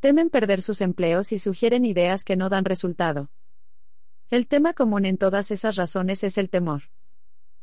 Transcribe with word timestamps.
Temen 0.00 0.30
perder 0.30 0.62
sus 0.62 0.80
empleos 0.80 1.32
y 1.32 1.40
sugieren 1.40 1.84
ideas 1.84 2.24
que 2.24 2.36
no 2.36 2.48
dan 2.48 2.64
resultado. 2.64 3.30
El 4.30 4.46
tema 4.46 4.72
común 4.72 5.04
en 5.04 5.18
todas 5.18 5.50
esas 5.50 5.74
razones 5.74 6.22
es 6.22 6.38
el 6.38 6.50
temor. 6.50 6.82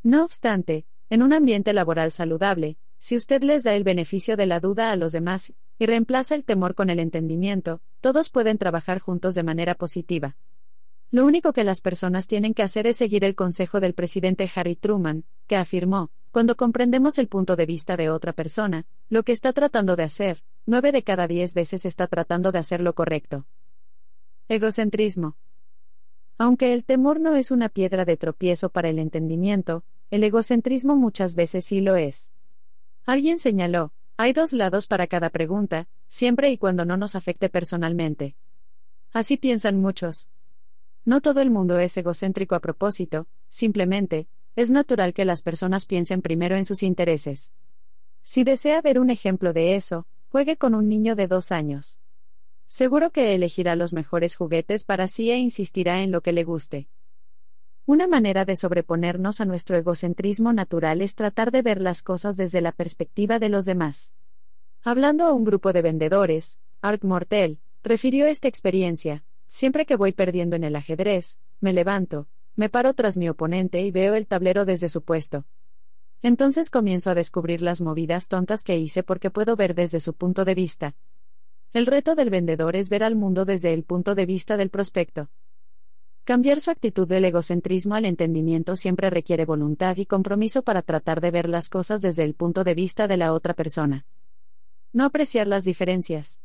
No 0.04 0.26
obstante, 0.26 0.86
en 1.10 1.24
un 1.24 1.32
ambiente 1.32 1.72
laboral 1.72 2.12
saludable, 2.12 2.78
si 3.00 3.16
usted 3.16 3.42
les 3.42 3.64
da 3.64 3.74
el 3.74 3.86
beneficio 3.86 4.36
de 4.36 4.48
la 4.48 4.60
duda 4.60 4.92
a 4.92 4.98
los 4.98 5.14
demás, 5.14 5.54
y 5.80 5.86
reemplaza 5.86 6.36
el 6.36 6.44
temor 6.44 6.76
con 6.76 6.90
el 6.90 7.00
entendimiento, 7.00 7.82
todos 8.02 8.30
pueden 8.30 8.58
trabajar 8.58 9.00
juntos 9.00 9.34
de 9.36 9.44
manera 9.44 9.76
positiva. 9.76 10.36
Lo 11.12 11.26
único 11.26 11.54
que 11.54 11.64
las 11.64 11.80
personas 11.80 12.28
tienen 12.28 12.54
que 12.54 12.64
hacer 12.64 12.86
es 12.88 12.98
seguir 12.98 13.24
el 13.24 13.36
consejo 13.36 13.80
del 13.80 13.94
presidente 13.94 14.50
Harry 14.56 14.76
Truman, 14.76 15.24
que 15.48 15.56
afirmó, 15.56 16.10
cuando 16.32 16.58
comprendemos 16.58 17.18
el 17.18 17.30
punto 17.30 17.56
de 17.56 17.66
vista 17.66 17.96
de 17.96 18.10
otra 18.10 18.34
persona, 18.34 18.86
lo 19.08 19.24
que 19.24 19.32
está 19.32 19.54
tratando 19.54 19.96
de 19.96 20.04
hacer, 20.04 20.44
nueve 20.66 20.92
de 20.92 21.04
cada 21.04 21.28
diez 21.28 21.54
veces 21.54 21.86
está 21.86 22.08
tratando 22.08 22.52
de 22.52 22.60
hacer 22.60 22.82
lo 22.82 22.94
correcto. 22.94 23.46
Egocentrismo. 24.48 25.36
Aunque 26.38 26.74
el 26.74 26.84
temor 26.84 27.20
no 27.20 27.36
es 27.36 27.52
una 27.52 27.70
piedra 27.70 28.04
de 28.04 28.18
tropiezo 28.18 28.70
para 28.70 28.90
el 28.90 29.00
entendimiento, 29.00 29.84
el 30.12 30.24
egocentrismo 30.24 30.96
muchas 30.96 31.36
veces 31.36 31.66
sí 31.66 31.82
lo 31.82 31.96
es. 31.96 32.32
Alguien 33.06 33.40
señaló, 33.40 33.94
hay 34.18 34.34
dos 34.34 34.54
lados 34.54 34.88
para 34.88 35.08
cada 35.08 35.30
pregunta, 35.30 35.88
siempre 36.08 36.50
y 36.50 36.58
cuando 36.58 36.86
no 36.86 36.98
nos 36.98 37.16
afecte 37.16 37.50
personalmente. 37.50 38.36
Así 39.14 39.38
piensan 39.38 39.80
muchos. 39.80 40.30
No 41.06 41.22
todo 41.22 41.42
el 41.42 41.52
mundo 41.52 41.80
es 41.80 41.96
egocéntrico 41.96 42.56
a 42.56 42.60
propósito, 42.60 43.28
simplemente, 43.50 44.28
es 44.56 44.72
natural 44.72 45.14
que 45.14 45.26
las 45.26 45.42
personas 45.42 45.86
piensen 45.86 46.22
primero 46.22 46.56
en 46.56 46.66
sus 46.66 46.82
intereses. 46.82 47.54
Si 48.24 48.44
desea 48.44 48.82
ver 48.82 49.00
un 49.00 49.10
ejemplo 49.12 49.54
de 49.54 49.76
eso, 49.76 50.08
juegue 50.36 50.58
con 50.58 50.76
un 50.76 50.90
niño 50.90 51.16
de 51.16 51.28
dos 51.28 51.54
años. 51.54 51.98
Seguro 52.68 53.10
que 53.12 53.36
elegirá 53.36 53.78
los 53.78 53.94
mejores 53.94 54.36
juguetes 54.36 54.84
para 54.84 55.08
sí 55.08 55.32
e 55.32 55.38
insistirá 55.38 56.04
en 56.04 56.12
lo 56.12 56.20
que 56.20 56.34
le 56.34 56.44
guste. 56.44 56.90
Una 57.86 58.06
manera 58.06 58.44
de 58.44 58.58
sobreponernos 58.58 59.40
a 59.40 59.46
nuestro 59.46 59.78
egocentrismo 59.78 60.52
natural 60.52 61.02
es 61.02 61.16
tratar 61.16 61.52
de 61.52 61.62
ver 61.62 61.80
las 61.80 62.04
cosas 62.04 62.36
desde 62.36 62.60
la 62.60 62.74
perspectiva 62.74 63.40
de 63.40 63.48
los 63.48 63.64
demás. 63.64 64.12
Hablando 64.84 65.24
a 65.24 65.32
un 65.32 65.46
grupo 65.46 65.72
de 65.72 65.82
vendedores, 65.82 66.60
Art 66.82 67.06
Mortel, 67.06 67.60
refirió 67.82 68.26
esta 68.26 68.50
experiencia, 68.50 69.24
siempre 69.48 69.86
que 69.86 69.96
voy 69.96 70.12
perdiendo 70.12 70.58
en 70.58 70.66
el 70.66 70.76
ajedrez, 70.76 71.40
me 71.62 71.72
levanto, 71.72 72.28
me 72.58 72.68
paro 72.68 72.94
tras 72.94 73.16
mi 73.16 73.30
oponente 73.30 73.80
y 73.84 73.90
veo 73.90 74.16
el 74.16 74.28
tablero 74.28 74.66
desde 74.66 74.90
su 74.90 75.02
puesto. 75.02 75.46
Entonces 76.26 76.72
comienzo 76.72 77.12
a 77.12 77.14
descubrir 77.14 77.62
las 77.62 77.82
movidas 77.82 78.30
tontas 78.30 78.64
que 78.64 78.80
hice 78.80 79.04
porque 79.04 79.30
puedo 79.30 79.56
ver 79.56 79.76
desde 79.76 80.00
su 80.00 80.16
punto 80.16 80.44
de 80.44 80.56
vista. 80.56 80.96
El 81.72 81.86
reto 81.86 82.16
del 82.16 82.32
vendedor 82.32 82.76
es 82.76 82.90
ver 82.90 83.04
al 83.04 83.16
mundo 83.16 83.46
desde 83.46 83.76
el 83.76 83.84
punto 83.84 84.16
de 84.16 84.26
vista 84.26 84.58
del 84.58 84.72
prospecto. 84.72 85.30
Cambiar 86.24 86.62
su 86.62 86.72
actitud 86.72 87.08
del 87.08 87.26
egocentrismo 87.26 87.94
al 87.94 88.06
entendimiento 88.06 88.76
siempre 88.76 89.12
requiere 89.12 89.46
voluntad 89.46 89.98
y 89.98 90.08
compromiso 90.08 90.64
para 90.64 90.82
tratar 90.82 91.22
de 91.22 91.30
ver 91.30 91.48
las 91.48 91.70
cosas 91.70 92.02
desde 92.02 92.24
el 92.24 92.34
punto 92.34 92.64
de 92.64 92.74
vista 92.74 93.08
de 93.08 93.18
la 93.18 93.32
otra 93.32 93.54
persona. 93.54 94.08
No 94.94 95.06
apreciar 95.06 95.46
las 95.46 95.64
diferencias. 95.64 96.40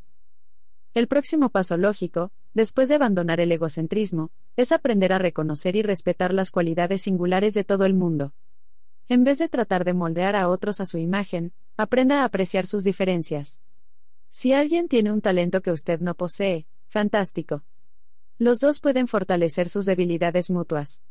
El 0.92 1.08
próximo 1.08 1.48
paso 1.48 1.78
lógico, 1.78 2.33
después 2.53 2.91
de 2.91 2.97
abandonar 2.97 3.41
el 3.41 3.51
egocentrismo, 3.51 4.31
es 4.58 4.73
aprender 4.73 5.14
a 5.14 5.19
reconocer 5.19 5.75
y 5.75 5.81
respetar 5.81 6.34
las 6.34 6.51
cualidades 6.51 7.01
singulares 7.01 7.55
de 7.55 7.64
todo 7.64 7.86
el 7.86 7.95
mundo. 7.95 8.34
En 9.11 9.25
vez 9.25 9.39
de 9.39 9.48
tratar 9.48 9.84
de 9.84 9.92
moldear 9.92 10.36
a 10.36 10.48
otros 10.48 10.80
a 10.80 10.86
su 10.86 10.97
imagen, 10.97 11.53
aprenda 11.77 12.22
a 12.22 12.25
apreciar 12.25 12.69
sus 12.69 12.84
diferencias. 12.84 13.58
Si 14.30 14.52
alguien 14.52 14.86
tiene 14.86 15.11
un 15.11 15.20
talento 15.20 15.62
que 15.62 15.72
usted 15.72 15.98
no 15.98 16.14
posee, 16.14 16.69
fantástico. 16.86 17.64
Los 18.39 18.61
dos 18.61 18.78
pueden 18.78 19.08
fortalecer 19.08 19.69
sus 19.69 19.84
debilidades 19.84 20.48
mutuas. 20.48 21.02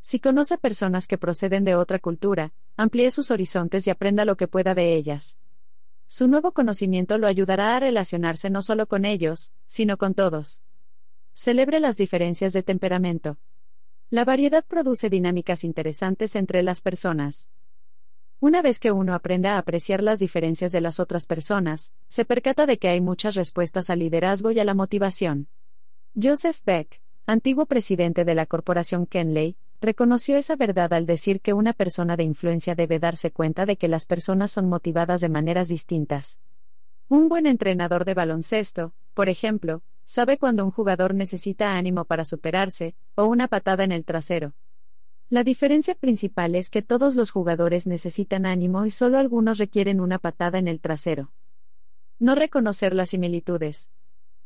Si 0.00 0.18
conoce 0.18 0.56
personas 0.56 1.06
que 1.06 1.18
proceden 1.18 1.64
de 1.64 1.74
otra 1.74 1.98
cultura, 1.98 2.54
amplíe 2.74 3.10
sus 3.10 3.30
horizontes 3.30 3.86
y 3.86 3.90
aprenda 3.90 4.24
lo 4.24 4.38
que 4.38 4.48
pueda 4.48 4.74
de 4.74 4.94
ellas. 4.94 5.36
Su 6.06 6.28
nuevo 6.28 6.52
conocimiento 6.52 7.18
lo 7.18 7.26
ayudará 7.26 7.76
a 7.76 7.80
relacionarse 7.80 8.48
no 8.48 8.62
solo 8.62 8.86
con 8.86 9.04
ellos, 9.04 9.52
sino 9.66 9.98
con 9.98 10.14
todos. 10.14 10.62
Celebre 11.34 11.80
las 11.80 11.98
diferencias 11.98 12.54
de 12.54 12.62
temperamento. 12.62 13.36
La 14.08 14.24
variedad 14.24 14.64
produce 14.64 15.10
dinámicas 15.10 15.64
interesantes 15.64 16.36
entre 16.36 16.62
las 16.62 16.80
personas. 16.80 17.48
Una 18.38 18.62
vez 18.62 18.78
que 18.78 18.92
uno 18.92 19.14
aprenda 19.14 19.54
a 19.54 19.58
apreciar 19.58 20.00
las 20.00 20.20
diferencias 20.20 20.70
de 20.70 20.80
las 20.80 21.00
otras 21.00 21.26
personas, 21.26 21.92
se 22.06 22.24
percata 22.24 22.66
de 22.66 22.78
que 22.78 22.88
hay 22.88 23.00
muchas 23.00 23.34
respuestas 23.34 23.90
al 23.90 23.98
liderazgo 23.98 24.52
y 24.52 24.60
a 24.60 24.64
la 24.64 24.74
motivación. 24.74 25.48
Joseph 26.14 26.60
Beck, 26.64 27.00
antiguo 27.26 27.66
presidente 27.66 28.24
de 28.24 28.36
la 28.36 28.46
corporación 28.46 29.06
Kenley, 29.06 29.56
reconoció 29.80 30.36
esa 30.36 30.54
verdad 30.54 30.92
al 30.92 31.04
decir 31.04 31.40
que 31.40 31.52
una 31.52 31.72
persona 31.72 32.16
de 32.16 32.22
influencia 32.22 32.76
debe 32.76 33.00
darse 33.00 33.32
cuenta 33.32 33.66
de 33.66 33.76
que 33.76 33.88
las 33.88 34.04
personas 34.04 34.52
son 34.52 34.68
motivadas 34.68 35.20
de 35.20 35.30
maneras 35.30 35.66
distintas. 35.66 36.38
Un 37.08 37.28
buen 37.28 37.46
entrenador 37.46 38.04
de 38.04 38.14
baloncesto, 38.14 38.92
por 39.14 39.28
ejemplo, 39.28 39.82
sabe 40.06 40.38
cuando 40.38 40.64
un 40.64 40.70
jugador 40.70 41.14
necesita 41.14 41.76
ánimo 41.76 42.06
para 42.06 42.24
superarse, 42.24 42.94
o 43.16 43.26
una 43.26 43.48
patada 43.48 43.84
en 43.84 43.92
el 43.92 44.04
trasero. 44.04 44.54
La 45.28 45.42
diferencia 45.42 45.96
principal 45.96 46.54
es 46.54 46.70
que 46.70 46.82
todos 46.82 47.16
los 47.16 47.32
jugadores 47.32 47.88
necesitan 47.88 48.46
ánimo 48.46 48.86
y 48.86 48.92
solo 48.92 49.18
algunos 49.18 49.58
requieren 49.58 50.00
una 50.00 50.18
patada 50.18 50.58
en 50.58 50.68
el 50.68 50.80
trasero. 50.80 51.32
No 52.20 52.36
reconocer 52.36 52.94
las 52.94 53.10
similitudes. 53.10 53.90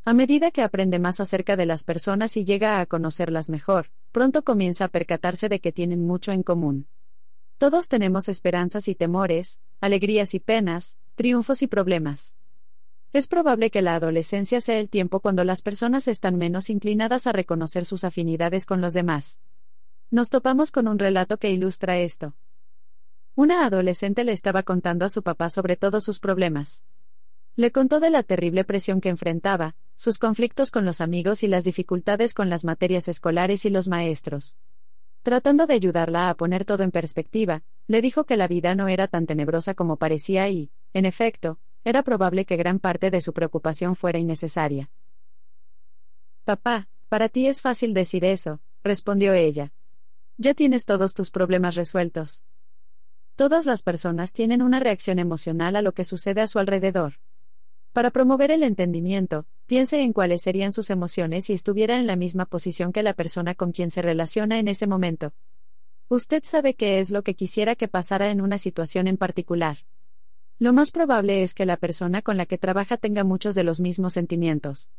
A 0.06 0.14
medida 0.14 0.50
que 0.50 0.62
aprende 0.62 0.98
más 0.98 1.20
acerca 1.20 1.56
de 1.56 1.66
las 1.66 1.84
personas 1.84 2.38
y 2.38 2.46
llega 2.46 2.80
a 2.80 2.86
conocerlas 2.86 3.50
mejor, 3.50 3.90
pronto 4.10 4.42
comienza 4.42 4.86
a 4.86 4.88
percatarse 4.88 5.50
de 5.50 5.60
que 5.60 5.70
tienen 5.70 6.06
mucho 6.06 6.32
en 6.32 6.42
común. 6.42 6.86
Todos 7.58 7.88
tenemos 7.88 8.30
esperanzas 8.30 8.88
y 8.88 8.94
temores, 8.94 9.60
alegrías 9.82 10.32
y 10.32 10.40
penas, 10.40 10.96
triunfos 11.14 11.60
y 11.60 11.66
problemas. 11.66 12.34
Es 13.12 13.26
probable 13.26 13.70
que 13.70 13.82
la 13.82 13.96
adolescencia 13.96 14.60
sea 14.60 14.78
el 14.78 14.88
tiempo 14.88 15.18
cuando 15.18 15.42
las 15.42 15.62
personas 15.62 16.06
están 16.06 16.36
menos 16.36 16.70
inclinadas 16.70 17.26
a 17.26 17.32
reconocer 17.32 17.84
sus 17.84 18.04
afinidades 18.04 18.66
con 18.66 18.80
los 18.80 18.94
demás. 18.94 19.40
Nos 20.12 20.30
topamos 20.30 20.70
con 20.70 20.86
un 20.86 20.96
relato 20.96 21.36
que 21.36 21.50
ilustra 21.50 21.98
esto. 21.98 22.34
Una 23.34 23.66
adolescente 23.66 24.22
le 24.22 24.30
estaba 24.30 24.62
contando 24.62 25.04
a 25.04 25.08
su 25.08 25.24
papá 25.24 25.50
sobre 25.50 25.76
todos 25.76 26.04
sus 26.04 26.20
problemas. 26.20 26.84
Le 27.56 27.72
contó 27.72 27.98
de 27.98 28.10
la 28.10 28.22
terrible 28.22 28.62
presión 28.64 29.00
que 29.00 29.08
enfrentaba, 29.08 29.74
sus 29.96 30.18
conflictos 30.18 30.70
con 30.70 30.84
los 30.84 31.00
amigos 31.00 31.42
y 31.42 31.48
las 31.48 31.64
dificultades 31.64 32.32
con 32.32 32.48
las 32.48 32.64
materias 32.64 33.08
escolares 33.08 33.64
y 33.64 33.70
los 33.70 33.88
maestros. 33.88 34.56
Tratando 35.22 35.66
de 35.66 35.74
ayudarla 35.74 36.30
a 36.30 36.34
poner 36.34 36.64
todo 36.64 36.84
en 36.84 36.92
perspectiva, 36.92 37.64
le 37.88 38.02
dijo 38.02 38.24
que 38.24 38.36
la 38.36 38.46
vida 38.46 38.76
no 38.76 38.86
era 38.86 39.08
tan 39.08 39.26
tenebrosa 39.26 39.74
como 39.74 39.96
parecía 39.96 40.48
y, 40.48 40.70
en 40.94 41.06
efecto, 41.06 41.58
era 41.84 42.02
probable 42.02 42.44
que 42.44 42.56
gran 42.56 42.78
parte 42.78 43.10
de 43.10 43.20
su 43.20 43.32
preocupación 43.32 43.96
fuera 43.96 44.18
innecesaria. 44.18 44.90
Papá, 46.44 46.88
para 47.08 47.28
ti 47.28 47.46
es 47.46 47.62
fácil 47.62 47.94
decir 47.94 48.24
eso, 48.24 48.60
respondió 48.82 49.32
ella. 49.32 49.72
Ya 50.38 50.54
tienes 50.54 50.84
todos 50.84 51.14
tus 51.14 51.30
problemas 51.30 51.74
resueltos. 51.74 52.42
Todas 53.36 53.66
las 53.66 53.82
personas 53.82 54.32
tienen 54.32 54.62
una 54.62 54.80
reacción 54.80 55.18
emocional 55.18 55.76
a 55.76 55.82
lo 55.82 55.92
que 55.92 56.04
sucede 56.04 56.40
a 56.40 56.46
su 56.46 56.58
alrededor. 56.58 57.14
Para 57.92 58.10
promover 58.10 58.50
el 58.50 58.62
entendimiento, 58.62 59.46
piense 59.66 60.00
en 60.00 60.12
cuáles 60.12 60.42
serían 60.42 60.72
sus 60.72 60.90
emociones 60.90 61.46
si 61.46 61.54
estuviera 61.54 61.98
en 61.98 62.06
la 62.06 62.16
misma 62.16 62.44
posición 62.44 62.92
que 62.92 63.02
la 63.02 63.14
persona 63.14 63.54
con 63.54 63.72
quien 63.72 63.90
se 63.90 64.02
relaciona 64.02 64.58
en 64.58 64.68
ese 64.68 64.86
momento. 64.86 65.32
Usted 66.08 66.42
sabe 66.44 66.74
qué 66.74 67.00
es 67.00 67.10
lo 67.10 67.22
que 67.22 67.34
quisiera 67.34 67.74
que 67.74 67.88
pasara 67.88 68.30
en 68.30 68.40
una 68.40 68.58
situación 68.58 69.08
en 69.08 69.16
particular. 69.16 69.78
Lo 70.60 70.74
más 70.74 70.90
probable 70.90 71.42
es 71.42 71.54
que 71.54 71.64
la 71.64 71.78
persona 71.78 72.20
con 72.20 72.36
la 72.36 72.44
que 72.44 72.58
trabaja 72.58 72.98
tenga 72.98 73.24
muchos 73.24 73.54
de 73.54 73.64
los 73.64 73.80
mismos 73.80 74.12
sentimientos. 74.12 74.90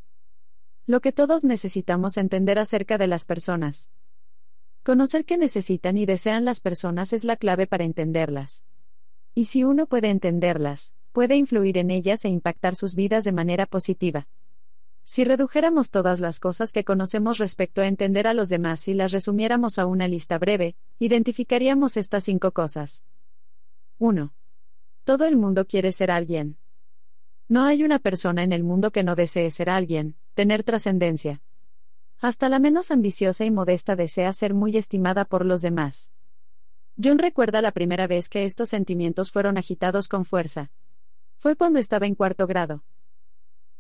Lo 0.88 1.02
que 1.02 1.12
todos 1.12 1.44
necesitamos 1.44 2.18
entender 2.18 2.58
acerca 2.58 2.98
de 2.98 3.06
las 3.06 3.26
personas. 3.26 3.92
Conocer 4.82 5.24
qué 5.24 5.38
necesitan 5.38 6.00
y 6.00 6.08
desean 6.08 6.46
las 6.46 6.62
personas 6.62 7.14
es 7.14 7.26
la 7.26 7.36
clave 7.36 7.68
para 7.68 7.84
entenderlas. 7.84 8.64
Y 9.36 9.46
si 9.46 9.64
uno 9.64 9.86
puede 9.86 10.10
entenderlas, 10.10 10.96
puede 11.12 11.36
influir 11.36 11.78
en 11.78 11.92
ellas 11.92 12.26
e 12.26 12.30
impactar 12.30 12.76
sus 12.76 12.96
vidas 12.96 13.24
de 13.24 13.32
manera 13.32 13.68
positiva. 13.68 14.28
Si 15.04 15.24
redujéramos 15.24 15.92
todas 15.92 16.22
las 16.22 16.40
cosas 16.40 16.72
que 16.72 16.84
conocemos 16.84 17.38
respecto 17.38 17.82
a 17.82 17.88
entender 17.88 18.26
a 18.26 18.34
los 18.34 18.50
demás 18.50 18.88
y 18.88 18.96
las 18.96 19.12
resumiéramos 19.12 19.78
a 19.78 19.86
una 19.86 20.08
lista 20.08 20.40
breve, 20.40 20.76
identificaríamos 20.98 21.98
estas 21.98 22.24
cinco 22.24 22.52
cosas. 22.52 23.04
1. 24.00 24.34
Todo 25.04 25.26
el 25.26 25.36
mundo 25.36 25.66
quiere 25.66 25.92
ser 25.92 26.12
alguien. 26.12 26.58
No 27.48 27.64
hay 27.64 27.84
una 27.84 28.00
persona 28.00 28.44
en 28.44 28.54
el 28.54 28.64
mundo 28.64 28.92
que 28.92 29.04
no 29.04 29.16
desee 29.16 29.50
ser 29.52 29.70
alguien, 29.70 30.16
tener 30.36 30.64
trascendencia. 30.64 31.42
Hasta 32.20 32.50
la 32.50 32.60
menos 32.60 32.92
ambiciosa 32.92 33.44
y 33.46 33.52
modesta 33.52 33.96
desea 33.96 34.32
ser 34.32 34.54
muy 34.54 34.78
estimada 34.78 35.26
por 35.26 35.46
los 35.46 35.62
demás. 35.62 36.12
John 37.04 37.18
recuerda 37.18 37.62
la 37.62 37.72
primera 37.72 38.06
vez 38.06 38.30
que 38.30 38.46
estos 38.46 38.70
sentimientos 38.70 39.32
fueron 39.32 39.58
agitados 39.58 40.08
con 40.08 40.24
fuerza. 40.24 40.72
Fue 41.38 41.56
cuando 41.56 41.80
estaba 41.80 42.06
en 42.06 42.14
cuarto 42.14 42.46
grado. 42.46 42.84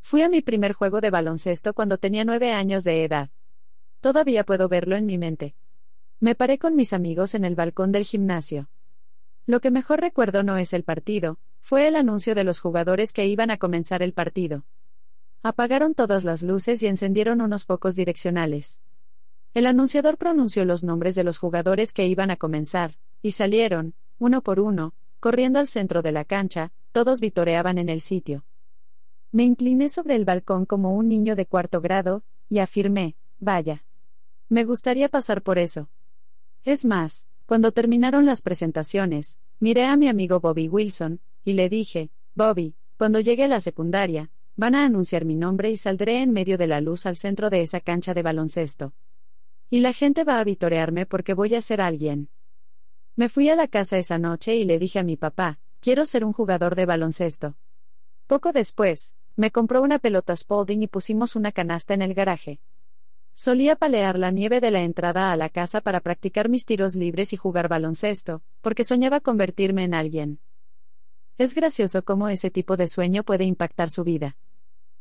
Fui 0.02 0.24
a 0.24 0.30
mi 0.30 0.42
primer 0.42 0.74
juego 0.74 1.02
de 1.02 1.12
baloncesto 1.12 1.76
cuando 1.76 2.00
tenía 2.00 2.26
nueve 2.26 2.52
años 2.52 2.84
de 2.84 3.04
edad. 3.04 3.30
Todavía 4.00 4.44
puedo 4.44 4.68
verlo 4.68 4.96
en 4.96 5.06
mi 5.06 5.20
mente. 5.20 5.54
Me 6.20 6.34
paré 6.34 6.58
con 6.58 6.76
mis 6.76 6.94
amigos 6.94 7.36
en 7.36 7.46
el 7.46 7.54
balcón 7.54 7.92
del 7.92 8.06
gimnasio. 8.06 8.70
Lo 9.52 9.60
que 9.60 9.70
mejor 9.70 10.00
recuerdo 10.00 10.44
no 10.44 10.56
es 10.56 10.72
el 10.72 10.86
partido, 10.86 11.38
fue 11.60 11.86
el 11.90 11.98
anuncio 11.98 12.36
de 12.36 12.46
los 12.46 12.62
jugadores 12.62 13.12
que 13.12 13.28
iban 13.28 13.52
a 13.52 13.58
comenzar 13.58 14.02
el 14.02 14.14
partido. 14.14 14.64
Apagaron 15.44 15.94
todas 15.94 16.24
las 16.24 16.42
luces 16.42 16.82
y 16.84 16.88
encendieron 16.88 17.42
unos 17.42 17.66
focos 17.66 17.98
direccionales. 17.98 18.80
El 19.54 19.66
anunciador 19.66 20.18
pronunció 20.18 20.64
los 20.64 20.86
nombres 20.86 21.16
de 21.16 21.26
los 21.26 21.38
jugadores 21.38 21.92
que 21.92 22.08
iban 22.08 22.32
a 22.32 22.38
comenzar, 22.38 22.94
y 23.22 23.32
salieron, 23.32 23.94
uno 24.20 24.42
por 24.42 24.62
uno, 24.62 24.94
corriendo 25.20 25.60
al 25.60 25.68
centro 25.68 26.02
de 26.02 26.14
la 26.14 26.24
cancha, 26.24 26.72
todos 26.94 27.20
vitoreaban 27.20 27.78
en 27.78 27.90
el 27.90 28.00
sitio. 28.00 28.46
Me 29.34 29.44
incliné 29.44 29.90
sobre 29.90 30.16
el 30.16 30.24
balcón 30.24 30.66
como 30.66 30.96
un 30.96 31.10
niño 31.10 31.36
de 31.36 31.46
cuarto 31.46 31.82
grado, 31.82 32.24
y 32.48 32.60
afirmé, 32.60 33.18
vaya. 33.38 33.84
Me 34.48 34.64
gustaría 34.64 35.10
pasar 35.10 35.42
por 35.42 35.60
eso. 35.60 35.90
Es 36.64 36.86
más, 36.86 37.28
cuando 37.52 37.74
terminaron 37.74 38.26
las 38.26 38.42
presentaciones, 38.42 39.38
miré 39.60 39.84
a 39.84 39.98
mi 39.98 40.08
amigo 40.08 40.40
Bobby 40.40 40.70
Wilson, 40.70 41.20
y 41.44 41.52
le 41.52 41.68
dije, 41.68 42.10
Bobby, 42.34 42.76
cuando 42.98 43.20
llegue 43.20 43.44
a 43.44 43.50
la 43.50 43.60
secundaria, 43.60 44.32
van 44.56 44.74
a 44.74 44.86
anunciar 44.86 45.26
mi 45.26 45.36
nombre 45.36 45.70
y 45.70 45.76
saldré 45.76 46.22
en 46.22 46.32
medio 46.32 46.58
de 46.58 46.68
la 46.68 46.80
luz 46.80 47.06
al 47.06 47.18
centro 47.18 47.50
de 47.50 47.60
esa 47.60 47.82
cancha 47.82 48.14
de 48.14 48.22
baloncesto. 48.22 48.94
Y 49.70 49.82
la 49.82 49.92
gente 49.92 50.24
va 50.24 50.40
a 50.40 50.46
vitorearme 50.46 51.06
porque 51.06 51.34
voy 51.34 51.54
a 51.54 51.62
ser 51.62 51.82
alguien. 51.82 52.30
Me 53.18 53.28
fui 53.28 53.50
a 53.50 53.58
la 53.58 53.68
casa 53.68 53.98
esa 53.98 54.18
noche 54.18 54.56
y 54.56 54.64
le 54.64 54.80
dije 54.80 55.00
a 55.00 55.04
mi 55.04 55.18
papá, 55.18 55.60
quiero 55.82 56.06
ser 56.06 56.24
un 56.24 56.32
jugador 56.32 56.76
de 56.76 56.86
baloncesto. 56.86 57.58
Poco 58.28 58.54
después, 58.54 59.14
me 59.36 59.52
compró 59.52 59.82
una 59.82 60.00
pelota 60.00 60.38
Spalding 60.38 60.84
y 60.84 60.88
pusimos 60.88 61.36
una 61.36 61.52
canasta 61.52 61.94
en 61.94 62.02
el 62.02 62.14
garaje. 62.14 62.62
Solía 63.34 63.76
palear 63.76 64.20
la 64.20 64.32
nieve 64.32 64.60
de 64.62 64.72
la 64.72 64.82
entrada 64.82 65.32
a 65.32 65.36
la 65.36 65.50
casa 65.50 65.82
para 65.82 66.00
practicar 66.00 66.50
mis 66.50 66.66
tiros 66.66 66.96
libres 66.96 67.34
y 67.34 67.38
jugar 67.38 67.68
baloncesto, 67.68 68.42
porque 68.62 68.84
soñaba 68.84 69.20
convertirme 69.20 69.84
en 69.84 69.94
alguien. 69.94 70.40
Es 71.38 71.56
gracioso 71.56 72.04
cómo 72.04 72.30
ese 72.30 72.52
tipo 72.52 72.78
de 72.78 72.88
sueño 72.88 73.24
puede 73.24 73.46
impactar 73.46 73.90
su 73.90 74.04
vida. 74.04 74.36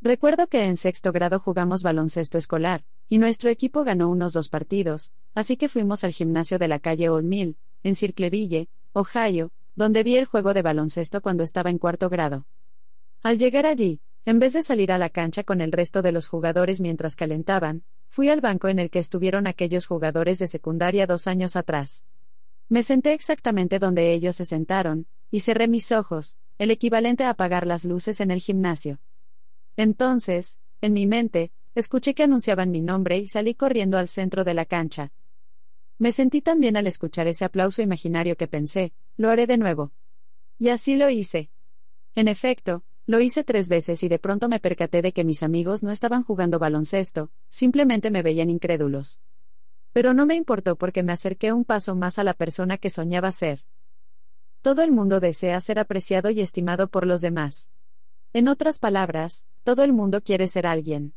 Recuerdo 0.00 0.46
que 0.46 0.64
en 0.64 0.78
sexto 0.78 1.12
grado 1.12 1.38
jugamos 1.38 1.82
baloncesto 1.82 2.38
escolar, 2.38 2.84
y 3.10 3.18
nuestro 3.18 3.50
equipo 3.50 3.84
ganó 3.84 4.08
unos 4.08 4.32
dos 4.32 4.48
partidos, 4.48 5.12
así 5.34 5.58
que 5.58 5.68
fuimos 5.68 6.04
al 6.04 6.12
gimnasio 6.12 6.58
de 6.58 6.68
la 6.68 6.78
calle 6.78 7.10
Old 7.10 7.26
Mill, 7.26 7.56
en 7.82 7.94
Circleville, 7.94 8.68
Ohio, 8.94 9.52
donde 9.76 10.02
vi 10.02 10.16
el 10.16 10.24
juego 10.24 10.54
de 10.54 10.62
baloncesto 10.62 11.20
cuando 11.20 11.42
estaba 11.42 11.68
en 11.68 11.78
cuarto 11.78 12.08
grado. 12.08 12.46
Al 13.22 13.38
llegar 13.38 13.66
allí, 13.66 14.00
en 14.26 14.38
vez 14.38 14.52
de 14.52 14.62
salir 14.62 14.92
a 14.92 14.98
la 14.98 15.10
cancha 15.10 15.44
con 15.44 15.60
el 15.60 15.72
resto 15.72 16.02
de 16.02 16.12
los 16.12 16.28
jugadores 16.28 16.80
mientras 16.80 17.16
calentaban, 17.16 17.82
fui 18.08 18.28
al 18.28 18.40
banco 18.40 18.68
en 18.68 18.78
el 18.78 18.90
que 18.90 18.98
estuvieron 18.98 19.46
aquellos 19.46 19.86
jugadores 19.86 20.38
de 20.38 20.46
secundaria 20.46 21.06
dos 21.06 21.26
años 21.26 21.56
atrás. 21.56 22.04
Me 22.68 22.82
senté 22.82 23.12
exactamente 23.12 23.78
donde 23.78 24.12
ellos 24.12 24.36
se 24.36 24.44
sentaron, 24.44 25.06
y 25.30 25.40
cerré 25.40 25.68
mis 25.68 25.90
ojos, 25.92 26.36
el 26.58 26.70
equivalente 26.70 27.24
a 27.24 27.30
apagar 27.30 27.66
las 27.66 27.84
luces 27.84 28.20
en 28.20 28.30
el 28.30 28.40
gimnasio. 28.40 28.98
Entonces, 29.76 30.58
en 30.80 30.92
mi 30.92 31.06
mente, 31.06 31.52
escuché 31.74 32.14
que 32.14 32.22
anunciaban 32.22 32.70
mi 32.70 32.80
nombre 32.80 33.18
y 33.18 33.28
salí 33.28 33.54
corriendo 33.54 33.96
al 33.96 34.08
centro 34.08 34.44
de 34.44 34.54
la 34.54 34.66
cancha. 34.66 35.12
Me 35.98 36.12
sentí 36.12 36.40
tan 36.42 36.60
bien 36.60 36.76
al 36.76 36.86
escuchar 36.86 37.26
ese 37.26 37.44
aplauso 37.44 37.82
imaginario 37.82 38.36
que 38.36 38.46
pensé, 38.46 38.92
lo 39.16 39.30
haré 39.30 39.46
de 39.46 39.58
nuevo. 39.58 39.92
Y 40.58 40.68
así 40.68 40.96
lo 40.96 41.10
hice. 41.10 41.50
En 42.14 42.28
efecto, 42.28 42.82
lo 43.10 43.18
hice 43.20 43.42
tres 43.42 43.68
veces 43.68 44.04
y 44.04 44.08
de 44.08 44.20
pronto 44.20 44.48
me 44.48 44.60
percaté 44.60 45.02
de 45.02 45.10
que 45.10 45.24
mis 45.24 45.42
amigos 45.42 45.82
no 45.82 45.90
estaban 45.90 46.22
jugando 46.22 46.60
baloncesto, 46.60 47.32
simplemente 47.48 48.08
me 48.08 48.22
veían 48.22 48.50
incrédulos. 48.50 49.18
Pero 49.92 50.14
no 50.14 50.26
me 50.26 50.36
importó 50.36 50.76
porque 50.76 51.02
me 51.02 51.10
acerqué 51.10 51.52
un 51.52 51.64
paso 51.64 51.96
más 51.96 52.20
a 52.20 52.24
la 52.24 52.34
persona 52.34 52.78
que 52.78 52.88
soñaba 52.88 53.32
ser. 53.32 53.64
Todo 54.62 54.82
el 54.82 54.92
mundo 54.92 55.18
desea 55.18 55.60
ser 55.60 55.80
apreciado 55.80 56.30
y 56.30 56.40
estimado 56.40 56.86
por 56.86 57.04
los 57.04 57.20
demás. 57.20 57.68
En 58.32 58.46
otras 58.46 58.78
palabras, 58.78 59.44
todo 59.64 59.82
el 59.82 59.92
mundo 59.92 60.20
quiere 60.22 60.46
ser 60.46 60.68
alguien. 60.68 61.12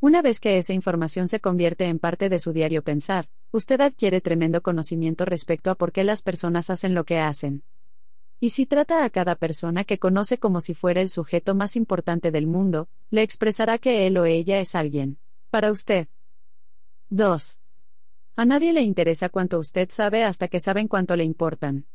Una 0.00 0.22
vez 0.22 0.40
que 0.40 0.58
esa 0.58 0.72
información 0.72 1.28
se 1.28 1.38
convierte 1.38 1.84
en 1.84 2.00
parte 2.00 2.30
de 2.30 2.40
su 2.40 2.52
diario 2.52 2.82
pensar, 2.82 3.28
usted 3.52 3.80
adquiere 3.80 4.20
tremendo 4.20 4.60
conocimiento 4.60 5.24
respecto 5.24 5.70
a 5.70 5.76
por 5.76 5.92
qué 5.92 6.02
las 6.02 6.22
personas 6.22 6.68
hacen 6.68 6.94
lo 6.94 7.04
que 7.04 7.20
hacen. 7.20 7.62
Y 8.42 8.50
si 8.50 8.66
trata 8.66 9.04
a 9.04 9.10
cada 9.10 9.36
persona 9.36 9.84
que 9.84 10.00
conoce 10.00 10.36
como 10.36 10.60
si 10.60 10.74
fuera 10.74 11.00
el 11.00 11.10
sujeto 11.10 11.54
más 11.54 11.76
importante 11.76 12.32
del 12.32 12.48
mundo, 12.48 12.88
le 13.08 13.22
expresará 13.22 13.78
que 13.78 14.04
él 14.04 14.18
o 14.18 14.24
ella 14.24 14.58
es 14.58 14.74
alguien. 14.74 15.16
Para 15.50 15.70
usted. 15.70 16.08
2. 17.10 17.60
A 18.34 18.44
nadie 18.44 18.72
le 18.72 18.80
interesa 18.80 19.28
cuánto 19.28 19.60
usted 19.60 19.90
sabe 19.92 20.24
hasta 20.24 20.48
que 20.48 20.58
saben 20.58 20.88
cuánto 20.88 21.14
le 21.14 21.22
importan. 21.22 21.86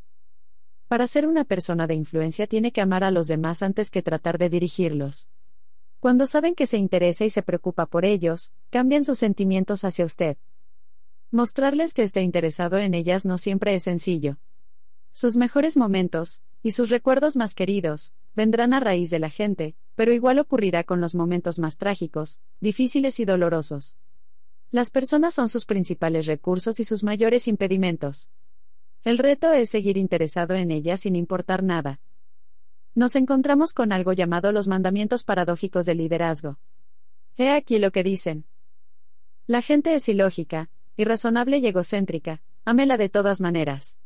Para 0.87 1.05
ser 1.07 1.27
una 1.27 1.43
persona 1.43 1.85
de 1.85 1.95
influencia 1.95 2.47
tiene 2.47 2.71
que 2.71 2.79
amar 2.79 3.03
a 3.03 3.11
los 3.11 3.27
demás 3.27 3.61
antes 3.61 3.91
que 3.91 4.01
tratar 4.01 4.37
de 4.37 4.49
dirigirlos. 4.49 5.27
Cuando 5.99 6.27
saben 6.27 6.55
que 6.55 6.65
se 6.65 6.77
interesa 6.77 7.25
y 7.25 7.29
se 7.29 7.43
preocupa 7.43 7.87
por 7.87 8.05
ellos, 8.05 8.53
cambian 8.69 9.03
sus 9.03 9.19
sentimientos 9.19 9.83
hacia 9.83 10.05
usted. 10.05 10.37
Mostrarles 11.29 11.93
que 11.93 12.03
esté 12.03 12.21
interesado 12.21 12.77
en 12.77 12.93
ellas 12.93 13.25
no 13.25 13.37
siempre 13.37 13.75
es 13.75 13.83
sencillo. 13.83 14.37
Sus 15.19 15.35
mejores 15.35 15.77
momentos, 15.77 16.43
y 16.61 16.73
sus 16.73 16.91
recuerdos 16.91 17.37
más 17.37 17.55
queridos, 17.55 18.13
vendrán 18.35 18.71
a 18.71 18.79
raíz 18.79 19.09
de 19.09 19.17
la 19.17 19.31
gente, 19.31 19.75
pero 19.95 20.13
igual 20.13 20.37
ocurrirá 20.37 20.83
con 20.83 21.01
los 21.01 21.15
momentos 21.15 21.57
más 21.57 21.79
trágicos, 21.79 22.39
difíciles 22.59 23.19
y 23.19 23.25
dolorosos. 23.25 23.97
Las 24.69 24.91
personas 24.91 25.33
son 25.33 25.49
sus 25.49 25.65
principales 25.65 26.27
recursos 26.27 26.79
y 26.79 26.83
sus 26.83 27.03
mayores 27.03 27.47
impedimentos. 27.47 28.29
El 29.03 29.17
reto 29.17 29.51
es 29.51 29.71
seguir 29.71 29.97
interesado 29.97 30.53
en 30.53 30.69
ellas 30.69 30.99
sin 30.99 31.15
importar 31.15 31.63
nada. 31.63 31.99
Nos 32.93 33.15
encontramos 33.15 33.73
con 33.73 33.91
algo 33.91 34.13
llamado 34.13 34.51
los 34.51 34.67
mandamientos 34.67 35.23
paradójicos 35.23 35.87
del 35.87 35.97
liderazgo. 35.97 36.59
He 37.37 37.49
aquí 37.49 37.79
lo 37.79 37.89
que 37.89 38.03
dicen. 38.03 38.45
La 39.47 39.63
gente 39.63 39.95
es 39.95 40.09
ilógica, 40.09 40.69
irrazonable 40.95 41.57
y 41.57 41.65
egocéntrica, 41.65 42.43
ámela 42.65 42.97
de 42.97 43.09
todas 43.09 43.41
maneras. 43.41 43.97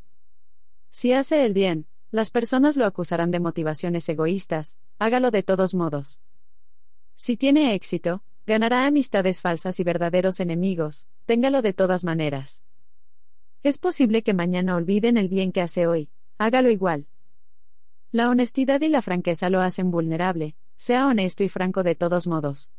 Si 0.91 1.13
hace 1.13 1.45
el 1.45 1.53
bien, 1.53 1.87
las 2.11 2.31
personas 2.31 2.75
lo 2.75 2.85
acusarán 2.85 3.31
de 3.31 3.39
motivaciones 3.39 4.07
egoístas, 4.09 4.77
hágalo 4.99 5.31
de 5.31 5.41
todos 5.41 5.73
modos. 5.73 6.21
Si 7.15 7.37
tiene 7.37 7.73
éxito, 7.73 8.23
ganará 8.45 8.85
amistades 8.85 9.39
falsas 9.39 9.79
y 9.79 9.83
verdaderos 9.85 10.41
enemigos, 10.41 11.07
téngalo 11.25 11.61
de 11.61 11.71
todas 11.71 12.03
maneras. 12.03 12.61
Es 13.63 13.77
posible 13.77 14.21
que 14.21 14.33
mañana 14.33 14.75
olviden 14.75 15.15
el 15.15 15.29
bien 15.29 15.53
que 15.53 15.61
hace 15.61 15.87
hoy, 15.87 16.09
hágalo 16.37 16.69
igual. 16.69 17.07
La 18.11 18.29
honestidad 18.29 18.81
y 18.81 18.89
la 18.89 19.01
franqueza 19.01 19.49
lo 19.49 19.61
hacen 19.61 19.91
vulnerable, 19.91 20.55
sea 20.75 21.07
honesto 21.07 21.45
y 21.45 21.49
franco 21.49 21.83
de 21.83 21.95
todos 21.95 22.27
modos. 22.27 22.73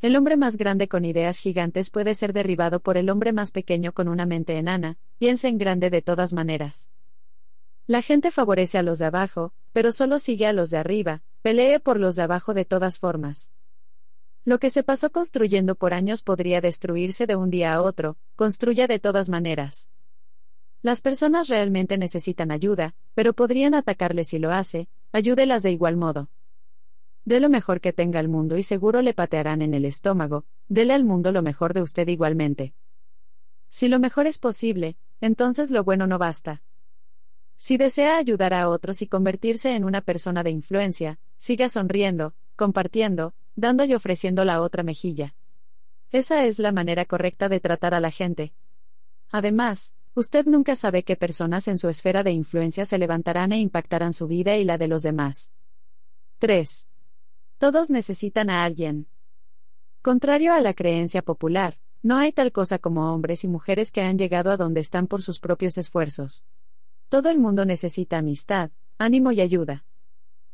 El 0.00 0.16
hombre 0.16 0.36
más 0.36 0.56
grande 0.56 0.88
con 0.88 1.04
ideas 1.04 1.38
gigantes 1.38 1.90
puede 1.90 2.16
ser 2.16 2.32
derribado 2.32 2.80
por 2.80 2.96
el 2.96 3.08
hombre 3.08 3.32
más 3.32 3.52
pequeño 3.52 3.92
con 3.92 4.08
una 4.08 4.26
mente 4.26 4.58
enana, 4.58 4.98
piensa 5.18 5.46
en 5.46 5.58
grande 5.58 5.88
de 5.88 6.02
todas 6.02 6.32
maneras. 6.32 6.88
La 7.86 8.00
gente 8.00 8.30
favorece 8.30 8.78
a 8.78 8.82
los 8.82 9.00
de 9.00 9.06
abajo, 9.06 9.52
pero 9.72 9.90
solo 9.90 10.18
sigue 10.18 10.46
a 10.46 10.52
los 10.52 10.70
de 10.70 10.78
arriba, 10.78 11.22
pelee 11.42 11.80
por 11.80 11.98
los 11.98 12.14
de 12.14 12.22
abajo 12.22 12.54
de 12.54 12.64
todas 12.64 12.98
formas. 12.98 13.50
Lo 14.44 14.58
que 14.58 14.70
se 14.70 14.82
pasó 14.82 15.10
construyendo 15.10 15.74
por 15.74 15.92
años 15.92 16.22
podría 16.22 16.60
destruirse 16.60 17.26
de 17.26 17.36
un 17.36 17.50
día 17.50 17.74
a 17.74 17.82
otro, 17.82 18.16
construya 18.36 18.86
de 18.86 18.98
todas 18.98 19.28
maneras. 19.28 19.88
Las 20.80 21.00
personas 21.00 21.48
realmente 21.48 21.96
necesitan 21.98 22.50
ayuda, 22.50 22.94
pero 23.14 23.34
podrían 23.34 23.74
atacarle 23.74 24.24
si 24.24 24.38
lo 24.38 24.50
hace, 24.50 24.88
ayúdelas 25.12 25.62
de 25.62 25.70
igual 25.72 25.96
modo. 25.96 26.28
Dé 27.24 27.38
lo 27.38 27.48
mejor 27.48 27.80
que 27.80 27.92
tenga 27.92 28.18
el 28.18 28.28
mundo 28.28 28.56
y 28.56 28.64
seguro 28.64 29.00
le 29.00 29.14
patearán 29.14 29.62
en 29.62 29.74
el 29.74 29.84
estómago, 29.84 30.44
dele 30.68 30.92
al 30.94 31.04
mundo 31.04 31.30
lo 31.30 31.42
mejor 31.42 31.72
de 31.72 31.82
usted 31.82 32.08
igualmente. 32.08 32.74
Si 33.68 33.88
lo 33.88 34.00
mejor 34.00 34.26
es 34.26 34.38
posible, 34.38 34.96
entonces 35.20 35.70
lo 35.70 35.84
bueno 35.84 36.08
no 36.08 36.18
basta. 36.18 36.62
Si 37.62 37.76
desea 37.76 38.16
ayudar 38.16 38.54
a 38.54 38.68
otros 38.68 39.02
y 39.02 39.06
convertirse 39.06 39.76
en 39.76 39.84
una 39.84 40.00
persona 40.00 40.42
de 40.42 40.50
influencia, 40.50 41.20
siga 41.38 41.68
sonriendo, 41.68 42.34
compartiendo, 42.56 43.34
dando 43.54 43.84
y 43.84 43.94
ofreciendo 43.94 44.44
la 44.44 44.60
otra 44.60 44.82
mejilla. 44.82 45.36
Esa 46.10 46.44
es 46.44 46.58
la 46.58 46.72
manera 46.72 47.04
correcta 47.04 47.48
de 47.48 47.60
tratar 47.60 47.94
a 47.94 48.00
la 48.00 48.10
gente. 48.10 48.52
Además, 49.30 49.94
usted 50.14 50.44
nunca 50.46 50.74
sabe 50.74 51.04
qué 51.04 51.14
personas 51.14 51.68
en 51.68 51.78
su 51.78 51.88
esfera 51.88 52.24
de 52.24 52.32
influencia 52.32 52.84
se 52.84 52.98
levantarán 52.98 53.52
e 53.52 53.60
impactarán 53.60 54.12
su 54.12 54.26
vida 54.26 54.56
y 54.56 54.64
la 54.64 54.76
de 54.76 54.88
los 54.88 55.04
demás. 55.04 55.52
3. 56.40 56.88
Todos 57.58 57.90
necesitan 57.90 58.50
a 58.50 58.64
alguien. 58.64 59.06
Contrario 60.02 60.52
a 60.52 60.60
la 60.60 60.74
creencia 60.74 61.22
popular, 61.22 61.78
no 62.02 62.16
hay 62.16 62.32
tal 62.32 62.50
cosa 62.50 62.80
como 62.80 63.14
hombres 63.14 63.44
y 63.44 63.46
mujeres 63.46 63.92
que 63.92 64.00
han 64.00 64.18
llegado 64.18 64.50
a 64.50 64.56
donde 64.56 64.80
están 64.80 65.06
por 65.06 65.22
sus 65.22 65.38
propios 65.38 65.78
esfuerzos. 65.78 66.44
Todo 67.12 67.28
el 67.28 67.38
mundo 67.38 67.66
necesita 67.66 68.16
amistad, 68.16 68.70
ánimo 68.96 69.32
y 69.32 69.42
ayuda. 69.42 69.84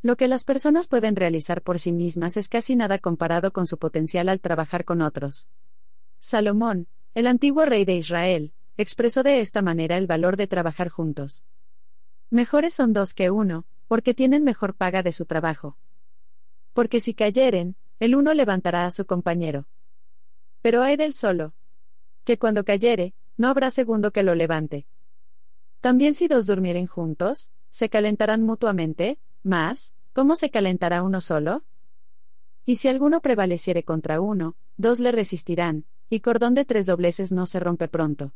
Lo 0.03 0.17
que 0.17 0.27
las 0.27 0.43
personas 0.43 0.89
pueden 0.89 1.15
realizar 1.15 1.63
por 1.63 1.79
sí 1.79 1.93
mismas 1.93 2.37
es 2.37 2.49
casi 2.49 2.75
nada 2.75 2.99
comparado 2.99 3.53
con 3.53 3.65
su 3.69 3.79
potencial 3.79 4.29
al 4.29 4.41
trabajar 4.41 4.85
con 4.85 5.01
otros. 5.01 5.49
Salomón, 6.19 6.89
el 7.15 7.29
antiguo 7.29 7.65
rey 7.65 7.85
de 7.85 7.95
Israel, 7.95 8.53
expresó 8.77 9.23
de 9.23 9.39
esta 9.39 9.63
manera 9.63 9.99
el 9.99 10.09
valor 10.09 10.37
de 10.37 10.49
trabajar 10.49 10.89
juntos. 10.89 11.45
Mejores 12.29 12.75
son 12.75 12.93
dos 12.93 13.15
que 13.15 13.31
uno, 13.31 13.65
porque 13.87 14.13
tienen 14.13 14.43
mejor 14.43 14.75
paga 14.75 15.05
de 15.05 15.13
su 15.13 15.27
trabajo. 15.27 15.77
Porque 16.73 16.99
si 16.99 17.15
cayeren, 17.15 17.77
el 18.01 18.17
uno 18.17 18.35
levantará 18.35 18.85
a 18.85 18.91
su 18.91 19.07
compañero. 19.07 19.69
Pero 20.61 20.83
hay 20.83 20.97
del 20.97 21.13
solo, 21.13 21.55
que 22.25 22.37
cuando 22.37 22.65
cayere, 22.65 23.15
no 23.37 23.47
habrá 23.47 23.71
segundo 23.71 24.11
que 24.11 24.25
lo 24.25 24.35
levante. 24.35 24.89
También 25.81 26.15
si 26.15 26.29
dos 26.29 26.47
durmieren 26.47 26.87
juntos, 26.87 27.51
se 27.71 27.89
calentarán 27.89 28.43
mutuamente, 28.43 29.19
mas, 29.43 29.93
¿cómo 30.13 30.35
se 30.37 30.51
calentará 30.51 31.03
uno 31.03 31.21
solo? 31.21 31.65
Y 32.67 32.77
si 32.77 32.89
alguno 32.89 33.21
prevaleciere 33.21 33.85
contra 33.85 34.21
uno, 34.21 34.57
dos 34.77 35.01
le 35.01 35.13
resistirán, 35.13 35.85
y 36.11 36.21
cordón 36.21 36.55
de 36.55 36.65
tres 36.65 36.87
dobleces 36.87 37.33
no 37.33 37.47
se 37.47 37.61
rompe 37.61 37.89
pronto. 37.89 38.33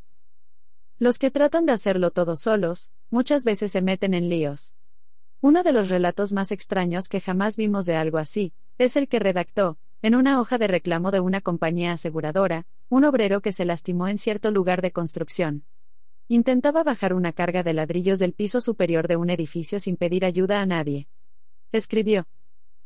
Los 0.98 1.18
que 1.18 1.30
tratan 1.30 1.66
de 1.66 1.72
hacerlo 1.72 2.12
todos 2.12 2.40
solos, 2.40 2.90
muchas 3.10 3.44
veces 3.44 3.72
se 3.72 3.82
meten 3.82 4.14
en 4.14 4.28
líos. 4.28 4.74
Uno 5.40 5.64
de 5.64 5.72
los 5.72 5.88
relatos 5.88 6.32
más 6.32 6.52
extraños 6.52 7.08
que 7.08 7.20
jamás 7.20 7.56
vimos 7.56 7.84
de 7.84 7.96
algo 7.96 8.18
así, 8.18 8.52
es 8.78 8.96
el 8.96 9.08
que 9.08 9.18
redactó, 9.18 9.78
en 10.00 10.14
una 10.14 10.40
hoja 10.40 10.58
de 10.58 10.68
reclamo 10.68 11.10
de 11.10 11.20
una 11.20 11.40
compañía 11.40 11.92
aseguradora, 11.92 12.66
un 12.88 13.04
obrero 13.04 13.40
que 13.40 13.52
se 13.52 13.64
lastimó 13.64 14.06
en 14.06 14.18
cierto 14.18 14.50
lugar 14.52 14.82
de 14.82 14.92
construcción. 14.92 15.64
Intentaba 16.32 16.82
bajar 16.82 17.12
una 17.12 17.34
carga 17.34 17.62
de 17.62 17.74
ladrillos 17.74 18.18
del 18.18 18.32
piso 18.32 18.62
superior 18.62 19.06
de 19.06 19.16
un 19.16 19.28
edificio 19.28 19.78
sin 19.78 19.98
pedir 19.98 20.24
ayuda 20.24 20.62
a 20.62 20.64
nadie. 20.64 21.06
Escribió. 21.72 22.26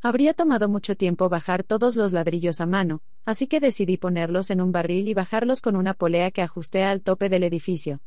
Habría 0.02 0.34
tomado 0.34 0.68
mucho 0.68 0.96
tiempo 0.96 1.28
bajar 1.28 1.62
todos 1.62 1.94
los 1.94 2.12
ladrillos 2.12 2.60
a 2.60 2.66
mano, 2.66 3.02
así 3.24 3.46
que 3.46 3.60
decidí 3.60 3.98
ponerlos 3.98 4.50
en 4.50 4.60
un 4.60 4.72
barril 4.72 5.06
y 5.06 5.14
bajarlos 5.14 5.60
con 5.60 5.76
una 5.76 5.94
polea 5.94 6.32
que 6.32 6.42
ajusté 6.42 6.82
al 6.82 7.02
tope 7.02 7.28
del 7.28 7.44
edificio. 7.44 8.00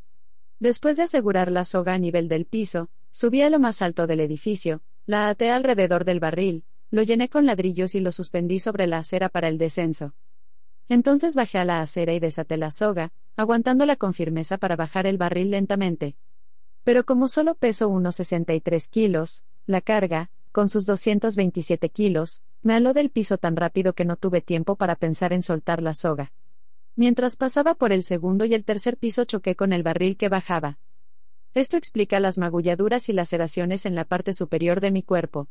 Después 0.60 0.98
de 0.98 1.04
asegurar 1.04 1.50
la 1.50 1.64
soga 1.64 1.94
a 1.94 2.00
nivel 2.00 2.28
del 2.28 2.44
piso, 2.46 2.90
subí 3.10 3.42
a 3.42 3.50
lo 3.50 3.60
más 3.60 3.82
alto 3.82 4.08
del 4.08 4.20
edificio, 4.20 4.82
la 5.06 5.30
até 5.30 5.52
alrededor 5.52 6.04
del 6.04 6.20
barril, 6.20 6.66
lo 6.92 7.02
llené 7.04 7.30
con 7.30 7.46
ladrillos 7.46 7.96
y 7.96 8.02
lo 8.02 8.12
suspendí 8.12 8.60
sobre 8.60 8.88
la 8.88 8.98
acera 8.98 9.30
para 9.30 9.48
el 9.48 9.58
descenso. 9.58 10.14
Entonces 10.90 11.36
bajé 11.36 11.60
a 11.60 11.66
la 11.66 11.82
acera 11.82 12.14
y 12.14 12.20
desaté 12.20 12.58
la 12.58 12.72
soga, 12.72 13.14
aguantándola 13.40 13.96
con 13.96 14.14
firmeza 14.14 14.58
para 14.58 14.76
bajar 14.76 15.08
el 15.08 15.18
barril 15.18 15.52
lentamente. 15.52 16.18
Pero 16.84 17.06
como 17.06 17.30
solo 17.30 17.56
peso 17.56 17.88
unos 17.88 18.18
63 18.18 18.90
kilos, 18.90 19.46
la 19.66 19.80
carga, 19.80 20.30
con 20.52 20.68
sus 20.68 20.86
227 20.86 21.88
kilos, 21.88 22.42
me 22.64 22.74
aló 22.74 22.92
del 22.92 23.10
piso 23.10 23.38
tan 23.38 23.56
rápido 23.56 23.94
que 23.94 24.04
no 24.04 24.18
tuve 24.18 24.42
tiempo 24.42 24.76
para 24.76 24.98
pensar 24.98 25.32
en 25.32 25.42
soltar 25.42 25.82
la 25.82 25.94
soga. 25.94 26.34
Mientras 26.98 27.38
pasaba 27.38 27.76
por 27.76 27.94
el 27.94 28.04
segundo 28.04 28.44
y 28.44 28.54
el 28.54 28.66
tercer 28.66 28.98
piso 28.98 29.24
choqué 29.24 29.56
con 29.56 29.72
el 29.72 29.84
barril 29.84 30.18
que 30.18 30.28
bajaba. 30.28 30.78
Esto 31.54 31.78
explica 31.78 32.20
las 32.20 32.38
magulladuras 32.38 33.08
y 33.08 33.14
laceraciones 33.14 33.86
en 33.86 33.96
la 33.96 34.04
parte 34.04 34.34
superior 34.34 34.82
de 34.82 34.92
mi 34.92 35.02
cuerpo. 35.02 35.48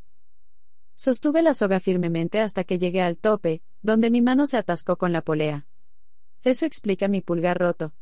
Sostuve 0.95 1.41
la 1.41 1.55
soga 1.55 1.81
firmemente 1.81 2.41
hasta 2.41 2.65
que 2.65 2.79
llegué 2.79 3.01
al 3.01 3.17
tope, 3.17 3.63
donde 3.81 4.11
mi 4.11 4.21
mano 4.21 4.47
se 4.47 4.59
atascó 4.59 4.97
con 4.97 5.15
la 5.15 5.23
polea. 5.23 5.65
Eso 6.45 6.67
explica 6.67 7.09
mi 7.09 7.21
pulgar 7.21 7.59
roto. 7.59 7.93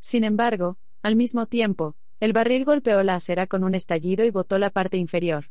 Sin 0.00 0.24
embargo, 0.24 0.78
al 1.02 1.16
mismo 1.16 1.46
tiempo, 1.46 1.96
el 2.20 2.32
barril 2.32 2.64
golpeó 2.64 3.02
la 3.02 3.14
acera 3.14 3.46
con 3.46 3.64
un 3.64 3.74
estallido 3.74 4.24
y 4.24 4.30
botó 4.30 4.58
la 4.58 4.70
parte 4.70 4.96
inferior. 4.96 5.46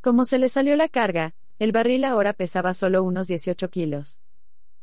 Como 0.00 0.24
se 0.24 0.38
le 0.38 0.48
salió 0.48 0.76
la 0.76 0.88
carga, 0.88 1.34
el 1.58 1.72
barril 1.72 2.04
ahora 2.04 2.32
pesaba 2.32 2.74
solo 2.74 3.02
unos 3.02 3.28
18 3.28 3.70
kilos. 3.70 4.20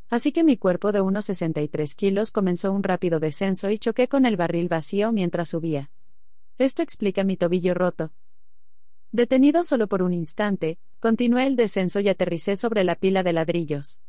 Así 0.09 0.31
que 0.31 0.43
mi 0.43 0.57
cuerpo 0.57 0.91
de 0.91 1.01
unos 1.01 1.25
63 1.25 1.95
kilos 1.95 2.31
comenzó 2.31 2.71
un 2.71 2.83
rápido 2.83 3.19
descenso 3.19 3.69
y 3.69 3.77
choqué 3.77 4.07
con 4.07 4.25
el 4.25 4.35
barril 4.35 4.67
vacío 4.67 5.11
mientras 5.11 5.49
subía. 5.49 5.89
Esto 6.57 6.81
explica 6.81 7.23
mi 7.23 7.37
tobillo 7.37 7.73
roto. 7.73 8.11
Detenido 9.11 9.63
solo 9.63 9.87
por 9.87 10.03
un 10.03 10.13
instante, 10.13 10.79
continué 10.99 11.47
el 11.47 11.55
descenso 11.55 11.99
y 11.99 12.09
aterricé 12.09 12.55
sobre 12.55 12.83
la 12.83 12.95
pila 12.95 13.23
de 13.23 13.33
ladrillos. 13.33 13.99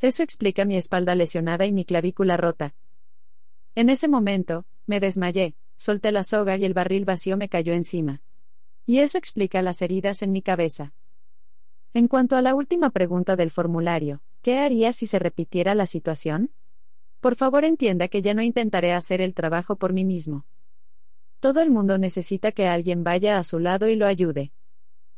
Eso 0.00 0.22
explica 0.22 0.64
mi 0.64 0.76
espalda 0.76 1.14
lesionada 1.14 1.66
y 1.66 1.72
mi 1.72 1.84
clavícula 1.84 2.36
rota. 2.36 2.74
En 3.74 3.90
ese 3.90 4.08
momento, 4.08 4.64
me 4.86 4.98
desmayé, 4.98 5.54
solté 5.76 6.10
la 6.10 6.24
soga 6.24 6.56
y 6.56 6.64
el 6.64 6.74
barril 6.74 7.04
vacío 7.04 7.36
me 7.36 7.48
cayó 7.48 7.74
encima. 7.74 8.22
Y 8.86 8.98
eso 8.98 9.18
explica 9.18 9.62
las 9.62 9.82
heridas 9.82 10.22
en 10.22 10.32
mi 10.32 10.42
cabeza. 10.42 10.94
En 11.92 12.08
cuanto 12.08 12.36
a 12.36 12.42
la 12.42 12.54
última 12.54 12.90
pregunta 12.90 13.36
del 13.36 13.50
formulario, 13.50 14.22
¿qué 14.42 14.58
haría 14.58 14.92
si 14.92 15.06
se 15.06 15.18
repitiera 15.18 15.74
la 15.74 15.86
situación? 15.86 16.50
Por 17.20 17.36
favor 17.36 17.64
entienda 17.64 18.08
que 18.08 18.22
ya 18.22 18.32
no 18.32 18.42
intentaré 18.42 18.92
hacer 18.94 19.20
el 19.20 19.34
trabajo 19.34 19.76
por 19.76 19.92
mí 19.92 20.04
mismo. 20.04 20.46
Todo 21.40 21.60
el 21.60 21.70
mundo 21.70 21.98
necesita 21.98 22.52
que 22.52 22.66
alguien 22.66 23.04
vaya 23.04 23.38
a 23.38 23.44
su 23.44 23.58
lado 23.58 23.88
y 23.88 23.96
lo 23.96 24.06
ayude. 24.06 24.52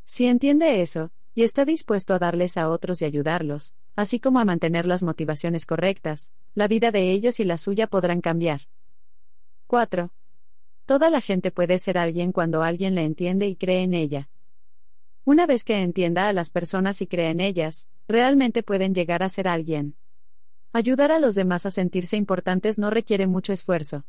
Si 0.05 0.27
entiende 0.27 0.83
eso, 0.83 1.13
y 1.35 1.45
está 1.45 1.65
dispuesto 1.65 2.15
a 2.15 2.19
darles 2.19 2.57
a 2.57 2.69
otros 2.69 3.03
y 3.03 3.05
ayudarlos, 3.05 3.75
así 3.97 4.21
como 4.21 4.39
a 4.39 4.45
mantener 4.45 4.87
las 4.87 5.03
motivaciones 5.03 5.67
correctas, 5.67 6.33
la 6.55 6.69
vida 6.69 6.91
de 6.91 7.11
ellos 7.11 7.41
y 7.41 7.45
la 7.45 7.59
suya 7.59 7.87
podrán 7.87 8.21
cambiar. 8.21 8.63
4. 9.67 10.11
Toda 10.85 11.09
la 11.09 11.21
gente 11.21 11.51
puede 11.51 11.79
ser 11.79 11.97
alguien 11.97 12.33
cuando 12.33 12.63
alguien 12.63 12.95
le 12.95 13.05
entiende 13.05 13.47
y 13.47 13.57
cree 13.57 13.83
en 13.83 13.95
ella. 13.95 14.29
Una 15.25 15.47
vez 15.47 15.65
que 15.65 15.81
entienda 15.81 16.29
a 16.29 16.33
las 16.33 16.51
personas 16.51 17.01
y 17.01 17.07
cree 17.07 17.31
en 17.31 17.41
ellas, 17.41 17.87
realmente 18.09 18.63
pueden 18.63 18.95
llegar 18.95 19.23
a 19.23 19.29
ser 19.29 19.49
alguien. 19.49 19.95
Ayudar 20.73 21.13
a 21.13 21.19
los 21.19 21.35
demás 21.35 21.65
a 21.65 21.71
sentirse 21.71 22.17
importantes 22.17 22.79
no 22.79 22.91
requiere 22.91 23.27
mucho 23.27 23.53
esfuerzo. 23.53 24.05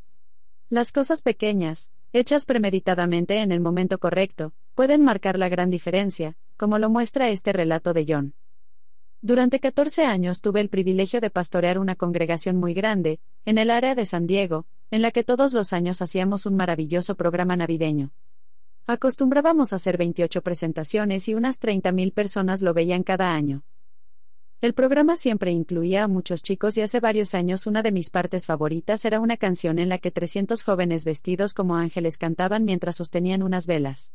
Las 0.70 0.92
cosas 0.92 1.22
pequeñas, 1.22 1.92
hechas 2.14 2.46
premeditadamente 2.46 3.38
en 3.38 3.52
el 3.52 3.60
momento 3.60 4.00
correcto, 4.00 4.54
pueden 4.74 5.04
marcar 5.04 5.38
la 5.38 5.50
gran 5.50 5.70
diferencia, 5.70 6.36
como 6.64 6.80
lo 6.80 6.90
muestra 6.90 7.30
este 7.30 7.52
relato 7.52 7.92
de 7.92 8.06
John. 8.08 8.36
Durante 9.22 9.60
14 9.60 10.06
años 10.06 10.40
tuve 10.40 10.62
el 10.62 10.70
privilegio 10.70 11.20
de 11.20 11.30
pastorear 11.30 11.78
una 11.78 11.98
congregación 11.98 12.56
muy 12.56 12.74
grande, 12.74 13.20
en 13.44 13.58
el 13.58 13.70
área 13.70 13.96
de 13.96 14.06
San 14.06 14.28
Diego, 14.28 14.66
en 14.90 15.02
la 15.02 15.12
que 15.12 15.26
todos 15.26 15.52
los 15.52 15.74
años 15.74 16.02
hacíamos 16.02 16.46
un 16.46 16.56
maravilloso 16.56 17.16
programa 17.16 17.58
navideño. 17.58 18.12
Acostumbrábamos 18.88 19.74
a 19.74 19.76
hacer 19.76 19.98
28 19.98 20.42
presentaciones 20.42 21.28
y 21.28 21.34
unas 21.34 21.60
30.000 21.60 22.14
personas 22.14 22.62
lo 22.62 22.74
veían 22.74 23.04
cada 23.04 23.34
año. 23.34 23.64
El 24.62 24.74
programa 24.74 25.18
siempre 25.18 25.52
incluía 25.52 26.06
a 26.06 26.08
muchos 26.08 26.42
chicos 26.44 26.78
y 26.78 26.82
hace 26.82 27.02
varios 27.02 27.36
años 27.36 27.68
una 27.68 27.84
de 27.84 27.92
mis 27.92 28.10
partes 28.10 28.46
favoritas 28.46 29.04
era 29.04 29.20
una 29.20 29.36
canción 29.36 29.80
en 29.80 29.90
la 29.90 29.98
que 29.98 30.12
300 30.12 30.64
jóvenes 30.64 31.04
vestidos 31.04 31.54
como 31.54 31.76
ángeles 31.76 32.18
cantaban 32.18 32.64
mientras 32.64 32.96
sostenían 32.96 33.44
unas 33.44 33.68
velas. 33.68 34.14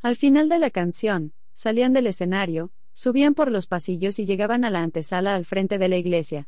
Al 0.00 0.14
final 0.14 0.48
de 0.48 0.60
la 0.60 0.70
canción, 0.70 1.32
salían 1.58 1.92
del 1.92 2.06
escenario, 2.06 2.70
subían 2.92 3.34
por 3.34 3.50
los 3.50 3.66
pasillos 3.66 4.20
y 4.20 4.26
llegaban 4.26 4.64
a 4.64 4.70
la 4.70 4.80
antesala 4.80 5.34
al 5.34 5.44
frente 5.44 5.76
de 5.76 5.88
la 5.88 5.96
iglesia. 5.96 6.46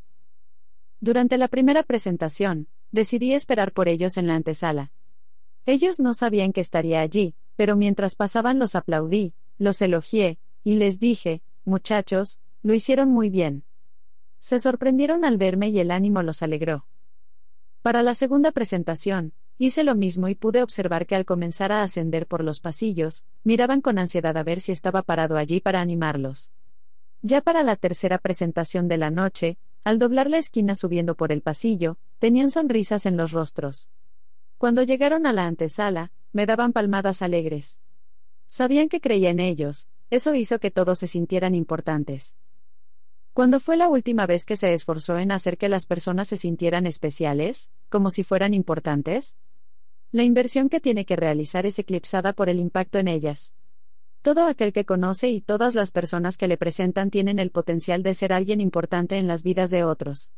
Durante 1.00 1.36
la 1.36 1.48
primera 1.48 1.82
presentación, 1.82 2.68
decidí 2.92 3.34
esperar 3.34 3.72
por 3.72 3.88
ellos 3.88 4.16
en 4.18 4.28
la 4.28 4.36
antesala. 4.36 4.92
Ellos 5.66 5.98
no 5.98 6.14
sabían 6.14 6.52
que 6.52 6.60
estaría 6.60 7.00
allí, 7.00 7.34
pero 7.56 7.74
mientras 7.74 8.14
pasaban 8.14 8.60
los 8.60 8.76
aplaudí, 8.76 9.34
los 9.58 9.82
elogié, 9.82 10.38
y 10.62 10.76
les 10.76 11.00
dije, 11.00 11.42
muchachos, 11.64 12.38
lo 12.62 12.72
hicieron 12.72 13.10
muy 13.10 13.30
bien. 13.30 13.64
Se 14.38 14.60
sorprendieron 14.60 15.24
al 15.24 15.38
verme 15.38 15.70
y 15.70 15.80
el 15.80 15.90
ánimo 15.90 16.22
los 16.22 16.40
alegró. 16.40 16.86
Para 17.82 18.04
la 18.04 18.14
segunda 18.14 18.52
presentación, 18.52 19.32
hice 19.62 19.84
lo 19.84 19.94
mismo 19.94 20.28
y 20.28 20.34
pude 20.34 20.62
observar 20.62 21.06
que 21.06 21.14
al 21.14 21.26
comenzar 21.26 21.70
a 21.70 21.82
ascender 21.82 22.26
por 22.26 22.42
los 22.42 22.60
pasillos, 22.60 23.26
miraban 23.44 23.82
con 23.82 23.98
ansiedad 23.98 24.34
a 24.38 24.42
ver 24.42 24.58
si 24.58 24.72
estaba 24.72 25.02
parado 25.02 25.36
allí 25.36 25.60
para 25.60 25.82
animarlos. 25.82 26.50
Ya 27.20 27.42
para 27.42 27.62
la 27.62 27.76
tercera 27.76 28.16
presentación 28.16 28.88
de 28.88 28.96
la 28.96 29.10
noche, 29.10 29.58
al 29.84 29.98
doblar 29.98 30.30
la 30.30 30.38
esquina 30.38 30.74
subiendo 30.74 31.14
por 31.14 31.30
el 31.30 31.42
pasillo, 31.42 31.98
tenían 32.18 32.50
sonrisas 32.50 33.04
en 33.04 33.18
los 33.18 33.32
rostros. 33.32 33.90
Cuando 34.56 34.82
llegaron 34.82 35.26
a 35.26 35.34
la 35.34 35.46
antesala, 35.46 36.10
me 36.32 36.46
daban 36.46 36.72
palmadas 36.72 37.20
alegres. 37.20 37.80
Sabían 38.46 38.88
que 38.88 39.02
creía 39.02 39.28
en 39.28 39.40
ellos, 39.40 39.90
eso 40.08 40.34
hizo 40.34 40.58
que 40.58 40.70
todos 40.70 40.98
se 40.98 41.06
sintieran 41.06 41.54
importantes. 41.54 42.34
¿Cuándo 43.34 43.60
fue 43.60 43.76
la 43.76 43.88
última 43.88 44.24
vez 44.24 44.46
que 44.46 44.56
se 44.56 44.72
esforzó 44.72 45.18
en 45.18 45.32
hacer 45.32 45.58
que 45.58 45.68
las 45.68 45.84
personas 45.84 46.28
se 46.28 46.38
sintieran 46.38 46.86
especiales, 46.86 47.70
como 47.90 48.10
si 48.10 48.24
fueran 48.24 48.54
importantes? 48.54 49.36
La 50.12 50.24
inversión 50.24 50.68
que 50.68 50.80
tiene 50.80 51.04
que 51.06 51.14
realizar 51.14 51.66
es 51.66 51.78
eclipsada 51.78 52.32
por 52.32 52.48
el 52.48 52.58
impacto 52.58 52.98
en 52.98 53.06
ellas. 53.06 53.54
Todo 54.22 54.46
aquel 54.46 54.72
que 54.72 54.84
conoce 54.84 55.30
y 55.30 55.40
todas 55.40 55.76
las 55.76 55.92
personas 55.92 56.36
que 56.36 56.48
le 56.48 56.56
presentan 56.56 57.10
tienen 57.10 57.38
el 57.38 57.52
potencial 57.52 58.02
de 58.02 58.14
ser 58.14 58.32
alguien 58.32 58.60
importante 58.60 59.18
en 59.18 59.28
las 59.28 59.44
vidas 59.44 59.70
de 59.70 59.84
otros. 59.84 60.32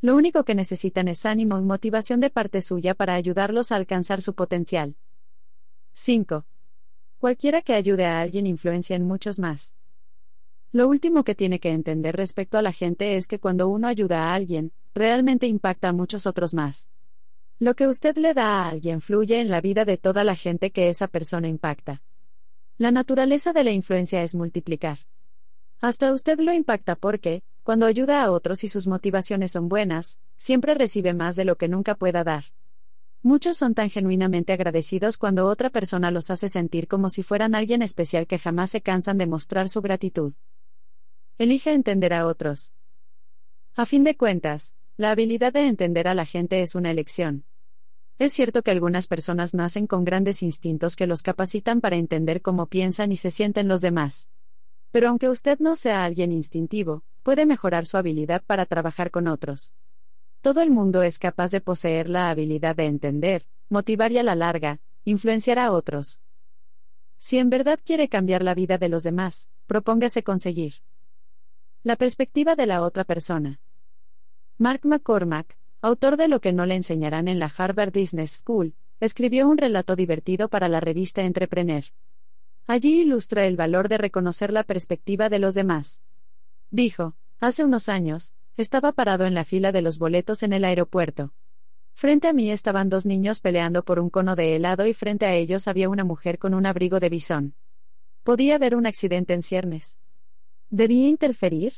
Lo 0.00 0.16
único 0.16 0.44
que 0.44 0.54
necesitan 0.54 1.06
es 1.08 1.26
ánimo 1.26 1.58
y 1.58 1.62
motivación 1.62 2.20
de 2.20 2.30
parte 2.30 2.62
suya 2.62 2.94
para 2.94 3.14
ayudarlos 3.14 3.72
a 3.72 3.76
alcanzar 3.76 4.22
su 4.22 4.34
potencial. 4.34 4.96
5. 5.92 6.46
Cualquiera 7.18 7.60
que 7.60 7.74
ayude 7.74 8.06
a 8.06 8.22
alguien 8.22 8.46
influencia 8.46 8.96
en 8.96 9.06
muchos 9.06 9.38
más. 9.38 9.74
Lo 10.72 10.88
último 10.88 11.24
que 11.24 11.34
tiene 11.34 11.60
que 11.60 11.70
entender 11.70 12.16
respecto 12.16 12.56
a 12.56 12.62
la 12.62 12.72
gente 12.72 13.16
es 13.16 13.26
que 13.26 13.38
cuando 13.38 13.68
uno 13.68 13.86
ayuda 13.86 14.30
a 14.30 14.34
alguien, 14.34 14.72
realmente 14.94 15.46
impacta 15.46 15.90
a 15.90 15.92
muchos 15.92 16.26
otros 16.26 16.54
más. 16.54 16.88
Lo 17.60 17.74
que 17.74 17.86
usted 17.86 18.16
le 18.16 18.34
da 18.34 18.62
a 18.62 18.68
alguien 18.68 19.00
fluye 19.00 19.40
en 19.40 19.48
la 19.48 19.60
vida 19.60 19.84
de 19.84 19.96
toda 19.96 20.24
la 20.24 20.34
gente 20.34 20.72
que 20.72 20.88
esa 20.88 21.06
persona 21.06 21.46
impacta. 21.46 22.02
La 22.78 22.90
naturaleza 22.90 23.52
de 23.52 23.62
la 23.62 23.70
influencia 23.70 24.22
es 24.24 24.34
multiplicar. 24.34 24.98
Hasta 25.80 26.12
usted 26.12 26.40
lo 26.40 26.52
impacta 26.52 26.96
porque, 26.96 27.44
cuando 27.62 27.86
ayuda 27.86 28.24
a 28.24 28.32
otros 28.32 28.64
y 28.64 28.68
sus 28.68 28.88
motivaciones 28.88 29.52
son 29.52 29.68
buenas, 29.68 30.18
siempre 30.36 30.74
recibe 30.74 31.14
más 31.14 31.36
de 31.36 31.44
lo 31.44 31.56
que 31.56 31.68
nunca 31.68 31.94
pueda 31.94 32.24
dar. 32.24 32.44
Muchos 33.22 33.56
son 33.56 33.74
tan 33.74 33.88
genuinamente 33.88 34.52
agradecidos 34.52 35.16
cuando 35.16 35.46
otra 35.46 35.70
persona 35.70 36.10
los 36.10 36.30
hace 36.30 36.48
sentir 36.48 36.88
como 36.88 37.08
si 37.08 37.22
fueran 37.22 37.54
alguien 37.54 37.80
especial 37.82 38.26
que 38.26 38.38
jamás 38.38 38.70
se 38.70 38.80
cansan 38.80 39.16
de 39.16 39.26
mostrar 39.26 39.68
su 39.68 39.80
gratitud. 39.80 40.34
Elige 41.38 41.72
entender 41.72 42.12
a 42.12 42.26
otros. 42.26 42.74
A 43.76 43.86
fin 43.86 44.04
de 44.04 44.16
cuentas, 44.16 44.74
la 44.96 45.10
habilidad 45.10 45.52
de 45.52 45.66
entender 45.66 46.06
a 46.06 46.14
la 46.14 46.24
gente 46.24 46.62
es 46.62 46.76
una 46.76 46.90
elección. 46.90 47.44
Es 48.20 48.32
cierto 48.32 48.62
que 48.62 48.70
algunas 48.70 49.08
personas 49.08 49.52
nacen 49.52 49.88
con 49.88 50.04
grandes 50.04 50.40
instintos 50.40 50.94
que 50.94 51.08
los 51.08 51.22
capacitan 51.22 51.80
para 51.80 51.96
entender 51.96 52.42
cómo 52.42 52.66
piensan 52.66 53.10
y 53.10 53.16
se 53.16 53.32
sienten 53.32 53.66
los 53.66 53.80
demás. 53.80 54.28
Pero 54.92 55.08
aunque 55.08 55.28
usted 55.28 55.58
no 55.58 55.74
sea 55.74 56.04
alguien 56.04 56.30
instintivo, 56.30 57.02
puede 57.24 57.44
mejorar 57.44 57.86
su 57.86 57.96
habilidad 57.96 58.42
para 58.46 58.66
trabajar 58.66 59.10
con 59.10 59.26
otros. 59.26 59.74
Todo 60.42 60.60
el 60.60 60.70
mundo 60.70 61.02
es 61.02 61.18
capaz 61.18 61.50
de 61.50 61.60
poseer 61.60 62.08
la 62.08 62.30
habilidad 62.30 62.76
de 62.76 62.84
entender, 62.84 63.46
motivar 63.68 64.12
y 64.12 64.18
a 64.18 64.22
la 64.22 64.36
larga, 64.36 64.78
influenciar 65.04 65.58
a 65.58 65.72
otros. 65.72 66.20
Si 67.18 67.38
en 67.38 67.50
verdad 67.50 67.80
quiere 67.84 68.08
cambiar 68.08 68.44
la 68.44 68.54
vida 68.54 68.78
de 68.78 68.88
los 68.88 69.02
demás, 69.02 69.48
propóngase 69.66 70.22
conseguir 70.22 70.74
la 71.82 71.96
perspectiva 71.96 72.54
de 72.54 72.66
la 72.66 72.82
otra 72.82 73.02
persona. 73.02 73.60
Mark 74.56 74.82
McCormack, 74.84 75.56
autor 75.82 76.16
de 76.16 76.28
Lo 76.28 76.40
que 76.40 76.52
no 76.52 76.64
le 76.64 76.76
enseñarán 76.76 77.26
en 77.26 77.40
la 77.40 77.52
Harvard 77.56 77.90
Business 77.92 78.40
School, 78.40 78.74
escribió 79.00 79.48
un 79.48 79.58
relato 79.58 79.96
divertido 79.96 80.48
para 80.48 80.68
la 80.68 80.78
revista 80.78 81.22
Entrepreneur. 81.22 81.82
Allí 82.68 83.00
ilustra 83.00 83.46
el 83.46 83.56
valor 83.56 83.88
de 83.88 83.98
reconocer 83.98 84.52
la 84.52 84.62
perspectiva 84.62 85.28
de 85.28 85.40
los 85.40 85.54
demás. 85.54 86.02
Dijo, 86.70 87.16
hace 87.40 87.64
unos 87.64 87.88
años, 87.88 88.32
estaba 88.56 88.92
parado 88.92 89.26
en 89.26 89.34
la 89.34 89.44
fila 89.44 89.72
de 89.72 89.82
los 89.82 89.98
boletos 89.98 90.44
en 90.44 90.52
el 90.52 90.64
aeropuerto. 90.64 91.32
Frente 91.92 92.28
a 92.28 92.32
mí 92.32 92.52
estaban 92.52 92.88
dos 92.88 93.06
niños 93.06 93.40
peleando 93.40 93.84
por 93.84 93.98
un 93.98 94.08
cono 94.08 94.36
de 94.36 94.54
helado 94.54 94.86
y 94.86 94.94
frente 94.94 95.26
a 95.26 95.34
ellos 95.34 95.66
había 95.66 95.88
una 95.88 96.04
mujer 96.04 96.38
con 96.38 96.54
un 96.54 96.64
abrigo 96.64 97.00
de 97.00 97.08
bisón. 97.08 97.54
Podía 98.22 98.54
haber 98.54 98.76
un 98.76 98.86
accidente 98.86 99.34
en 99.34 99.42
ciernes. 99.42 99.98
¿Debía 100.70 101.08
interferir? 101.08 101.74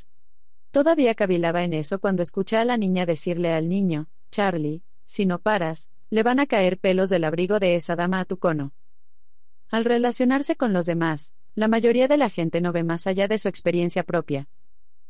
Todavía 0.76 1.14
cavilaba 1.14 1.64
en 1.64 1.73
eso 1.73 2.00
cuando 2.00 2.23
escuché 2.23 2.59
a 2.59 2.64
la 2.66 2.76
niña 2.76 3.06
decirle 3.06 3.54
al 3.54 3.66
niño, 3.66 4.09
Charlie, 4.30 4.83
si 5.06 5.25
no 5.25 5.38
paras, 5.38 5.88
le 6.11 6.23
van 6.23 6.38
a 6.38 6.45
caer 6.45 6.76
pelos 6.76 7.09
del 7.09 7.25
abrigo 7.25 7.59
de 7.59 7.76
esa 7.76 7.97
dama 7.97 8.21
a 8.21 8.26
tu 8.26 8.37
cono. 8.37 8.75
Al 9.71 9.87
relacionarse 9.87 10.54
con 10.54 10.75
los 10.75 10.85
demás, 10.85 11.33
la 11.54 11.66
mayoría 11.66 12.09
de 12.09 12.18
la 12.18 12.28
gente 12.28 12.61
no 12.61 12.73
ve 12.73 12.83
más 12.83 13.06
allá 13.06 13.26
de 13.26 13.38
su 13.38 13.49
experiencia 13.49 14.02
propia, 14.02 14.49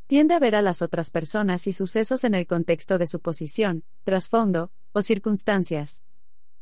tiende 0.06 0.34
a 0.34 0.38
ver 0.38 0.54
a 0.54 0.62
las 0.62 0.82
otras 0.82 1.10
personas 1.10 1.66
y 1.66 1.72
sucesos 1.72 2.22
en 2.22 2.36
el 2.36 2.46
contexto 2.46 2.96
de 2.96 3.08
su 3.08 3.18
posición, 3.18 3.82
trasfondo, 4.04 4.70
o 4.92 5.02
circunstancias. 5.02 6.04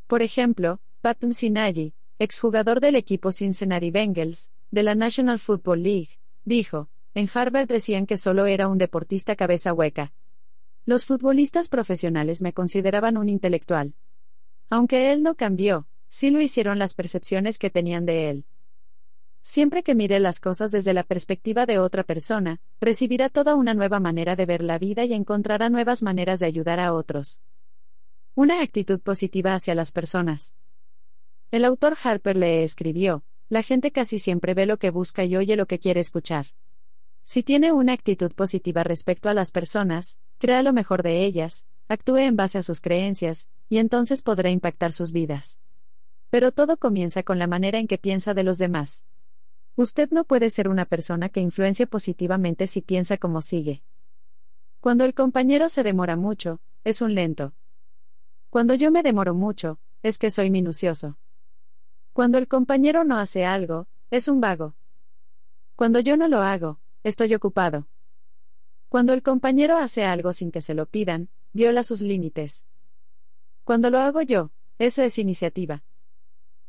Por 0.06 0.22
ejemplo, 0.22 0.80
Patton 1.02 1.34
Sinaji, 1.34 1.92
exjugador 2.18 2.80
del 2.80 2.96
equipo 2.96 3.32
Cincinnati 3.32 3.90
Bengals, 3.90 4.50
de 4.70 4.82
la 4.82 4.94
National 4.94 5.40
Football 5.40 5.82
League, 5.82 6.18
dijo, 6.46 6.88
en 7.14 7.28
Harvard 7.32 7.68
decían 7.68 8.06
que 8.06 8.18
solo 8.18 8.46
era 8.46 8.68
un 8.68 8.78
deportista 8.78 9.36
cabeza 9.36 9.72
hueca. 9.72 10.12
Los 10.84 11.04
futbolistas 11.04 11.68
profesionales 11.68 12.42
me 12.42 12.52
consideraban 12.52 13.16
un 13.16 13.28
intelectual. 13.28 13.94
Aunque 14.68 15.12
él 15.12 15.22
no 15.22 15.34
cambió, 15.34 15.86
sí 16.08 16.30
lo 16.30 16.40
hicieron 16.40 16.78
las 16.78 16.94
percepciones 16.94 17.58
que 17.58 17.70
tenían 17.70 18.04
de 18.04 18.30
él. 18.30 18.44
Siempre 19.42 19.82
que 19.82 19.94
mire 19.94 20.20
las 20.20 20.40
cosas 20.40 20.72
desde 20.72 20.94
la 20.94 21.02
perspectiva 21.04 21.66
de 21.66 21.78
otra 21.78 22.02
persona, 22.02 22.60
recibirá 22.80 23.28
toda 23.28 23.54
una 23.54 23.74
nueva 23.74 24.00
manera 24.00 24.36
de 24.36 24.46
ver 24.46 24.62
la 24.62 24.78
vida 24.78 25.04
y 25.04 25.12
encontrará 25.12 25.68
nuevas 25.68 26.02
maneras 26.02 26.40
de 26.40 26.46
ayudar 26.46 26.80
a 26.80 26.92
otros. 26.92 27.40
Una 28.34 28.62
actitud 28.62 29.00
positiva 29.00 29.54
hacia 29.54 29.74
las 29.74 29.92
personas. 29.92 30.54
El 31.50 31.64
autor 31.64 31.96
Harper 32.02 32.36
le 32.36 32.64
escribió, 32.64 33.22
la 33.48 33.62
gente 33.62 33.92
casi 33.92 34.18
siempre 34.18 34.54
ve 34.54 34.66
lo 34.66 34.78
que 34.78 34.90
busca 34.90 35.24
y 35.24 35.36
oye 35.36 35.56
lo 35.56 35.66
que 35.66 35.78
quiere 35.78 36.00
escuchar. 36.00 36.46
Si 37.24 37.42
tiene 37.42 37.72
una 37.72 37.94
actitud 37.94 38.32
positiva 38.32 38.84
respecto 38.84 39.28
a 39.28 39.34
las 39.34 39.50
personas, 39.50 40.18
crea 40.38 40.62
lo 40.62 40.72
mejor 40.72 41.02
de 41.02 41.24
ellas, 41.24 41.64
actúe 41.88 42.18
en 42.18 42.36
base 42.36 42.58
a 42.58 42.62
sus 42.62 42.80
creencias, 42.80 43.48
y 43.68 43.78
entonces 43.78 44.22
podrá 44.22 44.50
impactar 44.50 44.92
sus 44.92 45.10
vidas. 45.10 45.58
Pero 46.30 46.52
todo 46.52 46.76
comienza 46.76 47.22
con 47.22 47.38
la 47.38 47.46
manera 47.46 47.78
en 47.78 47.86
que 47.86 47.96
piensa 47.96 48.34
de 48.34 48.44
los 48.44 48.58
demás. 48.58 49.04
Usted 49.76 50.10
no 50.10 50.24
puede 50.24 50.50
ser 50.50 50.68
una 50.68 50.84
persona 50.84 51.30
que 51.30 51.40
influencie 51.40 51.86
positivamente 51.86 52.66
si 52.66 52.80
piensa 52.80 53.16
como 53.16 53.42
sigue. 53.42 53.82
Cuando 54.80 55.04
el 55.04 55.14
compañero 55.14 55.68
se 55.68 55.82
demora 55.82 56.16
mucho, 56.16 56.60
es 56.84 57.00
un 57.00 57.14
lento. 57.14 57.54
Cuando 58.50 58.74
yo 58.74 58.90
me 58.90 59.02
demoro 59.02 59.34
mucho, 59.34 59.78
es 60.02 60.18
que 60.18 60.30
soy 60.30 60.50
minucioso. 60.50 61.16
Cuando 62.12 62.38
el 62.38 62.46
compañero 62.46 63.02
no 63.02 63.16
hace 63.16 63.44
algo, 63.44 63.88
es 64.10 64.28
un 64.28 64.40
vago. 64.40 64.74
Cuando 65.74 65.98
yo 66.00 66.16
no 66.16 66.28
lo 66.28 66.42
hago, 66.42 66.78
estoy 67.04 67.34
ocupado. 67.34 67.86
Cuando 68.88 69.12
el 69.12 69.22
compañero 69.22 69.76
hace 69.76 70.04
algo 70.04 70.32
sin 70.32 70.50
que 70.50 70.62
se 70.62 70.74
lo 70.74 70.86
pidan, 70.86 71.28
viola 71.52 71.84
sus 71.84 72.00
límites. 72.00 72.66
Cuando 73.64 73.90
lo 73.90 74.00
hago 74.00 74.22
yo, 74.22 74.50
eso 74.78 75.02
es 75.02 75.18
iniciativa. 75.18 75.84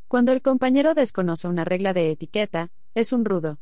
Cuando 0.07 0.31
el 0.31 0.41
compañero 0.41 0.93
desconoce 0.93 1.47
una 1.47 1.65
regla 1.65 1.93
de 1.93 2.11
etiqueta, 2.11 2.71
es 2.93 3.11
un 3.11 3.25
rudo. 3.25 3.59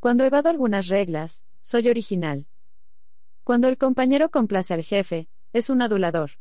Cuando 0.00 0.24
evado 0.24 0.48
algunas 0.48 0.88
reglas, 0.88 1.44
soy 1.62 1.88
original. 1.88 2.46
Cuando 3.44 3.68
el 3.68 3.78
compañero 3.78 4.30
complace 4.30 4.74
al 4.74 4.82
jefe, 4.82 5.28
es 5.52 5.70
un 5.70 5.82
adulador. 5.82 6.32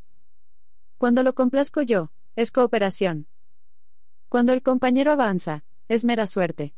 Cuando 0.98 1.24
lo 1.24 1.36
complazco 1.36 1.82
yo, 1.82 2.12
es 2.36 2.52
cooperación. 2.52 3.28
Cuando 4.30 4.54
el 4.54 4.62
compañero 4.62 5.12
avanza, 5.12 5.64
es 5.88 6.04
mera 6.04 6.26
suerte. 6.26 6.74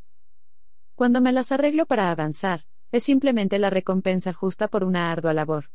Cuando 0.98 1.22
me 1.22 1.32
las 1.32 1.52
arreglo 1.52 1.86
para 1.86 2.10
avanzar, 2.10 2.66
es 2.92 3.04
simplemente 3.04 3.60
la 3.60 3.70
recompensa 3.70 4.34
justa 4.34 4.68
por 4.68 4.84
una 4.84 5.12
ardua 5.12 5.32
labor. 5.32 5.70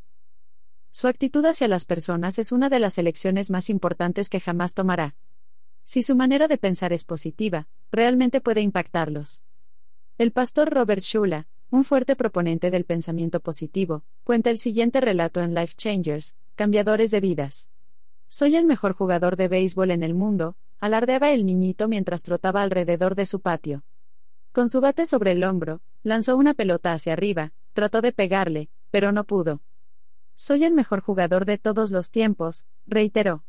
Su 0.91 1.07
actitud 1.07 1.45
hacia 1.47 1.69
las 1.69 1.85
personas 1.85 2.41
es 2.41 2.51
una 2.51 2.69
de 2.69 2.81
las 2.81 2.99
elecciones 2.99 3.49
más 3.53 3.71
importantes 3.71 4.29
que 4.29 4.41
jamás 4.41 4.75
tomará. 4.75 5.15
Si 5.85 6.03
su 6.03 6.17
manera 6.17 6.49
de 6.49 6.59
pensar 6.59 6.93
es 6.93 7.05
positiva, 7.05 7.69
realmente 7.93 8.41
puede 8.41 8.63
impactarlos. 8.63 9.43
El 10.19 10.33
pastor 10.33 10.75
Robert 10.75 11.03
Shula, 11.03 11.47
un 11.71 11.85
fuerte 11.85 12.17
proponente 12.17 12.73
del 12.73 12.85
pensamiento 12.85 13.39
positivo, 13.39 14.03
cuenta 14.25 14.51
el 14.51 14.59
siguiente 14.59 15.01
relato 15.01 15.41
en 15.41 15.55
Life 15.55 15.75
Changers, 15.77 16.35
Cambiadores 16.57 17.13
de 17.13 17.21
Vidas. 17.21 17.71
Soy 18.27 18.57
el 18.57 18.65
mejor 18.65 18.95
jugador 18.95 19.37
de 19.37 19.47
béisbol 19.47 19.93
en 19.93 20.03
el 20.03 20.15
mundo, 20.15 20.57
alardeaba 20.81 21.31
el 21.31 21.47
niñito 21.47 21.87
mientras 21.87 22.25
trotaba 22.25 22.61
alrededor 22.61 23.15
de 23.15 23.27
su 23.27 23.39
patio. 23.39 23.85
Con 24.53 24.69
su 24.69 24.83
bate 24.83 25.07
sobre 25.07 25.33
el 25.33 25.45
hombro, 25.45 25.81
lanzó 26.03 26.37
una 26.37 26.53
pelota 26.53 26.93
hacia 26.93 27.15
arriba, 27.15 27.53
trató 27.73 28.03
de 28.03 28.13
pegarle, 28.13 28.69
pero 28.91 29.11
no 29.11 29.25
pudo. 29.25 29.63
Soy 30.35 30.65
el 30.65 30.75
mejor 30.75 31.01
jugador 31.01 31.47
de 31.47 31.57
todos 31.57 31.91
los 31.91 32.11
tiempos, 32.11 32.67
reiteró. 32.87 33.45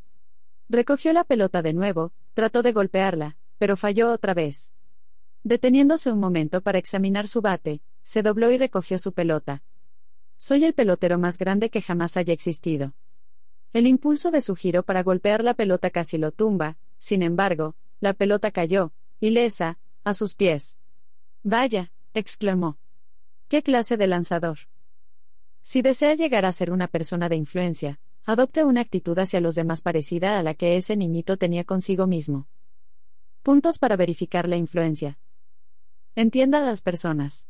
Recogió 0.69 1.11
la 1.11 1.25
pelota 1.25 1.61
de 1.61 1.73
nuevo, 1.73 2.13
trató 2.33 2.63
de 2.63 2.71
golpearla, 2.71 3.35
pero 3.57 3.75
falló 3.75 4.11
otra 4.11 4.33
vez. 4.33 4.71
Deteniéndose 5.43 6.09
un 6.09 6.19
momento 6.19 6.61
para 6.61 6.77
examinar 6.77 7.27
su 7.27 7.41
bate, 7.41 7.81
se 8.03 8.23
dobló 8.23 8.49
y 8.51 8.57
recogió 8.57 8.97
su 8.97 9.11
pelota. 9.11 9.61
Soy 10.37 10.63
el 10.63 10.73
pelotero 10.73 11.17
más 11.17 11.37
grande 11.37 11.69
que 11.69 11.81
jamás 11.81 12.15
haya 12.15 12.33
existido. 12.33 12.93
El 13.73 13.87
impulso 13.87 14.31
de 14.31 14.39
su 14.39 14.55
giro 14.55 14.83
para 14.83 15.03
golpear 15.03 15.43
la 15.43 15.53
pelota 15.53 15.89
casi 15.89 16.17
lo 16.17 16.31
tumba, 16.31 16.77
sin 16.97 17.23
embargo, 17.23 17.75
la 17.99 18.13
pelota 18.13 18.51
cayó, 18.51 18.93
ilesa, 19.19 19.79
a 20.05 20.13
sus 20.13 20.35
pies. 20.35 20.77
Vaya, 21.43 21.91
exclamó. 22.13 22.77
¿Qué 23.49 23.63
clase 23.63 23.97
de 23.97 24.07
lanzador? 24.07 24.59
Si 25.61 25.81
desea 25.81 26.15
llegar 26.15 26.45
a 26.45 26.53
ser 26.53 26.71
una 26.71 26.87
persona 26.87 27.27
de 27.27 27.35
influencia, 27.35 27.99
adopte 28.23 28.63
una 28.63 28.81
actitud 28.81 29.17
hacia 29.19 29.41
los 29.41 29.53
demás 29.53 29.81
parecida 29.81 30.39
a 30.39 30.43
la 30.43 30.53
que 30.53 30.77
ese 30.77 30.95
niñito 30.95 31.35
tenía 31.35 31.65
consigo 31.65 32.07
mismo. 32.07 32.47
Puntos 33.43 33.77
para 33.77 33.97
verificar 33.97 34.47
la 34.47 34.55
influencia. 34.55 35.19
Entienda 36.15 36.59
a 36.59 36.61
las 36.61 36.81
personas. 36.81 37.45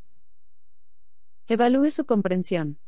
Evalúe 1.47 1.91
su 1.91 2.05
comprensión. 2.05 2.79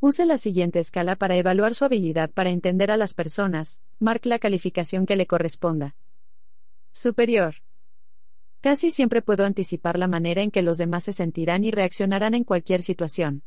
Use 0.00 0.24
la 0.24 0.38
siguiente 0.38 0.78
escala 0.78 1.16
para 1.16 1.36
evaluar 1.36 1.74
su 1.74 1.84
habilidad 1.84 2.30
para 2.30 2.48
entender 2.48 2.90
a 2.90 2.96
las 2.96 3.12
personas, 3.12 3.80
marque 3.98 4.30
la 4.30 4.38
calificación 4.38 5.04
que 5.04 5.16
le 5.16 5.26
corresponda. 5.26 5.96
Superior. 6.92 7.56
Casi 8.60 8.90
siempre 8.90 9.22
puedo 9.22 9.44
anticipar 9.44 9.98
la 9.98 10.06
manera 10.06 10.42
en 10.42 10.50
que 10.50 10.60
los 10.60 10.76
demás 10.76 11.04
se 11.04 11.14
sentirán 11.14 11.64
y 11.64 11.70
reaccionarán 11.70 12.34
en 12.34 12.44
cualquier 12.44 12.82
situación. 12.82 13.42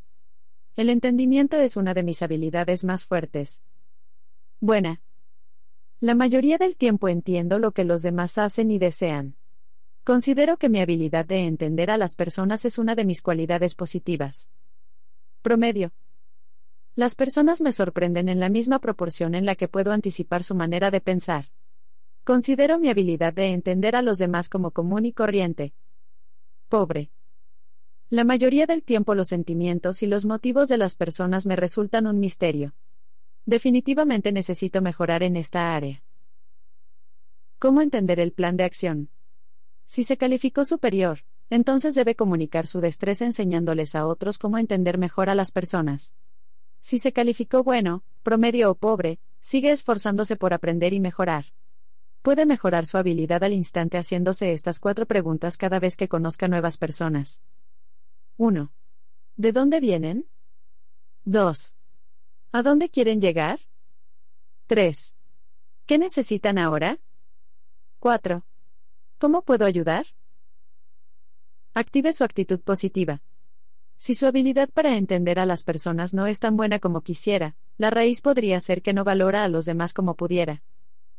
El 0.76 0.90
entendimiento 0.90 1.56
es 1.56 1.76
una 1.76 1.94
de 1.94 2.02
mis 2.02 2.20
habilidades 2.20 2.82
más 2.82 3.06
fuertes. 3.06 3.62
Buena. 4.60 5.00
La 6.00 6.16
mayoría 6.16 6.58
del 6.58 6.74
tiempo 6.74 7.08
entiendo 7.08 7.60
lo 7.60 7.70
que 7.70 7.84
los 7.84 8.02
demás 8.02 8.38
hacen 8.38 8.72
y 8.72 8.78
desean. 8.78 9.36
Considero 10.02 10.56
que 10.56 10.68
mi 10.68 10.80
habilidad 10.80 11.24
de 11.24 11.46
entender 11.46 11.92
a 11.92 11.96
las 11.96 12.16
personas 12.16 12.64
es 12.64 12.76
una 12.78 12.96
de 12.96 13.04
mis 13.04 13.22
cualidades 13.22 13.76
positivas. 13.76 14.50
Promedio. 15.42 15.92
Las 16.96 17.14
personas 17.14 17.60
me 17.60 17.72
sorprenden 17.72 18.28
en 18.28 18.40
la 18.40 18.48
misma 18.48 18.80
proporción 18.80 19.34
en 19.34 19.46
la 19.46 19.54
que 19.54 19.68
puedo 19.68 19.92
anticipar 19.92 20.42
su 20.42 20.54
manera 20.54 20.90
de 20.90 21.00
pensar. 21.00 21.46
Considero 22.24 22.78
mi 22.78 22.88
habilidad 22.88 23.34
de 23.34 23.52
entender 23.52 23.94
a 23.94 24.00
los 24.00 24.16
demás 24.16 24.48
como 24.48 24.70
común 24.70 25.04
y 25.04 25.12
corriente. 25.12 25.74
Pobre. 26.70 27.10
La 28.08 28.24
mayoría 28.24 28.66
del 28.66 28.82
tiempo 28.82 29.14
los 29.14 29.28
sentimientos 29.28 30.02
y 30.02 30.06
los 30.06 30.24
motivos 30.24 30.68
de 30.68 30.78
las 30.78 30.96
personas 30.96 31.44
me 31.44 31.54
resultan 31.54 32.06
un 32.06 32.18
misterio. 32.20 32.72
Definitivamente 33.44 34.32
necesito 34.32 34.80
mejorar 34.80 35.22
en 35.22 35.36
esta 35.36 35.76
área. 35.76 36.02
¿Cómo 37.58 37.82
entender 37.82 38.18
el 38.20 38.32
plan 38.32 38.56
de 38.56 38.64
acción? 38.64 39.10
Si 39.84 40.02
se 40.02 40.16
calificó 40.16 40.64
superior, 40.64 41.20
entonces 41.50 41.94
debe 41.94 42.14
comunicar 42.14 42.66
su 42.66 42.80
destreza 42.80 43.26
enseñándoles 43.26 43.94
a 43.94 44.06
otros 44.06 44.38
cómo 44.38 44.56
entender 44.56 44.96
mejor 44.96 45.28
a 45.28 45.34
las 45.34 45.52
personas. 45.52 46.14
Si 46.80 46.98
se 46.98 47.12
calificó 47.12 47.62
bueno, 47.62 48.02
promedio 48.22 48.70
o 48.70 48.74
pobre, 48.74 49.18
sigue 49.40 49.72
esforzándose 49.72 50.36
por 50.36 50.54
aprender 50.54 50.94
y 50.94 51.00
mejorar. 51.00 51.44
Puede 52.24 52.46
mejorar 52.46 52.86
su 52.86 52.96
habilidad 52.96 53.44
al 53.44 53.52
instante 53.52 53.98
haciéndose 53.98 54.54
estas 54.54 54.80
cuatro 54.80 55.04
preguntas 55.04 55.58
cada 55.58 55.78
vez 55.78 55.94
que 55.94 56.08
conozca 56.08 56.48
nuevas 56.48 56.78
personas. 56.78 57.42
1. 58.38 58.72
¿De 59.36 59.52
dónde 59.52 59.78
vienen? 59.78 60.26
2. 61.26 61.74
¿A 62.50 62.62
dónde 62.62 62.88
quieren 62.88 63.20
llegar? 63.20 63.60
3. 64.68 65.14
¿Qué 65.84 65.98
necesitan 65.98 66.56
ahora? 66.56 66.98
4. 67.98 68.42
¿Cómo 69.18 69.42
puedo 69.42 69.66
ayudar? 69.66 70.06
Active 71.74 72.14
su 72.14 72.24
actitud 72.24 72.60
positiva. 72.60 73.20
Si 73.98 74.14
su 74.14 74.24
habilidad 74.24 74.70
para 74.70 74.96
entender 74.96 75.38
a 75.38 75.44
las 75.44 75.62
personas 75.62 76.14
no 76.14 76.26
es 76.26 76.40
tan 76.40 76.56
buena 76.56 76.78
como 76.78 77.02
quisiera, 77.02 77.54
la 77.76 77.90
raíz 77.90 78.22
podría 78.22 78.58
ser 78.62 78.80
que 78.80 78.94
no 78.94 79.04
valora 79.04 79.44
a 79.44 79.48
los 79.48 79.66
demás 79.66 79.92
como 79.92 80.14
pudiera. 80.14 80.62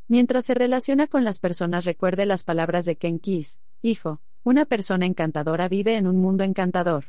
Mientras 0.08 0.46
se 0.46 0.54
relaciona 0.54 1.08
con 1.08 1.24
las 1.24 1.40
personas 1.40 1.84
recuerde 1.84 2.28
las 2.28 2.44
palabras 2.44 2.86
de 2.86 2.96
Ken 2.96 3.18
Kiss, 3.18 3.60
hijo, 3.82 4.22
una 4.44 4.66
persona 4.66 5.08
encantadora 5.08 5.68
vive 5.68 5.98
en 5.98 6.06
un 6.06 6.18
mundo 6.18 6.44
encantador. 6.44 7.06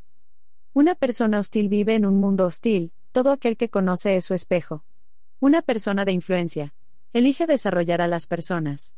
Una 0.72 0.94
persona 0.94 1.38
hostil 1.38 1.68
vive 1.68 1.94
en 1.94 2.06
un 2.06 2.16
mundo 2.18 2.46
hostil, 2.46 2.92
todo 3.12 3.32
aquel 3.32 3.58
que 3.58 3.68
conoce 3.68 4.16
es 4.16 4.24
su 4.24 4.32
espejo. 4.32 4.82
Una 5.40 5.60
persona 5.60 6.06
de 6.06 6.12
influencia. 6.12 6.72
Elige 7.12 7.46
desarrollar 7.46 8.00
a 8.00 8.08
las 8.08 8.26
personas. 8.26 8.94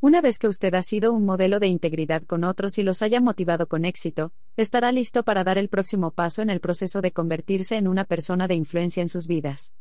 Una 0.00 0.20
vez 0.20 0.40
que 0.40 0.48
usted 0.48 0.74
ha 0.74 0.82
sido 0.82 1.12
un 1.12 1.24
modelo 1.24 1.60
de 1.60 1.68
integridad 1.68 2.24
con 2.24 2.42
otros 2.42 2.76
y 2.78 2.82
los 2.82 3.02
haya 3.02 3.20
motivado 3.20 3.68
con 3.68 3.84
éxito, 3.84 4.32
estará 4.56 4.90
listo 4.90 5.22
para 5.22 5.44
dar 5.44 5.58
el 5.58 5.68
próximo 5.68 6.10
paso 6.10 6.42
en 6.42 6.50
el 6.50 6.60
proceso 6.60 7.00
de 7.00 7.12
convertirse 7.12 7.76
en 7.76 7.86
una 7.86 8.04
persona 8.04 8.48
de 8.48 8.56
influencia 8.56 9.00
en 9.00 9.08
sus 9.08 9.28
vidas. 9.28 9.72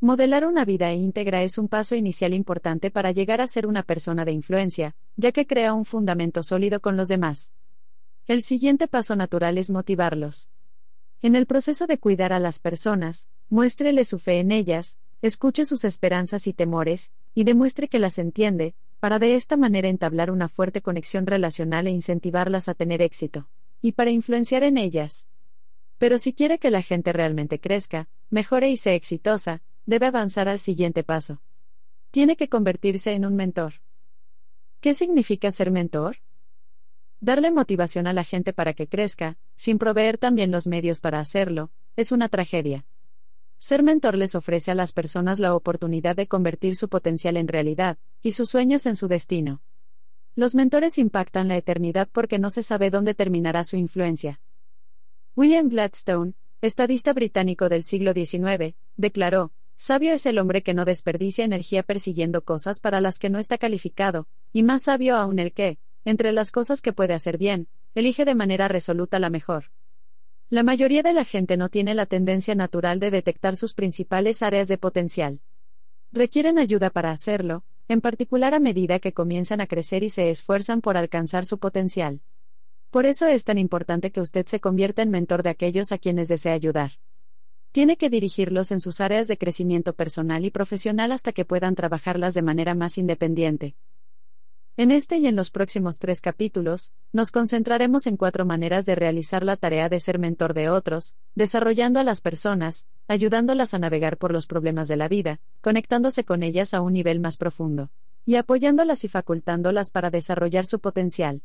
Modelar 0.00 0.46
una 0.46 0.64
vida 0.64 0.92
íntegra 0.92 1.42
es 1.42 1.56
un 1.56 1.68
paso 1.68 1.94
inicial 1.94 2.34
importante 2.34 2.90
para 2.90 3.12
llegar 3.12 3.40
a 3.40 3.46
ser 3.46 3.66
una 3.66 3.82
persona 3.82 4.24
de 4.24 4.32
influencia, 4.32 4.94
ya 5.16 5.32
que 5.32 5.46
crea 5.46 5.72
un 5.72 5.84
fundamento 5.84 6.42
sólido 6.42 6.80
con 6.80 6.96
los 6.96 7.08
demás. 7.08 7.52
El 8.26 8.42
siguiente 8.42 8.88
paso 8.88 9.16
natural 9.16 9.56
es 9.58 9.70
motivarlos. 9.70 10.50
En 11.22 11.36
el 11.36 11.46
proceso 11.46 11.86
de 11.86 11.98
cuidar 11.98 12.32
a 12.32 12.38
las 12.38 12.58
personas, 12.58 13.28
muéstrele 13.48 14.04
su 14.04 14.18
fe 14.18 14.40
en 14.40 14.50
ellas, 14.50 14.98
escuche 15.22 15.64
sus 15.64 15.84
esperanzas 15.84 16.46
y 16.46 16.52
temores, 16.52 17.12
y 17.34 17.44
demuestre 17.44 17.88
que 17.88 17.98
las 17.98 18.18
entiende, 18.18 18.74
para 19.00 19.18
de 19.18 19.34
esta 19.34 19.56
manera 19.56 19.88
entablar 19.88 20.30
una 20.30 20.48
fuerte 20.48 20.82
conexión 20.82 21.26
relacional 21.26 21.86
e 21.86 21.90
incentivarlas 21.90 22.68
a 22.68 22.74
tener 22.74 23.00
éxito, 23.00 23.48
y 23.80 23.92
para 23.92 24.10
influenciar 24.10 24.64
en 24.64 24.76
ellas. 24.76 25.28
Pero 25.98 26.18
si 26.18 26.32
quiere 26.32 26.58
que 26.58 26.70
la 26.70 26.82
gente 26.82 27.12
realmente 27.12 27.58
crezca, 27.58 28.08
mejore 28.28 28.70
y 28.70 28.76
sea 28.76 28.94
exitosa, 28.94 29.62
debe 29.86 30.06
avanzar 30.06 30.48
al 30.48 30.60
siguiente 30.60 31.04
paso. 31.04 31.40
Tiene 32.10 32.36
que 32.36 32.48
convertirse 32.48 33.12
en 33.12 33.24
un 33.26 33.34
mentor. 33.36 33.74
¿Qué 34.80 34.94
significa 34.94 35.50
ser 35.50 35.70
mentor? 35.70 36.18
Darle 37.20 37.50
motivación 37.50 38.06
a 38.06 38.12
la 38.12 38.24
gente 38.24 38.52
para 38.52 38.74
que 38.74 38.86
crezca, 38.86 39.38
sin 39.56 39.78
proveer 39.78 40.18
también 40.18 40.50
los 40.50 40.66
medios 40.66 41.00
para 41.00 41.20
hacerlo, 41.20 41.70
es 41.96 42.12
una 42.12 42.28
tragedia. 42.28 42.84
Ser 43.58 43.82
mentor 43.82 44.16
les 44.16 44.34
ofrece 44.34 44.70
a 44.70 44.74
las 44.74 44.92
personas 44.92 45.40
la 45.40 45.54
oportunidad 45.54 46.16
de 46.16 46.26
convertir 46.26 46.76
su 46.76 46.88
potencial 46.90 47.38
en 47.38 47.48
realidad, 47.48 47.96
y 48.22 48.32
sus 48.32 48.50
sueños 48.50 48.84
en 48.84 48.94
su 48.94 49.08
destino. 49.08 49.62
Los 50.36 50.54
mentores 50.54 50.98
impactan 50.98 51.48
la 51.48 51.56
eternidad 51.56 52.08
porque 52.12 52.38
no 52.38 52.50
se 52.50 52.62
sabe 52.62 52.90
dónde 52.90 53.14
terminará 53.14 53.64
su 53.64 53.76
influencia. 53.76 54.40
William 55.34 55.68
Gladstone, 55.68 56.34
estadista 56.60 57.12
británico 57.12 57.68
del 57.68 57.84
siglo 57.84 58.12
XIX, 58.12 58.74
declaró, 58.96 59.52
Sabio 59.76 60.12
es 60.12 60.24
el 60.26 60.38
hombre 60.38 60.62
que 60.62 60.72
no 60.72 60.84
desperdicia 60.84 61.44
energía 61.44 61.82
persiguiendo 61.82 62.44
cosas 62.44 62.78
para 62.78 63.00
las 63.00 63.18
que 63.18 63.28
no 63.28 63.38
está 63.38 63.58
calificado, 63.58 64.28
y 64.52 64.62
más 64.62 64.84
sabio 64.84 65.16
aún 65.16 65.38
el 65.38 65.52
que, 65.52 65.78
entre 66.04 66.32
las 66.32 66.52
cosas 66.52 66.80
que 66.80 66.92
puede 66.92 67.12
hacer 67.12 67.38
bien, 67.38 67.66
elige 67.94 68.24
de 68.24 68.34
manera 68.34 68.68
resoluta 68.68 69.18
la 69.18 69.30
mejor. 69.30 69.72
La 70.48 70.62
mayoría 70.62 71.02
de 71.02 71.12
la 71.12 71.24
gente 71.24 71.56
no 71.56 71.68
tiene 71.70 71.94
la 71.94 72.06
tendencia 72.06 72.54
natural 72.54 73.00
de 73.00 73.10
detectar 73.10 73.56
sus 73.56 73.74
principales 73.74 74.42
áreas 74.42 74.68
de 74.68 74.78
potencial. 74.78 75.40
Requieren 76.12 76.58
ayuda 76.58 76.90
para 76.90 77.10
hacerlo, 77.10 77.64
en 77.88 78.00
particular 78.00 78.54
a 78.54 78.60
medida 78.60 79.00
que 79.00 79.12
comienzan 79.12 79.60
a 79.60 79.66
crecer 79.66 80.04
y 80.04 80.10
se 80.10 80.30
esfuerzan 80.30 80.80
por 80.80 80.96
alcanzar 80.96 81.44
su 81.46 81.58
potencial. 81.58 82.20
Por 82.90 83.06
eso 83.06 83.26
es 83.26 83.44
tan 83.44 83.58
importante 83.58 84.12
que 84.12 84.20
usted 84.20 84.46
se 84.46 84.60
convierta 84.60 85.02
en 85.02 85.10
mentor 85.10 85.42
de 85.42 85.50
aquellos 85.50 85.90
a 85.90 85.98
quienes 85.98 86.28
desea 86.28 86.52
ayudar 86.52 86.92
tiene 87.74 87.96
que 87.96 88.08
dirigirlos 88.08 88.70
en 88.70 88.78
sus 88.78 89.00
áreas 89.00 89.26
de 89.26 89.36
crecimiento 89.36 89.94
personal 89.94 90.44
y 90.44 90.52
profesional 90.52 91.10
hasta 91.10 91.32
que 91.32 91.44
puedan 91.44 91.74
trabajarlas 91.74 92.32
de 92.32 92.40
manera 92.40 92.76
más 92.76 92.98
independiente. 92.98 93.74
En 94.76 94.92
este 94.92 95.16
y 95.16 95.26
en 95.26 95.34
los 95.34 95.50
próximos 95.50 95.98
tres 95.98 96.20
capítulos, 96.20 96.92
nos 97.12 97.32
concentraremos 97.32 98.06
en 98.06 98.16
cuatro 98.16 98.46
maneras 98.46 98.86
de 98.86 98.94
realizar 98.94 99.44
la 99.44 99.56
tarea 99.56 99.88
de 99.88 99.98
ser 99.98 100.20
mentor 100.20 100.54
de 100.54 100.70
otros, 100.70 101.16
desarrollando 101.34 101.98
a 101.98 102.04
las 102.04 102.20
personas, 102.20 102.86
ayudándolas 103.08 103.74
a 103.74 103.80
navegar 103.80 104.18
por 104.18 104.30
los 104.30 104.46
problemas 104.46 104.86
de 104.86 104.94
la 104.94 105.08
vida, 105.08 105.40
conectándose 105.60 106.22
con 106.22 106.44
ellas 106.44 106.74
a 106.74 106.80
un 106.80 106.92
nivel 106.92 107.18
más 107.18 107.36
profundo, 107.36 107.90
y 108.24 108.36
apoyándolas 108.36 109.02
y 109.02 109.08
facultándolas 109.08 109.90
para 109.90 110.10
desarrollar 110.10 110.64
su 110.64 110.78
potencial. 110.78 111.42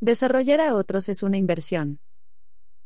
Desarrollar 0.00 0.60
a 0.60 0.74
otros 0.74 1.08
es 1.08 1.22
una 1.22 1.36
inversión. 1.36 2.00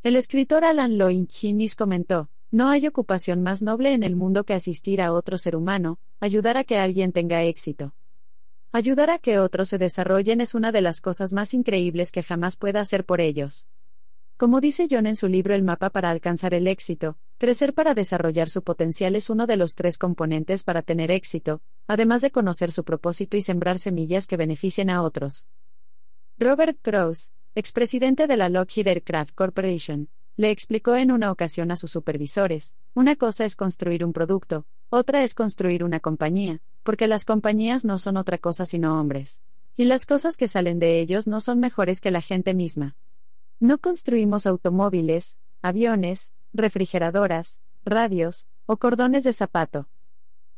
El 0.02 0.14
escritor 0.14 0.66
Alan 0.66 0.98
Loin 0.98 1.26
comentó, 1.74 2.28
no 2.50 2.68
hay 2.68 2.86
ocupación 2.86 3.42
más 3.42 3.62
noble 3.62 3.92
en 3.92 4.02
el 4.02 4.16
mundo 4.16 4.44
que 4.44 4.54
asistir 4.54 5.00
a 5.00 5.12
otro 5.12 5.38
ser 5.38 5.54
humano, 5.54 5.98
ayudar 6.18 6.56
a 6.56 6.64
que 6.64 6.78
alguien 6.78 7.12
tenga 7.12 7.44
éxito. 7.44 7.94
Ayudar 8.72 9.10
a 9.10 9.18
que 9.18 9.38
otros 9.38 9.68
se 9.68 9.78
desarrollen 9.78 10.40
es 10.40 10.54
una 10.54 10.72
de 10.72 10.80
las 10.80 11.00
cosas 11.00 11.32
más 11.32 11.54
increíbles 11.54 12.12
que 12.12 12.22
jamás 12.22 12.56
pueda 12.56 12.80
hacer 12.80 13.04
por 13.04 13.20
ellos. 13.20 13.68
Como 14.36 14.60
dice 14.60 14.88
John 14.90 15.06
en 15.06 15.16
su 15.16 15.28
libro 15.28 15.54
El 15.54 15.62
mapa 15.62 15.90
para 15.90 16.10
alcanzar 16.10 16.54
el 16.54 16.66
éxito, 16.66 17.18
crecer 17.38 17.74
para 17.74 17.94
desarrollar 17.94 18.48
su 18.48 18.62
potencial 18.62 19.14
es 19.14 19.28
uno 19.28 19.46
de 19.46 19.56
los 19.56 19.74
tres 19.74 19.98
componentes 19.98 20.62
para 20.62 20.82
tener 20.82 21.10
éxito, 21.10 21.60
además 21.86 22.22
de 22.22 22.30
conocer 22.30 22.72
su 22.72 22.82
propósito 22.84 23.36
y 23.36 23.42
sembrar 23.42 23.78
semillas 23.78 24.26
que 24.26 24.36
beneficien 24.36 24.88
a 24.88 25.02
otros. 25.02 25.46
Robert 26.38 26.78
Krauss, 26.80 27.32
expresidente 27.54 28.26
de 28.26 28.36
la 28.36 28.48
Lockheed 28.48 28.88
Aircraft 28.88 29.34
Corporation, 29.34 30.08
le 30.36 30.50
explicó 30.50 30.94
en 30.96 31.12
una 31.12 31.30
ocasión 31.30 31.70
a 31.70 31.76
sus 31.76 31.90
supervisores, 31.90 32.76
una 32.94 33.16
cosa 33.16 33.44
es 33.44 33.56
construir 33.56 34.04
un 34.04 34.12
producto, 34.12 34.66
otra 34.88 35.22
es 35.22 35.34
construir 35.34 35.84
una 35.84 36.00
compañía, 36.00 36.60
porque 36.82 37.06
las 37.06 37.24
compañías 37.24 37.84
no 37.84 37.98
son 37.98 38.16
otra 38.16 38.38
cosa 38.38 38.66
sino 38.66 38.98
hombres. 38.98 39.40
Y 39.76 39.84
las 39.84 40.06
cosas 40.06 40.36
que 40.36 40.48
salen 40.48 40.78
de 40.78 41.00
ellos 41.00 41.26
no 41.26 41.40
son 41.40 41.60
mejores 41.60 42.00
que 42.00 42.10
la 42.10 42.20
gente 42.20 42.54
misma. 42.54 42.96
No 43.60 43.78
construimos 43.78 44.46
automóviles, 44.46 45.36
aviones, 45.62 46.32
refrigeradoras, 46.52 47.60
radios, 47.84 48.46
o 48.66 48.76
cordones 48.76 49.24
de 49.24 49.32
zapato. 49.32 49.88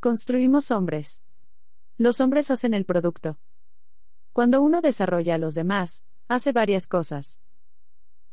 Construimos 0.01 0.71
hombres. 0.71 1.23
Los 1.99 2.21
hombres 2.21 2.51
hacen 2.51 2.75
el 2.75 2.85
producto. 2.85 3.39
Cuando 4.33 4.63
uno 4.63 4.81
desarrolla 4.81 5.35
a 5.35 5.39
los 5.39 5.55
demás, 5.55 6.05
hace 6.29 6.53
varias 6.53 6.87
cosas. 6.87 7.41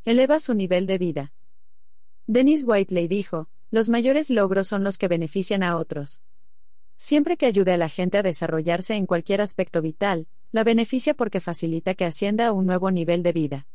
Eleva 0.10 0.40
su 0.40 0.56
nivel 0.56 0.88
de 0.88 0.98
vida. 0.98 1.34
Dennis 2.26 2.64
Whiteley 2.66 3.08
dijo, 3.08 3.48
los 3.70 3.90
mayores 3.90 4.32
logros 4.32 4.68
son 4.68 4.84
los 4.84 4.98
que 4.98 5.08
benefician 5.08 5.62
a 5.62 5.78
otros. 5.78 6.24
Siempre 6.98 7.38
que 7.38 7.46
ayude 7.46 7.74
a 7.74 7.78
la 7.78 7.90
gente 7.90 8.18
a 8.18 8.24
desarrollarse 8.24 8.96
en 8.96 9.06
cualquier 9.06 9.40
aspecto 9.40 9.84
vital, 9.84 10.26
la 10.52 10.64
beneficia 10.64 11.14
porque 11.14 11.40
facilita 11.40 11.94
que 11.94 12.06
ascienda 12.06 12.48
a 12.48 12.54
un 12.54 12.66
nuevo 12.66 12.90
nivel 12.90 13.22
de 13.22 13.34
vida. 13.34 13.68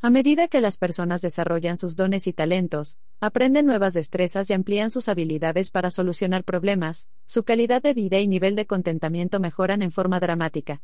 A 0.00 0.08
medida 0.08 0.46
que 0.46 0.60
las 0.60 0.76
personas 0.76 1.20
desarrollan 1.20 1.76
sus 1.76 1.96
dones 1.96 2.28
y 2.28 2.32
talentos, 2.32 2.98
aprenden 3.18 3.66
nuevas 3.66 3.92
destrezas 3.92 4.48
y 4.50 4.52
amplían 4.52 4.92
sus 4.92 5.08
habilidades 5.08 5.72
para 5.72 5.90
solucionar 5.90 6.44
problemas, 6.44 7.08
su 7.24 7.42
calidad 7.42 7.82
de 7.82 7.92
vida 7.92 8.20
y 8.20 8.28
nivel 8.28 8.54
de 8.54 8.66
contentamiento 8.66 9.40
mejoran 9.40 9.82
en 9.82 9.90
forma 9.90 10.20
dramática. 10.20 10.80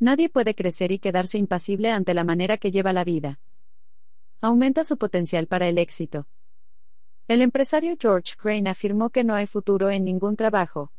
Nadie 0.00 0.28
puede 0.28 0.56
crecer 0.56 0.90
y 0.90 0.98
quedarse 0.98 1.38
impasible 1.38 1.92
ante 1.92 2.14
la 2.14 2.24
manera 2.24 2.58
que 2.58 2.72
lleva 2.72 2.92
la 2.92 3.04
vida. 3.04 3.38
Aumenta 4.40 4.84
su 4.84 4.98
potencial 4.98 5.46
para 5.46 5.66
el 5.66 5.78
éxito. 5.78 6.26
El 7.26 7.40
empresario 7.40 7.96
George 7.98 8.34
Crane 8.36 8.68
afirmó 8.68 9.10
que 9.10 9.24
no 9.24 9.34
hay 9.34 9.46
futuro 9.46 9.90
en 9.90 10.04
ningún 10.04 10.36
trabajo. 10.36 10.92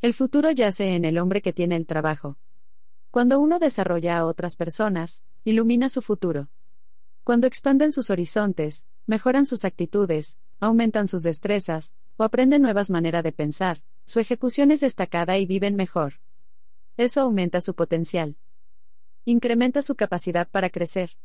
El 0.00 0.14
futuro 0.14 0.50
yace 0.50 0.96
en 0.96 1.04
el 1.04 1.18
hombre 1.18 1.42
que 1.42 1.52
tiene 1.52 1.76
el 1.76 1.86
trabajo. 1.86 2.38
Cuando 3.10 3.38
uno 3.38 3.58
desarrolla 3.58 4.18
a 4.18 4.26
otras 4.26 4.56
personas, 4.56 5.22
ilumina 5.44 5.88
su 5.88 6.00
futuro. 6.00 6.48
Cuando 7.24 7.46
expanden 7.46 7.92
sus 7.92 8.10
horizontes, 8.10 8.86
mejoran 9.06 9.44
sus 9.46 9.64
actitudes, 9.64 10.38
aumentan 10.58 11.08
sus 11.08 11.22
destrezas, 11.22 11.94
o 12.16 12.24
aprenden 12.24 12.62
nuevas 12.62 12.90
maneras 12.90 13.22
de 13.22 13.32
pensar, 13.32 13.82
su 14.06 14.18
ejecución 14.18 14.70
es 14.70 14.80
destacada 14.80 15.38
y 15.38 15.46
viven 15.46 15.76
mejor. 15.76 16.14
Eso 16.96 17.20
aumenta 17.20 17.60
su 17.60 17.74
potencial. 17.74 18.36
Incrementa 19.24 19.82
su 19.82 19.94
capacidad 19.94 20.48
para 20.48 20.70
crecer. 20.70 21.16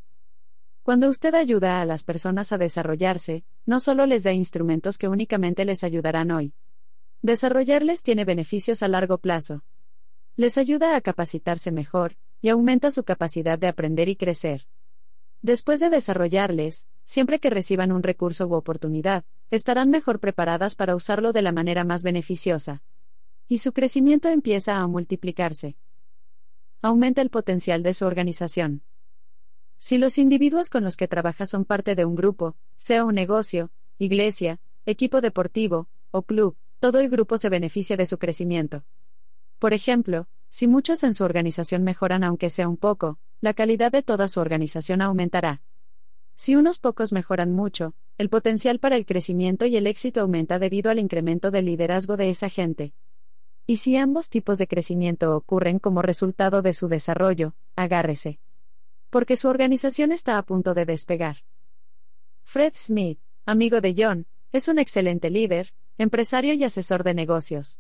Cuando 0.88 1.10
usted 1.10 1.36
ayuda 1.36 1.82
a 1.82 1.86
las 1.86 2.06
personas 2.06 2.54
a 2.54 2.58
desarrollarse, 2.58 3.44
no 3.66 3.82
solo 3.82 4.06
les 4.06 4.24
da 4.24 4.32
instrumentos 4.32 4.98
que 4.98 5.10
únicamente 5.10 5.66
les 5.66 5.84
ayudarán 5.84 6.32
hoy. 6.32 6.54
Desarrollarles 7.22 8.04
tiene 8.04 8.24
beneficios 8.24 8.82
a 8.82 8.88
largo 8.88 9.18
plazo. 9.18 9.66
Les 10.38 10.58
ayuda 10.58 10.96
a 10.96 11.02
capacitarse 11.02 11.74
mejor, 11.74 12.16
y 12.42 12.48
aumenta 12.48 12.90
su 12.90 13.04
capacidad 13.04 13.60
de 13.60 13.68
aprender 13.68 14.08
y 14.08 14.16
crecer. 14.16 14.66
Después 15.42 15.82
de 15.82 15.90
desarrollarles, 15.90 16.88
siempre 17.04 17.40
que 17.40 17.50
reciban 17.50 17.92
un 17.92 18.02
recurso 18.02 18.48
u 18.48 18.54
oportunidad, 18.54 19.26
estarán 19.52 19.90
mejor 19.90 20.22
preparadas 20.22 20.76
para 20.76 20.96
usarlo 20.96 21.34
de 21.34 21.42
la 21.42 21.52
manera 21.52 21.84
más 21.84 22.02
beneficiosa. 22.02 22.82
Y 23.50 23.58
su 23.58 23.74
crecimiento 23.74 24.30
empieza 24.30 24.78
a 24.78 24.88
multiplicarse. 24.88 25.76
Aumenta 26.82 27.22
el 27.22 27.30
potencial 27.30 27.84
de 27.84 27.94
su 27.94 28.06
organización. 28.06 28.84
Si 29.80 29.98
los 29.98 30.18
individuos 30.18 30.70
con 30.70 30.84
los 30.84 30.96
que 30.96 31.08
trabaja 31.08 31.46
son 31.46 31.66
parte 31.66 31.96
de 31.96 32.06
un 32.06 32.16
grupo, 32.16 32.56
sea 32.78 33.06
un 33.06 33.16
negocio, 33.16 33.70
iglesia, 34.00 34.60
equipo 34.86 35.22
deportivo, 35.22 35.88
o 36.12 36.24
club, 36.24 36.56
todo 36.80 37.00
el 37.00 37.10
grupo 37.10 37.38
se 37.38 37.50
beneficia 37.50 37.98
de 37.98 38.06
su 38.06 38.18
crecimiento. 38.18 38.84
Por 39.60 39.74
ejemplo, 39.74 40.28
si 40.50 40.68
muchos 40.68 41.04
en 41.04 41.14
su 41.14 41.24
organización 41.24 41.84
mejoran 41.84 42.24
aunque 42.24 42.50
sea 42.50 42.68
un 42.68 42.78
poco, 42.78 43.20
la 43.42 43.54
calidad 43.54 43.92
de 43.92 44.04
toda 44.04 44.28
su 44.28 44.40
organización 44.40 45.02
aumentará. 45.02 45.62
Si 46.36 46.56
unos 46.56 46.80
pocos 46.80 47.14
mejoran 47.14 47.52
mucho, 47.52 47.94
el 48.18 48.30
potencial 48.30 48.80
para 48.80 48.96
el 48.96 49.06
crecimiento 49.06 49.66
y 49.66 49.78
el 49.78 49.88
éxito 49.88 50.22
aumenta 50.22 50.60
debido 50.60 50.90
al 50.90 51.00
incremento 51.00 51.52
del 51.52 51.66
liderazgo 51.66 52.18
de 52.18 52.30
esa 52.30 52.50
gente. 52.50 52.94
Y 53.66 53.78
si 53.78 53.98
ambos 53.98 54.30
tipos 54.30 54.58
de 54.58 54.68
crecimiento 54.68 55.36
ocurren 55.36 55.80
como 55.80 56.02
resultado 56.02 56.62
de 56.62 56.74
su 56.74 56.88
desarrollo, 56.88 57.54
agárrese. 57.76 58.40
Porque 59.10 59.38
su 59.38 59.48
organización 59.48 60.12
está 60.12 60.38
a 60.38 60.44
punto 60.44 60.74
de 60.74 60.86
despegar. 60.86 61.38
Fred 62.44 62.74
Smith, 62.76 63.20
amigo 63.46 63.82
de 63.82 63.96
John, 63.98 64.26
es 64.52 64.68
un 64.68 64.80
excelente 64.80 65.30
líder, 65.30 65.74
empresario 65.98 66.54
y 66.54 66.64
asesor 66.64 67.04
de 67.04 67.14
negocios. 67.14 67.80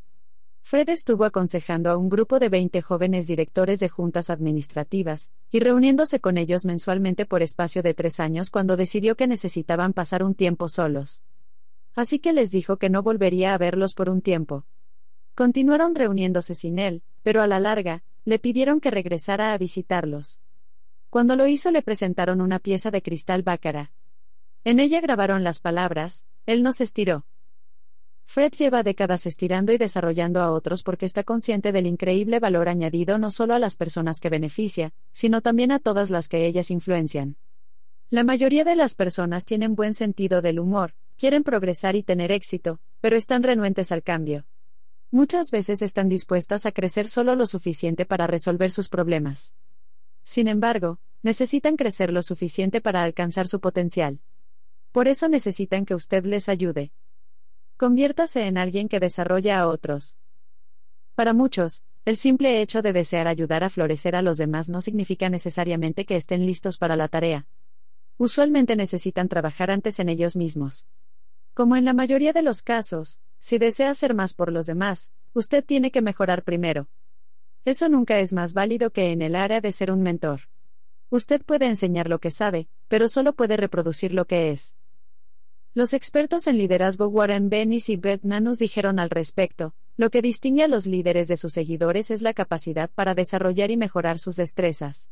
Fred 0.62 0.90
estuvo 0.90 1.24
aconsejando 1.24 1.90
a 1.90 1.96
un 1.96 2.10
grupo 2.10 2.40
de 2.40 2.50
20 2.50 2.82
jóvenes 2.82 3.26
directores 3.28 3.80
de 3.80 3.88
juntas 3.88 4.30
administrativas, 4.30 5.32
y 5.50 5.62
reuniéndose 5.62 6.20
con 6.20 6.38
ellos 6.38 6.66
mensualmente 6.66 7.26
por 7.26 7.42
espacio 7.42 7.82
de 7.82 7.94
tres 7.94 8.20
años 8.20 8.50
cuando 8.50 8.76
decidió 8.76 9.16
que 9.16 9.28
necesitaban 9.28 9.94
pasar 9.94 10.24
un 10.24 10.36
tiempo 10.36 10.68
solos. 10.68 11.24
Así 11.96 12.20
que 12.20 12.34
les 12.34 12.52
dijo 12.52 12.76
que 12.76 12.90
no 12.90 13.02
volvería 13.02 13.54
a 13.54 13.58
verlos 13.58 13.94
por 13.94 14.10
un 14.10 14.22
tiempo. 14.22 14.66
Continuaron 15.36 15.96
reuniéndose 15.96 16.54
sin 16.54 16.80
él, 16.80 17.02
pero 17.24 17.42
a 17.42 17.48
la 17.48 17.62
larga, 17.62 18.04
le 18.26 18.38
pidieron 18.38 18.82
que 18.82 18.92
regresara 18.92 19.54
a 19.54 19.58
visitarlos. 19.58 20.42
Cuando 21.18 21.36
lo 21.36 21.48
hizo 21.48 21.72
le 21.72 21.82
presentaron 21.82 22.42
una 22.42 22.60
pieza 22.60 22.92
de 22.92 23.02
cristal 23.02 23.42
bácara. 23.42 23.92
En 24.64 24.80
ella 24.80 25.02
grabaron 25.02 25.44
las 25.44 25.60
palabras, 25.60 26.28
Él 26.46 26.62
nos 26.62 26.80
estiró. 26.80 27.26
Fred 28.28 28.54
lleva 28.54 28.84
décadas 28.84 29.26
estirando 29.26 29.74
y 29.74 29.80
desarrollando 29.80 30.42
a 30.42 30.52
otros 30.52 30.84
porque 30.84 31.08
está 31.08 31.24
consciente 31.24 31.72
del 31.72 31.88
increíble 31.88 32.40
valor 32.40 32.70
añadido 32.70 33.18
no 33.18 33.32
solo 33.32 33.56
a 33.56 33.60
las 33.60 33.78
personas 33.78 34.20
que 34.20 34.30
beneficia, 34.30 34.94
sino 35.12 35.42
también 35.42 35.72
a 35.72 35.80
todas 35.80 36.12
las 36.12 36.30
que 36.30 36.46
ellas 36.46 36.70
influencian. 36.70 37.36
La 38.12 38.24
mayoría 38.24 38.64
de 38.64 38.76
las 38.76 38.94
personas 38.94 39.46
tienen 39.46 39.74
buen 39.74 39.96
sentido 39.96 40.44
del 40.44 40.60
humor, 40.60 40.94
quieren 41.18 41.44
progresar 41.44 41.96
y 41.96 42.04
tener 42.04 42.32
éxito, 42.32 42.80
pero 43.02 43.16
están 43.16 43.42
renuentes 43.42 43.92
al 43.92 44.04
cambio. 44.04 44.46
Muchas 45.10 45.50
veces 45.50 45.82
están 45.82 46.10
dispuestas 46.10 46.68
a 46.68 46.72
crecer 46.72 47.08
solo 47.08 47.34
lo 47.34 47.48
suficiente 47.48 48.06
para 48.06 48.28
resolver 48.28 48.70
sus 48.70 48.88
problemas. 48.88 49.56
Sin 50.24 50.50
embargo, 50.50 51.00
necesitan 51.24 51.76
crecer 51.76 52.14
lo 52.14 52.24
suficiente 52.24 52.82
para 52.82 53.04
alcanzar 53.04 53.48
su 53.48 53.60
potencial. 53.60 54.20
Por 54.92 55.08
eso 55.08 55.28
necesitan 55.28 55.86
que 55.86 55.96
usted 55.96 56.26
les 56.26 56.50
ayude. 56.50 56.92
Conviértase 57.78 58.48
en 58.48 58.58
alguien 58.58 58.90
que 58.90 59.00
desarrolla 59.00 59.60
a 59.60 59.68
otros. 59.68 60.18
Para 61.16 61.34
muchos, 61.34 61.84
el 62.06 62.18
simple 62.18 62.62
hecho 62.62 62.82
de 62.82 62.94
desear 62.94 63.28
ayudar 63.28 63.64
a 63.64 63.70
florecer 63.70 64.16
a 64.16 64.22
los 64.22 64.38
demás 64.38 64.70
no 64.70 64.82
significa 64.82 65.30
necesariamente 65.30 66.06
que 66.06 66.16
estén 66.16 66.46
listos 66.46 66.78
para 66.78 66.96
la 66.96 67.08
tarea. 67.08 67.48
Usualmente 68.18 68.76
necesitan 68.76 69.28
trabajar 69.28 69.70
antes 69.70 70.00
en 70.00 70.10
ellos 70.10 70.36
mismos. 70.36 70.88
Como 71.54 71.76
en 71.76 71.86
la 71.86 71.94
mayoría 71.94 72.34
de 72.34 72.44
los 72.44 72.62
casos, 72.62 73.20
si 73.40 73.58
desea 73.58 73.90
hacer 73.90 74.14
más 74.14 74.34
por 74.34 74.52
los 74.52 74.68
demás, 74.68 75.12
usted 75.34 75.64
tiene 75.66 75.92
que 75.92 76.02
mejorar 76.02 76.44
primero. 76.44 76.88
Eso 77.66 77.90
nunca 77.90 78.20
es 78.20 78.32
más 78.32 78.54
válido 78.54 78.92
que 78.92 79.12
en 79.12 79.22
el 79.22 79.36
área 79.36 79.60
de 79.60 79.72
ser 79.72 79.92
un 79.92 80.02
mentor. 80.02 80.42
Usted 81.10 81.42
puede 81.42 81.68
enseñar 81.68 82.10
lo 82.10 82.20
que 82.20 82.32
sabe, 82.32 82.68
pero 82.90 83.08
solo 83.08 83.34
puede 83.34 83.56
reproducir 83.56 84.14
lo 84.14 84.26
que 84.26 84.52
es. 84.52 84.76
Los 85.74 85.94
expertos 85.94 86.48
en 86.48 86.58
liderazgo 86.58 87.08
Warren 87.08 87.50
Bennis 87.50 87.88
y 87.90 87.96
Bert 87.96 88.24
Nanus 88.24 88.60
dijeron 88.60 89.00
al 89.00 89.10
respecto, 89.10 89.74
lo 89.96 90.10
que 90.10 90.22
distingue 90.22 90.64
a 90.64 90.68
los 90.68 90.86
líderes 90.86 91.28
de 91.28 91.38
sus 91.38 91.54
seguidores 91.54 92.12
es 92.12 92.22
la 92.22 92.34
capacidad 92.34 92.90
para 92.90 93.16
desarrollar 93.16 93.72
y 93.72 93.78
mejorar 93.78 94.20
sus 94.20 94.36
destrezas. 94.36 95.10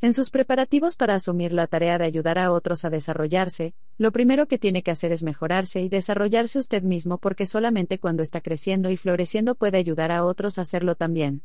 En 0.00 0.14
sus 0.14 0.30
preparativos 0.30 0.96
para 0.96 1.14
asumir 1.14 1.52
la 1.52 1.66
tarea 1.66 1.98
de 1.98 2.04
ayudar 2.04 2.38
a 2.38 2.52
otros 2.52 2.84
a 2.84 2.90
desarrollarse, 2.90 3.74
lo 3.96 4.12
primero 4.12 4.46
que 4.46 4.58
tiene 4.58 4.82
que 4.82 4.90
hacer 4.90 5.10
es 5.10 5.22
mejorarse 5.22 5.80
y 5.80 5.88
desarrollarse 5.88 6.58
usted 6.58 6.82
mismo 6.82 7.18
porque 7.18 7.46
solamente 7.46 7.98
cuando 7.98 8.22
está 8.22 8.40
creciendo 8.40 8.90
y 8.90 8.96
floreciendo 8.96 9.54
puede 9.54 9.78
ayudar 9.78 10.12
a 10.12 10.24
otros 10.24 10.58
a 10.58 10.62
hacerlo 10.62 10.94
también. 10.94 11.42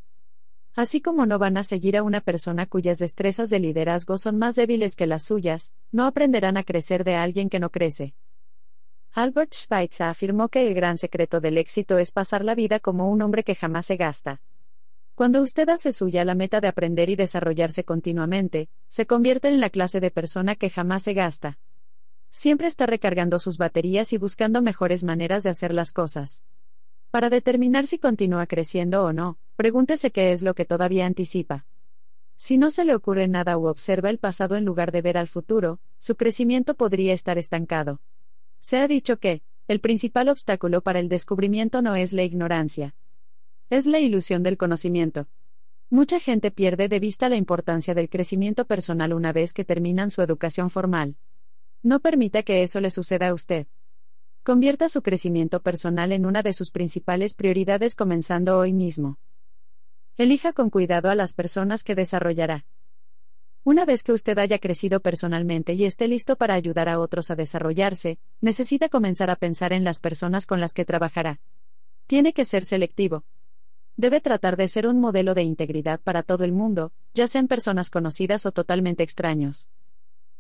Así 0.76 1.02
como 1.02 1.26
no 1.26 1.40
van 1.40 1.58
a 1.58 1.64
seguir 1.64 1.98
a 1.98 2.04
una 2.04 2.22
persona 2.22 2.66
cuyas 2.66 3.00
destrezas 3.00 3.50
de 3.50 3.60
liderazgo 3.60 4.18
son 4.18 4.38
más 4.38 4.56
débiles 4.56 4.96
que 4.96 5.08
las 5.08 5.24
suyas, 5.26 5.74
no 5.92 6.06
aprenderán 6.06 6.58
a 6.58 6.64
crecer 6.64 7.04
de 7.04 7.16
alguien 7.16 7.50
que 7.50 7.60
no 7.60 7.70
crece. 7.70 8.14
Albert 9.14 9.54
Schweitzer 9.54 10.08
afirmó 10.08 10.50
que 10.50 10.68
el 10.68 10.74
gran 10.74 10.98
secreto 10.98 11.42
del 11.42 11.58
éxito 11.58 11.98
es 11.98 12.12
pasar 12.12 12.46
la 12.46 12.56
vida 12.56 12.80
como 12.80 13.10
un 13.10 13.22
hombre 13.22 13.44
que 13.44 13.56
jamás 13.56 13.88
se 13.88 13.98
gasta. 13.98 14.42
Cuando 15.16 15.42
usted 15.42 15.68
hace 15.68 15.92
suya 15.92 16.24
la 16.24 16.36
meta 16.36 16.62
de 16.62 16.70
aprender 16.70 17.10
y 17.10 17.18
desarrollarse 17.18 17.84
continuamente, 17.84 18.70
se 18.88 19.06
convierte 19.06 19.50
en 19.50 19.60
la 19.60 19.70
clase 19.70 20.00
de 20.00 20.12
persona 20.12 20.56
que 20.56 20.70
jamás 20.70 21.04
se 21.04 21.14
gasta. 21.14 21.60
Siempre 22.30 22.68
está 22.68 22.86
recargando 22.86 23.40
sus 23.40 23.58
baterías 23.58 24.14
y 24.14 24.18
buscando 24.18 24.62
mejores 24.62 25.04
maneras 25.04 25.44
de 25.44 25.50
hacer 25.50 25.74
las 25.74 25.92
cosas. 25.92 26.44
Para 27.12 27.30
determinar 27.30 27.88
si 27.88 27.98
continúa 27.98 28.46
creciendo 28.46 29.04
o 29.04 29.14
no, 29.14 29.40
pregúntese 29.56 30.12
qué 30.12 30.32
es 30.32 30.44
lo 30.44 30.54
que 30.54 30.66
todavía 30.66 31.08
anticipa. 31.08 31.66
Si 32.38 32.58
no 32.58 32.70
se 32.72 32.86
le 32.86 32.94
ocurre 32.96 33.28
nada 33.28 33.58
u 33.58 33.66
observa 33.66 34.10
el 34.10 34.20
pasado 34.20 34.56
en 34.56 34.64
lugar 34.64 34.92
de 34.92 35.02
ver 35.02 35.18
al 35.18 35.28
futuro, 35.28 35.80
su 35.98 36.16
crecimiento 36.16 36.76
podría 36.76 37.14
estar 37.14 37.38
estancado. 37.38 38.00
Se 38.60 38.78
ha 38.78 38.88
dicho 38.88 39.18
que, 39.18 39.42
el 39.68 39.82
principal 39.82 40.30
obstáculo 40.30 40.82
para 40.82 41.00
el 41.00 41.10
descubrimiento 41.10 41.82
no 41.82 41.96
es 41.96 42.14
la 42.14 42.24
ignorancia. 42.24 42.96
Es 43.70 43.88
la 43.88 44.00
ilusión 44.00 44.42
del 44.42 44.58
conocimiento. 44.58 45.28
Mucha 45.90 46.20
gente 46.20 46.52
pierde 46.52 46.88
de 46.88 47.00
vista 47.00 47.28
la 47.28 47.36
importancia 47.36 47.96
del 47.96 48.10
crecimiento 48.10 48.66
personal 48.66 49.14
una 49.14 49.34
vez 49.34 49.54
que 49.54 49.66
terminan 49.66 50.12
su 50.12 50.22
educación 50.22 50.70
formal. 50.70 51.18
No 51.82 52.00
permita 52.00 52.44
que 52.44 52.62
eso 52.62 52.80
le 52.80 52.92
suceda 52.92 53.30
a 53.30 53.34
usted. 53.34 53.68
Convierta 54.44 54.88
su 54.88 55.02
crecimiento 55.02 55.62
personal 55.62 56.12
en 56.12 56.26
una 56.26 56.42
de 56.42 56.54
sus 56.54 56.72
principales 56.72 57.34
prioridades 57.34 57.94
comenzando 57.94 58.58
hoy 58.58 58.72
mismo. 58.72 59.20
Elija 60.18 60.54
con 60.54 60.70
cuidado 60.70 61.10
a 61.10 61.16
las 61.16 61.34
personas 61.34 61.84
que 61.84 61.94
desarrollará. 61.94 62.66
Una 63.66 63.86
vez 63.86 64.02
que 64.02 64.14
usted 64.14 64.40
haya 64.40 64.58
crecido 64.58 65.02
personalmente 65.02 65.74
y 65.74 65.84
esté 65.84 66.08
listo 66.08 66.38
para 66.38 66.54
ayudar 66.54 66.88
a 66.88 67.00
otros 67.00 67.30
a 67.30 67.36
desarrollarse, 67.36 68.18
necesita 68.40 68.88
comenzar 68.88 69.30
a 69.30 69.36
pensar 69.36 69.74
en 69.74 69.84
las 69.84 70.00
personas 70.00 70.48
con 70.48 70.62
las 70.62 70.74
que 70.74 70.86
trabajará. 70.86 71.42
Tiene 72.08 72.34
que 72.34 72.46
ser 72.46 72.64
selectivo. 72.64 73.26
Debe 73.98 74.22
tratar 74.22 74.56
de 74.56 74.70
ser 74.70 74.88
un 74.88 75.02
modelo 75.02 75.36
de 75.36 75.44
integridad 75.44 76.00
para 76.00 76.24
todo 76.24 76.46
el 76.46 76.54
mundo, 76.54 76.94
ya 77.14 77.28
sean 77.28 77.50
personas 77.50 77.90
conocidas 77.90 78.46
o 78.46 78.54
totalmente 78.54 79.04
extraños. 79.04 79.68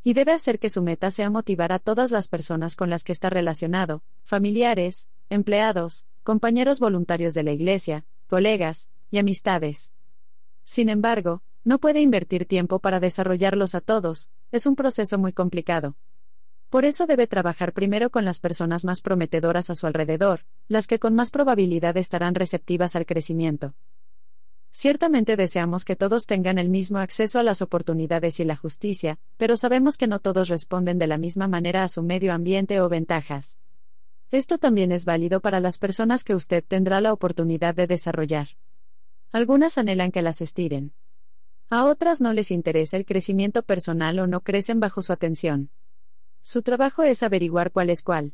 Y 0.03 0.13
debe 0.13 0.31
hacer 0.31 0.59
que 0.59 0.69
su 0.69 0.81
meta 0.81 1.11
sea 1.11 1.29
motivar 1.29 1.71
a 1.71 1.79
todas 1.79 2.11
las 2.11 2.27
personas 2.27 2.75
con 2.75 2.89
las 2.89 3.03
que 3.03 3.11
está 3.11 3.29
relacionado, 3.29 4.01
familiares, 4.23 5.07
empleados, 5.29 6.05
compañeros 6.23 6.79
voluntarios 6.79 7.33
de 7.33 7.43
la 7.43 7.51
iglesia, 7.51 8.05
colegas, 8.27 8.89
y 9.11 9.17
amistades. 9.17 9.91
Sin 10.63 10.89
embargo, 10.89 11.41
no 11.63 11.79
puede 11.79 12.01
invertir 12.01 12.45
tiempo 12.45 12.79
para 12.79 12.99
desarrollarlos 12.99 13.75
a 13.75 13.81
todos, 13.81 14.29
es 14.51 14.65
un 14.65 14.75
proceso 14.75 15.17
muy 15.17 15.33
complicado. 15.33 15.95
Por 16.69 16.85
eso 16.85 17.07
debe 17.07 17.25
trabajar 17.25 17.73
primero 17.73 18.11
con 18.11 18.25
las 18.25 18.39
personas 18.39 18.85
más 18.85 19.01
prometedoras 19.01 19.69
a 19.71 19.75
su 19.75 19.87
alrededor, 19.87 20.45
las 20.67 20.85
que 20.85 20.99
con 20.99 21.15
más 21.15 21.31
probabilidad 21.31 21.97
estarán 21.97 22.35
receptivas 22.35 22.95
al 22.95 23.07
crecimiento. 23.07 23.73
Ciertamente 24.71 25.35
deseamos 25.35 25.83
que 25.83 25.95
todos 25.95 26.25
tengan 26.25 26.57
el 26.57 26.69
mismo 26.69 26.99
acceso 26.99 27.39
a 27.39 27.43
las 27.43 27.61
oportunidades 27.61 28.39
y 28.39 28.45
la 28.45 28.55
justicia, 28.55 29.19
pero 29.37 29.57
sabemos 29.57 29.97
que 29.97 30.07
no 30.07 30.19
todos 30.19 30.47
responden 30.47 30.99
de 30.99 31.07
la 31.07 31.17
misma 31.17 31.47
manera 31.47 31.83
a 31.83 31.89
su 31.89 32.03
medio 32.03 32.33
ambiente 32.33 32.79
o 32.79 32.87
ventajas. 32.87 33.57
Esto 34.31 34.59
también 34.59 34.91
es 34.91 35.05
válido 35.05 35.41
para 35.41 35.59
las 35.59 35.79
personas 35.79 36.23
que 36.23 36.35
usted 36.35 36.63
tendrá 36.63 37.01
la 37.01 37.13
oportunidad 37.13 37.73
de 37.73 37.87
desarrollar. 37.87 38.49
Algunas 39.31 39.77
anhelan 39.77 40.11
que 40.11 40.21
las 40.21 40.41
estiren. 40.41 40.93
A 41.71 41.85
otras 41.85 42.21
no 42.21 42.33
les 42.33 42.51
interesa 42.51 42.97
el 42.97 43.05
crecimiento 43.05 43.63
personal 43.63 44.19
o 44.19 44.27
no 44.27 44.41
crecen 44.41 44.79
bajo 44.79 45.01
su 45.01 45.13
atención. 45.13 45.71
Su 46.41 46.61
trabajo 46.61 47.03
es 47.03 47.21
averiguar 47.23 47.71
cuál 47.71 47.89
es 47.89 48.01
cuál. 48.01 48.33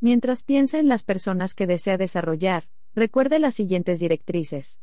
Mientras 0.00 0.44
piensa 0.44 0.78
en 0.78 0.88
las 0.88 1.04
personas 1.04 1.54
que 1.54 1.66
desea 1.66 1.96
desarrollar, 1.96 2.68
recuerde 2.94 3.38
las 3.38 3.54
siguientes 3.54 3.98
directrices. 3.98 4.78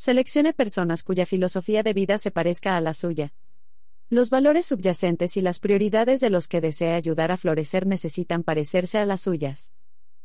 Seleccione 0.00 0.54
personas 0.54 1.02
cuya 1.02 1.26
filosofía 1.26 1.82
de 1.82 1.92
vida 1.92 2.16
se 2.16 2.30
parezca 2.30 2.74
a 2.74 2.80
la 2.80 2.94
suya. 2.94 3.34
Los 4.08 4.30
valores 4.30 4.64
subyacentes 4.64 5.36
y 5.36 5.42
las 5.42 5.58
prioridades 5.58 6.20
de 6.20 6.30
los 6.30 6.48
que 6.48 6.62
desea 6.62 6.96
ayudar 6.96 7.30
a 7.30 7.36
florecer 7.36 7.86
necesitan 7.86 8.42
parecerse 8.42 8.96
a 8.96 9.04
las 9.04 9.20
suyas. 9.20 9.74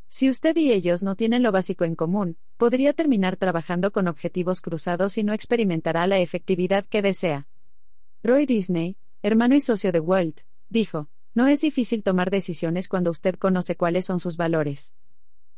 Si 0.07 0.29
usted 0.29 0.55
y 0.55 0.71
ellos 0.71 1.03
no 1.03 1.17
tienen 1.17 1.43
lo 1.43 1.51
básico 1.51 1.83
en 1.83 1.95
común, 1.95 2.37
podría 2.55 2.93
terminar 2.93 3.35
trabajando 3.35 3.91
con 3.91 4.07
objetivos 4.07 4.61
cruzados 4.61 5.17
y 5.17 5.25
no 5.25 5.33
experimentará 5.33 6.07
la 6.07 6.19
efectividad 6.19 6.85
que 6.85 7.01
desea. 7.01 7.49
Roy 8.23 8.45
Disney, 8.45 8.95
hermano 9.23 9.55
y 9.55 9.59
socio 9.59 9.91
de 9.91 9.99
Walt, 9.99 10.39
dijo, 10.69 11.09
no 11.33 11.47
es 11.47 11.59
difícil 11.59 12.01
tomar 12.01 12.31
decisiones 12.31 12.87
cuando 12.87 13.11
usted 13.11 13.35
conoce 13.35 13.75
cuáles 13.75 14.05
son 14.05 14.21
sus 14.21 14.37
valores. 14.37 14.93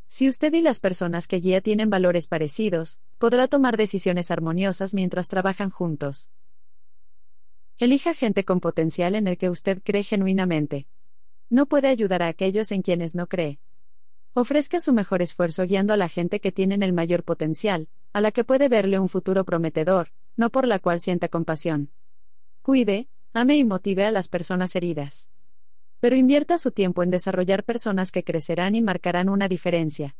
Si 0.08 0.28
usted 0.28 0.54
y 0.54 0.62
las 0.62 0.80
personas 0.80 1.28
que 1.28 1.40
guía 1.40 1.62
tienen 1.62 1.90
valores 1.90 2.28
parecidos, 2.28 3.00
podrá 3.18 3.48
tomar 3.48 3.78
decisiones 3.78 4.32
armoniosas 4.32 4.94
mientras 4.94 5.28
trabajan 5.28 5.70
juntos. 5.70 6.30
Elija 7.78 8.14
gente 8.14 8.44
con 8.44 8.60
potencial 8.60 9.16
en 9.16 9.28
el 9.28 9.38
que 9.38 9.50
usted 9.50 9.82
cree 9.84 10.04
genuinamente. 10.04 10.88
No 11.50 11.66
puede 11.66 11.88
ayudar 11.90 12.24
a 12.24 12.28
aquellos 12.28 12.72
en 12.72 12.82
quienes 12.82 13.16
no 13.16 13.28
cree. 13.28 13.60
Ofrezca 14.34 14.80
su 14.80 14.94
mejor 14.94 15.22
esfuerzo 15.22 15.64
guiando 15.66 15.94
a 15.94 15.98
la 15.98 16.10
gente 16.10 16.40
que 16.40 16.52
tienen 16.52 16.84
el 16.84 16.94
mayor 16.94 17.24
potencial, 17.24 17.88
a 18.14 18.22
la 18.22 18.32
que 18.32 18.44
puede 18.44 18.70
verle 18.70 19.00
un 19.00 19.10
futuro 19.10 19.44
prometedor, 19.46 20.12
no 20.36 20.50
por 20.50 20.68
la 20.68 20.80
cual 20.80 21.00
sienta 21.00 21.28
compasión. 21.28 21.92
Cuide, 22.62 23.08
ame 23.34 23.58
y 23.58 23.64
motive 23.64 24.06
a 24.06 24.12
las 24.12 24.28
personas 24.28 24.76
heridas. 24.76 25.28
Pero 26.00 26.16
invierta 26.16 26.58
su 26.58 26.72
tiempo 26.72 27.04
en 27.04 27.10
desarrollar 27.10 27.64
personas 27.64 28.12
que 28.12 28.24
crecerán 28.24 28.76
y 28.76 28.82
marcarán 28.82 29.30
una 29.30 29.48
diferencia. 29.48 30.16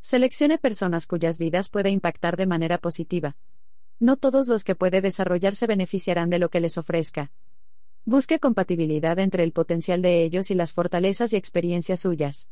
Seleccione 0.00 0.58
personas 0.58 1.06
cuyas 1.06 1.38
vidas 1.38 1.68
puede 1.68 1.90
impactar 1.90 2.36
de 2.36 2.46
manera 2.46 2.78
positiva. 2.78 3.36
No 3.98 4.16
todos 4.16 4.46
los 4.46 4.62
que 4.62 4.74
puede 4.74 5.00
desarrollar 5.00 5.56
se 5.56 5.66
beneficiarán 5.66 6.30
de 6.30 6.38
lo 6.38 6.48
que 6.48 6.60
les 6.60 6.76
ofrezca. 6.78 7.30
Busque 8.04 8.38
compatibilidad 8.38 9.18
entre 9.18 9.42
el 9.42 9.52
potencial 9.52 10.02
de 10.02 10.22
ellos 10.22 10.50
y 10.50 10.54
las 10.54 10.72
fortalezas 10.72 11.32
y 11.32 11.36
experiencias 11.36 12.00
suyas. 12.00 12.48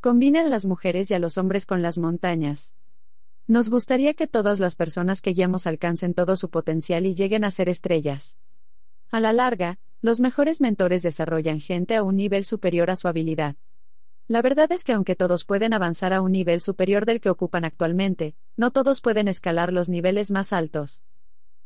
Combina 0.00 0.42
a 0.42 0.48
las 0.48 0.64
mujeres 0.64 1.10
y 1.10 1.14
a 1.14 1.18
los 1.18 1.38
hombres 1.38 1.66
con 1.66 1.82
las 1.82 1.98
montañas. 1.98 2.72
Nos 3.48 3.68
gustaría 3.68 4.14
que 4.14 4.26
todas 4.26 4.60
las 4.60 4.76
personas 4.76 5.22
que 5.22 5.32
guiamos 5.32 5.66
alcancen 5.66 6.14
todo 6.14 6.36
su 6.36 6.50
potencial 6.50 7.06
y 7.06 7.14
lleguen 7.14 7.42
a 7.42 7.50
ser 7.50 7.68
estrellas. 7.68 8.38
A 9.10 9.18
la 9.18 9.32
larga, 9.32 9.78
los 10.02 10.20
mejores 10.20 10.60
mentores 10.60 11.02
desarrollan 11.02 11.60
gente 11.60 11.96
a 11.96 12.02
un 12.02 12.16
nivel 12.16 12.44
superior 12.44 12.90
a 12.90 12.96
su 12.96 13.08
habilidad. 13.08 13.56
La 14.28 14.42
verdad 14.42 14.70
es 14.72 14.82
que 14.82 14.92
aunque 14.92 15.14
todos 15.14 15.44
pueden 15.44 15.72
avanzar 15.72 16.12
a 16.12 16.20
un 16.20 16.32
nivel 16.32 16.60
superior 16.60 17.06
del 17.06 17.20
que 17.20 17.30
ocupan 17.30 17.64
actualmente, 17.64 18.34
no 18.56 18.72
todos 18.72 19.00
pueden 19.00 19.28
escalar 19.28 19.72
los 19.72 19.88
niveles 19.88 20.30
más 20.30 20.52
altos. 20.52 21.04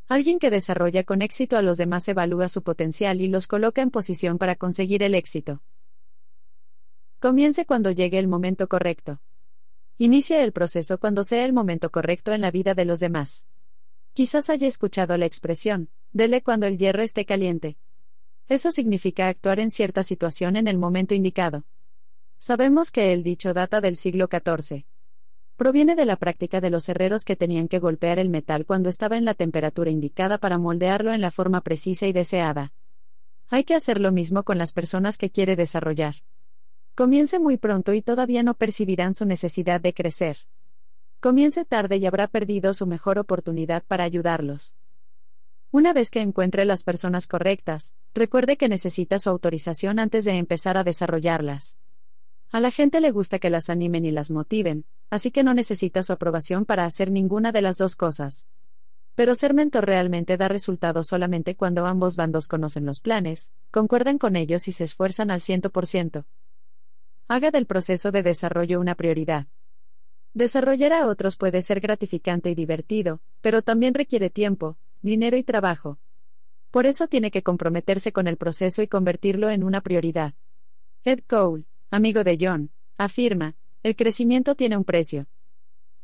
Alguien 0.09 0.39
que 0.39 0.51
desarrolla 0.51 1.05
con 1.05 1.23
éxito 1.23 1.57
a 1.57 1.63
los 1.63 1.79
demás 1.79 2.07
evalúa 2.09 2.49
su 2.49 2.63
potencial 2.63 3.21
y 3.21 3.29
los 3.29 3.47
coloca 3.47 3.81
en 3.81 3.91
posición 3.91 4.39
para 4.39 4.57
conseguir 4.57 5.03
el 5.03 5.15
éxito. 5.15 5.63
Comience 7.21 7.65
cuando 7.65 7.91
llegue 7.93 8.19
el 8.19 8.29
momento 8.29 8.69
correcto. 8.69 9.21
Inicia 9.99 10.43
el 10.43 10.53
proceso 10.53 10.99
cuando 10.99 11.25
sea 11.25 11.45
el 11.45 11.53
momento 11.53 11.91
correcto 11.91 12.33
en 12.33 12.41
la 12.41 12.51
vida 12.51 12.75
de 12.75 12.87
los 12.87 13.01
demás. 13.01 13.47
Quizás 14.13 14.51
haya 14.51 14.67
escuchado 14.67 15.17
la 15.17 15.27
expresión, 15.27 15.89
dele 16.13 16.43
cuando 16.43 16.67
el 16.67 16.77
hierro 16.77 17.03
esté 17.03 17.25
caliente. 17.25 17.77
Eso 18.51 18.73
significa 18.73 19.29
actuar 19.29 19.61
en 19.61 19.71
cierta 19.71 20.03
situación 20.03 20.57
en 20.57 20.67
el 20.67 20.77
momento 20.77 21.15
indicado. 21.15 21.63
Sabemos 22.37 22.91
que 22.91 23.13
el 23.13 23.23
dicho 23.23 23.55
data 23.55 23.81
del 23.81 23.95
siglo 23.95 24.29
XIV. 24.29 24.87
Proviene 25.55 25.95
de 25.95 26.05
la 26.05 26.17
práctica 26.17 26.61
de 26.61 26.69
los 26.69 26.89
herreros 26.89 27.25
que 27.25 27.37
tenían 27.37 27.69
que 27.69 27.79
golpear 27.79 28.19
el 28.19 28.29
metal 28.29 28.67
cuando 28.67 28.89
estaba 28.89 29.17
en 29.17 29.25
la 29.25 29.35
temperatura 29.35 29.93
indicada 29.93 30.37
para 30.37 30.59
moldearlo 30.59 31.13
en 31.13 31.21
la 31.21 31.31
forma 31.31 31.61
precisa 31.61 32.09
y 32.09 32.13
deseada. 32.13 32.73
Hay 33.51 33.63
que 33.63 33.77
hacer 33.77 34.01
lo 34.01 34.11
mismo 34.11 34.43
con 34.43 34.59
las 34.59 34.73
personas 34.73 35.17
que 35.17 35.31
quiere 35.31 35.55
desarrollar. 35.55 36.17
Comience 36.97 37.39
muy 37.39 37.57
pronto 37.57 37.95
y 37.95 38.03
todavía 38.03 38.43
no 38.43 38.55
percibirán 38.55 39.15
su 39.15 39.27
necesidad 39.27 39.81
de 39.81 39.95
crecer. 39.95 40.39
Comience 41.21 41.65
tarde 41.65 41.99
y 41.99 42.07
habrá 42.07 42.27
perdido 42.27 42.75
su 42.75 42.89
mejor 42.89 43.21
oportunidad 43.21 43.85
para 43.85 44.03
ayudarlos. 44.03 44.75
Una 45.73 45.93
vez 45.93 46.11
que 46.11 46.21
encuentre 46.21 46.65
las 46.65 46.83
personas 46.83 47.29
correctas, 47.29 47.95
recuerde 48.13 48.57
que 48.57 48.69
necesita 48.69 49.21
su 49.21 49.31
autorización 49.31 50.01
antes 50.01 50.25
de 50.25 50.33
empezar 50.33 50.77
a 50.77 50.83
desarrollarlas. 50.83 51.77
A 52.51 52.59
la 52.59 52.73
gente 52.73 53.01
le 53.01 53.13
gusta 53.13 53.39
que 53.39 53.51
las 53.51 53.71
animen 53.71 54.05
y 54.05 54.11
las 54.11 54.33
motiven, 54.33 54.85
así 55.11 55.31
que 55.31 55.45
no 55.45 55.55
necesita 55.55 56.03
su 56.03 56.13
aprobación 56.13 56.65
para 56.65 56.87
hacer 56.87 57.13
ninguna 57.13 57.53
de 57.53 57.63
las 57.63 57.79
dos 57.79 57.95
cosas. 57.95 58.49
Pero 59.15 59.37
ser 59.37 59.55
mentor 59.55 59.87
realmente 59.87 60.37
da 60.37 60.49
resultados 60.49 61.07
solamente 61.07 61.55
cuando 61.55 61.87
ambos 61.87 62.17
bandos 62.17 62.49
conocen 62.49 62.85
los 62.85 62.99
planes, 62.99 63.53
concuerdan 63.71 64.19
con 64.19 64.35
ellos 64.35 64.67
y 64.67 64.73
se 64.73 64.83
esfuerzan 64.83 65.31
al 65.31 65.41
100%. 65.41 66.25
Haga 67.29 67.53
del 67.53 67.67
proceso 67.67 68.11
de 68.11 68.25
desarrollo 68.25 68.81
una 68.81 68.97
prioridad. 68.97 69.47
Desarrollar 70.35 70.93
a 70.93 71.07
otros 71.07 71.37
puede 71.37 71.63
ser 71.63 71.79
gratificante 71.79 72.51
y 72.51 72.57
divertido, 72.57 73.21
pero 73.41 73.63
también 73.63 73.95
requiere 73.95 74.31
tiempo, 74.31 74.77
dinero 75.03 75.37
y 75.37 75.43
trabajo. 75.43 75.99
Por 76.71 76.87
eso 76.87 77.09
tiene 77.09 77.31
que 77.31 77.43
comprometerse 77.43 78.13
con 78.13 78.29
el 78.29 78.37
proceso 78.37 78.83
y 78.83 78.89
convertirlo 78.89 79.51
en 79.51 79.65
una 79.65 79.81
prioridad. 79.81 80.35
Ed 81.05 81.21
Cole, 81.27 81.65
amigo 81.91 82.23
de 82.23 82.39
John, 82.41 82.71
afirma, 82.97 83.57
el 83.83 83.97
crecimiento 83.97 84.55
tiene 84.55 84.77
un 84.77 84.85
precio. 84.85 85.27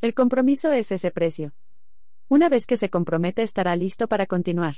El 0.00 0.14
compromiso 0.14 0.72
es 0.72 0.90
ese 0.92 1.10
precio. 1.10 1.52
Una 2.28 2.48
vez 2.48 2.66
que 2.66 2.76
se 2.76 2.90
compromete 2.90 3.42
estará 3.42 3.76
listo 3.76 4.08
para 4.08 4.26
continuar. 4.26 4.76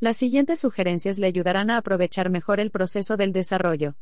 Las 0.00 0.16
siguientes 0.16 0.60
sugerencias 0.60 1.18
le 1.18 1.26
ayudarán 1.26 1.70
a 1.70 1.78
aprovechar 1.78 2.30
mejor 2.30 2.60
el 2.60 2.70
proceso 2.70 3.16
del 3.16 3.32
desarrollo. 3.32 3.96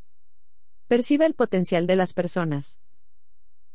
Percibe 0.89 1.27
el 1.27 1.35
potencial 1.35 1.87
de 1.87 1.97
las 1.97 2.13
personas. 2.13 2.81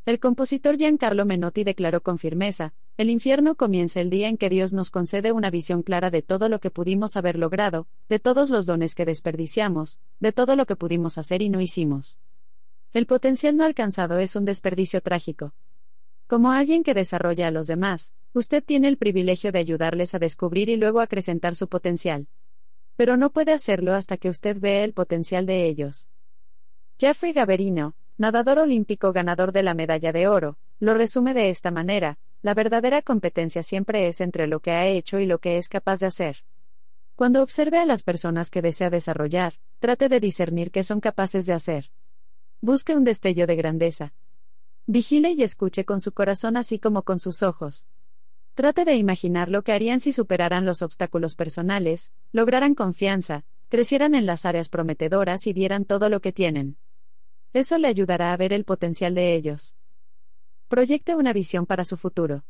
El 0.06 0.19
compositor 0.19 0.78
Giancarlo 0.78 1.26
Menotti 1.26 1.63
declaró 1.63 2.02
con 2.02 2.17
firmeza, 2.17 2.74
el 3.02 3.10
infierno 3.10 3.56
comienza 3.56 3.99
el 3.99 4.12
día 4.12 4.28
en 4.28 4.38
que 4.38 4.47
Dios 4.47 4.74
nos 4.74 4.91
concede 4.91 5.32
una 5.32 5.49
visión 5.49 5.82
clara 5.82 6.12
de 6.12 6.22
todo 6.22 6.49
lo 6.49 6.60
que 6.60 6.70
pudimos 6.70 7.18
haber 7.18 7.36
logrado, 7.36 7.88
de 8.10 8.20
todos 8.20 8.52
los 8.52 8.68
dones 8.68 8.93
que 8.93 9.06
desperdiciamos, 9.06 9.99
de 10.20 10.32
todo 10.32 10.56
lo 10.56 10.68
que 10.68 10.76
pudimos 10.76 11.18
hacer 11.18 11.41
y 11.41 11.49
no 11.49 11.62
hicimos. 11.62 12.20
El 12.93 13.08
potencial 13.08 13.58
no 13.58 13.64
alcanzado 13.64 14.20
es 14.20 14.36
un 14.36 14.45
desperdicio 14.45 15.02
trágico. 15.02 15.56
Como 16.28 16.52
alguien 16.52 16.84
que 16.84 16.93
desarrolla 16.93 17.47
a 17.47 17.52
los 17.52 17.66
demás, 17.66 18.14
usted 18.34 18.64
tiene 18.64 18.88
el 18.88 18.97
privilegio 18.97 19.52
de 19.52 19.58
ayudarles 19.58 20.14
a 20.14 20.20
descubrir 20.20 20.70
y 20.70 20.76
luego 20.76 20.99
acrecentar 20.99 21.56
su 21.56 21.68
potencial. 21.68 22.28
Pero 22.97 23.18
no 23.18 23.32
puede 23.32 23.52
hacerlo 23.52 23.95
hasta 23.95 24.18
que 24.18 24.30
usted 24.30 24.60
vea 24.60 24.84
el 24.84 24.93
potencial 24.93 25.47
de 25.47 25.66
ellos. 25.66 26.08
Jeffrey 26.99 27.34
Gaverino, 27.34 27.95
nadador 28.20 28.60
olímpico 28.60 29.12
ganador 29.12 29.54
de 29.54 29.64
la 29.64 29.74
medalla 29.74 30.12
de 30.12 30.28
oro, 30.28 30.60
lo 30.80 30.93
resume 30.93 31.34
de 31.34 31.49
esta 31.49 31.72
manera, 31.72 32.20
la 32.41 32.53
verdadera 32.53 33.01
competencia 33.01 33.63
siempre 33.63 34.07
es 34.07 34.21
entre 34.21 34.47
lo 34.47 34.59
que 34.59 34.71
ha 34.71 34.87
hecho 34.87 35.19
y 35.19 35.25
lo 35.25 35.39
que 35.39 35.57
es 35.57 35.69
capaz 35.69 35.99
de 35.99 36.07
hacer. 36.07 36.43
Cuando 37.15 37.43
observe 37.43 37.77
a 37.77 37.85
las 37.85 38.03
personas 38.03 38.49
que 38.49 38.61
desea 38.61 38.89
desarrollar, 38.89 39.59
trate 39.79 40.09
de 40.09 40.19
discernir 40.19 40.71
qué 40.71 40.83
son 40.83 40.99
capaces 40.99 41.45
de 41.45 41.53
hacer. 41.53 41.91
Busque 42.61 42.95
un 42.95 43.03
destello 43.03 43.45
de 43.45 43.55
grandeza. 43.55 44.13
Vigile 44.87 45.31
y 45.31 45.43
escuche 45.43 45.85
con 45.85 46.01
su 46.01 46.11
corazón 46.11 46.57
así 46.57 46.79
como 46.79 47.03
con 47.03 47.19
sus 47.19 47.43
ojos. 47.43 47.87
Trate 48.55 48.85
de 48.85 48.95
imaginar 48.95 49.49
lo 49.49 49.63
que 49.63 49.71
harían 49.71 49.99
si 49.99 50.11
superaran 50.11 50.65
los 50.65 50.81
obstáculos 50.81 51.35
personales, 51.35 52.11
lograran 52.31 52.75
confianza, 52.75 53.45
crecieran 53.69 54.15
en 54.15 54.25
las 54.25 54.45
áreas 54.45 54.67
prometedoras 54.67 55.47
y 55.47 55.53
dieran 55.53 55.85
todo 55.85 56.09
lo 56.09 56.21
que 56.21 56.33
tienen. 56.33 56.77
Eso 57.53 57.77
le 57.77 57.87
ayudará 57.87 58.33
a 58.33 58.37
ver 58.37 58.51
el 58.51 58.65
potencial 58.65 59.13
de 59.13 59.35
ellos. 59.35 59.75
Proyecte 60.72 61.15
una 61.15 61.34
visión 61.34 61.65
para 61.65 61.84
su 61.84 61.97
futuro. 61.97 62.45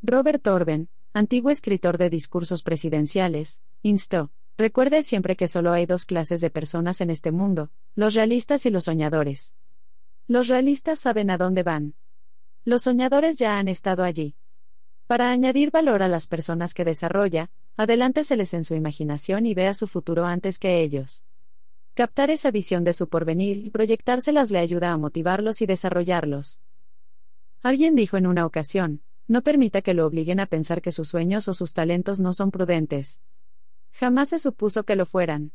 Robert 0.00 0.46
Orben, 0.46 0.88
antiguo 1.12 1.50
escritor 1.50 1.98
de 1.98 2.08
discursos 2.08 2.62
presidenciales, 2.62 3.60
instó, 3.82 4.30
recuerde 4.56 5.02
siempre 5.02 5.34
que 5.34 5.48
solo 5.48 5.72
hay 5.72 5.86
dos 5.86 6.04
clases 6.04 6.40
de 6.40 6.50
personas 6.50 7.00
en 7.00 7.10
este 7.10 7.32
mundo, 7.32 7.72
los 7.96 8.14
realistas 8.14 8.64
y 8.64 8.70
los 8.70 8.84
soñadores. 8.84 9.56
Los 10.28 10.46
realistas 10.46 11.00
saben 11.00 11.30
a 11.30 11.36
dónde 11.36 11.64
van. 11.64 11.94
Los 12.64 12.82
soñadores 12.82 13.38
ya 13.38 13.58
han 13.58 13.66
estado 13.66 14.04
allí. 14.04 14.36
Para 15.08 15.32
añadir 15.32 15.72
valor 15.72 16.04
a 16.04 16.08
las 16.08 16.28
personas 16.28 16.74
que 16.74 16.84
desarrolla, 16.84 17.50
adelánteseles 17.76 18.54
en 18.54 18.62
su 18.62 18.76
imaginación 18.76 19.46
y 19.46 19.54
vea 19.54 19.74
su 19.74 19.88
futuro 19.88 20.26
antes 20.26 20.60
que 20.60 20.80
ellos. 20.80 21.24
Captar 21.94 22.30
esa 22.30 22.52
visión 22.52 22.84
de 22.84 22.92
su 22.92 23.08
porvenir 23.08 23.66
y 23.66 23.70
proyectárselas 23.70 24.52
le 24.52 24.60
ayuda 24.60 24.92
a 24.92 24.96
motivarlos 24.96 25.60
y 25.60 25.66
desarrollarlos. 25.66 26.60
Alguien 27.66 27.96
dijo 27.96 28.16
en 28.16 28.28
una 28.28 28.46
ocasión, 28.46 29.02
no 29.26 29.42
permita 29.42 29.82
que 29.82 29.92
lo 29.92 30.06
obliguen 30.06 30.38
a 30.38 30.46
pensar 30.46 30.80
que 30.80 30.92
sus 30.92 31.08
sueños 31.08 31.48
o 31.48 31.52
sus 31.52 31.74
talentos 31.74 32.20
no 32.20 32.32
son 32.32 32.52
prudentes. 32.52 33.20
Jamás 33.90 34.28
se 34.28 34.38
supuso 34.38 34.84
que 34.84 34.94
lo 34.94 35.04
fueran. 35.04 35.50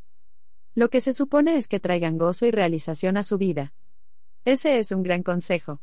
Lo 0.75 0.89
que 0.89 0.99
se 0.99 1.13
supone 1.13 1.55
es 1.55 1.69
que 1.69 1.79
traigan 1.79 2.17
gozo 2.17 2.45
y 2.45 2.51
realización 2.51 3.15
a 3.15 3.23
su 3.23 3.37
vida. 3.37 3.73
Ese 4.43 4.77
es 4.77 4.91
un 4.91 5.03
gran 5.03 5.23
consejo. 5.23 5.79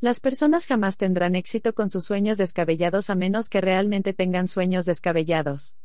Las 0.00 0.18
personas 0.18 0.66
jamás 0.66 0.96
tendrán 0.96 1.36
éxito 1.36 1.72
con 1.72 1.88
sus 1.88 2.04
sueños 2.04 2.36
descabellados 2.36 3.08
a 3.08 3.14
menos 3.14 3.48
que 3.48 3.60
realmente 3.60 4.12
tengan 4.12 4.48
sueños 4.48 4.86
descabellados. 4.86 5.76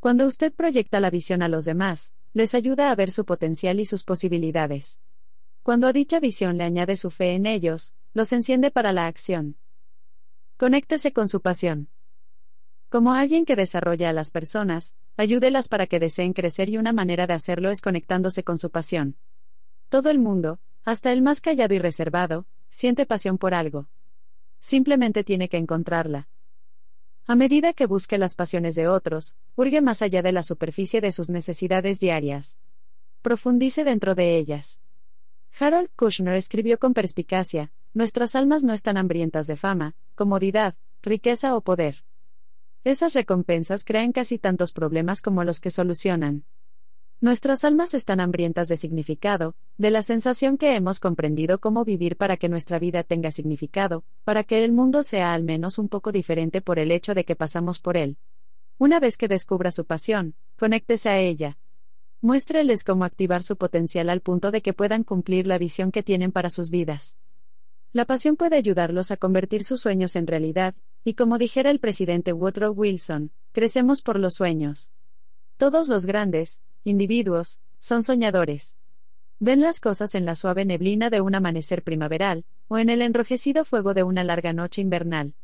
Cuando 0.00 0.26
usted 0.26 0.52
proyecta 0.52 0.98
la 0.98 1.10
visión 1.10 1.42
a 1.42 1.48
los 1.48 1.64
demás, 1.64 2.12
les 2.34 2.56
ayuda 2.56 2.90
a 2.90 2.94
ver 2.96 3.12
su 3.12 3.24
potencial 3.24 3.78
y 3.78 3.84
sus 3.84 4.02
posibilidades. 4.02 4.98
Cuando 5.62 5.86
a 5.86 5.92
dicha 5.92 6.18
visión 6.18 6.58
le 6.58 6.64
añade 6.64 6.96
su 6.96 7.12
fe 7.12 7.36
en 7.36 7.46
ellos, 7.46 7.94
los 8.16 8.32
enciende 8.32 8.70
para 8.70 8.94
la 8.94 9.06
acción. 9.06 9.56
Conéctese 10.56 11.12
con 11.12 11.28
su 11.28 11.42
pasión. 11.42 11.90
Como 12.88 13.12
alguien 13.12 13.44
que 13.44 13.56
desarrolla 13.56 14.08
a 14.08 14.14
las 14.14 14.30
personas, 14.30 14.94
ayúdelas 15.18 15.68
para 15.68 15.86
que 15.86 16.00
deseen 16.00 16.32
crecer 16.32 16.70
y 16.70 16.78
una 16.78 16.94
manera 16.94 17.26
de 17.26 17.34
hacerlo 17.34 17.68
es 17.68 17.82
conectándose 17.82 18.42
con 18.42 18.56
su 18.56 18.70
pasión. 18.70 19.16
Todo 19.90 20.08
el 20.08 20.18
mundo, 20.18 20.60
hasta 20.82 21.12
el 21.12 21.20
más 21.20 21.42
callado 21.42 21.74
y 21.74 21.78
reservado, 21.78 22.46
siente 22.70 23.04
pasión 23.04 23.36
por 23.36 23.52
algo. 23.52 23.86
Simplemente 24.60 25.22
tiene 25.22 25.50
que 25.50 25.58
encontrarla. 25.58 26.26
A 27.26 27.36
medida 27.36 27.74
que 27.74 27.84
busque 27.84 28.16
las 28.16 28.34
pasiones 28.34 28.76
de 28.76 28.88
otros, 28.88 29.36
hurgue 29.56 29.82
más 29.82 30.00
allá 30.00 30.22
de 30.22 30.32
la 30.32 30.42
superficie 30.42 31.02
de 31.02 31.12
sus 31.12 31.28
necesidades 31.28 32.00
diarias. 32.00 32.56
Profundice 33.20 33.84
dentro 33.84 34.14
de 34.14 34.38
ellas. 34.38 34.80
Harold 35.60 35.90
Kushner 35.96 36.34
escribió 36.34 36.78
con 36.78 36.94
perspicacia, 36.94 37.72
Nuestras 37.96 38.36
almas 38.36 38.62
no 38.62 38.74
están 38.74 38.98
hambrientas 38.98 39.46
de 39.46 39.56
fama, 39.56 39.94
comodidad, 40.16 40.74
riqueza 41.00 41.56
o 41.56 41.62
poder. 41.62 42.04
Esas 42.84 43.14
recompensas 43.14 43.86
crean 43.86 44.12
casi 44.12 44.36
tantos 44.36 44.72
problemas 44.72 45.22
como 45.22 45.44
los 45.44 45.60
que 45.60 45.70
solucionan. 45.70 46.44
Nuestras 47.22 47.64
almas 47.64 47.94
están 47.94 48.20
hambrientas 48.20 48.68
de 48.68 48.76
significado, 48.76 49.54
de 49.78 49.90
la 49.90 50.02
sensación 50.02 50.58
que 50.58 50.76
hemos 50.76 51.00
comprendido 51.00 51.58
cómo 51.58 51.86
vivir 51.86 52.18
para 52.18 52.36
que 52.36 52.50
nuestra 52.50 52.78
vida 52.78 53.02
tenga 53.02 53.30
significado, 53.30 54.04
para 54.24 54.44
que 54.44 54.62
el 54.62 54.72
mundo 54.72 55.02
sea 55.02 55.32
al 55.32 55.42
menos 55.42 55.78
un 55.78 55.88
poco 55.88 56.12
diferente 56.12 56.60
por 56.60 56.78
el 56.78 56.90
hecho 56.90 57.14
de 57.14 57.24
que 57.24 57.34
pasamos 57.34 57.78
por 57.78 57.96
él. 57.96 58.18
Una 58.76 59.00
vez 59.00 59.16
que 59.16 59.26
descubra 59.26 59.70
su 59.70 59.86
pasión, 59.86 60.34
conéctese 60.58 61.08
a 61.08 61.18
ella. 61.18 61.56
Muéstreles 62.20 62.84
cómo 62.84 63.06
activar 63.06 63.42
su 63.42 63.56
potencial 63.56 64.10
al 64.10 64.20
punto 64.20 64.50
de 64.50 64.60
que 64.60 64.74
puedan 64.74 65.02
cumplir 65.02 65.46
la 65.46 65.56
visión 65.56 65.92
que 65.92 66.02
tienen 66.02 66.30
para 66.30 66.50
sus 66.50 66.68
vidas. 66.68 67.16
La 67.92 68.04
pasión 68.04 68.36
puede 68.36 68.56
ayudarlos 68.56 69.10
a 69.10 69.16
convertir 69.16 69.64
sus 69.64 69.80
sueños 69.80 70.16
en 70.16 70.26
realidad, 70.26 70.74
y 71.04 71.14
como 71.14 71.38
dijera 71.38 71.70
el 71.70 71.80
presidente 71.80 72.32
Woodrow 72.32 72.72
Wilson, 72.72 73.30
crecemos 73.52 74.02
por 74.02 74.18
los 74.18 74.34
sueños. 74.34 74.92
Todos 75.56 75.88
los 75.88 76.04
grandes, 76.04 76.60
individuos, 76.84 77.60
son 77.78 78.02
soñadores. 78.02 78.76
Ven 79.38 79.60
las 79.60 79.80
cosas 79.80 80.14
en 80.14 80.24
la 80.24 80.34
suave 80.34 80.64
neblina 80.64 81.10
de 81.10 81.20
un 81.20 81.34
amanecer 81.34 81.82
primaveral, 81.82 82.44
o 82.68 82.78
en 82.78 82.88
el 82.88 83.02
enrojecido 83.02 83.64
fuego 83.64 83.94
de 83.94 84.02
una 84.02 84.24
larga 84.24 84.52
noche 84.52 84.82
invernal. 84.82 85.34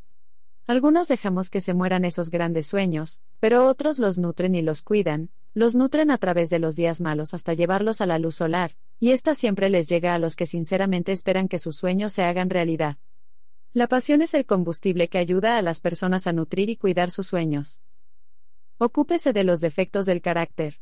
Algunos 0.66 1.08
dejamos 1.08 1.50
que 1.50 1.60
se 1.60 1.74
mueran 1.74 2.04
esos 2.04 2.30
grandes 2.30 2.66
sueños, 2.66 3.20
pero 3.40 3.66
otros 3.66 3.98
los 3.98 4.18
nutren 4.18 4.54
y 4.54 4.62
los 4.62 4.82
cuidan, 4.82 5.30
los 5.54 5.74
nutren 5.74 6.10
a 6.10 6.18
través 6.18 6.50
de 6.50 6.58
los 6.58 6.76
días 6.76 7.00
malos 7.00 7.34
hasta 7.34 7.54
llevarlos 7.54 8.00
a 8.00 8.06
la 8.06 8.18
luz 8.18 8.36
solar, 8.36 8.72
y 9.02 9.10
ésta 9.10 9.34
siempre 9.34 9.68
les 9.68 9.88
llega 9.88 10.14
a 10.14 10.20
los 10.20 10.36
que 10.36 10.46
sinceramente 10.46 11.10
esperan 11.10 11.48
que 11.48 11.58
sus 11.58 11.74
sueños 11.74 12.12
se 12.12 12.22
hagan 12.22 12.50
realidad. 12.50 12.98
La 13.72 13.88
pasión 13.88 14.22
es 14.22 14.32
el 14.32 14.46
combustible 14.46 15.08
que 15.08 15.18
ayuda 15.18 15.56
a 15.58 15.62
las 15.62 15.80
personas 15.80 16.28
a 16.28 16.32
nutrir 16.32 16.70
y 16.70 16.76
cuidar 16.76 17.10
sus 17.10 17.26
sueños. 17.26 17.80
Ocúpese 18.78 19.32
de 19.32 19.42
los 19.42 19.58
defectos 19.58 20.06
del 20.06 20.22
carácter. 20.22 20.76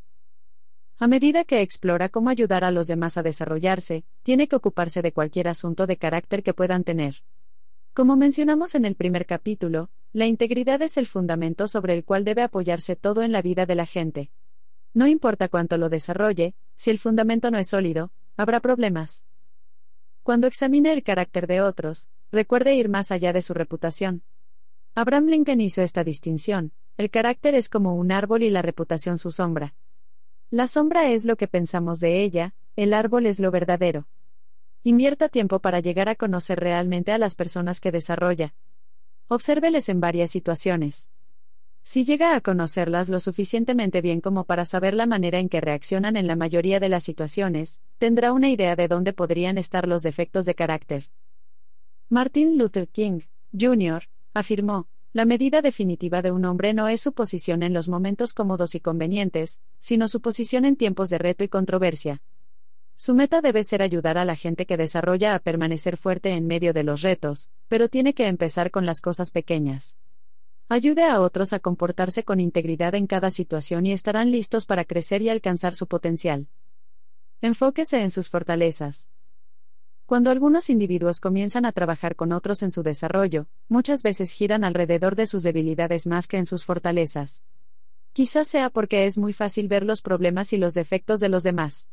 A 0.99 1.07
medida 1.07 1.45
que 1.45 1.63
explora 1.63 2.11
cómo 2.11 2.29
ayudar 2.29 2.63
a 2.63 2.71
los 2.71 2.89
demás 2.89 3.17
a 3.17 3.23
desarrollarse, 3.23 4.05
tiene 4.23 4.49
que 4.49 4.57
ocuparse 4.57 5.01
de 5.01 5.15
cualquier 5.15 5.49
asunto 5.49 5.87
de 5.87 5.97
carácter 5.97 6.43
que 6.43 6.53
puedan 6.53 6.85
tener. 6.85 7.23
Como 7.95 8.17
mencionamos 8.17 8.75
en 8.75 8.85
el 8.85 8.97
primer 8.97 9.25
capítulo, 9.25 9.89
la 10.13 10.27
integridad 10.27 10.83
es 10.83 10.99
el 10.99 11.07
fundamento 11.07 11.69
sobre 11.69 11.95
el 11.95 12.05
cual 12.05 12.27
debe 12.27 12.43
apoyarse 12.43 12.97
todo 12.97 13.23
en 13.23 13.33
la 13.33 13.41
vida 13.41 13.65
de 13.65 13.77
la 13.77 13.87
gente. 13.87 14.31
No 14.93 15.07
importa 15.07 15.49
cuánto 15.49 15.77
lo 15.77 15.89
desarrolle, 15.89 16.55
si 16.77 16.91
el 16.91 16.99
fundamento 16.99 17.51
no 17.51 17.59
es 17.59 17.69
sólido, 17.69 18.11
habrá 18.37 18.61
problemas. 18.61 19.27
Cuando 20.23 20.47
examine 20.47 20.93
el 20.93 21.03
carácter 21.03 21.47
de 21.47 21.61
otros, 21.61 22.09
recuerde 22.33 22.75
ir 22.75 22.89
más 22.89 23.11
allá 23.11 23.33
de 23.33 23.43
su 23.43 23.55
reputación. 23.55 24.23
Abraham 24.95 25.27
Lincoln 25.27 25.61
hizo 25.61 25.83
esta 25.83 26.05
distinción, 26.05 26.73
el 26.97 27.11
carácter 27.11 27.55
es 27.55 27.69
como 27.69 27.95
un 27.95 28.13
árbol 28.13 28.43
y 28.43 28.51
la 28.51 28.63
reputación 28.63 29.19
su 29.19 29.31
sombra. 29.31 29.75
La 30.51 30.67
sombra 30.67 31.11
es 31.11 31.25
lo 31.25 31.37
que 31.37 31.47
pensamos 31.47 32.01
de 32.01 32.23
ella, 32.23 32.55
el 32.77 32.93
árbol 32.93 33.27
es 33.27 33.39
lo 33.39 33.51
verdadero. 33.51 34.09
Invierta 34.83 35.29
tiempo 35.29 35.61
para 35.61 35.81
llegar 35.81 36.09
a 36.09 36.17
conocer 36.17 36.59
realmente 36.59 37.13
a 37.13 37.19
las 37.19 37.35
personas 37.35 37.81
que 37.81 37.93
desarrolla. 37.93 38.55
Obsérveles 39.29 39.89
en 39.89 40.01
varias 40.01 40.31
situaciones. 40.31 41.09
Si 41.83 42.05
llega 42.05 42.37
a 42.37 42.41
conocerlas 42.41 43.09
lo 43.09 43.21
suficientemente 43.21 44.01
bien 44.01 44.21
como 44.21 44.45
para 44.45 44.65
saber 44.65 44.95
la 44.95 45.07
manera 45.07 45.39
en 45.39 45.49
que 45.49 45.61
reaccionan 45.61 46.17
en 46.17 46.27
la 46.27 46.37
mayoría 46.37 46.79
de 46.79 46.89
las 46.89 47.05
situaciones, 47.05 47.81
tendrá 47.99 48.33
una 48.33 48.51
idea 48.51 48.77
de 48.77 48.89
dónde 48.89 49.13
podrían 49.13 49.59
estar 49.59 49.89
los 49.89 50.03
defectos 50.03 50.47
de 50.47 50.55
carácter. 50.55 51.11
Martin 52.09 52.59
Luther 52.59 52.89
King, 52.89 53.21
Jr., 53.59 54.05
afirmó, 54.35 54.89
la 55.13 55.25
medida 55.25 55.61
definitiva 55.61 56.23
de 56.23 56.31
un 56.31 56.45
hombre 56.45 56.73
no 56.73 56.87
es 56.87 57.01
su 57.01 57.13
posición 57.13 57.65
en 57.65 57.73
los 57.73 57.89
momentos 57.89 58.33
cómodos 58.33 58.77
y 58.77 58.81
convenientes, 58.81 59.61
sino 59.81 60.07
su 60.07 60.21
posición 60.21 60.65
en 60.65 60.77
tiempos 60.77 61.11
de 61.11 61.19
reto 61.19 61.43
y 61.43 61.49
controversia. 61.49 62.23
Su 62.95 63.15
meta 63.15 63.41
debe 63.41 63.65
ser 63.65 63.83
ayudar 63.83 64.19
a 64.19 64.25
la 64.25 64.37
gente 64.37 64.67
que 64.67 64.77
desarrolla 64.77 65.35
a 65.35 65.39
permanecer 65.41 65.97
fuerte 65.97 66.31
en 66.31 66.47
medio 66.47 66.73
de 66.73 66.85
los 66.85 67.03
retos, 67.03 67.51
pero 67.67 67.89
tiene 67.89 68.15
que 68.15 68.29
empezar 68.29 68.71
con 68.71 68.87
las 68.87 69.01
cosas 69.01 69.33
pequeñas. 69.33 69.97
Ayude 70.73 71.03
a 71.03 71.21
otros 71.21 71.53
a 71.53 71.59
comportarse 71.59 72.23
con 72.23 72.39
integridad 72.39 72.95
en 72.95 73.09
cada 73.09 73.33
situación 73.33 73.87
y 73.87 73.93
estarán 73.93 74.31
listos 74.31 74.67
para 74.67 74.85
crecer 74.85 75.21
y 75.21 75.29
alcanzar 75.29 75.75
su 75.75 75.89
potencial. 75.89 76.47
Enfóquese 77.41 78.01
en 78.01 78.13
sus 78.13 78.29
fortalezas. 78.29 79.09
Cuando 80.07 80.31
algunos 80.31 80.71
individuos 80.71 81.19
comienzan 81.19 81.65
a 81.65 81.73
trabajar 81.73 82.15
con 82.15 82.31
otros 82.31 82.63
en 82.63 82.71
su 82.71 82.85
desarrollo, 82.85 83.49
muchas 83.69 84.05
veces 84.05 84.31
giran 84.31 84.63
alrededor 84.63 85.17
de 85.17 85.27
sus 85.27 85.43
debilidades 85.43 86.07
más 86.07 86.29
que 86.29 86.37
en 86.37 86.47
sus 86.47 86.65
fortalezas. 86.65 87.43
Quizás 88.13 88.47
sea 88.47 88.71
porque 88.71 89.07
es 89.07 89.19
muy 89.19 89.33
fácil 89.33 89.67
ver 89.67 89.85
los 89.85 90.03
problemas 90.03 90.53
y 90.53 90.57
los 90.57 90.75
defectos 90.75 91.19
de 91.19 91.31
los 91.31 91.43
demás. 91.43 91.89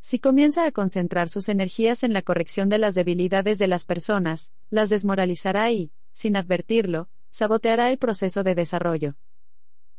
Si 0.00 0.18
comienza 0.18 0.66
a 0.66 0.72
concentrar 0.72 1.30
sus 1.30 1.48
energías 1.48 2.02
en 2.02 2.12
la 2.12 2.20
corrección 2.20 2.68
de 2.68 2.76
las 2.76 2.94
debilidades 2.94 3.56
de 3.56 3.68
las 3.68 3.86
personas, 3.86 4.52
las 4.68 4.90
desmoralizará 4.90 5.70
y, 5.70 5.92
sin 6.12 6.36
advertirlo, 6.36 7.08
saboteará 7.32 7.90
el 7.90 7.98
proceso 7.98 8.44
de 8.44 8.54
desarrollo. 8.54 9.16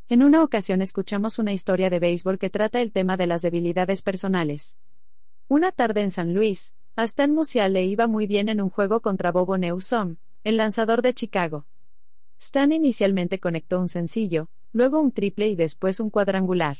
En 0.07 0.21
una 0.21 0.43
ocasión 0.43 0.81
escuchamos 0.81 1.39
una 1.39 1.51
historia 1.51 1.89
de 1.89 1.99
béisbol 1.99 2.37
que 2.37 2.49
trata 2.49 2.79
el 2.79 2.91
tema 2.91 3.17
de 3.17 3.27
las 3.27 3.41
debilidades 3.41 4.03
personales. 4.03 4.77
Una 5.47 5.71
tarde 5.71 6.01
en 6.01 6.11
San 6.11 6.33
Luis, 6.33 6.73
a 6.95 7.03
Stan 7.03 7.33
Musial 7.33 7.73
le 7.73 7.83
iba 7.85 8.05
muy 8.05 8.27
bien 8.27 8.49
en 8.49 8.61
un 8.61 8.69
juego 8.69 9.01
contra 9.01 9.31
Bobo 9.31 9.57
Newsom, 9.57 10.17
el 10.43 10.57
lanzador 10.57 11.01
de 11.01 11.15
Chicago. 11.15 11.65
Stan 12.39 12.71
inicialmente 12.71 13.39
conectó 13.39 13.79
un 13.79 13.89
sencillo, 13.89 14.47
luego 14.71 14.99
un 14.99 15.11
triple 15.11 15.47
y 15.47 15.55
después 15.55 15.99
un 15.99 16.11
cuadrangular. 16.11 16.77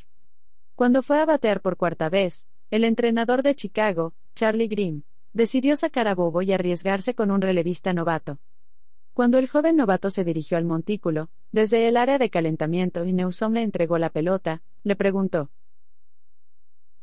Cuando 0.75 1.01
fue 1.01 1.19
a 1.19 1.25
batear 1.25 1.61
por 1.61 1.77
cuarta 1.77 2.09
vez, 2.09 2.45
el 2.69 2.83
entrenador 2.83 3.41
de 3.41 3.55
Chicago, 3.55 4.13
Charlie 4.35 4.67
Grimm, 4.67 5.01
decidió 5.33 5.75
sacar 5.75 6.07
a 6.07 6.13
Bobo 6.13 6.43
y 6.43 6.53
arriesgarse 6.53 7.15
con 7.15 7.31
un 7.31 7.41
relevista 7.41 7.91
novato. 7.93 8.37
Cuando 9.13 9.37
el 9.37 9.47
joven 9.47 9.75
novato 9.75 10.09
se 10.09 10.23
dirigió 10.23 10.57
al 10.57 10.65
montículo, 10.65 11.29
desde 11.51 11.87
el 11.87 11.97
área 11.97 12.17
de 12.17 12.31
calentamiento 12.31 13.05
y 13.05 13.13
Newsom 13.13 13.53
le 13.53 13.61
entregó 13.61 13.99
la 13.99 14.09
pelota, 14.09 14.63
le 14.83 14.95
preguntó: 14.95 15.51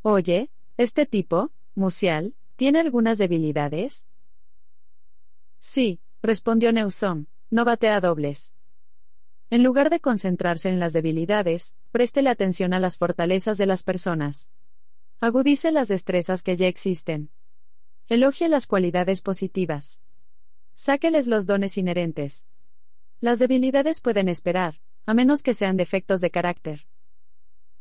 Oye, 0.02 0.50
¿este 0.76 1.06
tipo, 1.06 1.50
Musial, 1.74 2.34
tiene 2.56 2.80
algunas 2.80 3.18
debilidades? 3.18 4.06
Sí, 5.60 6.00
respondió 6.20 6.72
Newsom, 6.72 7.26
no 7.50 7.64
batea 7.64 8.00
dobles. 8.00 8.54
En 9.50 9.62
lugar 9.62 9.90
de 9.90 10.00
concentrarse 10.00 10.68
en 10.68 10.80
las 10.80 10.92
debilidades, 10.92 11.74
préstele 11.92 12.30
atención 12.30 12.72
a 12.72 12.80
las 12.80 12.98
fortalezas 12.98 13.56
de 13.58 13.66
las 13.66 13.82
personas. 13.82 14.50
Agudice 15.20 15.70
las 15.70 15.88
destrezas 15.88 16.42
que 16.42 16.56
ya 16.56 16.66
existen. 16.66 17.30
Elogie 18.08 18.48
las 18.48 18.66
cualidades 18.66 19.22
positivas. 19.22 20.00
Sáqueles 20.82 21.26
los 21.26 21.44
dones 21.44 21.76
inherentes. 21.76 22.46
Las 23.20 23.38
debilidades 23.38 24.00
pueden 24.00 24.30
esperar, 24.30 24.80
a 25.04 25.12
menos 25.12 25.42
que 25.42 25.52
sean 25.52 25.76
defectos 25.76 26.22
de 26.22 26.30
carácter. 26.30 26.86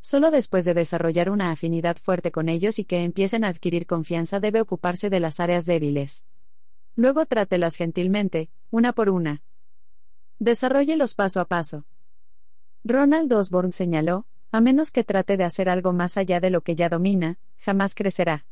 Solo 0.01 0.31
después 0.31 0.65
de 0.65 0.73
desarrollar 0.73 1.29
una 1.29 1.51
afinidad 1.51 1.95
fuerte 1.95 2.33
con 2.33 2.49
ellos 2.49 2.77
y 2.77 2.83
que 2.83 3.01
empiecen 3.01 3.45
a 3.45 3.47
adquirir 3.47 3.85
confianza 3.85 4.41
debe 4.41 4.59
ocuparse 4.59 5.09
de 5.09 5.21
las 5.21 5.39
áreas 5.39 5.65
débiles. 5.65 6.25
Luego 6.97 7.25
trátelas 7.25 7.77
gentilmente, 7.77 8.49
una 8.69 8.91
por 8.91 9.09
una. 9.09 9.43
Desarrollelos 10.39 11.15
paso 11.15 11.39
a 11.39 11.45
paso. 11.45 11.85
Ronald 12.83 13.31
Osborne 13.31 13.71
señaló, 13.71 14.25
a 14.51 14.59
menos 14.59 14.91
que 14.91 15.05
trate 15.05 15.37
de 15.37 15.45
hacer 15.45 15.69
algo 15.69 15.93
más 15.93 16.17
allá 16.17 16.41
de 16.41 16.49
lo 16.49 16.63
que 16.63 16.75
ya 16.75 16.89
domina, 16.89 17.39
jamás 17.59 17.95
crecerá. 17.95 18.45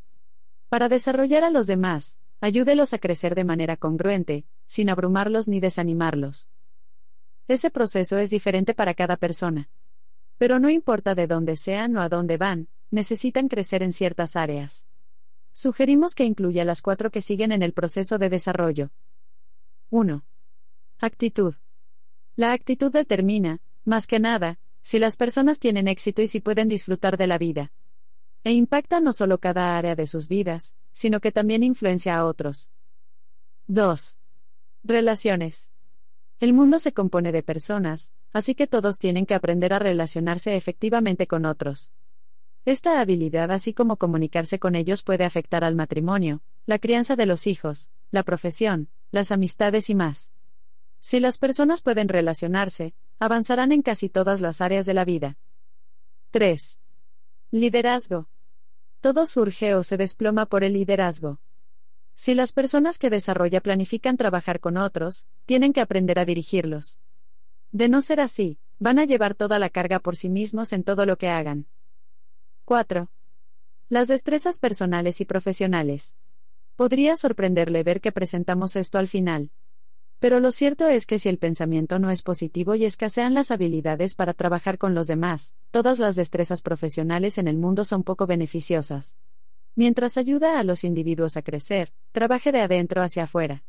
Para 0.70 0.88
desarrollar 0.88 1.44
a 1.44 1.50
los 1.50 1.68
demás, 1.68 2.18
ayúdelos 2.42 2.94
a 2.94 3.00
crecer 3.00 3.36
de 3.36 3.44
manera 3.44 3.78
congruente, 3.78 4.46
sin 4.66 4.90
abrumarlos 4.90 5.48
ni 5.48 5.60
desanimarlos. 5.60 6.48
Ese 7.48 7.70
proceso 7.70 8.18
es 8.18 8.30
diferente 8.30 8.74
para 8.74 8.94
cada 8.94 9.18
persona. 9.18 9.70
Pero 10.38 10.60
no 10.60 10.70
importa 10.70 11.16
de 11.16 11.28
dónde 11.28 11.56
sean 11.56 11.96
o 11.96 12.02
a 12.02 12.10
dónde 12.10 12.38
van, 12.38 12.68
necesitan 12.92 13.48
crecer 13.48 13.84
en 13.84 13.94
ciertas 13.94 14.36
áreas. 14.36 14.86
Sugerimos 15.54 16.14
que 16.14 16.24
incluya 16.24 16.64
las 16.66 16.82
cuatro 16.82 17.10
que 17.10 17.22
siguen 17.22 17.52
en 17.52 17.64
el 17.64 17.74
proceso 17.74 18.18
de 18.18 18.30
desarrollo. 18.30 18.92
1. 19.90 20.24
Actitud. 21.00 21.56
La 22.36 22.54
actitud 22.54 22.92
determina, 22.92 23.62
más 23.84 24.06
que 24.06 24.20
nada, 24.20 24.60
si 24.84 25.00
las 25.00 25.18
personas 25.18 25.60
tienen 25.60 25.88
éxito 25.88 26.22
y 26.22 26.28
si 26.28 26.40
pueden 26.40 26.68
disfrutar 26.68 27.18
de 27.18 27.28
la 27.28 27.38
vida. 27.38 27.72
E 28.48 28.54
impacta 28.54 29.02
no 29.02 29.12
solo 29.12 29.40
cada 29.40 29.78
área 29.78 29.94
de 29.94 30.08
sus 30.08 30.30
vidas, 30.30 30.74
sino 30.94 31.20
que 31.20 31.34
también 31.34 31.64
influencia 31.64 32.18
a 32.18 32.24
otros. 32.24 32.72
2. 33.68 34.16
Relaciones. 34.86 35.70
El 36.40 36.54
mundo 36.54 36.80
se 36.80 36.94
compone 36.94 37.34
de 37.34 37.44
personas, 37.44 38.14
así 38.32 38.56
que 38.56 38.66
todos 38.66 39.00
tienen 39.00 39.26
que 39.26 39.34
aprender 39.34 39.74
a 39.74 39.80
relacionarse 39.80 40.56
efectivamente 40.56 41.28
con 41.28 41.46
otros. 41.46 41.92
Esta 42.64 43.02
habilidad, 43.02 43.52
así 43.52 43.74
como 43.74 43.98
comunicarse 43.98 44.60
con 44.60 44.76
ellos, 44.76 45.04
puede 45.04 45.26
afectar 45.26 45.66
al 45.66 45.76
matrimonio, 45.76 46.42
la 46.66 46.80
crianza 46.80 47.18
de 47.18 47.26
los 47.26 47.48
hijos, 47.48 47.90
la 48.12 48.24
profesión, 48.24 48.88
las 49.12 49.34
amistades 49.34 49.90
y 49.90 49.96
más. 49.96 50.32
Si 51.02 51.20
las 51.20 51.38
personas 51.38 51.82
pueden 51.82 52.08
relacionarse, 52.08 52.94
avanzarán 53.20 53.74
en 53.74 53.82
casi 53.82 54.08
todas 54.08 54.40
las 54.40 54.62
áreas 54.62 54.86
de 54.86 54.94
la 54.94 55.04
vida. 55.04 55.38
3. 56.32 56.80
Liderazgo. 57.52 58.30
Todo 59.02 59.26
surge 59.26 59.76
o 59.76 59.84
se 59.84 59.98
desploma 59.98 60.46
por 60.46 60.64
el 60.64 60.74
liderazgo. 60.74 61.40
Si 62.16 62.34
las 62.34 62.52
personas 62.52 62.98
que 62.98 63.12
desarrolla 63.12 63.62
planifican 63.62 64.18
trabajar 64.18 64.60
con 64.60 64.76
otros, 64.78 65.28
tienen 65.46 65.72
que 65.72 65.82
aprender 65.82 66.18
a 66.18 66.26
dirigirlos. 66.26 67.00
De 67.72 67.90
no 67.90 68.02
ser 68.02 68.20
así, 68.20 68.58
van 68.80 68.98
a 68.98 69.06
llevar 69.06 69.36
toda 69.36 69.60
la 69.60 69.70
carga 69.70 70.00
por 70.00 70.16
sí 70.16 70.30
mismos 70.30 70.74
en 70.74 70.84
todo 70.84 71.06
lo 71.06 71.18
que 71.18 71.30
hagan. 71.30 71.68
4. 72.66 73.10
Las 73.90 74.08
destrezas 74.08 74.58
personales 74.58 75.22
y 75.22 75.26
profesionales. 75.26 76.16
Podría 76.76 77.16
sorprenderle 77.18 77.84
ver 77.84 78.02
que 78.02 78.12
presentamos 78.12 78.76
esto 78.76 78.98
al 78.98 79.08
final. 79.08 79.52
Pero 80.20 80.40
lo 80.40 80.52
cierto 80.52 80.88
es 80.88 81.06
que 81.06 81.20
si 81.20 81.30
el 81.30 81.38
pensamiento 81.38 82.00
no 82.00 82.10
es 82.10 82.24
positivo 82.24 82.74
y 82.74 82.86
escasean 82.86 83.36
las 83.36 83.52
habilidades 83.52 84.16
para 84.16 84.34
trabajar 84.34 84.80
con 84.80 84.96
los 84.96 85.06
demás, 85.08 85.54
todas 85.70 86.00
las 86.00 86.16
destrezas 86.16 86.64
profesionales 86.64 87.38
en 87.38 87.48
el 87.48 87.58
mundo 87.58 87.86
son 87.86 88.04
poco 88.04 88.26
beneficiosas. 88.26 89.18
Mientras 89.76 90.18
ayuda 90.18 90.58
a 90.58 90.64
los 90.64 90.84
individuos 90.84 91.38
a 91.38 91.44
crecer, 91.44 91.94
trabaje 92.12 92.52
de 92.52 92.62
adentro 92.62 93.04
hacia 93.04 93.24
afuera. 93.24 93.64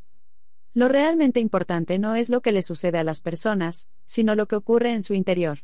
Lo 0.73 0.87
realmente 0.87 1.39
importante 1.39 1.99
no 1.99 2.15
es 2.15 2.29
lo 2.29 2.41
que 2.41 2.51
le 2.51 2.63
sucede 2.63 2.97
a 2.97 3.03
las 3.03 3.21
personas, 3.21 3.87
sino 4.07 4.33
lo 4.33 4.47
que 4.47 4.55
ocurre 4.55 4.91
en 4.91 5.03
su 5.03 5.13
interior. 5.13 5.59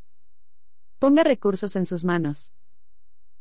Ponga 0.99 1.23
recursos 1.23 1.75
en 1.75 1.87
sus 1.87 2.05
manos. 2.05 2.53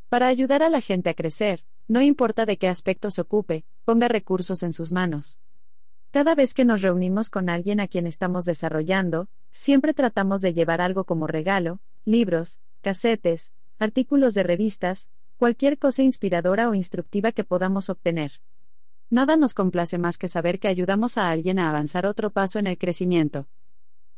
Para 0.08 0.28
ayudar 0.28 0.62
a 0.62 0.70
la 0.70 0.80
gente 0.80 1.10
a 1.10 1.14
crecer, 1.14 1.64
no 1.88 2.00
importa 2.00 2.46
de 2.46 2.56
qué 2.56 2.68
aspecto 2.68 3.10
se 3.10 3.20
ocupe, 3.20 3.64
ponga 3.84 4.08
recursos 4.08 4.62
en 4.62 4.72
sus 4.72 4.92
manos. 4.92 5.38
Cada 6.14 6.36
vez 6.36 6.54
que 6.54 6.64
nos 6.64 6.80
reunimos 6.80 7.28
con 7.28 7.48
alguien 7.48 7.80
a 7.80 7.88
quien 7.88 8.06
estamos 8.06 8.44
desarrollando, 8.44 9.26
siempre 9.50 9.94
tratamos 9.94 10.42
de 10.42 10.54
llevar 10.54 10.80
algo 10.80 11.02
como 11.02 11.26
regalo, 11.26 11.80
libros, 12.04 12.60
casetes, 12.82 13.50
artículos 13.80 14.32
de 14.34 14.44
revistas, 14.44 15.10
cualquier 15.38 15.76
cosa 15.76 16.04
inspiradora 16.04 16.68
o 16.68 16.74
instructiva 16.76 17.32
que 17.32 17.42
podamos 17.42 17.90
obtener. 17.90 18.40
Nada 19.10 19.36
nos 19.36 19.54
complace 19.54 19.98
más 19.98 20.16
que 20.16 20.28
saber 20.28 20.60
que 20.60 20.68
ayudamos 20.68 21.18
a 21.18 21.30
alguien 21.30 21.58
a 21.58 21.68
avanzar 21.68 22.06
otro 22.06 22.30
paso 22.30 22.60
en 22.60 22.68
el 22.68 22.78
crecimiento. 22.78 23.48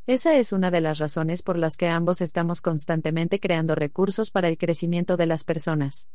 Esa 0.06 0.36
es 0.36 0.52
una 0.52 0.70
de 0.70 0.82
las 0.82 0.98
razones 0.98 1.42
por 1.42 1.56
las 1.56 1.78
que 1.78 1.88
ambos 1.88 2.20
estamos 2.20 2.60
constantemente 2.60 3.40
creando 3.40 3.74
recursos 3.74 4.30
para 4.30 4.48
el 4.48 4.58
crecimiento 4.58 5.16
de 5.16 5.24
las 5.24 5.44
personas. 5.44 6.08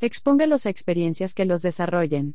Expóngalos 0.00 0.66
a 0.66 0.70
experiencias 0.70 1.34
que 1.34 1.44
los 1.44 1.62
desarrollen. 1.62 2.34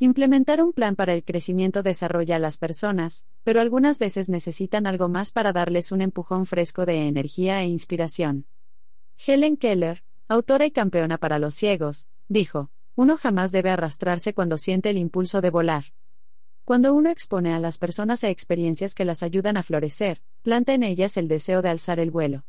Implementar 0.00 0.62
un 0.62 0.72
plan 0.72 0.94
para 0.94 1.12
el 1.12 1.24
crecimiento 1.24 1.82
desarrolla 1.82 2.36
a 2.36 2.38
las 2.38 2.56
personas, 2.56 3.24
pero 3.42 3.60
algunas 3.60 3.98
veces 3.98 4.28
necesitan 4.28 4.86
algo 4.86 5.08
más 5.08 5.32
para 5.32 5.52
darles 5.52 5.90
un 5.90 6.02
empujón 6.02 6.46
fresco 6.46 6.86
de 6.86 7.08
energía 7.08 7.62
e 7.62 7.66
inspiración. 7.66 8.46
Helen 9.26 9.56
Keller, 9.56 10.04
autora 10.28 10.66
y 10.66 10.70
campeona 10.70 11.18
para 11.18 11.40
los 11.40 11.56
ciegos, 11.56 12.06
dijo, 12.28 12.70
uno 12.94 13.16
jamás 13.16 13.50
debe 13.50 13.70
arrastrarse 13.70 14.34
cuando 14.34 14.56
siente 14.56 14.90
el 14.90 14.98
impulso 14.98 15.40
de 15.40 15.50
volar. 15.50 15.86
Cuando 16.64 16.94
uno 16.94 17.10
expone 17.10 17.52
a 17.52 17.58
las 17.58 17.78
personas 17.78 18.22
a 18.22 18.28
experiencias 18.28 18.94
que 18.94 19.04
las 19.04 19.24
ayudan 19.24 19.56
a 19.56 19.64
florecer, 19.64 20.22
planta 20.42 20.74
en 20.74 20.84
ellas 20.84 21.16
el 21.16 21.26
deseo 21.26 21.60
de 21.60 21.70
alzar 21.70 21.98
el 21.98 22.12
vuelo. 22.12 22.44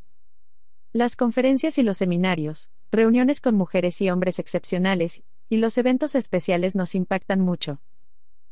Las 0.94 1.16
conferencias 1.16 1.80
y 1.80 1.84
los 1.84 1.98
seminarios, 1.98 2.70
reuniones 2.92 3.42
con 3.42 3.56
mujeres 3.56 4.02
y 4.02 4.12
hombres 4.12 4.38
excepcionales, 4.38 5.24
y 5.50 5.58
los 5.58 5.78
eventos 5.78 6.16
especiales 6.16 6.76
nos 6.76 6.96
impactan 6.96 7.42
mucho. 7.42 7.82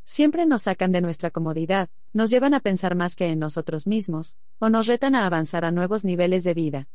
Siempre 0.04 0.46
nos 0.46 0.64
sacan 0.64 0.92
de 0.92 1.02
nuestra 1.02 1.32
comodidad, 1.32 1.90
nos 2.14 2.30
llevan 2.30 2.54
a 2.54 2.60
pensar 2.60 2.96
más 2.96 3.16
que 3.16 3.28
en 3.28 3.40
nosotros 3.40 3.88
mismos, 3.88 4.38
o 4.58 4.70
nos 4.70 4.88
retan 4.88 5.16
a 5.16 5.26
avanzar 5.26 5.64
a 5.64 5.72
nuevos 5.72 6.04
niveles 6.04 6.44
de 6.44 6.54
vida. 6.54 6.88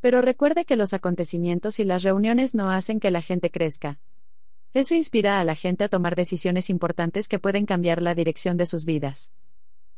Pero 0.00 0.20
recuerde 0.20 0.64
que 0.64 0.76
los 0.76 0.94
acontecimientos 0.94 1.78
y 1.78 1.84
las 1.84 2.02
reuniones 2.02 2.54
no 2.54 2.70
hacen 2.70 3.00
que 3.00 3.10
la 3.10 3.22
gente 3.22 3.50
crezca. 3.50 4.00
Eso 4.74 4.94
inspira 4.94 5.38
a 5.38 5.44
la 5.44 5.54
gente 5.54 5.84
a 5.84 5.88
tomar 5.88 6.16
decisiones 6.16 6.70
importantes 6.70 7.28
que 7.28 7.38
pueden 7.38 7.66
cambiar 7.66 8.02
la 8.02 8.14
dirección 8.14 8.56
de 8.56 8.66
sus 8.66 8.84
vidas. 8.84 9.30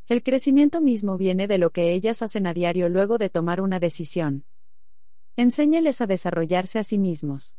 El 0.09 0.23
crecimiento 0.23 0.83
mismo 0.83 1.17
viene 1.17 1.47
de 1.47 1.57
lo 1.57 1.71
que 1.71 1.93
ellas 1.93 2.21
hacen 2.21 2.47
a 2.47 2.53
diario 2.53 2.91
luego 2.91 3.17
de 3.17 3.31
tomar 3.31 3.61
una 3.63 3.81
decisión. 3.81 4.45
Enséñeles 5.37 6.01
a 6.01 6.07
desarrollarse 6.07 6.79
a 6.79 6.85
sí 6.85 6.99
mismos. 6.99 7.55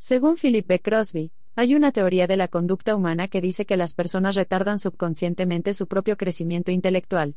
Según 0.00 0.36
Philip 0.36 0.66
B. 0.66 0.80
Crosby, 0.80 1.30
hay 1.54 1.74
una 1.74 1.92
teoría 1.92 2.26
de 2.26 2.38
la 2.38 2.48
conducta 2.48 2.96
humana 2.96 3.28
que 3.28 3.42
dice 3.42 3.66
que 3.66 3.76
las 3.76 3.92
personas 3.92 4.34
retardan 4.34 4.78
subconscientemente 4.78 5.74
su 5.74 5.88
propio 5.88 6.16
crecimiento 6.16 6.72
intelectual. 6.72 7.36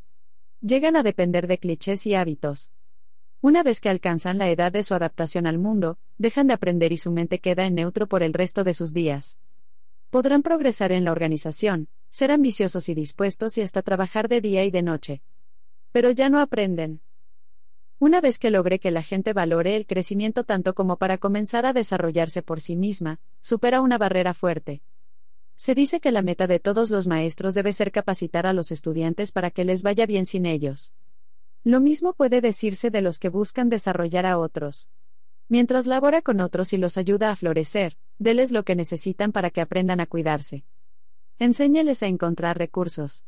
Llegan 0.62 0.96
a 0.96 1.04
depender 1.04 1.48
de 1.48 1.58
clichés 1.58 2.08
y 2.08 2.16
hábitos. 2.16 2.72
Una 3.42 3.64
vez 3.64 3.82
que 3.82 3.90
alcanzan 3.90 4.38
la 4.38 4.50
edad 4.50 4.72
de 4.72 4.84
su 4.84 4.94
adaptación 4.94 5.46
al 5.46 5.58
mundo, 5.58 5.98
dejan 6.18 6.48
de 6.48 6.54
aprender 6.54 6.94
y 6.94 6.98
su 6.98 7.12
mente 7.12 7.40
queda 7.40 7.66
en 7.66 7.76
neutro 7.76 8.08
por 8.08 8.24
el 8.24 8.32
resto 8.32 8.64
de 8.64 8.74
sus 8.74 8.94
días. 8.94 9.40
Podrán 10.10 10.42
progresar 10.42 10.94
en 10.94 11.04
la 11.04 11.12
organización, 11.12 11.90
ser 12.08 12.32
ambiciosos 12.32 12.88
y 12.88 12.94
dispuestos 12.94 13.58
y 13.58 13.62
hasta 13.62 13.82
trabajar 13.82 14.30
de 14.30 14.40
día 14.40 14.64
y 14.64 14.72
de 14.72 14.84
noche. 14.84 15.22
Pero 15.92 16.12
ya 16.12 16.30
no 16.30 16.40
aprenden. 16.40 17.02
Una 18.00 18.22
vez 18.22 18.40
que 18.40 18.52
logre 18.52 18.80
que 18.80 18.92
la 18.92 19.04
gente 19.04 19.34
valore 19.34 19.76
el 19.76 19.86
crecimiento 19.86 20.44
tanto 20.44 20.74
como 20.74 20.98
para 20.98 21.18
comenzar 21.18 21.66
a 21.66 21.74
desarrollarse 21.74 22.42
por 22.42 22.60
sí 22.60 22.76
misma, 22.76 23.20
supera 23.40 23.82
una 23.82 23.98
barrera 23.98 24.34
fuerte. 24.34 24.82
Se 25.56 25.76
dice 25.76 26.00
que 26.00 26.12
la 26.12 26.22
meta 26.22 26.48
de 26.48 26.60
todos 26.60 26.90
los 26.90 27.08
maestros 27.08 27.54
debe 27.54 27.72
ser 27.72 27.92
capacitar 27.92 28.46
a 28.46 28.54
los 28.54 28.72
estudiantes 28.72 29.32
para 29.32 29.52
que 29.52 29.64
les 29.64 29.84
vaya 29.84 30.06
bien 30.06 30.26
sin 30.26 30.46
ellos. 30.46 30.94
Lo 31.64 31.80
mismo 31.80 32.14
puede 32.14 32.42
decirse 32.42 32.90
de 32.90 33.02
los 33.02 33.20
que 33.20 33.30
buscan 33.30 33.70
desarrollar 33.70 34.26
a 34.26 34.38
otros. 34.38 34.90
Mientras 35.48 35.88
labora 35.88 36.22
con 36.22 36.42
otros 36.42 36.74
y 36.74 36.78
los 36.78 36.98
ayuda 36.98 37.32
a 37.32 37.36
florecer, 37.36 37.98
déles 38.18 38.52
lo 38.52 38.64
que 38.64 38.76
necesitan 38.76 39.32
para 39.32 39.50
que 39.50 39.62
aprendan 39.62 40.00
a 40.00 40.06
cuidarse. 40.06 40.66
Enséñeles 41.40 42.04
a 42.04 42.08
encontrar 42.08 42.58
recursos. 42.58 43.24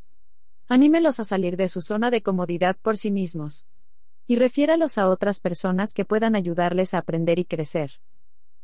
Anímelos 0.68 1.20
a 1.20 1.24
salir 1.24 1.56
de 1.56 1.70
su 1.70 1.82
zona 1.82 2.12
de 2.12 2.22
comodidad 2.22 2.76
por 2.82 2.98
sí 2.98 3.12
mismos. 3.12 3.68
Y 4.28 4.38
refiéralos 4.38 4.98
a 4.98 5.10
otras 5.10 5.40
personas 5.40 5.94
que 5.94 6.06
puedan 6.06 6.36
ayudarles 6.36 6.94
a 6.94 7.00
aprender 7.00 7.38
y 7.40 7.46
crecer. 7.46 7.92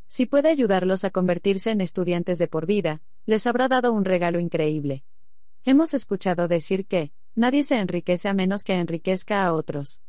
Si 0.08 0.26
puede 0.26 0.48
ayudarlos 0.48 1.04
a 1.04 1.10
convertirse 1.10 1.70
en 1.70 1.80
estudiantes 1.80 2.38
de 2.38 2.48
por 2.48 2.66
vida, 2.66 3.00
les 3.24 3.46
habrá 3.46 3.68
dado 3.68 3.92
un 3.92 4.04
regalo 4.04 4.40
increíble. 4.40 5.04
Hemos 5.64 5.94
escuchado 5.94 6.48
decir 6.48 6.86
que, 6.86 7.12
nadie 7.34 7.62
se 7.62 7.78
enriquece 7.78 8.28
a 8.28 8.34
menos 8.34 8.64
que 8.64 8.74
enriquezca 8.74 9.44
a 9.44 9.54
otros. 9.54 10.02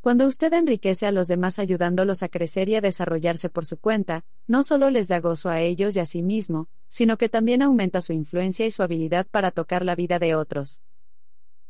Cuando 0.00 0.26
usted 0.26 0.52
enriquece 0.54 1.06
a 1.06 1.12
los 1.12 1.28
demás 1.28 1.58
ayudándolos 1.58 2.22
a 2.22 2.28
crecer 2.28 2.68
y 2.68 2.74
a 2.74 2.80
desarrollarse 2.80 3.50
por 3.50 3.66
su 3.66 3.78
cuenta, 3.78 4.24
no 4.46 4.62
solo 4.62 4.90
les 4.90 5.08
da 5.08 5.20
gozo 5.20 5.50
a 5.50 5.60
ellos 5.60 5.94
y 5.94 6.00
a 6.00 6.06
sí 6.06 6.22
mismo, 6.22 6.68
sino 6.88 7.18
que 7.18 7.28
también 7.28 7.62
aumenta 7.62 8.00
su 8.00 8.12
influencia 8.12 8.66
y 8.66 8.70
su 8.70 8.82
habilidad 8.82 9.26
para 9.30 9.50
tocar 9.50 9.84
la 9.84 9.94
vida 9.94 10.18
de 10.18 10.34
otros. 10.34 10.82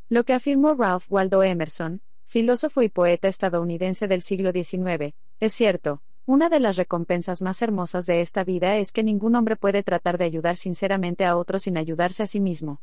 Lo 0.08 0.24
que 0.24 0.32
afirmó 0.32 0.74
Ralph 0.74 1.06
Waldo 1.10 1.42
Emerson, 1.42 2.02
filósofo 2.31 2.81
y 2.83 2.89
poeta 2.89 3.26
estadounidense 3.26 4.07
del 4.07 4.22
siglo 4.22 4.53
XIX, 4.53 5.16
es 5.41 5.53
cierto, 5.53 6.01
una 6.26 6.49
de 6.49 6.61
las 6.61 6.76
recompensas 6.76 7.43
más 7.43 7.61
hermosas 7.61 8.07
de 8.07 8.20
esta 8.20 8.45
vida 8.45 8.76
es 8.76 8.93
que 8.93 9.03
ningún 9.03 9.35
hombre 9.35 9.57
puede 9.57 9.83
tratar 9.83 10.16
de 10.16 10.26
ayudar 10.26 10.57
sinceramente 10.57 11.24
a 11.24 11.37
otros 11.37 11.64
sin 11.64 11.76
ayudarse 11.76 12.22
a 12.22 12.28
sí 12.28 12.39
mismo. 12.39 12.81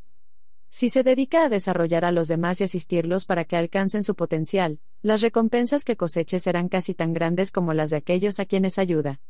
Si 0.69 0.89
se 0.89 1.01
dedica 1.01 1.45
a 1.45 1.49
desarrollar 1.49 2.03
a 2.03 2.11
los 2.11 2.27
demás 2.27 2.59
y 2.59 2.65
asistirlos 2.65 3.23
para 3.23 3.45
que 3.45 3.55
alcancen 3.55 4.03
su 4.03 4.15
potencial, 4.15 4.81
las 5.01 5.21
recompensas 5.21 5.85
que 5.85 5.95
coseche 5.95 6.41
serán 6.41 6.67
casi 6.67 6.93
tan 6.93 7.13
grandes 7.13 7.53
como 7.53 7.73
las 7.73 7.91
de 7.91 7.95
aquellos 7.95 8.41
a 8.41 8.45
quienes 8.45 8.77
ayuda. 8.77 9.21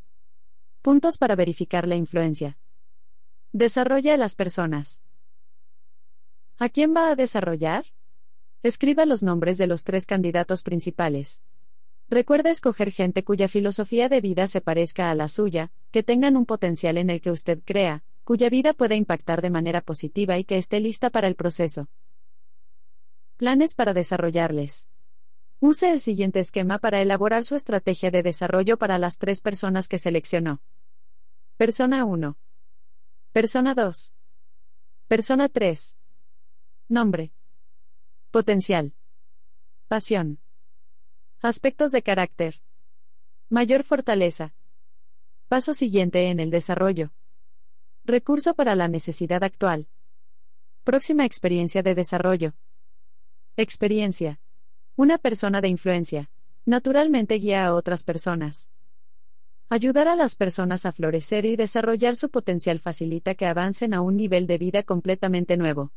Puntos 0.81 1.19
para 1.19 1.35
verificar 1.35 1.87
la 1.87 1.95
influencia. 1.95 2.57
Desarrolla 3.51 4.15
a 4.15 4.17
las 4.17 4.33
personas. 4.33 4.99
¿A 6.57 6.69
quién 6.69 6.95
va 6.95 7.11
a 7.11 7.15
desarrollar? 7.15 7.85
Escriba 8.63 9.05
los 9.05 9.21
nombres 9.21 9.57
de 9.57 9.67
los 9.67 9.83
tres 9.83 10.05
candidatos 10.05 10.63
principales. 10.63 11.41
Recuerda 12.09 12.49
escoger 12.49 12.91
gente 12.91 13.23
cuya 13.23 13.47
filosofía 13.47 14.09
de 14.09 14.21
vida 14.21 14.47
se 14.47 14.61
parezca 14.61 15.11
a 15.11 15.15
la 15.15 15.27
suya, 15.27 15.71
que 15.91 16.03
tengan 16.03 16.35
un 16.35 16.45
potencial 16.45 16.97
en 16.97 17.09
el 17.09 17.21
que 17.21 17.31
usted 17.31 17.59
crea, 17.65 18.03
cuya 18.23 18.49
vida 18.49 18.73
pueda 18.73 18.95
impactar 18.95 19.41
de 19.41 19.49
manera 19.49 19.81
positiva 19.81 20.37
y 20.37 20.43
que 20.43 20.57
esté 20.57 20.79
lista 20.79 21.09
para 21.09 21.27
el 21.27 21.35
proceso. 21.35 21.87
Planes 23.37 23.75
para 23.75 23.93
desarrollarles. 23.93 24.87
Use 25.59 25.91
el 25.91 25.99
siguiente 25.99 26.39
esquema 26.39 26.79
para 26.79 27.01
elaborar 27.01 27.43
su 27.43 27.55
estrategia 27.55 28.09
de 28.09 28.23
desarrollo 28.23 28.77
para 28.77 28.97
las 28.97 29.17
tres 29.17 29.41
personas 29.41 29.87
que 29.87 29.99
seleccionó. 29.99 30.61
Persona 31.57 32.05
1. 32.05 32.37
Persona 33.33 33.73
2. 33.75 34.13
Persona 35.07 35.49
3. 35.49 35.95
Nombre. 36.89 37.31
Potencial. 38.31 38.93
Pasión. 39.87 40.39
Aspectos 41.41 41.93
de 41.93 42.01
carácter. 42.01 42.59
Mayor 43.49 43.85
fortaleza. 43.85 44.53
Paso 45.47 45.73
siguiente 45.73 46.29
en 46.29 46.41
el 46.41 46.51
desarrollo. 46.51 47.13
Recurso 48.03 48.53
para 48.53 48.75
la 48.75 48.89
necesidad 48.89 49.45
actual. 49.45 49.87
Próxima 50.83 51.23
experiencia 51.23 51.83
de 51.83 51.95
desarrollo. 51.95 52.53
Experiencia. 53.55 54.41
Una 54.97 55.17
persona 55.17 55.61
de 55.61 55.69
influencia. 55.69 56.29
Naturalmente 56.65 57.35
guía 57.35 57.65
a 57.65 57.73
otras 57.73 58.03
personas. 58.03 58.69
Ayudar 59.69 60.09
a 60.09 60.17
las 60.17 60.35
personas 60.35 60.85
a 60.85 60.91
florecer 60.91 61.45
y 61.45 61.55
desarrollar 61.55 62.17
su 62.17 62.29
potencial 62.29 62.81
facilita 62.81 63.35
que 63.35 63.45
avancen 63.45 63.93
a 63.93 64.01
un 64.01 64.17
nivel 64.17 64.47
de 64.47 64.57
vida 64.57 64.83
completamente 64.83 65.55
nuevo. 65.55 65.93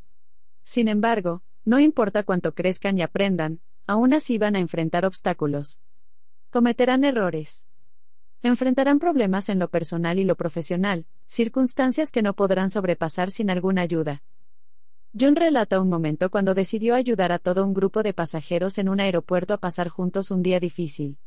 Sin 0.62 0.86
embargo, 0.86 1.42
no 1.64 1.80
importa 1.80 2.22
cuánto 2.22 2.54
crezcan 2.54 2.98
y 2.98 3.02
aprendan, 3.02 3.60
aún 3.86 4.14
así 4.14 4.38
van 4.38 4.56
a 4.56 4.60
enfrentar 4.60 5.04
obstáculos. 5.04 5.80
Cometerán 6.50 7.04
errores. 7.04 7.66
Enfrentarán 8.42 8.98
problemas 8.98 9.48
en 9.48 9.58
lo 9.58 9.68
personal 9.68 10.18
y 10.18 10.24
lo 10.24 10.36
profesional, 10.36 11.06
circunstancias 11.26 12.10
que 12.10 12.22
no 12.22 12.34
podrán 12.34 12.70
sobrepasar 12.70 13.30
sin 13.30 13.50
alguna 13.50 13.82
ayuda. 13.82 14.22
John 15.18 15.36
relata 15.36 15.80
un 15.80 15.88
momento 15.88 16.30
cuando 16.30 16.54
decidió 16.54 16.94
ayudar 16.94 17.32
a 17.32 17.38
todo 17.38 17.64
un 17.66 17.74
grupo 17.74 18.02
de 18.02 18.14
pasajeros 18.14 18.78
en 18.78 18.88
un 18.88 19.00
aeropuerto 19.00 19.54
a 19.54 19.58
pasar 19.58 19.88
juntos 19.88 20.30
un 20.30 20.42
día 20.42 20.60
difícil. 20.60 21.18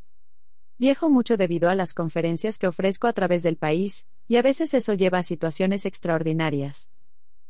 Viajo 0.77 1.09
mucho 1.09 1.38
debido 1.38 1.69
a 1.69 1.75
las 1.75 1.93
conferencias 1.93 2.57
que 2.57 2.67
ofrezco 2.67 3.07
a 3.07 3.13
través 3.13 3.43
del 3.43 3.57
país, 3.57 4.07
y 4.27 4.38
a 4.38 4.41
veces 4.41 4.73
eso 4.73 4.93
lleva 4.93 5.19
a 5.19 5.23
situaciones 5.23 5.86
extraordinarias. 5.86 6.89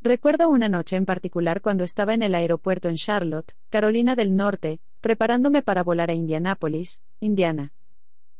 Recuerdo 0.04 0.49
una 0.49 0.68
noche 0.68 0.97
en 0.97 1.06
particular 1.06 1.62
cuando 1.62 1.86
estaba 1.86 2.14
en 2.14 2.24
el 2.24 2.36
aeropuerto 2.36 2.89
en 2.89 2.95
Charlotte, 2.95 3.56
Carolina 3.70 4.18
del 4.18 4.36
Norte, 4.36 4.82
preparándome 4.99 5.62
para 5.62 5.82
volar 5.82 6.10
a 6.10 6.14
Indianápolis, 6.14 7.01
Indiana. 7.22 7.72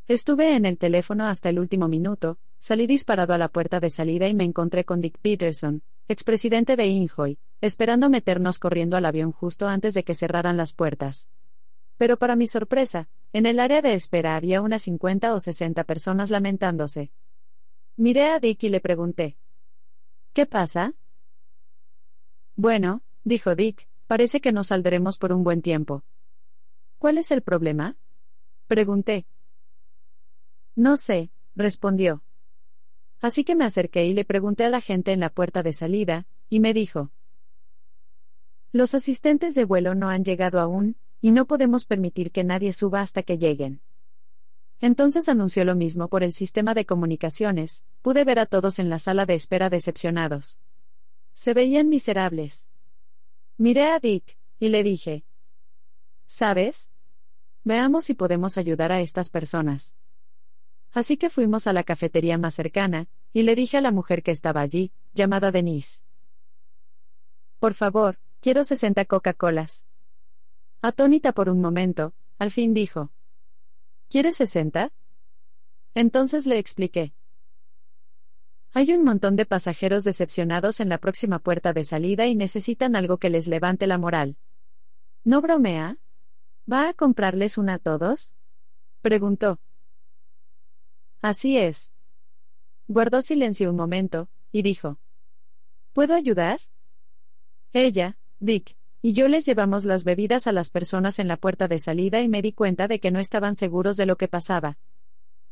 Estuve 0.10 0.58
en 0.58 0.66
el 0.66 0.78
teléfono 0.78 1.26
hasta 1.26 1.48
el 1.48 1.60
último 1.60 1.88
minuto, 1.88 2.38
salí 2.60 2.86
disparado 2.86 3.34
a 3.34 3.38
la 3.38 3.48
puerta 3.48 3.80
de 3.80 3.90
salida 3.90 4.28
y 4.28 4.34
me 4.34 4.44
encontré 4.44 4.84
con 4.84 5.00
Dick 5.00 5.18
Peterson, 5.20 5.84
expresidente 6.10 6.76
de 6.76 6.88
Inhoy, 6.88 7.40
esperando 7.62 8.10
meternos 8.10 8.60
corriendo 8.60 8.98
al 8.98 9.06
avión 9.06 9.32
justo 9.32 9.66
antes 9.66 9.94
de 9.94 10.04
que 10.04 10.16
cerraran 10.16 10.58
las 10.58 10.74
puertas. 10.74 11.30
Pero 11.96 12.18
para 12.18 12.36
mi 12.36 12.48
sorpresa, 12.48 13.08
en 13.32 13.46
el 13.46 13.62
área 13.62 13.82
de 13.82 13.94
espera 13.94 14.36
había 14.36 14.60
unas 14.60 14.82
50 14.82 15.34
o 15.34 15.40
60 15.40 15.82
personas 15.86 16.30
lamentándose. 16.30 17.14
Miré 17.96 18.28
a 18.28 18.42
Dick 18.42 18.64
y 18.64 18.70
le 18.70 18.82
pregunté. 18.82 19.38
¿Qué 20.34 20.46
pasa? 20.46 20.94
Bueno, 22.56 23.02
dijo 23.24 23.56
Dick, 23.56 23.88
parece 24.08 24.40
que 24.40 24.52
no 24.52 24.64
saldremos 24.64 25.18
por 25.18 25.34
un 25.34 25.44
buen 25.44 25.62
tiempo. 25.62 26.04
¿Cuál 27.00 27.18
es 27.18 27.32
el 27.32 27.42
problema? 27.42 27.96
Pregunté. 28.68 29.26
No 30.76 30.98
sé, 30.98 31.32
respondió. 31.56 32.24
Así 33.22 33.44
que 33.44 33.56
me 33.56 33.66
acerqué 33.66 34.06
y 34.06 34.14
le 34.14 34.26
pregunté 34.26 34.66
a 34.66 34.70
la 34.70 34.82
gente 34.82 35.14
en 35.14 35.20
la 35.20 35.30
puerta 35.30 35.64
de 35.64 35.74
salida, 35.74 36.26
y 36.50 36.60
me 36.60 36.74
dijo. 36.74 37.10
Los 38.72 38.94
asistentes 38.94 39.56
de 39.56 39.66
vuelo 39.66 39.96
no 39.96 40.10
han 40.10 40.24
llegado 40.24 40.60
aún, 40.60 40.96
y 41.22 41.32
no 41.32 41.46
podemos 41.46 41.86
permitir 41.86 42.32
que 42.32 42.44
nadie 42.44 42.74
suba 42.74 43.02
hasta 43.02 43.24
que 43.24 43.38
lleguen. 43.38 43.82
Entonces 44.82 45.30
anunció 45.30 45.64
lo 45.64 45.76
mismo 45.76 46.10
por 46.10 46.24
el 46.24 46.34
sistema 46.34 46.74
de 46.74 46.86
comunicaciones, 46.86 47.84
pude 48.02 48.26
ver 48.26 48.40
a 48.40 48.46
todos 48.46 48.80
en 48.80 48.90
la 48.90 49.00
sala 49.00 49.26
de 49.26 49.36
espera 49.36 49.70
decepcionados. 49.70 50.60
Se 51.34 51.54
veían 51.54 51.90
miserables. 51.90 52.70
Miré 53.58 53.92
a 53.92 54.00
Dick, 54.00 54.38
y 54.60 54.70
le 54.70 54.84
dije. 54.84 55.24
¿Sabes? 56.28 56.92
Veamos 57.64 58.06
si 58.06 58.14
podemos 58.14 58.58
ayudar 58.58 58.92
a 58.92 59.02
estas 59.02 59.30
personas. 59.30 59.96
Así 60.92 61.18
que 61.18 61.30
fuimos 61.30 61.66
a 61.68 61.74
la 61.74 61.84
cafetería 61.84 62.38
más 62.38 62.54
cercana, 62.54 63.08
y 63.34 63.44
le 63.44 63.56
dije 63.56 63.78
a 63.78 63.82
la 63.82 63.92
mujer 63.92 64.22
que 64.22 64.32
estaba 64.32 64.62
allí, 64.62 64.92
llamada 65.14 65.52
Denise. 65.52 66.02
Por 67.60 67.74
favor, 67.74 68.20
quiero 68.42 68.64
60 68.64 69.06
Coca-Colas. 69.06 69.86
Atónita 70.82 71.32
por 71.32 71.50
un 71.50 71.62
momento, 71.62 72.14
al 72.38 72.52
fin 72.52 72.74
dijo. 72.74 73.10
¿Quieres 74.10 74.36
60? 74.36 74.92
Entonces 75.96 76.46
le 76.46 76.60
expliqué. 76.60 77.14
Hay 78.76 78.92
un 78.92 79.04
montón 79.04 79.36
de 79.36 79.46
pasajeros 79.46 80.04
decepcionados 80.04 80.80
en 80.80 80.90
la 80.90 80.98
próxima 80.98 81.38
puerta 81.38 81.74
de 81.74 81.84
salida 81.84 82.26
y 82.26 82.34
necesitan 82.34 82.96
algo 82.96 83.18
que 83.18 83.30
les 83.30 83.48
levante 83.48 83.86
la 83.86 84.00
moral. 84.00 84.36
¿No 85.24 85.42
bromea? 85.42 85.98
¿Va 86.70 86.90
a 86.90 86.94
comprarles 86.94 87.60
una 87.60 87.76
a 87.76 87.80
todos? 87.80 88.34
Preguntó. 89.02 89.60
Así 91.22 91.58
es. 91.58 91.92
Guardó 92.88 93.22
silencio 93.22 93.70
un 93.70 93.76
momento, 93.76 94.28
y 94.52 94.64
dijo. 94.64 94.98
¿Puedo 95.94 96.16
ayudar? 96.16 96.60
Ella, 97.74 98.18
Dick, 98.40 98.76
y 99.04 99.14
yo 99.14 99.28
les 99.28 99.46
llevamos 99.46 99.86
las 99.86 100.04
bebidas 100.04 100.48
a 100.48 100.52
las 100.52 100.72
personas 100.72 101.20
en 101.20 101.28
la 101.28 101.38
puerta 101.38 101.68
de 101.68 101.78
salida 101.78 102.22
y 102.22 102.28
me 102.28 102.42
di 102.42 102.54
cuenta 102.54 102.88
de 102.88 103.00
que 103.00 103.12
no 103.12 103.20
estaban 103.20 103.54
seguros 103.54 103.98
de 103.98 104.08
lo 104.08 104.16
que 104.16 104.28
pasaba. 104.28 104.78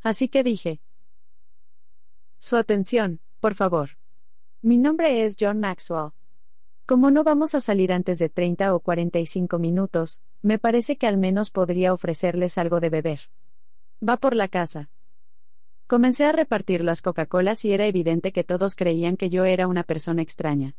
Así 0.01 0.27
que 0.27 0.43
dije, 0.43 0.81
su 2.41 2.57
atención, 2.57 3.19
por 3.39 3.53
favor. 3.53 3.91
Mi 4.63 4.79
nombre 4.79 5.23
es 5.23 5.37
John 5.39 5.59
Maxwell. 5.59 6.09
Como 6.87 7.11
no 7.11 7.23
vamos 7.23 7.53
a 7.53 7.61
salir 7.61 7.93
antes 7.93 8.17
de 8.17 8.29
30 8.29 8.73
o 8.73 8.79
45 8.79 9.59
minutos, 9.59 10.21
me 10.41 10.57
parece 10.57 10.97
que 10.97 11.05
al 11.05 11.17
menos 11.17 11.51
podría 11.51 11.93
ofrecerles 11.93 12.57
algo 12.57 12.79
de 12.79 12.89
beber. 12.89 13.19
Va 14.07 14.17
por 14.17 14.35
la 14.35 14.47
casa. 14.47 14.89
Comencé 15.85 16.25
a 16.25 16.31
repartir 16.31 16.83
las 16.83 17.03
Coca-Colas 17.03 17.63
y 17.63 17.73
era 17.73 17.85
evidente 17.85 18.31
que 18.31 18.43
todos 18.43 18.75
creían 18.75 19.17
que 19.17 19.29
yo 19.29 19.45
era 19.45 19.67
una 19.67 19.83
persona 19.83 20.23
extraña. 20.23 20.73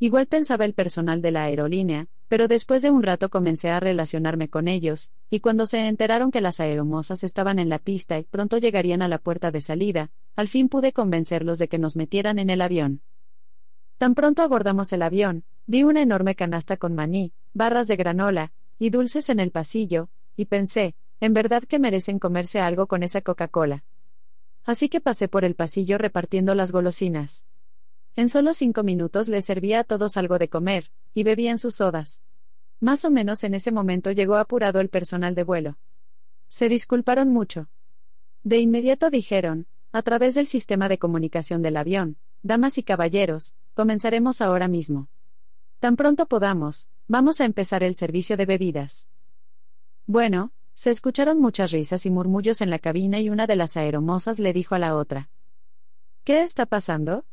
Igual 0.00 0.26
pensaba 0.26 0.64
el 0.64 0.74
personal 0.74 1.22
de 1.22 1.32
la 1.32 1.42
aerolínea, 1.44 2.06
pero 2.28 2.46
después 2.46 2.82
de 2.82 2.90
un 2.90 3.02
rato 3.02 3.30
comencé 3.30 3.70
a 3.70 3.80
relacionarme 3.80 4.48
con 4.48 4.68
ellos, 4.68 5.10
y 5.28 5.40
cuando 5.40 5.66
se 5.66 5.88
enteraron 5.88 6.30
que 6.30 6.40
las 6.40 6.60
aeromosas 6.60 7.24
estaban 7.24 7.58
en 7.58 7.68
la 7.68 7.80
pista 7.80 8.18
y 8.18 8.22
pronto 8.22 8.58
llegarían 8.58 9.02
a 9.02 9.08
la 9.08 9.18
puerta 9.18 9.50
de 9.50 9.60
salida, 9.60 10.10
al 10.36 10.46
fin 10.46 10.68
pude 10.68 10.92
convencerlos 10.92 11.58
de 11.58 11.68
que 11.68 11.78
nos 11.78 11.96
metieran 11.96 12.38
en 12.38 12.50
el 12.50 12.60
avión. 12.60 13.00
Tan 13.96 14.14
pronto 14.14 14.42
abordamos 14.42 14.92
el 14.92 15.02
avión, 15.02 15.42
vi 15.66 15.82
una 15.82 16.00
enorme 16.00 16.36
canasta 16.36 16.76
con 16.76 16.94
maní, 16.94 17.32
barras 17.52 17.88
de 17.88 17.96
granola, 17.96 18.52
y 18.78 18.90
dulces 18.90 19.28
en 19.30 19.40
el 19.40 19.50
pasillo, 19.50 20.10
y 20.36 20.44
pensé, 20.44 20.94
en 21.20 21.34
verdad 21.34 21.64
que 21.64 21.80
merecen 21.80 22.20
comerse 22.20 22.60
algo 22.60 22.86
con 22.86 23.02
esa 23.02 23.22
Coca-Cola. 23.22 23.82
Así 24.64 24.88
que 24.88 25.00
pasé 25.00 25.26
por 25.26 25.44
el 25.44 25.56
pasillo 25.56 25.98
repartiendo 25.98 26.54
las 26.54 26.70
golosinas. 26.70 27.44
En 28.16 28.28
solo 28.28 28.54
cinco 28.54 28.82
minutos 28.82 29.28
les 29.28 29.44
servía 29.44 29.80
a 29.80 29.84
todos 29.84 30.16
algo 30.16 30.38
de 30.38 30.48
comer, 30.48 30.90
y 31.14 31.22
bebían 31.22 31.58
sus 31.58 31.76
sodas. 31.76 32.22
Más 32.80 33.04
o 33.04 33.10
menos 33.10 33.44
en 33.44 33.54
ese 33.54 33.72
momento 33.72 34.12
llegó 34.12 34.36
apurado 34.36 34.80
el 34.80 34.88
personal 34.88 35.34
de 35.34 35.44
vuelo. 35.44 35.78
Se 36.48 36.68
disculparon 36.68 37.28
mucho. 37.28 37.68
De 38.44 38.58
inmediato 38.58 39.10
dijeron, 39.10 39.66
a 39.92 40.02
través 40.02 40.34
del 40.34 40.46
sistema 40.46 40.88
de 40.88 40.98
comunicación 40.98 41.62
del 41.62 41.76
avión, 41.76 42.16
damas 42.42 42.78
y 42.78 42.82
caballeros, 42.82 43.54
comenzaremos 43.74 44.40
ahora 44.40 44.68
mismo. 44.68 45.08
Tan 45.80 45.96
pronto 45.96 46.26
podamos, 46.26 46.88
vamos 47.06 47.40
a 47.40 47.44
empezar 47.44 47.82
el 47.82 47.94
servicio 47.94 48.36
de 48.36 48.46
bebidas. 48.46 49.08
Bueno, 50.06 50.52
se 50.74 50.90
escucharon 50.90 51.40
muchas 51.40 51.72
risas 51.72 52.06
y 52.06 52.10
murmullos 52.10 52.60
en 52.60 52.70
la 52.70 52.78
cabina 52.78 53.18
y 53.18 53.30
una 53.30 53.46
de 53.46 53.56
las 53.56 53.76
aeromosas 53.76 54.38
le 54.38 54.52
dijo 54.52 54.74
a 54.74 54.78
la 54.78 54.96
otra. 54.96 55.28
¿Qué 56.24 56.42
está 56.42 56.66
pasando? 56.66 57.24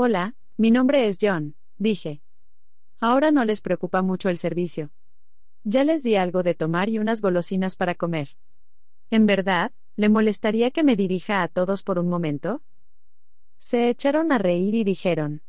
Hola, 0.00 0.36
mi 0.56 0.70
nombre 0.70 1.08
es 1.08 1.18
John, 1.20 1.56
dije. 1.76 2.22
Ahora 3.00 3.32
no 3.32 3.44
les 3.44 3.60
preocupa 3.60 4.00
mucho 4.00 4.28
el 4.28 4.38
servicio. 4.38 4.92
Ya 5.64 5.82
les 5.82 6.04
di 6.04 6.14
algo 6.14 6.44
de 6.44 6.54
tomar 6.54 6.88
y 6.88 7.00
unas 7.00 7.20
golosinas 7.20 7.74
para 7.74 7.96
comer. 7.96 8.36
¿En 9.10 9.26
verdad, 9.26 9.72
le 9.96 10.08
molestaría 10.08 10.70
que 10.70 10.84
me 10.84 10.94
dirija 10.94 11.42
a 11.42 11.48
todos 11.48 11.82
por 11.82 11.98
un 11.98 12.08
momento? 12.08 12.62
Se 13.58 13.88
echaron 13.88 14.30
a 14.30 14.38
reír 14.38 14.76
y 14.76 14.84
dijeron. 14.84 15.42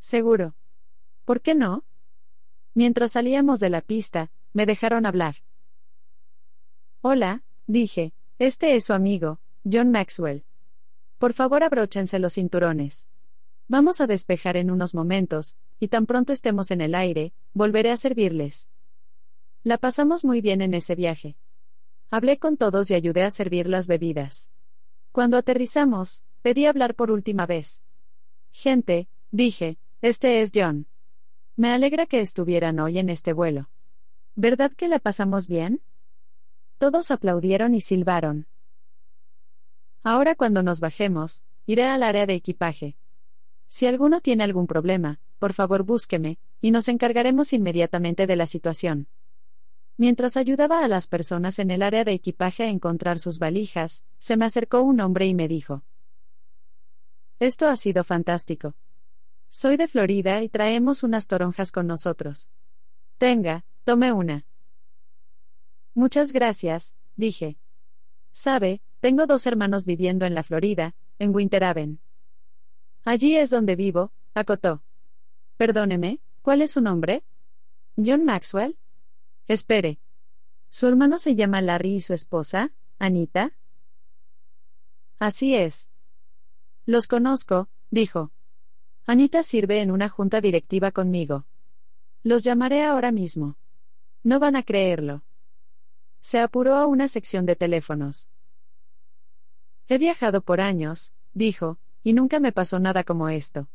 Seguro. 0.00 0.54
¿Por 1.24 1.40
qué 1.40 1.54
no? 1.54 1.84
Mientras 2.74 3.12
salíamos 3.12 3.60
de 3.60 3.70
la 3.70 3.80
pista, 3.80 4.30
me 4.52 4.66
dejaron 4.66 5.06
hablar. 5.06 5.36
Hola, 7.00 7.44
dije, 7.66 8.12
este 8.38 8.74
es 8.76 8.84
su 8.84 8.92
amigo, 8.92 9.40
John 9.64 9.90
Maxwell. 9.90 10.44
Por 11.20 11.34
favor 11.34 11.62
abróchense 11.62 12.18
los 12.18 12.32
cinturones. 12.32 13.06
Vamos 13.68 14.00
a 14.00 14.06
despejar 14.06 14.56
en 14.56 14.70
unos 14.70 14.94
momentos, 14.94 15.54
y 15.78 15.88
tan 15.88 16.06
pronto 16.06 16.32
estemos 16.32 16.70
en 16.70 16.80
el 16.80 16.94
aire, 16.94 17.34
volveré 17.52 17.90
a 17.90 17.98
servirles. 17.98 18.70
La 19.62 19.76
pasamos 19.76 20.24
muy 20.24 20.40
bien 20.40 20.62
en 20.62 20.72
ese 20.72 20.94
viaje. 20.94 21.36
Hablé 22.10 22.38
con 22.38 22.56
todos 22.56 22.90
y 22.90 22.94
ayudé 22.94 23.22
a 23.24 23.30
servir 23.30 23.68
las 23.68 23.86
bebidas. 23.86 24.48
Cuando 25.12 25.36
aterrizamos, 25.36 26.22
pedí 26.40 26.64
hablar 26.64 26.94
por 26.94 27.10
última 27.10 27.44
vez. 27.44 27.82
Gente, 28.50 29.06
dije, 29.30 29.76
este 30.00 30.40
es 30.40 30.52
John. 30.54 30.86
Me 31.54 31.70
alegra 31.70 32.06
que 32.06 32.22
estuvieran 32.22 32.80
hoy 32.80 32.98
en 32.98 33.10
este 33.10 33.34
vuelo. 33.34 33.68
¿Verdad 34.36 34.72
que 34.72 34.88
la 34.88 34.98
pasamos 34.98 35.48
bien? 35.48 35.82
Todos 36.78 37.10
aplaudieron 37.10 37.74
y 37.74 37.82
silbaron. 37.82 38.46
Ahora 40.02 40.34
cuando 40.34 40.62
nos 40.62 40.80
bajemos, 40.80 41.42
iré 41.66 41.84
al 41.84 42.02
área 42.02 42.26
de 42.26 42.34
equipaje. 42.34 42.96
Si 43.68 43.86
alguno 43.86 44.20
tiene 44.20 44.44
algún 44.44 44.66
problema, 44.66 45.20
por 45.38 45.52
favor 45.52 45.84
búsqueme, 45.84 46.38
y 46.60 46.70
nos 46.70 46.88
encargaremos 46.88 47.52
inmediatamente 47.52 48.26
de 48.26 48.36
la 48.36 48.46
situación. 48.46 49.08
Mientras 49.96 50.36
ayudaba 50.36 50.82
a 50.82 50.88
las 50.88 51.06
personas 51.06 51.58
en 51.58 51.70
el 51.70 51.82
área 51.82 52.04
de 52.04 52.12
equipaje 52.12 52.62
a 52.62 52.68
encontrar 52.68 53.18
sus 53.18 53.38
valijas, 53.38 54.02
se 54.18 54.36
me 54.36 54.46
acercó 54.46 54.80
un 54.80 55.00
hombre 55.00 55.26
y 55.26 55.34
me 55.34 55.46
dijo. 55.46 55.82
Esto 57.38 57.68
ha 57.68 57.76
sido 57.76 58.02
fantástico. 58.02 58.74
Soy 59.50 59.76
de 59.76 59.88
Florida 59.88 60.42
y 60.42 60.48
traemos 60.48 61.02
unas 61.02 61.26
toronjas 61.26 61.72
con 61.72 61.86
nosotros. 61.86 62.50
Tenga, 63.18 63.64
tome 63.84 64.12
una. 64.12 64.46
Muchas 65.94 66.32
gracias, 66.32 66.94
dije. 67.16 67.58
Sabe, 68.32 68.80
tengo 69.00 69.26
dos 69.26 69.46
hermanos 69.46 69.86
viviendo 69.86 70.26
en 70.26 70.34
la 70.34 70.42
Florida, 70.42 70.94
en 71.18 71.34
Winter 71.34 71.64
Haven. 71.64 71.98
Allí 73.04 73.36
es 73.36 73.50
donde 73.50 73.76
vivo, 73.76 74.12
acotó. 74.34 74.82
Perdóneme, 75.56 76.20
¿cuál 76.42 76.62
es 76.62 76.72
su 76.72 76.80
nombre? 76.80 77.22
John 77.96 78.24
Maxwell. 78.24 78.76
Espere. 79.48 79.98
¿Su 80.68 80.86
hermano 80.86 81.18
se 81.18 81.34
llama 81.34 81.60
Larry 81.60 81.96
y 81.96 82.00
su 82.00 82.14
esposa, 82.14 82.72
Anita? 82.98 83.52
Así 85.18 85.54
es. 85.54 85.88
Los 86.86 87.06
conozco, 87.06 87.68
dijo. 87.90 88.30
Anita 89.06 89.42
sirve 89.42 89.80
en 89.80 89.90
una 89.90 90.08
junta 90.08 90.40
directiva 90.40 90.92
conmigo. 90.92 91.44
Los 92.22 92.42
llamaré 92.44 92.84
ahora 92.84 93.12
mismo. 93.12 93.56
No 94.22 94.38
van 94.38 94.56
a 94.56 94.62
creerlo. 94.62 95.22
Se 96.20 96.38
apuró 96.38 96.76
a 96.76 96.86
una 96.86 97.08
sección 97.08 97.46
de 97.46 97.56
teléfonos. 97.56 98.28
He 99.92 99.98
viajado 99.98 100.40
por 100.40 100.60
años, 100.60 101.12
dijo, 101.34 101.76
y 102.04 102.12
nunca 102.12 102.38
me 102.38 102.52
pasó 102.52 102.78
nada 102.78 103.02
como 103.02 103.28
esto. 103.28 103.66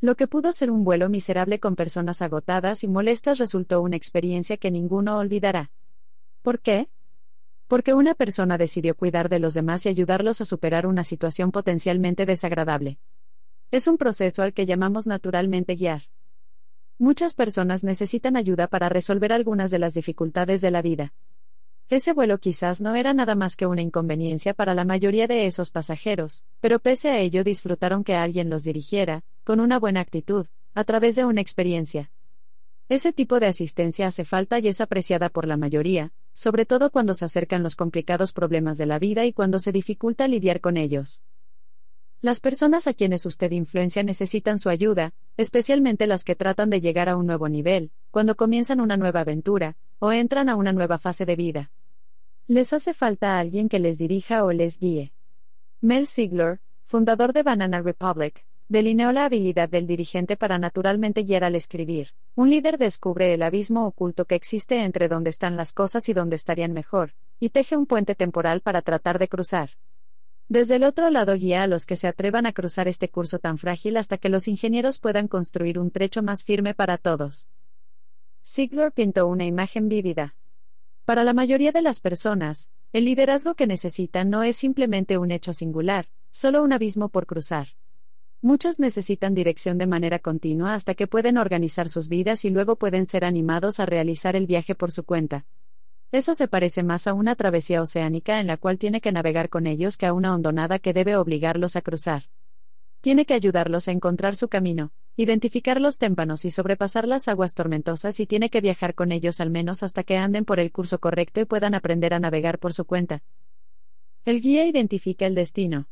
Lo 0.00 0.16
que 0.16 0.26
pudo 0.26 0.52
ser 0.52 0.68
un 0.68 0.82
vuelo 0.82 1.08
miserable 1.08 1.60
con 1.60 1.76
personas 1.76 2.22
agotadas 2.22 2.82
y 2.82 2.88
molestas 2.88 3.38
resultó 3.38 3.80
una 3.82 3.94
experiencia 3.94 4.56
que 4.56 4.72
ninguno 4.72 5.16
olvidará. 5.16 5.70
¿Por 6.42 6.58
qué? 6.58 6.88
Porque 7.68 7.94
una 7.94 8.14
persona 8.14 8.58
decidió 8.58 8.96
cuidar 8.96 9.28
de 9.28 9.38
los 9.38 9.54
demás 9.54 9.86
y 9.86 9.90
ayudarlos 9.90 10.40
a 10.40 10.44
superar 10.44 10.88
una 10.88 11.04
situación 11.04 11.52
potencialmente 11.52 12.26
desagradable. 12.26 12.98
Es 13.70 13.86
un 13.86 13.98
proceso 13.98 14.42
al 14.42 14.52
que 14.52 14.66
llamamos 14.66 15.06
naturalmente 15.06 15.76
guiar. 15.76 16.02
Muchas 16.98 17.34
personas 17.34 17.84
necesitan 17.84 18.36
ayuda 18.36 18.66
para 18.66 18.88
resolver 18.88 19.32
algunas 19.32 19.70
de 19.70 19.78
las 19.78 19.94
dificultades 19.94 20.60
de 20.62 20.72
la 20.72 20.82
vida. 20.82 21.12
Ese 21.88 22.12
vuelo 22.12 22.38
quizás 22.38 22.80
no 22.80 22.94
era 22.94 23.12
nada 23.12 23.34
más 23.34 23.56
que 23.56 23.66
una 23.66 23.82
inconveniencia 23.82 24.54
para 24.54 24.74
la 24.74 24.84
mayoría 24.84 25.26
de 25.26 25.46
esos 25.46 25.70
pasajeros, 25.70 26.44
pero 26.60 26.78
pese 26.78 27.10
a 27.10 27.18
ello 27.18 27.44
disfrutaron 27.44 28.02
que 28.02 28.14
alguien 28.14 28.48
los 28.48 28.64
dirigiera, 28.64 29.24
con 29.44 29.60
una 29.60 29.78
buena 29.78 30.00
actitud, 30.00 30.46
a 30.74 30.84
través 30.84 31.16
de 31.16 31.24
una 31.24 31.40
experiencia. 31.40 32.10
Ese 32.88 33.12
tipo 33.12 33.40
de 33.40 33.46
asistencia 33.46 34.06
hace 34.06 34.24
falta 34.24 34.58
y 34.58 34.68
es 34.68 34.80
apreciada 34.80 35.28
por 35.28 35.46
la 35.46 35.56
mayoría, 35.56 36.12
sobre 36.34 36.66
todo 36.66 36.90
cuando 36.90 37.14
se 37.14 37.24
acercan 37.24 37.62
los 37.62 37.76
complicados 37.76 38.32
problemas 38.32 38.78
de 38.78 38.86
la 38.86 38.98
vida 38.98 39.24
y 39.24 39.32
cuando 39.32 39.58
se 39.58 39.72
dificulta 39.72 40.28
lidiar 40.28 40.60
con 40.60 40.76
ellos. 40.76 41.22
Las 42.20 42.40
personas 42.40 42.86
a 42.86 42.94
quienes 42.94 43.26
usted 43.26 43.50
influencia 43.50 44.02
necesitan 44.02 44.58
su 44.58 44.68
ayuda, 44.68 45.12
especialmente 45.36 46.06
las 46.06 46.22
que 46.22 46.36
tratan 46.36 46.70
de 46.70 46.80
llegar 46.80 47.08
a 47.08 47.16
un 47.16 47.26
nuevo 47.26 47.48
nivel, 47.48 47.90
cuando 48.10 48.36
comienzan 48.36 48.80
una 48.80 48.96
nueva 48.96 49.20
aventura, 49.20 49.76
o 50.04 50.10
entran 50.10 50.48
a 50.48 50.56
una 50.56 50.72
nueva 50.72 50.98
fase 50.98 51.24
de 51.26 51.36
vida. 51.36 51.70
Les 52.48 52.72
hace 52.72 52.92
falta 52.92 53.38
alguien 53.38 53.68
que 53.68 53.78
les 53.78 53.98
dirija 53.98 54.42
o 54.42 54.50
les 54.50 54.80
guíe. 54.80 55.12
Mel 55.80 56.08
Ziegler, 56.08 56.58
fundador 56.86 57.32
de 57.32 57.44
Banana 57.44 57.80
Republic, 57.80 58.44
delineó 58.68 59.12
la 59.12 59.26
habilidad 59.26 59.68
del 59.68 59.86
dirigente 59.86 60.36
para 60.36 60.58
naturalmente 60.58 61.22
guiar 61.22 61.44
al 61.44 61.54
escribir. 61.54 62.08
Un 62.34 62.50
líder 62.50 62.78
descubre 62.78 63.32
el 63.32 63.44
abismo 63.44 63.86
oculto 63.86 64.24
que 64.24 64.34
existe 64.34 64.82
entre 64.82 65.06
donde 65.06 65.30
están 65.30 65.56
las 65.56 65.72
cosas 65.72 66.08
y 66.08 66.14
donde 66.14 66.34
estarían 66.34 66.72
mejor, 66.72 67.12
y 67.38 67.50
teje 67.50 67.76
un 67.76 67.86
puente 67.86 68.16
temporal 68.16 68.60
para 68.60 68.82
tratar 68.82 69.20
de 69.20 69.28
cruzar. 69.28 69.70
Desde 70.48 70.74
el 70.74 70.82
otro 70.82 71.10
lado 71.10 71.36
guía 71.36 71.62
a 71.62 71.68
los 71.68 71.86
que 71.86 71.94
se 71.94 72.08
atrevan 72.08 72.46
a 72.46 72.52
cruzar 72.52 72.88
este 72.88 73.08
curso 73.08 73.38
tan 73.38 73.56
frágil 73.56 73.96
hasta 73.96 74.18
que 74.18 74.30
los 74.30 74.48
ingenieros 74.48 74.98
puedan 74.98 75.28
construir 75.28 75.78
un 75.78 75.92
trecho 75.92 76.24
más 76.24 76.42
firme 76.42 76.74
para 76.74 76.98
todos. 76.98 77.46
Ziegler 78.44 78.90
pintó 78.92 79.28
una 79.28 79.44
imagen 79.44 79.88
vívida. 79.88 80.34
Para 81.04 81.22
la 81.22 81.32
mayoría 81.32 81.70
de 81.70 81.82
las 81.82 82.00
personas, 82.00 82.70
el 82.92 83.04
liderazgo 83.04 83.54
que 83.54 83.66
necesitan 83.66 84.30
no 84.30 84.42
es 84.42 84.56
simplemente 84.56 85.16
un 85.16 85.30
hecho 85.30 85.54
singular, 85.54 86.08
solo 86.32 86.62
un 86.62 86.72
abismo 86.72 87.08
por 87.08 87.26
cruzar. 87.26 87.68
Muchos 88.40 88.80
necesitan 88.80 89.34
dirección 89.34 89.78
de 89.78 89.86
manera 89.86 90.18
continua 90.18 90.74
hasta 90.74 90.94
que 90.94 91.06
pueden 91.06 91.38
organizar 91.38 91.88
sus 91.88 92.08
vidas 92.08 92.44
y 92.44 92.50
luego 92.50 92.74
pueden 92.76 93.06
ser 93.06 93.24
animados 93.24 93.78
a 93.78 93.86
realizar 93.86 94.34
el 94.34 94.46
viaje 94.46 94.74
por 94.74 94.90
su 94.90 95.04
cuenta. 95.04 95.46
Eso 96.10 96.34
se 96.34 96.48
parece 96.48 96.82
más 96.82 97.06
a 97.06 97.14
una 97.14 97.36
travesía 97.36 97.80
oceánica 97.80 98.40
en 98.40 98.48
la 98.48 98.56
cual 98.56 98.78
tiene 98.78 99.00
que 99.00 99.12
navegar 99.12 99.48
con 99.48 99.68
ellos 99.68 99.96
que 99.96 100.06
a 100.06 100.12
una 100.12 100.34
hondonada 100.34 100.80
que 100.80 100.92
debe 100.92 101.16
obligarlos 101.16 101.76
a 101.76 101.82
cruzar. 101.82 102.24
Tiene 103.02 103.26
que 103.26 103.34
ayudarlos 103.34 103.88
a 103.88 103.90
encontrar 103.90 104.36
su 104.36 104.46
camino, 104.46 104.92
identificar 105.16 105.80
los 105.80 105.98
témpanos 105.98 106.44
y 106.44 106.52
sobrepasar 106.52 107.08
las 107.08 107.26
aguas 107.26 107.52
tormentosas 107.54 108.20
y 108.20 108.26
tiene 108.28 108.48
que 108.48 108.60
viajar 108.60 108.94
con 108.94 109.10
ellos 109.10 109.40
al 109.40 109.50
menos 109.50 109.82
hasta 109.82 110.04
que 110.04 110.16
anden 110.16 110.44
por 110.44 110.60
el 110.60 110.70
curso 110.70 111.00
correcto 111.00 111.40
y 111.40 111.44
puedan 111.44 111.74
aprender 111.74 112.14
a 112.14 112.20
navegar 112.20 112.60
por 112.60 112.72
su 112.72 112.84
cuenta. 112.84 113.24
El 114.24 114.40
guía 114.40 114.66
identifica 114.66 115.26
el 115.26 115.34
destino. 115.34 115.88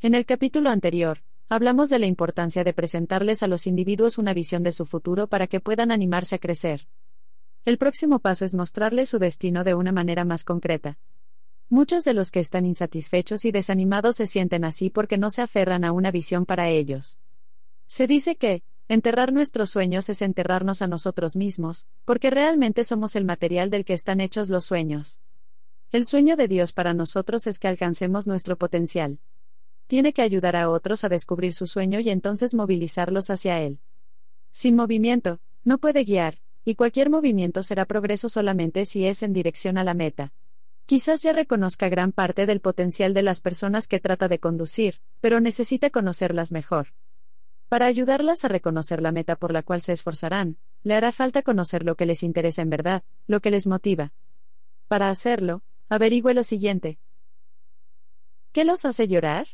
En 0.00 0.14
el 0.14 0.24
capítulo 0.24 0.70
anterior, 0.70 1.18
hablamos 1.50 1.90
de 1.90 1.98
la 1.98 2.06
importancia 2.06 2.64
de 2.64 2.72
presentarles 2.72 3.42
a 3.42 3.46
los 3.46 3.66
individuos 3.66 4.16
una 4.16 4.32
visión 4.32 4.62
de 4.62 4.72
su 4.72 4.86
futuro 4.86 5.26
para 5.26 5.48
que 5.48 5.60
puedan 5.60 5.90
animarse 5.90 6.36
a 6.36 6.38
crecer. 6.38 6.86
El 7.66 7.76
próximo 7.76 8.20
paso 8.20 8.46
es 8.46 8.54
mostrarles 8.54 9.10
su 9.10 9.18
destino 9.18 9.64
de 9.64 9.74
una 9.74 9.92
manera 9.92 10.24
más 10.24 10.44
concreta. 10.44 10.96
Muchos 11.68 12.04
de 12.04 12.14
los 12.14 12.30
que 12.30 12.38
están 12.38 12.64
insatisfechos 12.64 13.44
y 13.44 13.50
desanimados 13.50 14.16
se 14.16 14.28
sienten 14.28 14.64
así 14.64 14.88
porque 14.88 15.18
no 15.18 15.30
se 15.30 15.42
aferran 15.42 15.82
a 15.82 15.90
una 15.90 16.12
visión 16.12 16.46
para 16.46 16.68
ellos. 16.68 17.18
Se 17.88 18.06
dice 18.06 18.36
que, 18.36 18.62
enterrar 18.86 19.32
nuestros 19.32 19.70
sueños 19.70 20.08
es 20.08 20.22
enterrarnos 20.22 20.80
a 20.80 20.86
nosotros 20.86 21.34
mismos, 21.34 21.88
porque 22.04 22.30
realmente 22.30 22.84
somos 22.84 23.16
el 23.16 23.24
material 23.24 23.68
del 23.70 23.84
que 23.84 23.94
están 23.94 24.20
hechos 24.20 24.48
los 24.48 24.64
sueños. 24.64 25.20
El 25.90 26.04
sueño 26.04 26.36
de 26.36 26.46
Dios 26.46 26.72
para 26.72 26.94
nosotros 26.94 27.48
es 27.48 27.58
que 27.58 27.66
alcancemos 27.66 28.28
nuestro 28.28 28.56
potencial. 28.56 29.18
Tiene 29.88 30.12
que 30.12 30.22
ayudar 30.22 30.54
a 30.54 30.70
otros 30.70 31.02
a 31.02 31.08
descubrir 31.08 31.52
su 31.52 31.66
sueño 31.66 31.98
y 31.98 32.10
entonces 32.10 32.54
movilizarlos 32.54 33.28
hacia 33.28 33.60
él. 33.60 33.80
Sin 34.52 34.76
movimiento, 34.76 35.40
no 35.64 35.78
puede 35.78 36.04
guiar, 36.04 36.38
y 36.64 36.76
cualquier 36.76 37.10
movimiento 37.10 37.64
será 37.64 37.86
progreso 37.86 38.28
solamente 38.28 38.84
si 38.84 39.04
es 39.04 39.24
en 39.24 39.32
dirección 39.32 39.78
a 39.78 39.84
la 39.84 39.94
meta. 39.94 40.32
Quizás 40.86 41.20
ya 41.20 41.32
reconozca 41.32 41.88
gran 41.88 42.12
parte 42.12 42.46
del 42.46 42.60
potencial 42.60 43.12
de 43.12 43.22
las 43.22 43.40
personas 43.40 43.88
que 43.88 43.98
trata 43.98 44.28
de 44.28 44.38
conducir, 44.38 45.00
pero 45.20 45.40
necesita 45.40 45.90
conocerlas 45.90 46.52
mejor. 46.52 46.94
Para 47.68 47.86
ayudarlas 47.86 48.44
a 48.44 48.48
reconocer 48.48 49.02
la 49.02 49.10
meta 49.10 49.34
por 49.34 49.52
la 49.52 49.64
cual 49.64 49.82
se 49.82 49.92
esforzarán, 49.92 50.58
le 50.84 50.94
hará 50.94 51.10
falta 51.10 51.42
conocer 51.42 51.84
lo 51.84 51.96
que 51.96 52.06
les 52.06 52.22
interesa 52.22 52.62
en 52.62 52.70
verdad, 52.70 53.02
lo 53.26 53.40
que 53.40 53.50
les 53.50 53.66
motiva. 53.66 54.12
Para 54.86 55.10
hacerlo, 55.10 55.62
averigüe 55.88 56.32
lo 56.32 56.44
siguiente. 56.44 57.00
¿Qué 58.52 58.64
los 58.64 58.84
hace 58.84 59.08
llorar? 59.08 59.48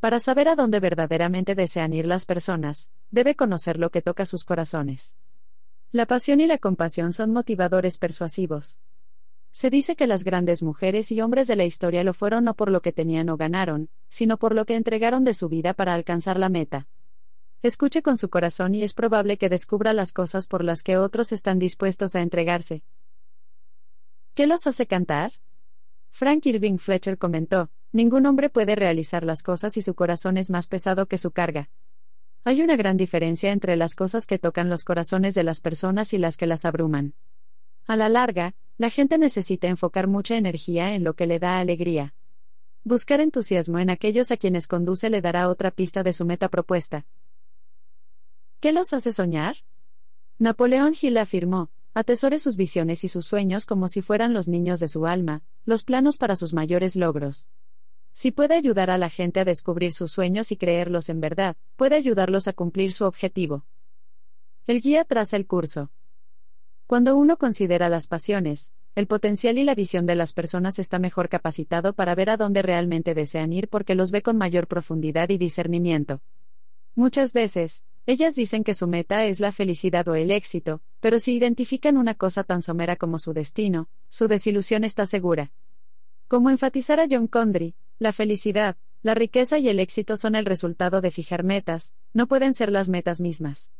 Para 0.00 0.18
saber 0.18 0.48
a 0.48 0.56
dónde 0.56 0.80
verdaderamente 0.80 1.54
desean 1.54 1.92
ir 1.92 2.06
las 2.06 2.24
personas, 2.24 2.90
debe 3.12 3.36
conocer 3.36 3.78
lo 3.78 3.90
que 3.90 4.02
toca 4.02 4.26
sus 4.26 4.44
corazones. 4.44 5.16
La 5.92 6.06
pasión 6.06 6.40
y 6.40 6.48
la 6.48 6.58
compasión 6.58 7.12
son 7.12 7.32
motivadores 7.32 7.98
persuasivos. 7.98 8.80
Se 9.58 9.70
dice 9.70 9.96
que 9.96 10.06
las 10.06 10.22
grandes 10.22 10.62
mujeres 10.62 11.10
y 11.10 11.20
hombres 11.20 11.48
de 11.48 11.56
la 11.56 11.64
historia 11.64 12.04
lo 12.04 12.14
fueron 12.14 12.44
no 12.44 12.54
por 12.54 12.70
lo 12.70 12.80
que 12.80 12.92
tenían 12.92 13.28
o 13.28 13.36
ganaron, 13.36 13.90
sino 14.08 14.36
por 14.36 14.54
lo 14.54 14.64
que 14.64 14.76
entregaron 14.76 15.24
de 15.24 15.34
su 15.34 15.48
vida 15.48 15.74
para 15.74 15.94
alcanzar 15.94 16.38
la 16.38 16.48
meta. 16.48 16.86
Escuche 17.64 18.00
con 18.00 18.18
su 18.18 18.30
corazón 18.30 18.76
y 18.76 18.84
es 18.84 18.94
probable 18.94 19.36
que 19.36 19.48
descubra 19.48 19.92
las 19.92 20.12
cosas 20.12 20.46
por 20.46 20.62
las 20.62 20.84
que 20.84 20.96
otros 20.96 21.32
están 21.32 21.58
dispuestos 21.58 22.14
a 22.14 22.20
entregarse. 22.20 22.84
¿Qué 24.34 24.46
los 24.46 24.68
hace 24.68 24.86
cantar? 24.86 25.32
Frank 26.12 26.46
Irving 26.46 26.78
Fletcher 26.78 27.18
comentó, 27.18 27.68
ningún 27.90 28.26
hombre 28.26 28.50
puede 28.50 28.76
realizar 28.76 29.24
las 29.24 29.42
cosas 29.42 29.72
si 29.72 29.82
su 29.82 29.94
corazón 29.94 30.36
es 30.36 30.50
más 30.50 30.68
pesado 30.68 31.06
que 31.06 31.18
su 31.18 31.32
carga. 31.32 31.68
Hay 32.44 32.62
una 32.62 32.76
gran 32.76 32.96
diferencia 32.96 33.50
entre 33.50 33.74
las 33.74 33.96
cosas 33.96 34.24
que 34.24 34.38
tocan 34.38 34.68
los 34.68 34.84
corazones 34.84 35.34
de 35.34 35.42
las 35.42 35.60
personas 35.60 36.12
y 36.12 36.18
las 36.18 36.36
que 36.36 36.46
las 36.46 36.64
abruman. 36.64 37.14
A 37.88 37.96
la 37.96 38.10
larga, 38.10 38.54
la 38.76 38.90
gente 38.90 39.16
necesita 39.16 39.66
enfocar 39.66 40.08
mucha 40.08 40.36
energía 40.36 40.94
en 40.94 41.04
lo 41.04 41.14
que 41.14 41.26
le 41.26 41.38
da 41.38 41.58
alegría. 41.58 42.14
Buscar 42.84 43.22
entusiasmo 43.22 43.78
en 43.78 43.88
aquellos 43.88 44.30
a 44.30 44.36
quienes 44.36 44.66
conduce 44.66 45.08
le 45.08 45.22
dará 45.22 45.48
otra 45.48 45.70
pista 45.70 46.02
de 46.02 46.12
su 46.12 46.26
meta 46.26 46.50
propuesta. 46.50 47.06
¿Qué 48.60 48.72
los 48.72 48.92
hace 48.92 49.10
soñar? 49.10 49.56
Napoleón 50.38 50.94
Hill 51.00 51.16
afirmó, 51.16 51.70
atesore 51.94 52.38
sus 52.38 52.58
visiones 52.58 53.04
y 53.04 53.08
sus 53.08 53.24
sueños 53.24 53.64
como 53.64 53.88
si 53.88 54.02
fueran 54.02 54.34
los 54.34 54.48
niños 54.48 54.80
de 54.80 54.88
su 54.88 55.06
alma, 55.06 55.42
los 55.64 55.82
planos 55.82 56.18
para 56.18 56.36
sus 56.36 56.52
mayores 56.52 56.94
logros. 56.94 57.48
Si 58.12 58.32
puede 58.32 58.54
ayudar 58.54 58.90
a 58.90 58.98
la 58.98 59.08
gente 59.08 59.40
a 59.40 59.46
descubrir 59.46 59.92
sus 59.94 60.12
sueños 60.12 60.52
y 60.52 60.58
creerlos 60.58 61.08
en 61.08 61.20
verdad, 61.20 61.56
puede 61.76 61.96
ayudarlos 61.96 62.48
a 62.48 62.52
cumplir 62.52 62.92
su 62.92 63.06
objetivo. 63.06 63.64
El 64.66 64.82
guía 64.82 65.04
traza 65.04 65.38
el 65.38 65.46
curso. 65.46 65.90
Cuando 66.88 67.16
uno 67.16 67.36
considera 67.36 67.90
las 67.90 68.06
pasiones, 68.06 68.72
el 68.94 69.06
potencial 69.06 69.58
y 69.58 69.64
la 69.64 69.74
visión 69.74 70.06
de 70.06 70.14
las 70.14 70.32
personas 70.32 70.78
está 70.78 70.98
mejor 70.98 71.28
capacitado 71.28 71.92
para 71.92 72.14
ver 72.14 72.30
a 72.30 72.38
dónde 72.38 72.62
realmente 72.62 73.12
desean 73.12 73.52
ir 73.52 73.68
porque 73.68 73.94
los 73.94 74.10
ve 74.10 74.22
con 74.22 74.38
mayor 74.38 74.66
profundidad 74.68 75.28
y 75.28 75.36
discernimiento. 75.36 76.22
Muchas 76.94 77.34
veces, 77.34 77.84
ellas 78.06 78.36
dicen 78.36 78.64
que 78.64 78.72
su 78.72 78.86
meta 78.86 79.26
es 79.26 79.38
la 79.38 79.52
felicidad 79.52 80.08
o 80.08 80.14
el 80.14 80.30
éxito, 80.30 80.80
pero 81.00 81.20
si 81.20 81.34
identifican 81.34 81.98
una 81.98 82.14
cosa 82.14 82.42
tan 82.42 82.62
somera 82.62 82.96
como 82.96 83.18
su 83.18 83.34
destino, 83.34 83.90
su 84.08 84.26
desilusión 84.26 84.82
está 84.82 85.04
segura. 85.04 85.52
Como 86.26 86.48
enfatizara 86.48 87.06
John 87.10 87.26
Condry, 87.26 87.74
la 87.98 88.14
felicidad, 88.14 88.76
la 89.02 89.14
riqueza 89.14 89.58
y 89.58 89.68
el 89.68 89.78
éxito 89.78 90.16
son 90.16 90.34
el 90.34 90.46
resultado 90.46 91.02
de 91.02 91.10
fijar 91.10 91.44
metas, 91.44 91.92
no 92.14 92.26
pueden 92.28 92.54
ser 92.54 92.72
las 92.72 92.88
metas 92.88 93.20
mismas. 93.20 93.72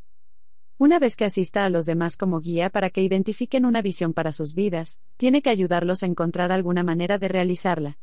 Una 0.81 1.01
vez 1.01 1.17
que 1.17 1.25
asista 1.25 1.65
a 1.65 1.71
los 1.71 1.87
demás 1.87 2.17
como 2.17 2.41
guía 2.41 2.71
para 2.71 2.91
que 2.91 3.03
identifiquen 3.03 3.65
una 3.65 3.83
visión 3.83 4.15
para 4.15 4.31
sus 4.31 4.55
vidas, 4.55 5.01
tiene 5.17 5.43
que 5.43 5.51
ayudarlos 5.51 6.05
a 6.05 6.07
encontrar 6.07 6.53
alguna 6.53 6.85
manera 6.85 7.19
de 7.19 7.27
realizarla. 7.27 7.99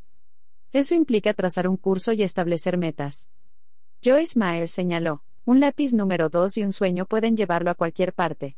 Eso 0.73 0.93
implica 0.93 1.34
trazar 1.34 1.69
un 1.69 1.78
curso 1.78 2.11
y 2.11 2.21
establecer 2.21 2.78
metas. 2.78 3.30
Joyce 4.03 4.38
Meyer 4.38 4.67
señaló, 4.67 5.23
un 5.45 5.61
lápiz 5.61 5.93
número 5.93 6.28
2 6.28 6.57
y 6.57 6.63
un 6.63 6.73
sueño 6.73 7.05
pueden 7.05 7.38
llevarlo 7.38 7.71
a 7.71 7.76
cualquier 7.76 8.11
parte. 8.11 8.57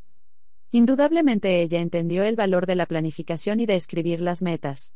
Indudablemente 0.72 1.62
ella 1.62 1.80
entendió 1.80 2.24
el 2.24 2.36
valor 2.36 2.66
de 2.66 2.76
la 2.76 2.88
planificación 2.88 3.60
y 3.60 3.68
de 3.68 3.76
escribir 3.76 4.20
las 4.20 4.42
metas. 4.42 4.94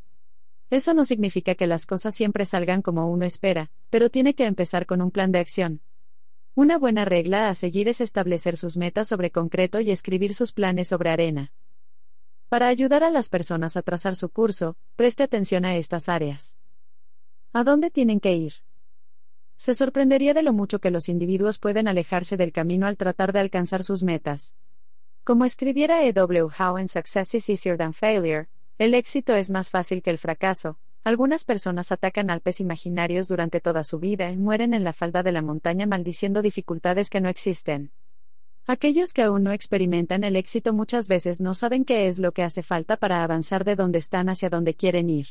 Eso 0.72 0.96
no 0.96 1.06
significa 1.06 1.54
que 1.54 1.68
las 1.68 1.86
cosas 1.86 2.16
siempre 2.16 2.46
salgan 2.46 2.82
como 2.82 3.08
uno 3.12 3.24
espera, 3.26 3.70
pero 3.92 4.10
tiene 4.10 4.34
que 4.34 4.46
empezar 4.46 4.88
con 4.88 5.00
un 5.00 5.12
plan 5.12 5.32
de 5.32 5.40
acción. 5.40 5.82
Una 6.54 6.78
buena 6.78 7.06
regla 7.06 7.48
a 7.48 7.56
seguir 7.56 7.88
es 7.88 8.02
establecer 8.02 8.58
sus 8.58 8.76
metas 8.76 9.08
sobre 9.08 9.32
concreto 9.32 9.80
y 9.80 9.90
escribir 9.90 10.34
sus 10.34 10.52
planes 10.52 10.90
sobre 10.90 11.10
arena. 11.10 11.54
Para 12.50 12.68
ayudar 12.68 13.06
a 13.06 13.10
las 13.10 13.30
personas 13.30 13.78
a 13.78 13.82
trazar 13.82 14.18
su 14.18 14.28
curso, 14.28 14.76
preste 14.98 15.24
atención 15.24 15.64
a 15.64 15.78
estas 15.78 16.10
áreas. 16.10 16.58
¿A 17.54 17.64
dónde 17.64 17.90
tienen 17.90 18.20
que 18.20 18.36
ir? 18.36 18.54
Se 19.56 19.74
sorprendería 19.74 20.34
de 20.34 20.44
lo 20.44 20.52
mucho 20.52 20.80
que 20.80 20.92
los 20.92 21.08
individuos 21.08 21.58
pueden 21.58 21.88
alejarse 21.88 22.36
del 22.36 22.52
camino 22.52 22.86
al 22.86 22.98
tratar 22.98 23.32
de 23.32 23.40
alcanzar 23.40 23.86
sus 23.86 24.04
metas. 24.04 24.54
Como 25.24 25.46
escribiera 25.46 26.04
E. 26.04 26.12
W. 26.12 26.50
Howe 26.60 26.82
en 26.82 26.90
Success 26.90 27.34
is 27.34 27.48
Easier 27.48 27.78
Than 27.78 27.94
Failure, 27.94 28.50
el 28.78 28.94
éxito 28.94 29.36
es 29.36 29.50
más 29.50 29.70
fácil 29.70 30.02
que 30.02 30.10
el 30.10 30.18
fracaso, 30.18 30.78
algunas 31.04 31.44
personas 31.44 31.92
atacan 31.92 32.30
Alpes 32.30 32.60
imaginarios 32.60 33.28
durante 33.28 33.60
toda 33.60 33.84
su 33.84 34.00
vida 34.00 34.30
y 34.30 34.38
mueren 34.38 34.74
en 34.74 34.84
la 34.84 34.94
falda 34.94 35.24
de 35.24 35.32
la 35.32 35.42
montaña 35.42 35.88
maldiciendo 35.88 36.42
dificultades 36.42 37.10
que 37.10 37.22
no 37.22 37.30
existen. 37.30 37.92
Aquellos 38.68 39.12
que 39.12 39.24
aún 39.24 39.44
no 39.44 39.52
experimentan 39.52 40.24
el 40.24 40.36
éxito 40.36 40.74
muchas 40.74 41.08
veces 41.08 41.42
no 41.42 41.56
saben 41.56 41.84
qué 41.86 42.08
es 42.08 42.20
lo 42.20 42.32
que 42.32 42.44
hace 42.44 42.62
falta 42.62 42.98
para 42.98 43.24
avanzar 43.24 43.66
de 43.66 43.76
donde 43.76 43.98
están 43.98 44.30
hacia 44.30 44.50
donde 44.50 44.76
quieren 44.76 45.10
ir. 45.10 45.30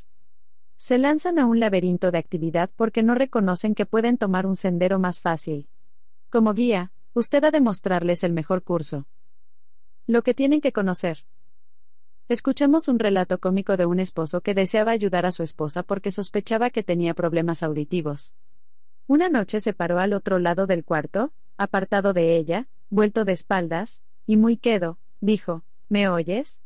Se 0.77 0.99
lanzan 0.99 1.39
a 1.39 1.47
un 1.47 1.61
laberinto 1.61 2.11
de 2.11 2.19
actividad 2.19 2.71
porque 2.75 3.03
no 3.03 3.15
reconocen 3.15 3.75
que 3.75 3.87
pueden 3.87 4.19
tomar 4.19 4.47
un 4.47 4.57
sendero 4.57 4.99
más 4.99 5.21
fácil. 5.21 5.69
Como 6.31 6.55
guía, 6.55 6.91
usted 7.13 7.45
ha 7.45 7.51
de 7.51 7.61
mostrarles 7.61 8.25
el 8.25 8.33
mejor 8.33 8.63
curso. 8.63 9.07
Lo 10.07 10.23
que 10.23 10.35
tienen 10.35 10.61
que 10.61 10.73
conocer. 10.73 11.25
Escuchamos 12.31 12.87
un 12.87 13.01
relato 13.01 13.41
cómico 13.41 13.77
de 13.77 13.87
un 13.87 13.99
esposo 13.99 14.41
que 14.41 14.55
deseaba 14.55 14.93
ayudar 14.93 15.27
a 15.27 15.33
su 15.33 15.43
esposa 15.43 15.83
porque 15.83 16.13
sospechaba 16.13 16.71
que 16.71 16.85
tenía 16.85 17.13
problemas 17.13 17.65
auditivos. 17.65 18.37
Una 19.09 19.29
noche 19.29 19.61
se 19.61 19.73
paró 19.73 19.99
al 19.99 20.13
otro 20.13 20.39
lado 20.39 20.69
del 20.69 20.85
cuarto, 20.85 21.33
apartado 21.57 22.13
de 22.13 22.37
ella, 22.37 22.69
vuelto 22.89 23.25
de 23.25 23.33
espaldas, 23.33 24.01
y 24.29 24.37
muy 24.37 24.57
quedo, 24.57 24.97
dijo, 25.21 25.65
¿Me 25.89 26.09
oyes? 26.09 26.61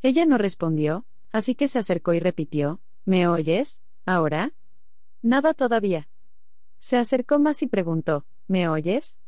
Ella 0.00 0.24
no 0.24 0.38
respondió, 0.38 1.04
así 1.30 1.54
que 1.54 1.68
se 1.68 1.78
acercó 1.78 2.14
y 2.14 2.20
repitió, 2.20 2.80
¿Me 3.04 3.28
oyes? 3.28 3.82
¿Ahora? 4.06 4.54
Nada 5.20 5.52
todavía. 5.52 6.08
Se 6.80 6.96
acercó 6.96 7.38
más 7.38 7.60
y 7.60 7.66
preguntó, 7.66 8.24
¿Me 8.48 8.66
oyes? 8.66 9.18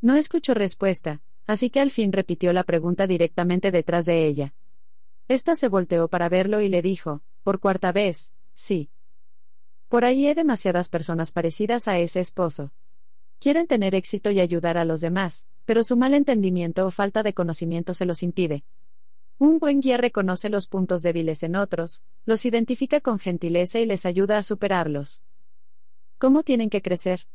No 0.00 0.16
escuchó 0.16 0.54
respuesta, 0.54 1.20
así 1.46 1.70
que 1.70 1.78
al 1.78 1.92
fin 1.92 2.10
repitió 2.10 2.52
la 2.52 2.64
pregunta 2.64 3.06
directamente 3.06 3.70
detrás 3.70 4.06
de 4.06 4.26
ella. 4.26 4.54
Esta 5.28 5.56
se 5.56 5.68
volteó 5.68 6.08
para 6.08 6.28
verlo 6.28 6.60
y 6.60 6.68
le 6.68 6.82
dijo, 6.82 7.22
por 7.42 7.58
cuarta 7.58 7.92
vez, 7.92 8.32
sí. 8.54 8.90
Por 9.88 10.04
ahí 10.04 10.26
hay 10.26 10.34
demasiadas 10.34 10.88
personas 10.88 11.32
parecidas 11.32 11.88
a 11.88 11.98
ese 11.98 12.20
esposo. 12.20 12.72
Quieren 13.38 13.66
tener 13.66 13.94
éxito 13.94 14.30
y 14.30 14.40
ayudar 14.40 14.76
a 14.76 14.84
los 14.84 15.00
demás, 15.00 15.46
pero 15.64 15.82
su 15.82 15.96
mal 15.96 16.14
entendimiento 16.14 16.86
o 16.86 16.90
falta 16.90 17.22
de 17.22 17.32
conocimiento 17.32 17.94
se 17.94 18.04
los 18.04 18.22
impide. 18.22 18.64
Un 19.38 19.58
buen 19.58 19.80
guía 19.80 19.96
reconoce 19.96 20.48
los 20.48 20.68
puntos 20.68 21.02
débiles 21.02 21.42
en 21.42 21.56
otros, 21.56 22.02
los 22.24 22.44
identifica 22.44 23.00
con 23.00 23.18
gentileza 23.18 23.80
y 23.80 23.86
les 23.86 24.06
ayuda 24.06 24.38
a 24.38 24.42
superarlos. 24.42 25.22
¿Cómo 26.18 26.42
tienen 26.42 26.70
que 26.70 26.82
crecer? 26.82 27.26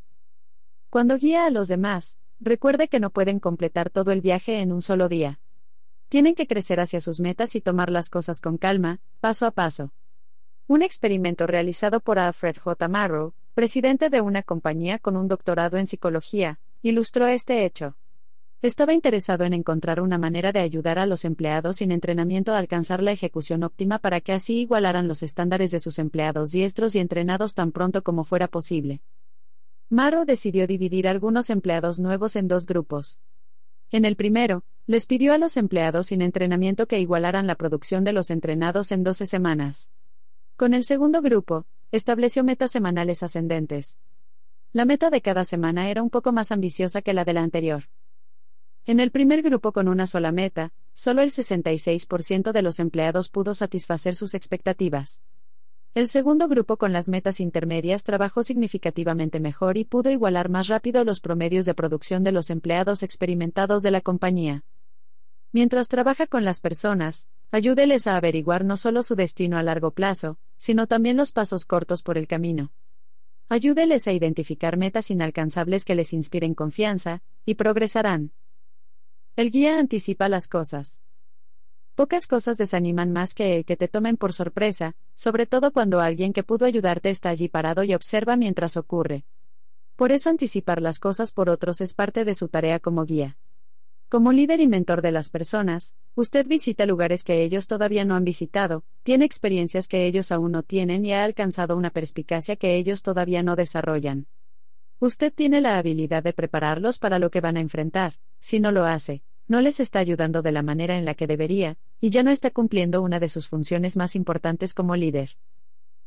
Cuando 0.90 1.18
guía 1.18 1.46
a 1.46 1.50
los 1.50 1.68
demás, 1.68 2.18
recuerde 2.40 2.88
que 2.88 3.00
no 3.00 3.10
pueden 3.10 3.40
completar 3.40 3.90
todo 3.90 4.12
el 4.12 4.22
viaje 4.22 4.62
en 4.62 4.72
un 4.72 4.82
solo 4.82 5.10
día. 5.10 5.40
Tienen 6.10 6.36
que 6.36 6.48
crecer 6.48 6.80
hacia 6.80 7.02
sus 7.02 7.20
metas 7.20 7.56
y 7.56 7.62
tomar 7.62 7.90
las 7.90 8.10
cosas 8.10 8.42
con 8.42 8.58
calma, 8.58 9.00
paso 9.20 9.46
a 9.46 9.52
paso. 9.52 9.94
Un 10.68 10.82
experimento 10.82 11.48
realizado 11.48 12.02
por 12.02 12.20
Alfred 12.20 12.58
J. 12.58 12.88
Marrow 12.88 13.34
presidente 13.60 14.10
de 14.10 14.22
una 14.22 14.42
compañía 14.42 15.00
con 15.00 15.18
un 15.18 15.28
doctorado 15.28 15.76
en 15.76 15.86
psicología, 15.86 16.62
ilustró 16.82 17.28
este 17.28 17.66
hecho. 17.66 17.98
Estaba 18.62 18.94
interesado 18.94 19.44
en 19.44 19.52
encontrar 19.52 20.00
una 20.00 20.18
manera 20.18 20.54
de 20.54 20.62
ayudar 20.62 20.98
a 20.98 21.06
los 21.06 21.26
empleados 21.26 21.76
sin 21.76 21.92
entrenamiento 21.92 22.54
a 22.54 22.58
alcanzar 22.58 23.04
la 23.04 23.12
ejecución 23.12 23.64
óptima 23.64 24.00
para 24.00 24.22
que 24.22 24.32
así 24.32 24.60
igualaran 24.60 25.10
los 25.10 25.24
estándares 25.24 25.72
de 25.72 25.82
sus 25.82 26.00
empleados 26.00 26.52
diestros 26.52 26.96
y 26.96 27.00
entrenados 27.00 27.54
tan 27.54 27.74
pronto 27.74 28.02
como 28.02 28.24
fuera 28.24 28.48
posible. 28.48 29.02
Maro 29.90 30.24
decidió 30.24 30.66
dividir 30.66 31.10
algunos 31.10 31.50
empleados 31.50 32.00
nuevos 32.00 32.38
en 32.38 32.48
dos 32.48 32.66
grupos. 32.66 33.20
En 33.92 34.06
el 34.06 34.16
primero, 34.16 34.64
les 34.86 35.06
pidió 35.06 35.34
a 35.34 35.38
los 35.38 35.58
empleados 35.58 36.08
sin 36.08 36.22
entrenamiento 36.22 36.88
que 36.88 37.00
igualaran 37.00 37.48
la 37.48 37.56
producción 37.56 38.04
de 38.04 38.14
los 38.14 38.30
entrenados 38.30 38.92
en 38.92 39.04
12 39.04 39.26
semanas. 39.26 39.92
Con 40.56 40.74
el 40.74 40.84
segundo 40.84 41.22
grupo, 41.22 41.66
estableció 41.92 42.44
metas 42.44 42.72
semanales 42.72 43.24
ascendentes. 43.24 43.98
La 44.74 44.86
meta 44.86 45.10
de 45.10 45.22
cada 45.22 45.44
semana 45.44 45.90
era 45.90 46.04
un 46.04 46.12
poco 46.12 46.32
más 46.32 46.52
ambiciosa 46.52 47.02
que 47.02 47.14
la 47.14 47.26
de 47.26 47.34
la 47.34 47.42
anterior. 47.42 47.86
En 48.86 49.00
el 49.00 49.10
primer 49.10 49.42
grupo 49.42 49.72
con 49.72 49.88
una 49.88 50.06
sola 50.06 50.32
meta, 50.32 50.72
solo 50.94 51.22
el 51.22 51.32
66% 51.32 52.52
de 52.52 52.62
los 52.62 52.80
empleados 52.80 53.30
pudo 53.30 53.56
satisfacer 53.56 54.16
sus 54.16 54.36
expectativas. 54.36 55.22
El 55.96 56.08
segundo 56.08 56.48
grupo 56.48 56.78
con 56.78 56.94
las 56.94 57.10
metas 57.10 57.40
intermedias 57.40 58.04
trabajó 58.04 58.44
significativamente 58.44 59.40
mejor 59.40 59.76
y 59.78 59.86
pudo 59.86 60.12
igualar 60.12 60.48
más 60.48 60.68
rápido 60.68 61.04
los 61.04 61.20
promedios 61.20 61.66
de 61.66 61.74
producción 61.74 62.24
de 62.24 62.32
los 62.32 62.52
empleados 62.52 63.02
experimentados 63.02 63.82
de 63.82 63.90
la 63.90 64.02
compañía. 64.02 64.64
Mientras 65.52 65.88
trabaja 65.88 66.28
con 66.28 66.46
las 66.46 66.62
personas, 66.62 67.28
ayúdeles 67.50 68.06
a 68.06 68.16
averiguar 68.18 68.64
no 68.64 68.78
solo 68.78 69.02
su 69.02 69.16
destino 69.16 69.58
a 69.58 69.64
largo 69.64 69.90
plazo, 69.90 70.38
sino 70.58 70.86
también 70.86 71.18
los 71.18 71.32
pasos 71.32 71.66
cortos 71.66 72.04
por 72.04 72.20
el 72.20 72.28
camino. 72.28 72.72
Ayúdeles 73.50 74.08
a 74.08 74.14
identificar 74.14 74.78
metas 74.78 75.10
inalcanzables 75.10 75.86
que 75.86 75.96
les 75.96 76.14
inspiren 76.14 76.54
confianza, 76.54 77.24
y 77.46 77.56
progresarán. 77.56 78.32
El 79.36 79.50
guía 79.50 79.80
anticipa 79.80 80.30
las 80.30 80.48
cosas. 80.48 81.00
Pocas 82.00 82.28
cosas 82.28 82.58
desaniman 82.58 83.12
más 83.12 83.34
que 83.34 83.58
el 83.58 83.66
que 83.66 83.76
te 83.76 83.90
tomen 83.90 84.16
por 84.16 84.32
sorpresa, 84.32 84.96
sobre 85.16 85.46
todo 85.46 85.74
cuando 85.74 86.00
alguien 86.00 86.32
que 86.32 86.44
pudo 86.44 86.64
ayudarte 86.66 87.10
está 87.10 87.28
allí 87.28 87.50
parado 87.50 87.84
y 87.84 87.94
observa 87.94 88.38
mientras 88.38 88.78
ocurre. 88.78 89.26
Por 89.98 90.14
eso 90.14 90.30
anticipar 90.30 90.82
las 90.82 90.98
cosas 90.98 91.34
por 91.34 91.50
otros 91.50 91.82
es 91.82 91.94
parte 91.94 92.24
de 92.24 92.36
su 92.36 92.48
tarea 92.48 92.80
como 92.80 93.04
guía. 93.04 93.36
Como 94.08 94.32
líder 94.32 94.62
y 94.62 94.68
mentor 94.70 95.02
de 95.02 95.12
las 95.12 95.30
personas, 95.30 95.94
usted 96.16 96.48
visita 96.48 96.86
lugares 96.86 97.26
que 97.26 97.44
ellos 97.44 97.68
todavía 97.68 98.06
no 98.06 98.16
han 98.16 98.24
visitado, 98.24 98.86
tiene 99.04 99.26
experiencias 99.26 99.90
que 99.90 100.06
ellos 100.06 100.32
aún 100.32 100.54
no 100.54 100.64
tienen 100.64 101.06
y 101.06 101.12
ha 101.12 101.26
alcanzado 101.26 101.76
una 101.76 101.90
perspicacia 101.90 102.56
que 102.56 102.78
ellos 102.78 103.02
todavía 103.02 103.44
no 103.44 103.58
desarrollan. 103.58 104.28
Usted 105.00 105.34
tiene 105.34 105.60
la 105.60 105.78
habilidad 105.78 106.24
de 106.24 106.32
prepararlos 106.32 106.98
para 106.98 107.20
lo 107.20 107.30
que 107.30 107.42
van 107.42 107.58
a 107.58 107.60
enfrentar, 107.60 108.14
si 108.40 108.62
no 108.62 108.72
lo 108.72 108.86
hace, 108.86 109.22
no 109.50 109.62
les 109.62 109.80
está 109.80 110.00
ayudando 110.00 110.42
de 110.42 110.52
la 110.54 110.62
manera 110.62 110.98
en 110.98 111.04
la 111.04 111.16
que 111.16 111.28
debería, 111.28 111.76
y 112.00 112.12
ya 112.12 112.24
no 112.24 112.32
está 112.32 112.52
cumpliendo 112.52 113.02
una 113.02 113.20
de 113.20 113.28
sus 113.28 113.50
funciones 113.50 113.98
más 113.98 114.16
importantes 114.16 114.74
como 114.74 114.96
líder. 114.96 115.36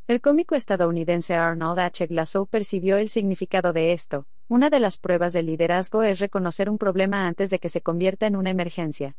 El 0.07 0.21
cómico 0.21 0.55
estadounidense 0.55 1.35
Arnold 1.35 1.81
H. 1.81 2.07
Glasow 2.07 2.47
percibió 2.47 2.97
el 2.97 3.09
significado 3.09 3.73
de 3.73 3.93
esto. 3.93 4.27
Una 4.49 4.71
de 4.71 4.81
las 4.81 4.97
pruebas 4.97 5.33
del 5.33 5.47
liderazgo 5.47 6.03
es 6.05 6.21
reconocer 6.21 6.71
un 6.71 6.79
problema 6.79 7.27
antes 7.27 7.51
de 7.51 7.59
que 7.59 7.69
se 7.69 7.81
convierta 7.81 8.27
en 8.27 8.37
una 8.37 8.51
emergencia. 8.51 9.17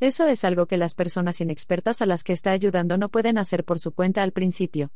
Eso 0.00 0.26
es 0.26 0.44
algo 0.44 0.66
que 0.66 0.76
las 0.76 0.94
personas 0.94 1.40
inexpertas 1.40 2.02
a 2.02 2.06
las 2.06 2.24
que 2.24 2.32
está 2.32 2.50
ayudando 2.50 2.98
no 2.98 3.08
pueden 3.08 3.38
hacer 3.38 3.64
por 3.64 3.78
su 3.78 3.92
cuenta 3.92 4.24
al 4.24 4.32
principio. 4.32 4.90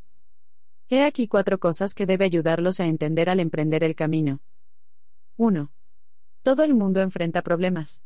He 0.88 1.04
aquí 1.04 1.28
cuatro 1.28 1.58
cosas 1.58 1.94
que 1.94 2.06
debe 2.06 2.24
ayudarlos 2.24 2.80
a 2.80 2.86
entender 2.86 3.30
al 3.30 3.38
emprender 3.38 3.84
el 3.84 3.94
camino. 3.94 4.40
1. 5.36 5.70
Todo 6.42 6.64
el 6.64 6.74
mundo 6.74 7.00
enfrenta 7.00 7.42
problemas. 7.42 8.02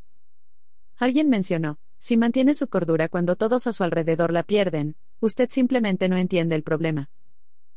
Alguien 1.00 1.30
mencionó, 1.30 1.78
si 1.98 2.18
mantiene 2.18 2.52
su 2.52 2.68
cordura 2.68 3.08
cuando 3.08 3.34
todos 3.34 3.66
a 3.66 3.72
su 3.72 3.82
alrededor 3.84 4.34
la 4.34 4.42
pierden, 4.42 4.96
usted 5.20 5.48
simplemente 5.48 6.10
no 6.10 6.18
entiende 6.18 6.54
el 6.54 6.62
problema. 6.62 7.08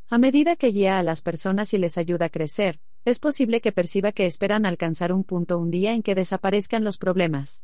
A 0.09 0.17
medida 0.17 0.57
que 0.57 0.67
guía 0.67 0.99
a 0.99 1.03
las 1.03 1.21
personas 1.21 1.73
y 1.73 1.77
les 1.77 1.97
ayuda 1.97 2.25
a 2.25 2.29
crecer, 2.29 2.81
es 3.05 3.19
posible 3.19 3.61
que 3.61 3.71
perciba 3.71 4.11
que 4.11 4.25
esperan 4.25 4.65
alcanzar 4.65 5.13
un 5.13 5.23
punto 5.23 5.57
un 5.57 5.71
día 5.71 5.93
en 5.93 6.03
que 6.03 6.15
desaparezcan 6.15 6.83
los 6.83 6.97
problemas. 6.97 7.63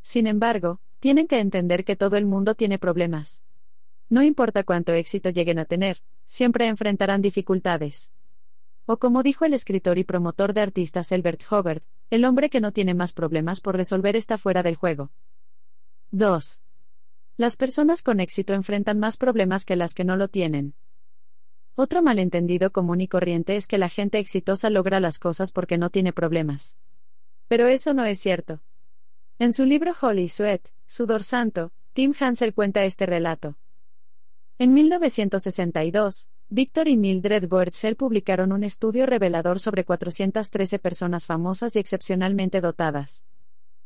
Sin 0.00 0.28
embargo, 0.28 0.80
tienen 1.00 1.26
que 1.26 1.40
entender 1.40 1.84
que 1.84 1.96
todo 1.96 2.16
el 2.16 2.24
mundo 2.24 2.54
tiene 2.54 2.78
problemas. 2.78 3.42
No 4.08 4.22
importa 4.22 4.62
cuánto 4.62 4.92
éxito 4.92 5.30
lleguen 5.30 5.58
a 5.58 5.64
tener, 5.64 6.02
siempre 6.26 6.68
enfrentarán 6.68 7.20
dificultades. 7.20 8.12
O 8.86 8.98
como 8.98 9.22
dijo 9.22 9.44
el 9.44 9.54
escritor 9.54 9.98
y 9.98 10.04
promotor 10.04 10.52
de 10.52 10.60
artistas 10.60 11.10
Elbert 11.10 11.42
Hubbard, 11.50 11.82
el 12.10 12.24
hombre 12.24 12.50
que 12.50 12.60
no 12.60 12.72
tiene 12.72 12.92
más 12.92 13.12
problemas 13.12 13.60
por 13.60 13.76
resolver 13.76 14.14
está 14.14 14.36
fuera 14.36 14.62
del 14.62 14.76
juego. 14.76 15.10
2. 16.10 16.62
Las 17.36 17.56
personas 17.56 18.02
con 18.02 18.20
éxito 18.20 18.52
enfrentan 18.52 18.98
más 18.98 19.16
problemas 19.16 19.64
que 19.64 19.74
las 19.74 19.94
que 19.94 20.04
no 20.04 20.16
lo 20.16 20.28
tienen. 20.28 20.74
Otro 21.76 22.02
malentendido 22.02 22.70
común 22.70 23.00
y 23.00 23.08
corriente 23.08 23.56
es 23.56 23.66
que 23.66 23.78
la 23.78 23.88
gente 23.88 24.18
exitosa 24.18 24.70
logra 24.70 25.00
las 25.00 25.18
cosas 25.18 25.50
porque 25.50 25.76
no 25.76 25.90
tiene 25.90 26.12
problemas. 26.12 26.76
Pero 27.48 27.66
eso 27.66 27.94
no 27.94 28.04
es 28.04 28.20
cierto. 28.20 28.60
En 29.38 29.52
su 29.52 29.64
libro 29.64 29.92
Holy 30.00 30.28
Sweat, 30.28 30.68
Sudor 30.86 31.24
Santo, 31.24 31.72
Tim 31.94 32.12
Hansel 32.18 32.54
cuenta 32.54 32.84
este 32.84 33.06
relato. 33.06 33.56
En 34.58 34.72
1962, 34.72 36.28
Víctor 36.54 36.86
y 36.86 36.96
Mildred 36.96 37.48
Goertzel 37.48 37.96
publicaron 37.96 38.52
un 38.52 38.62
estudio 38.62 39.06
revelador 39.06 39.58
sobre 39.58 39.84
413 39.84 40.78
personas 40.78 41.26
famosas 41.26 41.74
y 41.74 41.80
excepcionalmente 41.80 42.60
dotadas. 42.60 43.24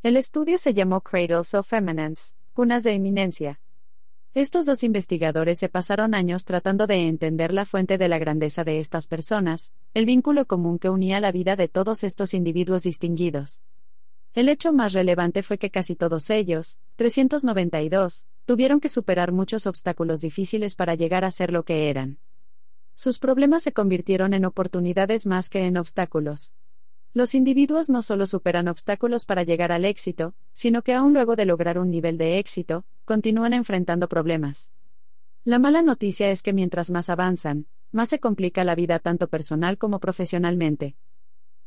El 0.02 0.18
estudio 0.18 0.58
se 0.58 0.74
llamó 0.74 1.00
Cradles 1.00 1.54
of 1.54 1.72
Eminence, 1.72 2.34
cunas 2.52 2.84
de 2.84 2.92
eminencia. 2.92 3.58
Estos 4.34 4.66
dos 4.66 4.84
investigadores 4.84 5.58
se 5.58 5.70
pasaron 5.70 6.14
años 6.14 6.44
tratando 6.44 6.86
de 6.86 7.08
entender 7.08 7.54
la 7.54 7.64
fuente 7.64 7.96
de 7.96 8.06
la 8.06 8.18
grandeza 8.18 8.64
de 8.64 8.80
estas 8.80 9.06
personas, 9.06 9.72
el 9.94 10.04
vínculo 10.04 10.44
común 10.44 10.78
que 10.78 10.90
unía 10.90 11.20
la 11.20 11.32
vida 11.32 11.56
de 11.56 11.68
todos 11.68 12.04
estos 12.04 12.34
individuos 12.34 12.82
distinguidos. 12.82 13.62
El 14.34 14.50
hecho 14.50 14.74
más 14.74 14.92
relevante 14.92 15.42
fue 15.42 15.56
que 15.56 15.70
casi 15.70 15.96
todos 15.96 16.28
ellos, 16.28 16.78
392, 16.96 18.26
tuvieron 18.44 18.78
que 18.78 18.90
superar 18.90 19.32
muchos 19.32 19.66
obstáculos 19.66 20.20
difíciles 20.20 20.74
para 20.74 20.96
llegar 20.96 21.24
a 21.24 21.30
ser 21.30 21.50
lo 21.50 21.62
que 21.62 21.88
eran. 21.88 22.18
Sus 22.98 23.20
problemas 23.20 23.62
se 23.62 23.72
convirtieron 23.72 24.34
en 24.34 24.44
oportunidades 24.44 25.24
más 25.24 25.50
que 25.50 25.64
en 25.66 25.76
obstáculos. 25.76 26.52
Los 27.14 27.36
individuos 27.36 27.88
no 27.88 28.02
solo 28.02 28.26
superan 28.26 28.66
obstáculos 28.66 29.24
para 29.24 29.44
llegar 29.44 29.70
al 29.70 29.84
éxito, 29.84 30.34
sino 30.52 30.82
que 30.82 30.94
aún 30.94 31.12
luego 31.12 31.36
de 31.36 31.44
lograr 31.44 31.78
un 31.78 31.92
nivel 31.92 32.18
de 32.18 32.40
éxito, 32.40 32.84
continúan 33.04 33.52
enfrentando 33.52 34.08
problemas. 34.08 34.72
La 35.44 35.60
mala 35.60 35.80
noticia 35.80 36.28
es 36.32 36.42
que 36.42 36.52
mientras 36.52 36.90
más 36.90 37.08
avanzan, 37.08 37.66
más 37.92 38.08
se 38.08 38.18
complica 38.18 38.64
la 38.64 38.74
vida 38.74 38.98
tanto 38.98 39.28
personal 39.28 39.78
como 39.78 40.00
profesionalmente. 40.00 40.96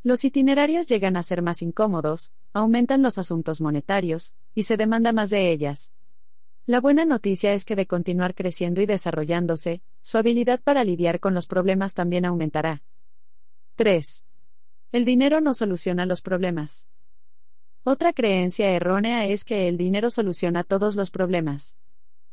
Los 0.03 0.25
itinerarios 0.25 0.89
llegan 0.89 1.15
a 1.15 1.23
ser 1.23 1.41
más 1.41 1.61
incómodos, 1.61 2.34
aumentan 2.51 3.01
los 3.01 3.17
asuntos 3.17 3.61
monetarios, 3.61 4.34
y 4.53 4.63
se 4.63 4.75
demanda 4.75 5.13
más 5.13 5.29
de 5.29 5.49
ellas. 5.49 5.93
La 6.65 6.82
buena 6.82 7.05
noticia 7.05 7.53
es 7.53 7.63
que 7.63 7.77
de 7.77 7.88
continuar 7.88 8.36
creciendo 8.36 8.82
y 8.82 8.86
desarrollándose, 8.86 9.82
su 10.01 10.17
habilidad 10.17 10.59
para 10.61 10.83
lidiar 10.83 11.19
con 11.19 11.33
los 11.33 11.47
problemas 11.47 11.93
también 11.93 12.25
aumentará. 12.25 12.81
3. 13.75 14.23
El 14.91 15.05
dinero 15.05 15.41
no 15.41 15.53
soluciona 15.53 16.05
los 16.05 16.21
problemas. 16.21 16.87
Otra 17.83 18.13
creencia 18.13 18.69
errónea 18.71 19.25
es 19.25 19.43
que 19.43 19.67
el 19.67 19.77
dinero 19.77 20.09
soluciona 20.11 20.63
todos 20.63 20.95
los 20.95 21.09
problemas. 21.09 21.77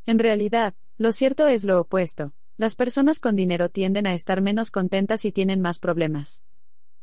En 0.04 0.18
realidad, 0.18 0.74
lo 0.98 1.12
cierto 1.12 1.48
es 1.48 1.64
lo 1.64 1.80
opuesto. 1.80 2.32
Las 2.56 2.74
personas 2.74 3.20
con 3.20 3.36
dinero 3.36 3.68
tienden 3.68 4.06
a 4.06 4.14
estar 4.14 4.40
menos 4.40 4.70
contentas 4.70 5.24
y 5.24 5.32
tienen 5.32 5.60
más 5.60 5.78
problemas. 5.78 6.42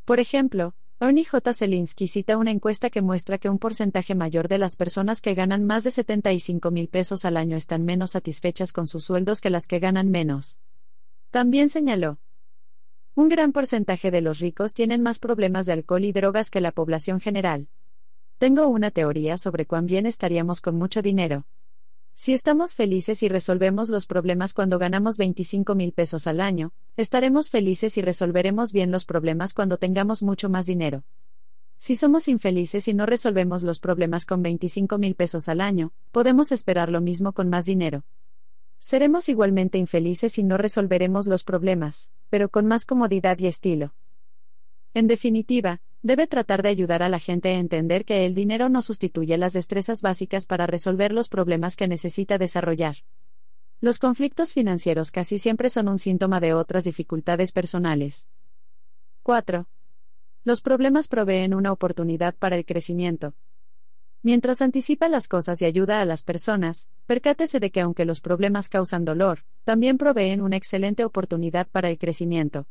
Por 0.04 0.20
ejemplo, 0.20 0.76
Ernie 0.98 1.26
J. 1.26 1.54
Zelinsky 1.54 2.08
cita 2.08 2.38
una 2.38 2.52
encuesta 2.52 2.90
que 2.90 3.02
muestra 3.02 3.38
que 3.38 3.50
un 3.50 3.60
porcentaje 3.60 4.16
mayor 4.16 4.48
de 4.48 4.58
las 4.58 4.78
personas 4.78 5.20
que 5.20 5.34
ganan 5.34 5.66
más 5.66 5.84
de 5.84 5.92
75 5.92 6.72
mil 6.72 6.88
pesos 6.88 7.26
al 7.26 7.36
año 7.36 7.58
están 7.58 7.84
menos 7.84 8.12
satisfechas 8.12 8.72
con 8.72 8.88
sus 8.88 9.04
sueldos 9.04 9.42
que 9.42 9.50
las 9.50 9.68
que 9.68 9.80
ganan 9.80 10.10
menos. 10.10 10.58
También 11.32 11.68
señaló. 11.68 12.18
Un 13.14 13.28
gran 13.28 13.52
porcentaje 13.52 14.10
de 14.10 14.22
los 14.22 14.40
ricos 14.40 14.74
tienen 14.74 15.02
más 15.02 15.20
problemas 15.20 15.66
de 15.66 15.74
alcohol 15.74 16.06
y 16.06 16.14
drogas 16.14 16.50
que 16.50 16.62
la 16.62 16.72
población 16.72 17.20
general. 17.20 17.68
Tengo 18.38 18.68
una 18.70 18.90
teoría 18.90 19.38
sobre 19.38 19.66
cuán 19.66 19.88
bien 19.88 20.06
estaríamos 20.06 20.62
con 20.62 20.78
mucho 20.78 21.02
dinero. 21.02 21.46
Si 22.18 22.32
estamos 22.32 22.76
felices 22.76 23.24
y 23.24 23.28
resolvemos 23.28 23.90
los 23.90 24.08
problemas 24.08 24.54
cuando 24.54 24.80
ganamos 24.80 25.18
25 25.18 25.76
mil 25.76 25.92
pesos 25.92 26.28
al 26.28 26.40
año, 26.40 26.72
estaremos 26.96 27.50
felices 27.50 27.98
y 27.98 28.02
resolveremos 28.02 28.72
bien 28.72 28.90
los 28.90 29.04
problemas 29.04 29.54
cuando 29.54 29.78
tengamos 29.78 30.24
mucho 30.24 30.48
más 30.48 30.66
dinero. 30.66 31.04
Si 31.78 31.98
somos 31.98 32.30
infelices 32.30 32.88
y 32.88 32.94
no 32.94 33.06
resolvemos 33.06 33.64
los 33.64 33.80
problemas 33.80 34.26
con 34.26 34.42
25 34.42 34.98
mil 34.98 35.16
pesos 35.16 35.50
al 35.50 35.60
año, 35.60 35.92
podemos 36.14 36.54
esperar 36.54 36.90
lo 36.90 37.02
mismo 37.02 37.34
con 37.34 37.50
más 37.50 37.66
dinero. 37.66 38.06
Seremos 38.80 39.28
igualmente 39.28 39.78
infelices 39.78 40.38
y 40.38 40.44
no 40.44 40.58
resolveremos 40.58 41.28
los 41.28 41.44
problemas, 41.44 42.12
pero 42.30 42.48
con 42.48 42.66
más 42.66 42.86
comodidad 42.86 43.38
y 43.40 43.48
estilo. 43.48 43.94
En 44.94 45.08
definitiva, 45.08 45.82
debe 46.06 46.28
tratar 46.28 46.62
de 46.62 46.70
ayudar 46.70 47.02
a 47.02 47.10
la 47.10 47.18
gente 47.18 47.50
a 47.50 47.58
entender 47.58 48.06
que 48.06 48.28
el 48.28 48.36
dinero 48.36 48.70
no 48.70 48.84
sustituye 48.84 49.40
las 49.40 49.54
destrezas 49.54 50.04
básicas 50.04 50.46
para 50.46 50.68
resolver 50.68 51.12
los 51.12 51.30
problemas 51.30 51.76
que 51.76 51.88
necesita 51.88 52.38
desarrollar. 52.38 52.98
Los 53.82 53.98
conflictos 53.98 54.54
financieros 54.54 55.10
casi 55.10 55.40
siempre 55.40 55.72
son 55.72 55.88
un 55.88 55.98
síntoma 55.98 56.40
de 56.40 56.54
otras 56.54 56.84
dificultades 56.84 57.52
personales. 57.52 58.28
4. 59.24 59.66
Los 60.44 60.62
problemas 60.62 61.08
proveen 61.08 61.56
una 61.56 61.72
oportunidad 61.72 62.36
para 62.36 62.56
el 62.56 62.66
crecimiento. 62.66 63.34
Mientras 64.22 64.62
anticipa 64.62 65.10
las 65.10 65.28
cosas 65.28 65.60
y 65.64 65.66
ayuda 65.66 66.02
a 66.02 66.06
las 66.06 66.22
personas, 66.22 66.88
percátese 67.08 67.60
de 67.60 67.72
que 67.72 67.82
aunque 67.82 68.06
los 68.06 68.22
problemas 68.22 68.70
causan 68.70 69.06
dolor, 69.06 69.40
también 69.64 69.98
proveen 69.98 70.42
una 70.42 70.56
excelente 70.56 71.04
oportunidad 71.04 71.66
para 71.68 71.90
el 71.90 71.98
crecimiento. 71.98 72.68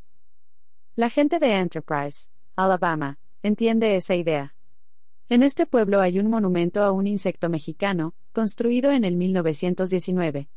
La 0.95 1.11
gente 1.11 1.41
de 1.41 1.53
Enterprise, 1.57 2.29
Alabama, 2.55 3.19
entiende 3.45 3.95
esa 3.95 4.15
idea. 4.15 4.55
En 5.29 5.43
este 5.43 5.67
pueblo 5.67 6.01
hay 6.01 6.19
un 6.19 6.29
monumento 6.29 6.83
a 6.83 6.93
un 6.93 7.07
insecto 7.07 7.51
mexicano, 7.51 8.15
construido 8.33 8.91
en 8.91 9.05
el 9.05 9.17
1919. 9.17 10.49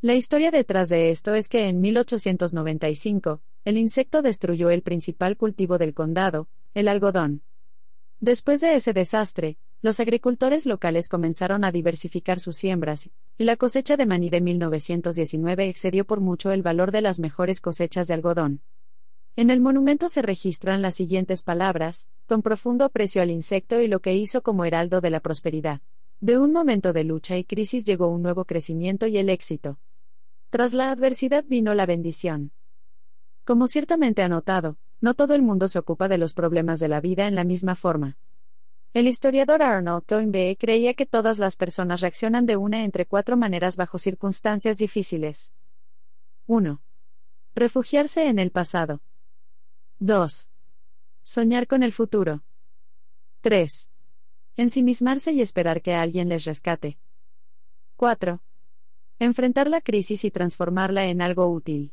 La 0.00 0.14
historia 0.14 0.50
detrás 0.50 0.88
de 0.88 1.10
esto 1.10 1.34
es 1.34 1.48
que 1.48 1.68
en 1.68 1.82
1895, 1.82 3.42
el 3.66 3.76
insecto 3.76 4.22
destruyó 4.22 4.70
el 4.70 4.80
principal 4.80 5.36
cultivo 5.36 5.76
del 5.76 5.92
condado, 5.92 6.48
el 6.72 6.88
algodón. 6.88 7.42
Después 8.20 8.62
de 8.62 8.74
ese 8.74 8.94
desastre, 8.94 9.58
los 9.82 10.00
agricultores 10.00 10.64
locales 10.64 11.10
comenzaron 11.10 11.62
a 11.62 11.72
diversificar 11.72 12.40
sus 12.40 12.56
siembras, 12.56 13.10
y 13.36 13.44
la 13.44 13.56
cosecha 13.56 13.98
de 13.98 14.06
maní 14.06 14.30
de 14.30 14.40
1919 14.40 15.68
excedió 15.68 16.06
por 16.06 16.20
mucho 16.20 16.52
el 16.52 16.62
valor 16.62 16.90
de 16.90 17.02
las 17.02 17.18
mejores 17.18 17.60
cosechas 17.60 18.08
de 18.08 18.14
algodón. 18.14 18.62
En 19.36 19.50
el 19.50 19.60
monumento 19.60 20.08
se 20.08 20.22
registran 20.22 20.80
las 20.80 20.94
siguientes 20.94 21.42
palabras, 21.42 22.08
con 22.26 22.40
profundo 22.40 22.84
aprecio 22.84 23.20
al 23.20 23.32
insecto 23.32 23.80
y 23.80 23.88
lo 23.88 23.98
que 23.98 24.14
hizo 24.14 24.42
como 24.42 24.64
heraldo 24.64 25.00
de 25.00 25.10
la 25.10 25.18
prosperidad. 25.18 25.80
De 26.20 26.38
un 26.38 26.52
momento 26.52 26.92
de 26.92 27.02
lucha 27.02 27.36
y 27.36 27.42
crisis 27.42 27.84
llegó 27.84 28.06
un 28.06 28.22
nuevo 28.22 28.44
crecimiento 28.44 29.08
y 29.08 29.18
el 29.18 29.28
éxito. 29.28 29.78
Tras 30.50 30.72
la 30.72 30.92
adversidad 30.92 31.44
vino 31.48 31.74
la 31.74 31.84
bendición. 31.84 32.52
Como 33.44 33.66
ciertamente 33.66 34.22
ha 34.22 34.28
notado, 34.28 34.76
no 35.00 35.14
todo 35.14 35.34
el 35.34 35.42
mundo 35.42 35.66
se 35.66 35.80
ocupa 35.80 36.06
de 36.06 36.16
los 36.16 36.32
problemas 36.32 36.78
de 36.78 36.88
la 36.88 37.00
vida 37.00 37.26
en 37.26 37.34
la 37.34 37.42
misma 37.42 37.74
forma. 37.74 38.16
El 38.94 39.08
historiador 39.08 39.64
Arnold 39.64 40.04
Toynbee 40.06 40.56
creía 40.56 40.94
que 40.94 41.06
todas 41.06 41.40
las 41.40 41.56
personas 41.56 42.00
reaccionan 42.00 42.46
de 42.46 42.56
una 42.56 42.84
entre 42.84 43.04
cuatro 43.04 43.36
maneras 43.36 43.76
bajo 43.76 43.98
circunstancias 43.98 44.78
difíciles. 44.78 45.52
1. 46.46 46.80
Refugiarse 47.56 48.28
en 48.28 48.38
el 48.38 48.52
pasado. 48.52 49.00
2. 50.00 50.50
Soñar 51.22 51.68
con 51.68 51.84
el 51.84 51.92
futuro. 51.92 52.42
3. 53.42 53.90
Ensimismarse 54.56 55.32
y 55.32 55.40
esperar 55.40 55.82
que 55.82 55.94
alguien 55.94 56.28
les 56.28 56.44
rescate. 56.44 56.98
4. 57.96 58.40
Enfrentar 59.20 59.70
la 59.70 59.80
crisis 59.80 60.24
y 60.24 60.32
transformarla 60.32 61.06
en 61.06 61.22
algo 61.22 61.46
útil. 61.46 61.92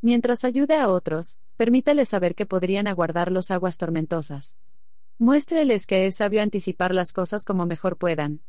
Mientras 0.00 0.44
ayude 0.44 0.76
a 0.76 0.88
otros, 0.88 1.38
permítales 1.58 2.08
saber 2.08 2.34
que 2.34 2.46
podrían 2.46 2.86
aguardar 2.86 3.30
los 3.30 3.50
aguas 3.50 3.76
tormentosas. 3.76 4.56
Muéstreles 5.18 5.86
que 5.86 6.06
es 6.06 6.16
sabio 6.16 6.40
anticipar 6.40 6.94
las 6.94 7.12
cosas 7.12 7.44
como 7.44 7.66
mejor 7.66 7.98
puedan. 7.98 8.40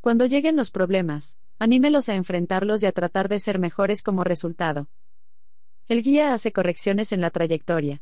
Cuando 0.00 0.26
lleguen 0.26 0.56
los 0.56 0.72
problemas, 0.72 1.38
anímelos 1.60 2.08
a 2.08 2.16
enfrentarlos 2.16 2.82
y 2.82 2.86
a 2.86 2.92
tratar 2.92 3.28
de 3.28 3.38
ser 3.38 3.60
mejores 3.60 4.02
como 4.02 4.24
resultado. 4.24 4.88
El 5.88 6.02
guía 6.02 6.32
hace 6.32 6.52
correcciones 6.52 7.12
en 7.12 7.20
la 7.20 7.30
trayectoria. 7.30 8.00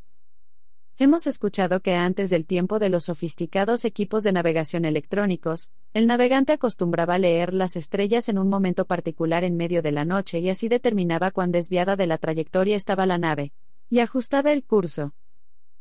Hemos 0.98 1.26
escuchado 1.26 1.80
que 1.80 1.94
antes 1.94 2.28
del 2.28 2.44
tiempo 2.44 2.78
de 2.78 2.90
los 2.90 3.04
sofisticados 3.04 3.86
equipos 3.86 4.22
de 4.22 4.32
navegación 4.32 4.84
electrónicos, 4.84 5.70
el 5.94 6.06
navegante 6.06 6.52
acostumbraba 6.52 7.16
leer 7.16 7.54
las 7.54 7.76
estrellas 7.76 8.28
en 8.28 8.36
un 8.36 8.50
momento 8.50 8.84
particular 8.84 9.44
en 9.44 9.56
medio 9.56 9.80
de 9.80 9.92
la 9.92 10.04
noche 10.04 10.40
y 10.40 10.50
así 10.50 10.68
determinaba 10.68 11.30
cuán 11.30 11.52
desviada 11.52 11.96
de 11.96 12.06
la 12.06 12.18
trayectoria 12.18 12.76
estaba 12.76 13.06
la 13.06 13.16
nave, 13.16 13.52
y 13.88 14.00
ajustaba 14.00 14.52
el 14.52 14.62
curso. 14.62 15.14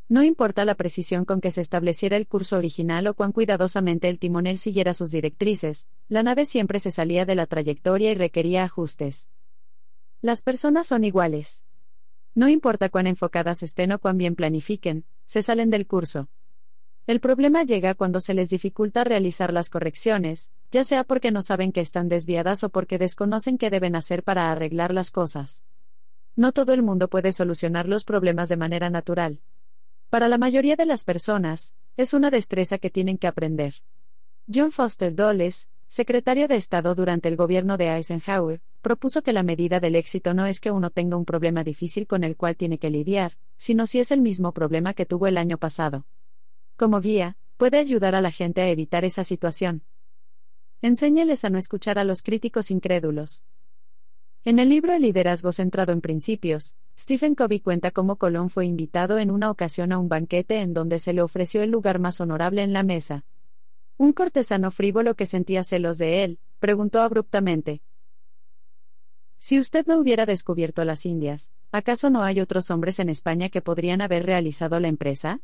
No 0.08 0.24
importa 0.24 0.64
la 0.64 0.76
precisión 0.76 1.26
con 1.26 1.42
que 1.42 1.52
se 1.52 1.60
estableciera 1.60 2.16
el 2.16 2.28
curso 2.28 2.58
original 2.58 3.06
o 3.08 3.14
cuán 3.14 3.34
cuidadosamente 3.34 4.08
el 4.08 4.20
timonel 4.20 4.58
siguiera 4.58 4.94
sus 4.94 5.12
directrices, 5.12 5.86
la 6.08 6.24
nave 6.24 6.46
siempre 6.46 6.80
se 6.80 6.92
salía 6.92 7.26
de 7.26 7.36
la 7.36 7.46
trayectoria 7.46 8.12
y 8.12 8.16
requería 8.16 8.64
ajustes. 8.64 9.28
Las 10.22 10.42
personas 10.42 10.88
son 10.88 11.04
iguales. 11.04 11.62
No 12.40 12.48
importa 12.48 12.88
cuán 12.88 13.06
enfocadas 13.06 13.64
estén 13.64 13.92
o 13.92 14.00
cuán 14.00 14.18
bien 14.18 14.34
planifiquen, 14.34 15.04
se 15.26 15.42
salen 15.42 15.70
del 15.70 15.86
curso. 15.86 16.30
El 17.06 17.20
problema 17.20 17.64
llega 17.64 17.96
cuando 17.96 18.22
se 18.22 18.34
les 18.34 18.50
dificulta 18.50 19.04
realizar 19.04 19.52
las 19.52 19.70
correcciones, 19.70 20.50
ya 20.72 20.86
sea 20.86 21.04
porque 21.04 21.32
no 21.32 21.42
saben 21.42 21.74
que 21.74 21.82
están 21.82 22.08
desviadas 22.08 22.64
o 22.64 22.70
porque 22.70 22.98
desconocen 22.98 23.58
qué 23.58 23.70
deben 23.70 23.94
hacer 23.94 24.24
para 24.24 24.54
arreglar 24.54 24.94
las 24.94 25.12
cosas. 25.12 25.66
No 26.38 26.54
todo 26.54 26.72
el 26.72 26.82
mundo 26.82 27.10
puede 27.10 27.34
solucionar 27.34 27.90
los 27.90 28.06
problemas 28.06 28.48
de 28.48 28.56
manera 28.56 28.90
natural. 28.90 29.42
Para 30.10 30.30
la 30.30 30.38
mayoría 30.38 30.78
de 30.78 30.86
las 30.86 31.04
personas, 31.04 31.76
es 31.98 32.14
una 32.14 32.32
destreza 32.32 32.78
que 32.78 32.90
tienen 32.90 33.18
que 33.18 33.28
aprender. 33.28 33.82
John 34.48 34.72
Foster 34.72 35.14
Dulles, 35.14 35.68
secretario 35.90 36.48
de 36.48 36.56
Estado 36.56 36.94
durante 36.94 37.28
el 37.28 37.36
gobierno 37.36 37.76
de 37.76 37.88
Eisenhower, 37.88 38.62
propuso 38.82 39.24
que 39.24 39.34
la 39.34 39.42
medida 39.42 39.80
del 39.80 39.96
éxito 39.96 40.36
no 40.36 40.46
es 40.46 40.60
que 40.60 40.70
uno 40.70 40.92
tenga 40.92 41.18
un 41.18 41.26
problema 41.26 41.64
difícil 41.64 42.06
con 42.06 42.24
el 42.24 42.38
cual 42.38 42.56
tiene 42.56 42.78
que 42.78 42.92
lidiar, 42.92 43.38
sino 43.58 43.88
si 43.88 44.00
es 44.00 44.12
el 44.12 44.22
mismo 44.22 44.54
problema 44.54 44.94
que 44.94 45.08
tuvo 45.08 45.26
el 45.26 45.36
año 45.36 45.58
pasado. 45.58 46.06
Como 46.78 47.02
guía, 47.02 47.38
puede 47.58 47.80
ayudar 47.80 48.14
a 48.14 48.22
la 48.22 48.30
gente 48.30 48.62
a 48.62 48.70
evitar 48.70 49.04
esa 49.04 49.24
situación. 49.24 49.82
Enséñeles 50.84 51.44
a 51.44 51.50
no 51.50 51.58
escuchar 51.58 51.98
a 51.98 52.04
los 52.04 52.22
críticos 52.22 52.70
incrédulos. 52.70 53.44
En 54.46 54.60
el 54.60 54.70
libro 54.70 54.94
El 54.94 55.02
liderazgo 55.02 55.52
centrado 55.52 55.92
en 55.92 56.02
principios, 56.02 56.76
Stephen 56.98 57.34
Covey 57.34 57.62
cuenta 57.62 57.90
cómo 57.90 58.16
Colón 58.18 58.52
fue 58.52 58.68
invitado 58.68 59.18
en 59.18 59.32
una 59.32 59.50
ocasión 59.50 59.92
a 59.92 59.98
un 59.98 60.08
banquete 60.08 60.60
en 60.60 60.74
donde 60.76 61.00
se 61.00 61.14
le 61.14 61.24
ofreció 61.24 61.64
el 61.64 61.72
lugar 61.72 61.98
más 61.98 62.22
honorable 62.22 62.62
en 62.62 62.74
la 62.74 62.84
mesa. 62.84 63.26
Un 64.00 64.14
cortesano 64.14 64.72
frívolo 64.72 65.14
que 65.14 65.26
sentía 65.26 65.64
celos 65.64 65.98
de 65.98 66.24
él, 66.24 66.40
preguntó 66.60 67.02
abruptamente, 67.02 67.82
si 69.42 69.60
usted 69.60 69.86
no 69.88 69.98
hubiera 69.98 70.26
descubierto 70.26 70.86
las 70.86 71.06
Indias, 71.06 71.52
¿acaso 71.72 72.10
no 72.10 72.24
hay 72.24 72.40
otros 72.40 72.72
hombres 72.72 73.00
en 73.00 73.10
España 73.10 73.50
que 73.50 73.62
podrían 73.62 74.02
haber 74.02 74.26
realizado 74.26 74.80
la 74.80 74.88
empresa? 74.90 75.42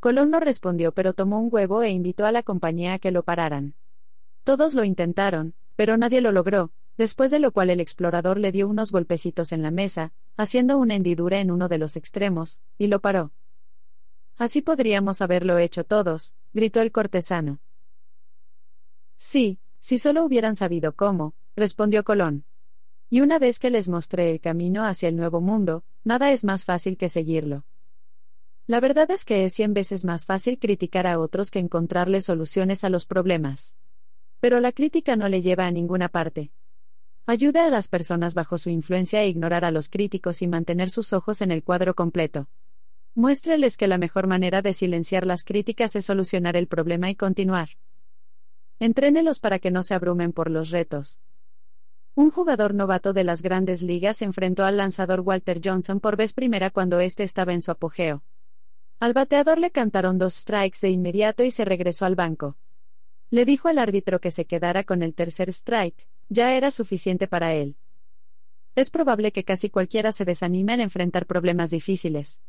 Colón 0.00 0.30
no 0.30 0.40
respondió, 0.40 0.90
pero 0.90 1.12
tomó 1.12 1.40
un 1.40 1.48
huevo 1.52 1.82
e 1.82 1.90
invitó 1.90 2.26
a 2.26 2.32
la 2.32 2.42
compañía 2.42 2.94
a 2.94 2.98
que 2.98 3.12
lo 3.12 3.22
pararan. 3.22 3.74
Todos 4.42 4.74
lo 4.74 4.82
intentaron, 4.82 5.54
pero 5.76 5.96
nadie 5.96 6.20
lo 6.20 6.30
logró, 6.30 6.72
después 6.96 7.30
de 7.30 7.38
lo 7.38 7.52
cual 7.52 7.70
el 7.70 7.80
explorador 7.80 8.38
le 8.38 8.50
dio 8.50 8.68
unos 8.68 8.90
golpecitos 8.90 9.52
en 9.52 9.62
la 9.62 9.70
mesa, 9.70 10.12
haciendo 10.36 10.78
una 10.78 10.96
hendidura 10.96 11.40
en 11.40 11.52
uno 11.52 11.68
de 11.68 11.78
los 11.78 11.96
extremos, 11.96 12.60
y 12.76 12.88
lo 12.88 13.00
paró. 13.00 13.30
Así 14.42 14.60
podríamos 14.60 15.22
haberlo 15.22 15.56
hecho 15.58 15.84
todos, 15.84 16.34
gritó 16.52 16.80
el 16.80 16.90
cortesano. 16.90 17.60
Sí, 19.16 19.60
si 19.78 19.98
solo 19.98 20.24
hubieran 20.24 20.56
sabido 20.56 20.96
cómo, 20.96 21.34
respondió 21.54 22.02
Colón. 22.02 22.44
Y 23.08 23.20
una 23.20 23.38
vez 23.38 23.60
que 23.60 23.70
les 23.70 23.88
mostré 23.88 24.32
el 24.32 24.40
camino 24.40 24.84
hacia 24.84 25.08
el 25.08 25.14
nuevo 25.14 25.40
mundo, 25.40 25.84
nada 26.02 26.32
es 26.32 26.44
más 26.44 26.64
fácil 26.64 26.96
que 26.96 27.08
seguirlo. 27.08 27.64
La 28.66 28.80
verdad 28.80 29.08
es 29.12 29.24
que 29.24 29.44
es 29.44 29.54
cien 29.54 29.74
veces 29.74 30.04
más 30.04 30.24
fácil 30.24 30.58
criticar 30.58 31.06
a 31.06 31.20
otros 31.20 31.52
que 31.52 31.60
encontrarles 31.60 32.24
soluciones 32.24 32.82
a 32.82 32.88
los 32.88 33.06
problemas. 33.06 33.76
Pero 34.40 34.58
la 34.58 34.72
crítica 34.72 35.14
no 35.14 35.28
le 35.28 35.40
lleva 35.40 35.66
a 35.66 35.70
ninguna 35.70 36.08
parte. 36.08 36.50
Ayuda 37.26 37.64
a 37.64 37.70
las 37.70 37.86
personas 37.86 38.34
bajo 38.34 38.58
su 38.58 38.70
influencia 38.70 39.20
a 39.20 39.24
ignorar 39.24 39.64
a 39.64 39.70
los 39.70 39.88
críticos 39.88 40.42
y 40.42 40.48
mantener 40.48 40.90
sus 40.90 41.12
ojos 41.12 41.42
en 41.42 41.52
el 41.52 41.62
cuadro 41.62 41.94
completo. 41.94 42.48
Muéstreles 43.14 43.76
que 43.76 43.88
la 43.88 43.98
mejor 43.98 44.26
manera 44.26 44.62
de 44.62 44.72
silenciar 44.72 45.26
las 45.26 45.44
críticas 45.44 45.94
es 45.96 46.06
solucionar 46.06 46.56
el 46.56 46.66
problema 46.66 47.10
y 47.10 47.14
continuar. 47.14 47.70
Entrénelos 48.78 49.38
para 49.38 49.58
que 49.58 49.70
no 49.70 49.82
se 49.82 49.92
abrumen 49.92 50.32
por 50.32 50.50
los 50.50 50.70
retos. 50.70 51.20
Un 52.14 52.30
jugador 52.30 52.72
novato 52.72 53.12
de 53.12 53.24
las 53.24 53.42
grandes 53.42 53.82
ligas 53.82 54.22
enfrentó 54.22 54.64
al 54.64 54.78
lanzador 54.78 55.20
Walter 55.20 55.60
Johnson 55.62 56.00
por 56.00 56.16
vez 56.16 56.32
primera 56.32 56.70
cuando 56.70 57.00
éste 57.00 57.22
estaba 57.22 57.52
en 57.52 57.60
su 57.60 57.70
apogeo. 57.70 58.22
Al 58.98 59.12
bateador 59.12 59.58
le 59.58 59.70
cantaron 59.70 60.18
dos 60.18 60.32
strikes 60.32 60.78
de 60.80 60.88
inmediato 60.88 61.44
y 61.44 61.50
se 61.50 61.66
regresó 61.66 62.06
al 62.06 62.14
banco. 62.14 62.56
Le 63.30 63.44
dijo 63.44 63.68
al 63.68 63.78
árbitro 63.78 64.20
que 64.20 64.30
se 64.30 64.46
quedara 64.46 64.84
con 64.84 65.02
el 65.02 65.14
tercer 65.14 65.50
strike, 65.50 66.06
ya 66.30 66.54
era 66.54 66.70
suficiente 66.70 67.28
para 67.28 67.52
él. 67.52 67.76
Es 68.74 68.90
probable 68.90 69.32
que 69.32 69.44
casi 69.44 69.68
cualquiera 69.68 70.12
se 70.12 70.24
desanime 70.24 70.72
al 70.72 70.80
enfrentar 70.80 71.26
problemas 71.26 71.70
difíciles. 71.70 72.40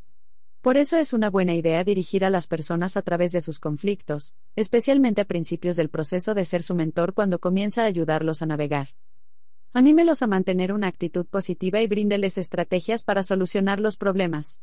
Por 0.63 0.77
eso 0.77 0.95
es 0.95 1.11
una 1.11 1.29
buena 1.29 1.55
idea 1.55 1.83
dirigir 1.83 2.23
a 2.23 2.29
las 2.29 2.47
personas 2.47 2.95
a 2.95 3.01
través 3.01 3.33
de 3.33 3.41
sus 3.41 3.59
conflictos, 3.59 4.33
especialmente 4.55 5.19
a 5.19 5.25
principios 5.25 5.75
del 5.75 5.89
proceso 5.89 6.33
de 6.33 6.45
ser 6.45 6.63
su 6.63 6.73
mentor 6.73 7.13
cuando 7.13 7.39
comienza 7.39 7.83
a 7.83 7.87
ayudarlos 7.87 8.41
a 8.41 8.45
navegar. 8.45 8.87
Anímelos 9.73 10.21
a 10.21 10.27
mantener 10.27 10.71
una 10.71 10.87
actitud 10.87 11.25
positiva 11.25 11.81
y 11.81 11.87
bríndeles 11.87 12.37
estrategias 12.37 13.03
para 13.03 13.23
solucionar 13.23 13.81
los 13.81 13.97
problemas. 13.97 14.61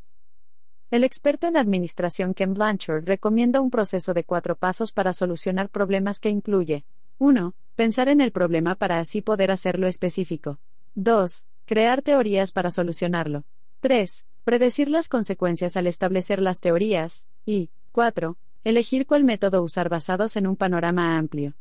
El 0.90 1.04
experto 1.04 1.48
en 1.48 1.58
administración 1.58 2.32
Ken 2.32 2.54
Blanchard 2.54 3.04
recomienda 3.04 3.60
un 3.60 3.70
proceso 3.70 4.14
de 4.14 4.24
cuatro 4.24 4.56
pasos 4.56 4.92
para 4.92 5.12
solucionar 5.12 5.68
problemas 5.68 6.18
que 6.18 6.30
incluye 6.30 6.86
1. 7.18 7.54
Pensar 7.76 8.08
en 8.08 8.22
el 8.22 8.32
problema 8.32 8.74
para 8.74 9.00
así 9.00 9.20
poder 9.20 9.50
hacerlo 9.50 9.86
específico. 9.86 10.60
2. 10.94 11.44
Crear 11.66 12.00
teorías 12.00 12.52
para 12.52 12.70
solucionarlo. 12.70 13.44
3. 13.80 14.24
Predecir 14.50 14.88
las 14.88 15.08
consecuencias 15.08 15.76
al 15.76 15.86
establecer 15.86 16.42
las 16.42 16.58
teorías. 16.58 17.24
Y 17.46 17.70
4. 17.92 18.36
Elegir 18.64 19.06
cuál 19.06 19.22
método 19.22 19.62
usar 19.62 19.88
basados 19.88 20.34
en 20.34 20.48
un 20.48 20.56
panorama 20.56 21.16
amplio. 21.16 21.54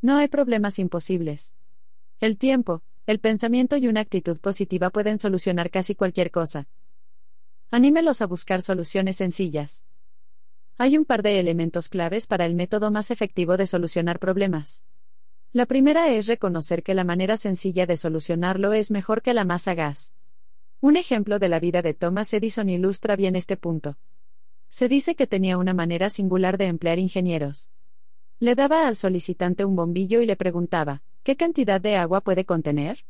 No 0.00 0.16
hay 0.16 0.28
problemas 0.28 0.78
imposibles. 0.78 1.52
El 2.18 2.38
tiempo, 2.38 2.80
el 3.04 3.18
pensamiento 3.18 3.76
y 3.76 3.88
una 3.88 4.00
actitud 4.00 4.38
positiva 4.38 4.88
pueden 4.88 5.18
solucionar 5.18 5.68
casi 5.68 5.94
cualquier 5.94 6.30
cosa. 6.30 6.66
Anímelos 7.70 8.22
a 8.22 8.26
buscar 8.26 8.62
soluciones 8.62 9.16
sencillas. 9.16 9.84
Hay 10.78 10.96
un 10.96 11.04
par 11.04 11.22
de 11.22 11.38
elementos 11.38 11.90
claves 11.90 12.26
para 12.26 12.46
el 12.46 12.54
método 12.54 12.90
más 12.90 13.10
efectivo 13.10 13.58
de 13.58 13.66
solucionar 13.66 14.18
problemas. 14.18 14.82
La 15.52 15.66
primera 15.66 16.08
es 16.08 16.26
reconocer 16.26 16.82
que 16.82 16.94
la 16.94 17.04
manera 17.04 17.36
sencilla 17.36 17.84
de 17.84 17.98
solucionarlo 17.98 18.72
es 18.72 18.90
mejor 18.90 19.20
que 19.20 19.34
la 19.34 19.44
más 19.44 19.64
sagaz. 19.64 20.14
Un 20.80 20.96
ejemplo 20.96 21.40
de 21.40 21.48
la 21.48 21.58
vida 21.58 21.82
de 21.82 21.92
Thomas 21.92 22.32
Edison 22.32 22.68
ilustra 22.68 23.16
bien 23.16 23.34
este 23.34 23.56
punto. 23.56 23.96
Se 24.68 24.86
dice 24.86 25.16
que 25.16 25.26
tenía 25.26 25.58
una 25.58 25.74
manera 25.74 26.08
singular 26.08 26.56
de 26.56 26.66
emplear 26.66 27.00
ingenieros. 27.00 27.70
Le 28.38 28.54
daba 28.54 28.86
al 28.86 28.94
solicitante 28.94 29.64
un 29.64 29.74
bombillo 29.74 30.20
y 30.20 30.26
le 30.26 30.36
preguntaba, 30.36 31.02
¿qué 31.24 31.36
cantidad 31.36 31.80
de 31.80 31.96
agua 31.96 32.20
puede 32.20 32.44
contener? 32.44 33.04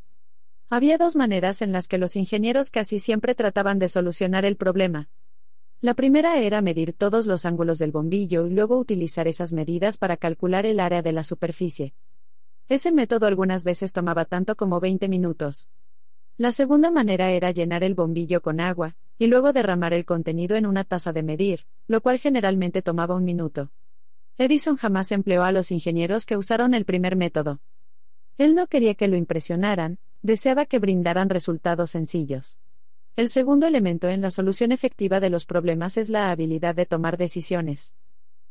Había 0.70 0.96
dos 0.96 1.14
maneras 1.14 1.60
en 1.60 1.72
las 1.72 1.88
que 1.88 1.98
los 1.98 2.16
ingenieros 2.16 2.70
casi 2.70 2.98
siempre 3.00 3.34
trataban 3.34 3.78
de 3.78 3.90
solucionar 3.90 4.46
el 4.46 4.56
problema. 4.56 5.10
La 5.82 5.92
primera 5.92 6.40
era 6.40 6.62
medir 6.62 6.94
todos 6.94 7.26
los 7.26 7.44
ángulos 7.44 7.78
del 7.78 7.92
bombillo 7.92 8.46
y 8.46 8.50
luego 8.50 8.78
utilizar 8.78 9.28
esas 9.28 9.52
medidas 9.52 9.98
para 9.98 10.16
calcular 10.16 10.64
el 10.64 10.80
área 10.80 11.02
de 11.02 11.12
la 11.12 11.22
superficie. 11.22 11.92
Ese 12.70 12.92
método 12.92 13.26
algunas 13.26 13.64
veces 13.64 13.92
tomaba 13.92 14.24
tanto 14.24 14.56
como 14.56 14.80
20 14.80 15.06
minutos. 15.08 15.68
La 16.39 16.52
segunda 16.52 16.93
manera 16.93 17.32
era 17.32 17.51
llenar 17.51 17.82
el 17.82 17.97
bombillo 17.97 18.40
con 18.40 18.60
agua, 18.60 18.94
y 19.19 19.27
luego 19.27 19.52
derramar 19.52 19.93
el 19.93 20.05
contenido 20.05 20.55
en 20.55 20.66
una 20.66 20.85
taza 20.85 21.12
de 21.12 21.24
medir, 21.24 21.66
lo 21.89 22.01
cual 22.01 22.20
generalmente 22.20 22.81
tomaba 22.81 23.16
un 23.16 23.24
minuto. 23.24 23.73
Edison 24.36 24.77
jamás 24.77 25.10
empleó 25.10 25.43
a 25.43 25.51
los 25.51 25.73
ingenieros 25.73 26.24
que 26.24 26.36
usaron 26.36 26.74
el 26.74 26.85
primer 26.85 27.16
método. 27.16 27.59
Él 28.39 28.55
no 28.55 28.69
quería 28.69 28.94
que 28.94 29.09
lo 29.09 29.16
impresionaran, 29.16 29.98
deseaba 30.23 30.65
que 30.65 30.78
brindaran 30.78 31.28
resultados 31.28 31.90
sencillos. 31.90 32.60
El 33.16 33.31
segundo 33.31 33.66
elemento 33.66 34.09
en 34.09 34.20
la 34.20 34.31
solución 34.31 34.70
efectiva 34.70 35.19
de 35.19 35.31
los 35.31 35.44
problemas 35.44 35.97
es 35.97 36.09
la 36.09 36.31
habilidad 36.31 36.77
de 36.77 36.86
tomar 36.86 37.16
decisiones. 37.16 37.97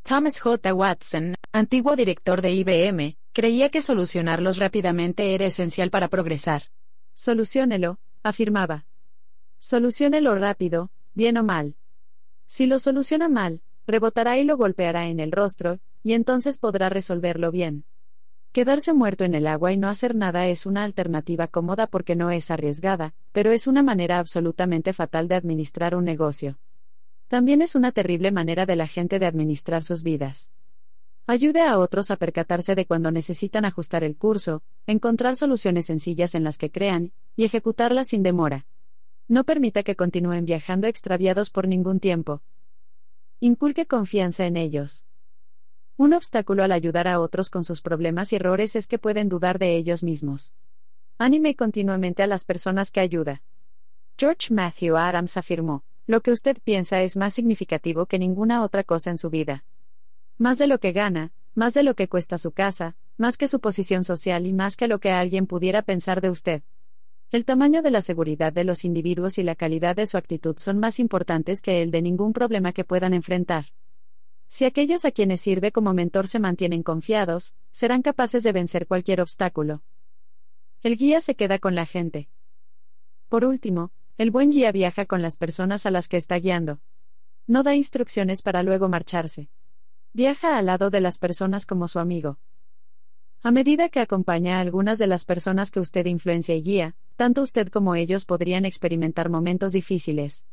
Thomas 0.02 0.42
J. 0.42 0.74
Watson, 0.74 1.36
antiguo 1.54 1.96
director 1.96 2.42
de 2.42 2.52
IBM, 2.52 3.18
creía 3.32 3.70
que 3.70 3.82
solucionarlos 3.82 4.58
rápidamente 4.58 5.34
era 5.34 5.46
esencial 5.46 5.90
para 5.90 6.10
progresar. 6.10 6.64
Soluciónelo, 7.18 7.98
afirmaba. 8.22 8.86
Soluciónelo 9.58 10.36
rápido, 10.36 10.92
bien 11.16 11.38
o 11.38 11.44
mal. 11.44 11.74
Si 12.46 12.68
lo 12.68 12.78
soluciona 12.78 13.28
mal, 13.28 13.62
rebotará 13.88 14.38
y 14.38 14.44
lo 14.44 14.56
golpeará 14.56 15.08
en 15.08 15.20
el 15.20 15.32
rostro, 15.32 15.80
y 16.04 16.14
entonces 16.14 16.60
podrá 16.60 16.90
resolverlo 16.90 17.52
bien. 17.52 17.86
Quedarse 18.52 18.94
muerto 18.94 19.24
en 19.24 19.34
el 19.34 19.48
agua 19.48 19.74
y 19.74 19.78
no 19.78 19.88
hacer 19.88 20.14
nada 20.14 20.48
es 20.48 20.68
una 20.68 20.84
alternativa 20.84 21.48
cómoda 21.48 21.88
porque 21.88 22.16
no 22.16 22.30
es 22.30 22.52
arriesgada, 22.52 23.16
pero 23.32 23.52
es 23.52 23.66
una 23.66 23.82
manera 23.82 24.20
absolutamente 24.20 24.94
fatal 24.94 25.28
de 25.28 25.34
administrar 25.34 25.96
un 25.96 26.06
negocio. 26.06 26.60
También 27.30 27.64
es 27.64 27.74
una 27.74 27.92
terrible 27.92 28.32
manera 28.32 28.68
de 28.68 28.76
la 28.76 28.86
gente 28.86 29.18
de 29.18 29.26
administrar 29.26 29.84
sus 29.84 30.04
vidas. 30.04 30.52
Ayude 31.30 31.62
a 31.62 31.78
otros 31.78 32.10
a 32.10 32.16
percatarse 32.16 32.74
de 32.74 32.86
cuando 32.86 33.12
necesitan 33.12 33.66
ajustar 33.66 34.06
el 34.06 34.16
curso, 34.16 34.64
encontrar 34.86 35.36
soluciones 35.36 35.88
sencillas 35.88 36.36
en 36.36 36.46
las 36.46 36.58
que 36.58 36.72
crean, 36.72 37.12
y 37.36 37.44
ejecutarlas 37.44 38.08
sin 38.08 38.24
demora. 38.24 38.66
No 39.28 39.44
permita 39.44 39.84
que 39.84 39.98
continúen 39.98 40.46
viajando 40.46 40.88
extraviados 40.88 41.50
por 41.50 41.68
ningún 41.68 42.00
tiempo. 42.00 42.42
Inculque 43.42 43.88
confianza 43.88 44.46
en 44.46 44.56
ellos. 44.56 45.06
Un 45.98 46.14
obstáculo 46.14 46.64
al 46.64 46.72
ayudar 46.72 47.10
a 47.10 47.20
otros 47.20 47.50
con 47.50 47.66
sus 47.66 47.82
problemas 47.82 48.32
y 48.32 48.38
errores 48.38 48.78
es 48.78 48.88
que 48.88 48.98
pueden 48.98 49.28
dudar 49.28 49.60
de 49.60 49.76
ellos 49.76 50.04
mismos. 50.04 50.54
Anime 51.18 51.58
continuamente 51.58 52.24
a 52.24 52.28
las 52.28 52.46
personas 52.46 52.90
que 52.90 53.02
ayuda. 53.02 53.42
George 54.18 54.54
Matthew 54.54 54.96
Adams 54.96 55.36
afirmó, 55.36 55.84
lo 56.06 56.22
que 56.22 56.32
usted 56.32 56.58
piensa 56.64 57.02
es 57.02 57.18
más 57.18 57.34
significativo 57.34 58.06
que 58.06 58.18
ninguna 58.18 58.64
otra 58.64 58.86
cosa 58.86 59.10
en 59.10 59.18
su 59.18 59.30
vida. 59.30 59.66
Más 60.40 60.60
de 60.60 60.68
lo 60.68 60.80
que 60.80 60.92
gana, 60.92 61.32
más 61.56 61.74
de 61.74 61.82
lo 61.82 61.96
que 61.96 62.08
cuesta 62.08 62.38
su 62.38 62.52
casa, 62.52 62.96
más 63.18 63.38
que 63.38 63.48
su 63.48 63.60
posición 63.60 64.04
social 64.04 64.46
y 64.46 64.54
más 64.54 64.78
que 64.78 64.88
lo 64.88 65.00
que 65.00 65.10
alguien 65.10 65.48
pudiera 65.48 65.82
pensar 65.82 66.22
de 66.22 66.30
usted. 66.30 66.62
El 67.32 67.44
tamaño 67.44 67.82
de 67.82 67.90
la 67.90 68.04
seguridad 68.04 68.54
de 68.54 68.64
los 68.64 68.86
individuos 68.86 69.40
y 69.40 69.44
la 69.44 69.56
calidad 69.56 69.96
de 69.96 70.06
su 70.06 70.16
actitud 70.16 70.56
son 70.60 70.78
más 70.78 71.00
importantes 71.00 71.62
que 71.62 71.82
el 71.82 71.90
de 71.90 72.04
ningún 72.04 72.34
problema 72.34 72.72
que 72.72 72.84
puedan 72.84 73.16
enfrentar. 73.16 73.66
Si 74.48 74.64
aquellos 74.64 75.06
a 75.06 75.12
quienes 75.12 75.42
sirve 75.42 75.72
como 75.72 75.94
mentor 75.94 76.28
se 76.28 76.40
mantienen 76.40 76.84
confiados, 76.84 77.56
serán 77.72 78.04
capaces 78.04 78.44
de 78.44 78.52
vencer 78.52 78.86
cualquier 78.86 79.22
obstáculo. 79.22 79.82
El 80.84 80.98
guía 80.98 81.20
se 81.20 81.36
queda 81.36 81.58
con 81.58 81.74
la 81.74 81.88
gente. 81.88 82.30
Por 83.28 83.44
último, 83.44 83.92
el 84.20 84.30
buen 84.30 84.52
guía 84.52 84.72
viaja 84.72 85.08
con 85.08 85.24
las 85.24 85.36
personas 85.36 85.88
a 85.88 85.92
las 85.92 86.08
que 86.08 86.18
está 86.18 86.36
guiando. 86.38 86.80
No 87.48 87.64
da 87.64 87.76
instrucciones 87.76 88.44
para 88.44 88.62
luego 88.62 88.88
marcharse. 88.88 89.50
Viaja 90.18 90.58
al 90.58 90.66
lado 90.66 90.90
de 90.90 91.00
las 91.00 91.20
personas 91.20 91.68
como 91.68 91.88
su 91.88 92.00
amigo. 92.00 92.40
A 93.44 93.52
medida 93.52 93.88
que 93.90 94.00
acompaña 94.00 94.58
a 94.58 94.62
algunas 94.62 94.98
de 94.98 95.06
las 95.06 95.26
personas 95.26 95.70
que 95.70 95.80
usted 95.80 96.08
influencia 96.08 96.56
y 96.56 96.64
guía, 96.64 96.96
tanto 97.18 97.44
usted 97.44 97.68
como 97.68 97.94
ellos 97.94 98.26
podrían 98.26 98.66
experimentar 98.66 99.30
momentos 99.30 99.74
difíciles. 99.74 100.48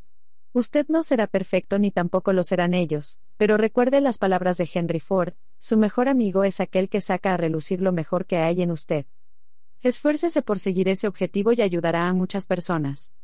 Usted 0.52 0.84
no 0.88 1.02
será 1.02 1.26
perfecto 1.26 1.78
ni 1.78 1.90
tampoco 1.90 2.34
lo 2.34 2.44
serán 2.44 2.74
ellos, 2.74 3.18
pero 3.38 3.56
recuerde 3.56 4.02
las 4.02 4.18
palabras 4.18 4.58
de 4.58 4.68
Henry 4.70 5.00
Ford, 5.00 5.32
su 5.60 5.78
mejor 5.78 6.10
amigo 6.10 6.44
es 6.44 6.60
aquel 6.60 6.90
que 6.90 7.00
saca 7.00 7.32
a 7.32 7.38
relucir 7.38 7.80
lo 7.80 7.90
mejor 7.90 8.26
que 8.26 8.36
hay 8.36 8.60
en 8.60 8.70
usted. 8.70 9.06
Esfuércese 9.80 10.42
por 10.42 10.58
seguir 10.58 10.90
ese 10.90 11.08
objetivo 11.08 11.52
y 11.52 11.62
ayudará 11.62 12.06
a 12.06 12.12
muchas 12.12 12.44
personas. 12.44 13.14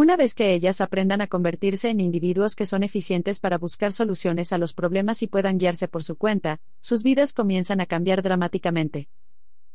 Una 0.00 0.16
vez 0.16 0.34
que 0.34 0.54
ellas 0.54 0.80
aprendan 0.80 1.20
a 1.20 1.26
convertirse 1.26 1.90
en 1.90 2.00
individuos 2.00 2.56
que 2.56 2.64
son 2.64 2.82
eficientes 2.82 3.38
para 3.38 3.58
buscar 3.58 3.92
soluciones 3.92 4.50
a 4.50 4.56
los 4.56 4.72
problemas 4.72 5.22
y 5.22 5.26
puedan 5.26 5.58
guiarse 5.58 5.88
por 5.88 6.04
su 6.04 6.16
cuenta, 6.16 6.58
sus 6.80 7.02
vidas 7.02 7.34
comienzan 7.34 7.82
a 7.82 7.84
cambiar 7.84 8.22
dramáticamente. 8.22 9.10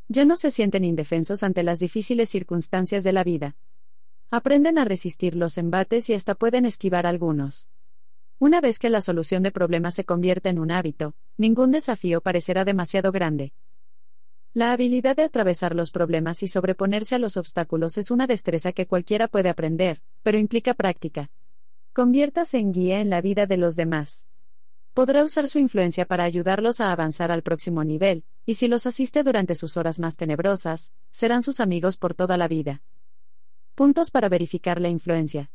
Ya 0.07 0.25
no 0.25 0.35
se 0.35 0.49
sienten 0.49 0.83
indefensos 0.83 1.43
ante 1.43 1.61
las 1.61 1.77
difíciles 1.77 2.27
circunstancias 2.27 3.03
de 3.03 3.13
la 3.13 3.23
vida. 3.23 3.55
Aprenden 4.31 4.79
a 4.79 4.85
resistir 4.85 5.35
los 5.35 5.59
embates 5.59 6.09
y 6.09 6.15
hasta 6.15 6.33
pueden 6.33 6.65
esquivar 6.65 7.05
algunos. 7.05 7.69
Una 8.39 8.61
vez 8.61 8.79
que 8.79 8.89
la 8.89 9.01
solución 9.01 9.43
de 9.43 9.51
problemas 9.51 9.93
se 9.93 10.05
convierte 10.05 10.49
en 10.49 10.57
un 10.57 10.71
hábito, 10.71 11.13
ningún 11.37 11.69
desafío 11.69 12.19
parecerá 12.21 12.65
demasiado 12.65 13.11
grande. 13.11 13.53
La 14.55 14.71
habilidad 14.71 15.17
de 15.17 15.23
atravesar 15.23 15.75
los 15.75 15.91
problemas 15.91 16.41
y 16.41 16.47
sobreponerse 16.47 17.13
a 17.13 17.19
los 17.19 17.35
obstáculos 17.35 17.97
es 17.97 18.09
una 18.09 18.25
destreza 18.25 18.71
que 18.71 18.87
cualquiera 18.87 19.27
puede 19.27 19.49
aprender, 19.49 20.01
pero 20.23 20.37
implica 20.37 20.73
práctica. 20.73 21.29
Conviértase 21.91 22.59
en 22.59 22.71
guía 22.71 23.01
en 23.01 23.09
la 23.09 23.19
vida 23.19 23.47
de 23.47 23.57
los 23.57 23.75
demás. 23.75 24.25
Podrá 24.93 25.25
usar 25.25 25.49
su 25.49 25.59
influencia 25.59 26.05
para 26.05 26.23
ayudarlos 26.23 26.79
a 26.79 26.93
avanzar 26.93 27.33
al 27.33 27.41
próximo 27.43 27.83
nivel, 27.83 28.23
y 28.45 28.53
si 28.53 28.69
los 28.69 28.85
asiste 28.85 29.23
durante 29.23 29.55
sus 29.55 29.75
horas 29.75 29.99
más 29.99 30.15
tenebrosas, 30.15 30.93
serán 31.11 31.43
sus 31.43 31.59
amigos 31.59 31.97
por 31.97 32.13
toda 32.13 32.37
la 32.37 32.47
vida. 32.47 32.81
Puntos 33.75 34.09
para 34.09 34.29
verificar 34.29 34.79
la 34.79 34.87
influencia. 34.87 35.51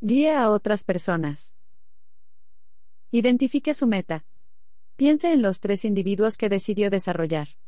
Guía 0.00 0.42
a 0.42 0.50
otras 0.50 0.82
personas. 0.82 1.54
Identifique 3.12 3.72
su 3.72 3.86
meta. 3.86 4.24
Piense 4.96 5.32
en 5.32 5.42
los 5.42 5.60
tres 5.60 5.84
individuos 5.84 6.36
que 6.36 6.48
decidió 6.48 6.90
desarrollar. 6.90 7.59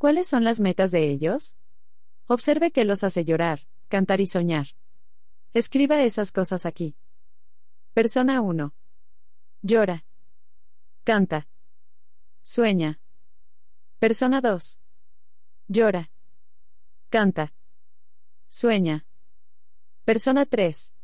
¿Cuáles 0.00 0.28
son 0.28 0.44
las 0.44 0.60
metas 0.60 0.92
de 0.92 1.10
ellos? 1.10 1.56
Observe 2.26 2.70
qué 2.70 2.86
los 2.86 3.04
hace 3.04 3.26
llorar, 3.26 3.66
cantar 3.88 4.22
y 4.22 4.26
soñar. 4.26 4.68
Escriba 5.52 6.02
esas 6.02 6.32
cosas 6.32 6.64
aquí. 6.64 6.96
Persona 7.92 8.40
1. 8.40 8.72
Llora. 9.60 10.06
Canta. 11.04 11.48
Sueña. 12.42 12.98
Persona 13.98 14.40
2. 14.40 14.78
Llora. 15.68 16.10
Canta. 17.10 17.52
Sueña. 18.48 19.04
Persona 20.06 20.46
3. 20.46 20.94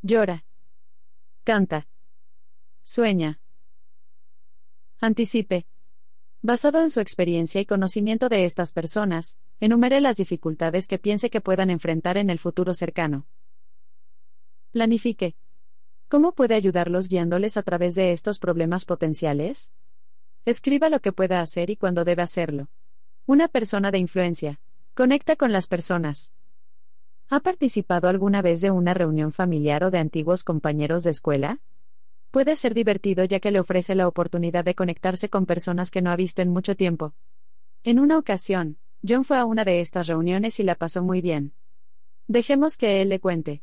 Llora. 0.00 0.46
Canta. 1.44 1.86
Sueña. 2.82 3.40
Anticipe. 5.00 5.66
Basado 6.42 6.82
en 6.82 6.90
su 6.90 7.00
experiencia 7.00 7.60
y 7.60 7.66
conocimiento 7.66 8.28
de 8.28 8.44
estas 8.44 8.72
personas, 8.72 9.36
enumere 9.58 10.00
las 10.00 10.16
dificultades 10.16 10.86
que 10.86 10.98
piense 10.98 11.30
que 11.30 11.40
puedan 11.40 11.70
enfrentar 11.70 12.18
en 12.18 12.30
el 12.30 12.38
futuro 12.38 12.74
cercano. 12.74 13.26
Planifique. 14.70 15.34
¿Cómo 16.08 16.32
puede 16.32 16.54
ayudarlos 16.54 17.08
guiándoles 17.08 17.56
a 17.56 17.62
través 17.62 17.94
de 17.94 18.12
estos 18.12 18.38
problemas 18.38 18.84
potenciales? 18.84 19.72
Escriba 20.44 20.88
lo 20.88 21.00
que 21.00 21.12
pueda 21.12 21.40
hacer 21.40 21.70
y 21.70 21.76
cuándo 21.76 22.04
debe 22.04 22.22
hacerlo. 22.22 22.68
Una 23.26 23.48
persona 23.48 23.90
de 23.90 23.98
influencia. 23.98 24.60
Conecta 24.94 25.34
con 25.34 25.50
las 25.50 25.66
personas. 25.66 26.32
¿Ha 27.28 27.40
participado 27.40 28.08
alguna 28.08 28.40
vez 28.40 28.60
de 28.60 28.70
una 28.70 28.94
reunión 28.94 29.32
familiar 29.32 29.82
o 29.82 29.90
de 29.90 29.98
antiguos 29.98 30.44
compañeros 30.44 31.02
de 31.02 31.10
escuela? 31.10 31.58
Puede 32.36 32.54
ser 32.54 32.74
divertido 32.74 33.24
ya 33.24 33.40
que 33.40 33.50
le 33.50 33.60
ofrece 33.60 33.94
la 33.94 34.06
oportunidad 34.06 34.62
de 34.62 34.74
conectarse 34.74 35.30
con 35.30 35.46
personas 35.46 35.90
que 35.90 36.02
no 36.02 36.10
ha 36.10 36.16
visto 36.16 36.42
en 36.42 36.50
mucho 36.50 36.76
tiempo. 36.76 37.14
En 37.82 37.98
una 37.98 38.18
ocasión, 38.18 38.76
John 39.02 39.24
fue 39.24 39.38
a 39.38 39.46
una 39.46 39.64
de 39.64 39.80
estas 39.80 40.06
reuniones 40.06 40.60
y 40.60 40.62
la 40.62 40.74
pasó 40.74 41.02
muy 41.02 41.22
bien. 41.22 41.54
Dejemos 42.26 42.76
que 42.76 43.00
él 43.00 43.08
le 43.08 43.20
cuente. 43.20 43.62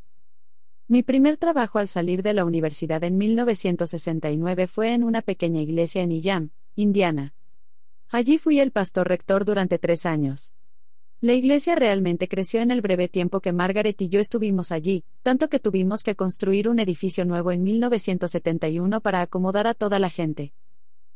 Mi 0.87 1.03
primer 1.03 1.37
trabajo 1.37 1.77
al 1.77 1.87
salir 1.87 2.23
de 2.23 2.33
la 2.33 2.45
universidad 2.45 3.03
en 3.03 3.15
1969 3.15 4.65
fue 4.65 4.95
en 4.95 5.03
una 5.03 5.21
pequeña 5.21 5.61
iglesia 5.61 6.01
en 6.01 6.11
Illam, 6.11 6.49
Indiana. 6.75 7.35
Allí 8.09 8.39
fui 8.39 8.59
el 8.59 8.71
pastor 8.71 9.07
rector 9.07 9.45
durante 9.45 9.77
tres 9.77 10.07
años. 10.07 10.55
La 11.23 11.31
iglesia 11.31 11.75
realmente 11.75 12.27
creció 12.27 12.59
en 12.59 12.69
el 12.69 12.81
breve 12.81 13.07
tiempo 13.07 13.39
que 13.39 13.53
Margaret 13.53 13.95
y 14.01 14.09
yo 14.09 14.19
estuvimos 14.19 14.73
allí, 14.73 15.05
tanto 15.21 15.47
que 15.47 15.57
tuvimos 15.57 16.03
que 16.03 16.17
construir 16.17 16.67
un 16.67 16.79
edificio 16.79 17.23
nuevo 17.23 17.53
en 17.53 17.63
1971 17.63 18.99
para 18.99 19.21
acomodar 19.21 19.65
a 19.65 19.73
toda 19.73 19.99
la 19.99 20.09
gente. 20.09 20.51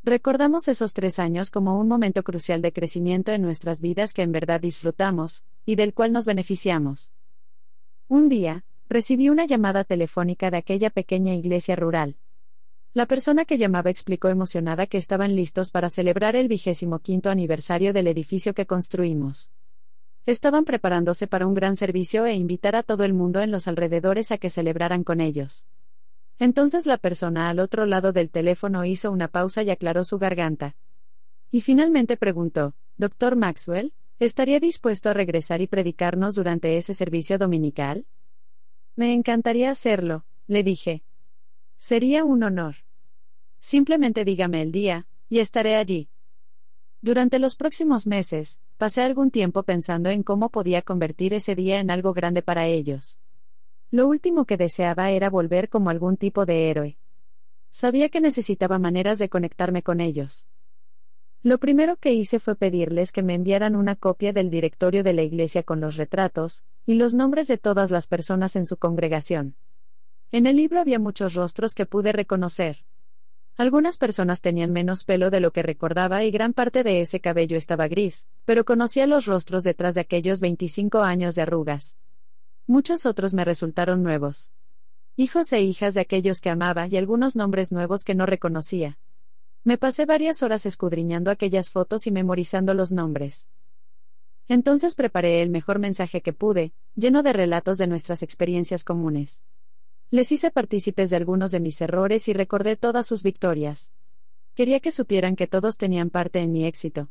Recordamos 0.06 0.70
esos 0.70 0.94
tres 0.94 1.20
años 1.20 1.52
como 1.52 1.78
un 1.78 1.90
momento 1.90 2.24
crucial 2.24 2.62
de 2.62 2.72
crecimiento 2.72 3.34
en 3.34 3.42
nuestras 3.42 3.82
vidas 3.82 4.14
que 4.14 4.22
en 4.22 4.32
verdad 4.32 4.62
disfrutamos, 4.62 5.44
y 5.66 5.76
del 5.76 5.94
cual 5.94 6.14
nos 6.14 6.26
beneficiamos. 6.26 7.12
Un 8.08 8.30
día, 8.30 8.64
recibí 8.88 9.28
una 9.28 9.46
llamada 9.46 9.84
telefónica 9.84 10.50
de 10.50 10.56
aquella 10.56 10.90
pequeña 10.90 11.36
iglesia 11.36 11.76
rural. 11.76 12.16
La 12.94 13.08
persona 13.08 13.44
que 13.44 13.58
llamaba 13.58 13.90
explicó 13.90 14.30
emocionada 14.30 14.88
que 14.88 15.00
estaban 15.00 15.36
listos 15.36 15.70
para 15.70 15.90
celebrar 15.90 16.38
el 16.38 16.48
vigésimo 16.48 17.00
quinto 17.00 17.30
aniversario 17.30 17.92
del 17.92 18.08
edificio 18.08 18.54
que 18.54 18.66
construimos. 18.66 19.52
Estaban 20.28 20.66
preparándose 20.66 21.26
para 21.26 21.48
un 21.48 21.54
gran 21.54 21.78
servicio 21.78 22.26
e 22.26 22.36
invitar 22.36 22.76
a 22.76 22.84
todo 22.84 23.06
el 23.06 23.14
mundo 23.14 23.40
en 23.40 23.50
los 23.50 23.66
alrededores 23.70 24.34
a 24.34 24.38
que 24.38 24.50
celebraran 24.50 25.06
con 25.06 25.22
ellos. 25.22 25.68
Entonces 26.38 26.86
la 26.86 26.98
persona 26.98 27.48
al 27.50 27.60
otro 27.60 27.86
lado 27.86 28.12
del 28.12 28.30
teléfono 28.30 28.84
hizo 28.84 29.10
una 29.10 29.30
pausa 29.30 29.64
y 29.64 29.70
aclaró 29.70 30.04
su 30.04 30.18
garganta. 30.18 30.76
Y 31.50 31.62
finalmente 31.62 32.18
preguntó, 32.18 32.74
Doctor 32.98 33.38
Maxwell, 33.38 33.94
¿estaría 34.20 34.60
dispuesto 34.60 35.10
a 35.10 35.14
regresar 35.14 35.62
y 35.62 35.68
predicarnos 35.68 36.36
durante 36.36 36.76
ese 36.76 36.94
servicio 36.94 37.38
dominical? 37.38 38.06
Me 38.98 39.14
encantaría 39.14 39.72
hacerlo, 39.72 40.26
le 40.46 40.62
dije. 40.62 41.04
Sería 41.78 42.26
un 42.26 42.44
honor. 42.44 42.76
Simplemente 43.62 44.26
dígame 44.26 44.62
el 44.62 44.74
día, 44.74 45.08
y 45.30 45.40
estaré 45.40 45.78
allí. 45.78 46.10
Durante 47.02 47.40
los 47.40 47.56
próximos 47.56 48.08
meses, 48.08 48.60
pasé 48.78 49.02
algún 49.02 49.32
tiempo 49.32 49.64
pensando 49.64 50.10
en 50.10 50.24
cómo 50.24 50.50
podía 50.50 50.82
convertir 50.82 51.34
ese 51.34 51.56
día 51.56 51.80
en 51.80 51.92
algo 51.92 52.14
grande 52.14 52.42
para 52.42 52.68
ellos. 52.68 53.20
Lo 53.90 54.08
último 54.08 54.46
que 54.46 54.58
deseaba 54.58 55.12
era 55.12 55.30
volver 55.30 55.70
como 55.70 55.90
algún 55.90 56.18
tipo 56.18 56.46
de 56.46 56.70
héroe. 56.70 56.98
Sabía 57.72 58.10
que 58.10 58.22
necesitaba 58.22 58.80
maneras 58.80 59.20
de 59.20 59.30
conectarme 59.30 59.84
con 59.84 60.00
ellos. 60.00 60.48
Lo 61.44 61.60
primero 61.60 61.96
que 61.96 62.14
hice 62.14 62.40
fue 62.40 62.56
pedirles 62.56 63.12
que 63.12 63.24
me 63.24 63.34
enviaran 63.34 63.76
una 63.76 63.96
copia 63.96 64.34
del 64.34 64.50
directorio 64.50 65.04
de 65.04 65.14
la 65.14 65.22
iglesia 65.22 65.64
con 65.64 65.80
los 65.80 65.96
retratos, 65.96 66.64
y 66.86 66.96
los 66.96 67.14
nombres 67.14 67.48
de 67.48 67.58
todas 67.58 67.92
las 67.92 68.08
personas 68.08 68.56
en 68.56 68.66
su 68.66 68.78
congregación. 68.78 69.56
En 70.32 70.46
el 70.46 70.58
libro 70.58 70.80
había 70.80 71.00
muchos 71.00 71.36
rostros 71.36 71.74
que 71.74 71.86
pude 71.86 72.12
reconocer. 72.12 72.84
Algunas 73.58 73.98
personas 73.98 74.42
tenían 74.42 74.72
menos 74.72 75.04
pelo 75.04 75.32
de 75.32 75.40
lo 75.40 75.52
que 75.52 75.64
recordaba 75.64 76.24
y 76.24 76.30
gran 76.30 76.54
parte 76.54 76.84
de 76.84 77.02
ese 77.02 77.20
cabello 77.20 77.58
estaba 77.58 77.88
gris, 77.88 78.28
pero 78.46 78.66
conocía 78.66 79.08
los 79.08 79.26
rostros 79.26 79.64
detrás 79.64 79.96
de 79.96 80.02
aquellos 80.02 80.42
25 80.42 81.00
años 81.00 81.34
de 81.34 81.42
arrugas. 81.42 81.98
Muchos 82.68 83.08
otros 83.08 83.34
me 83.34 83.44
resultaron 83.44 84.04
nuevos. 84.04 84.52
Hijos 85.16 85.52
e 85.54 85.62
hijas 85.62 85.96
de 85.96 86.02
aquellos 86.02 86.40
que 86.40 86.52
amaba 86.52 86.88
y 86.88 86.98
algunos 86.98 87.36
nombres 87.36 87.72
nuevos 87.72 88.04
que 88.04 88.14
no 88.14 88.28
reconocía. 88.28 89.00
Me 89.64 89.80
pasé 89.80 90.06
varias 90.06 90.44
horas 90.44 90.68
escudriñando 90.68 91.32
aquellas 91.32 91.72
fotos 91.72 92.06
y 92.06 92.12
memorizando 92.12 92.76
los 92.76 92.92
nombres. 92.92 93.50
Entonces 94.48 94.94
preparé 94.94 95.42
el 95.42 95.50
mejor 95.50 95.80
mensaje 95.80 96.22
que 96.22 96.32
pude, 96.32 96.74
lleno 96.96 97.24
de 97.24 97.34
relatos 97.34 97.80
de 97.80 97.88
nuestras 97.88 98.22
experiencias 98.22 98.84
comunes. 98.84 99.42
Les 100.10 100.32
hice 100.32 100.52
partícipes 100.52 101.10
de 101.10 101.18
algunos 101.18 101.52
de 101.52 101.60
mis 101.60 101.82
errores 101.82 102.30
y 102.30 102.34
recordé 102.34 102.78
todas 102.78 103.06
sus 103.06 103.24
victorias. 103.24 103.92
Quería 104.56 104.80
que 104.80 104.94
supieran 104.94 105.36
que 105.36 105.48
todos 105.48 105.78
tenían 105.78 106.10
parte 106.10 106.40
en 106.40 106.54
mi 106.54 106.66
éxito. 106.66 107.10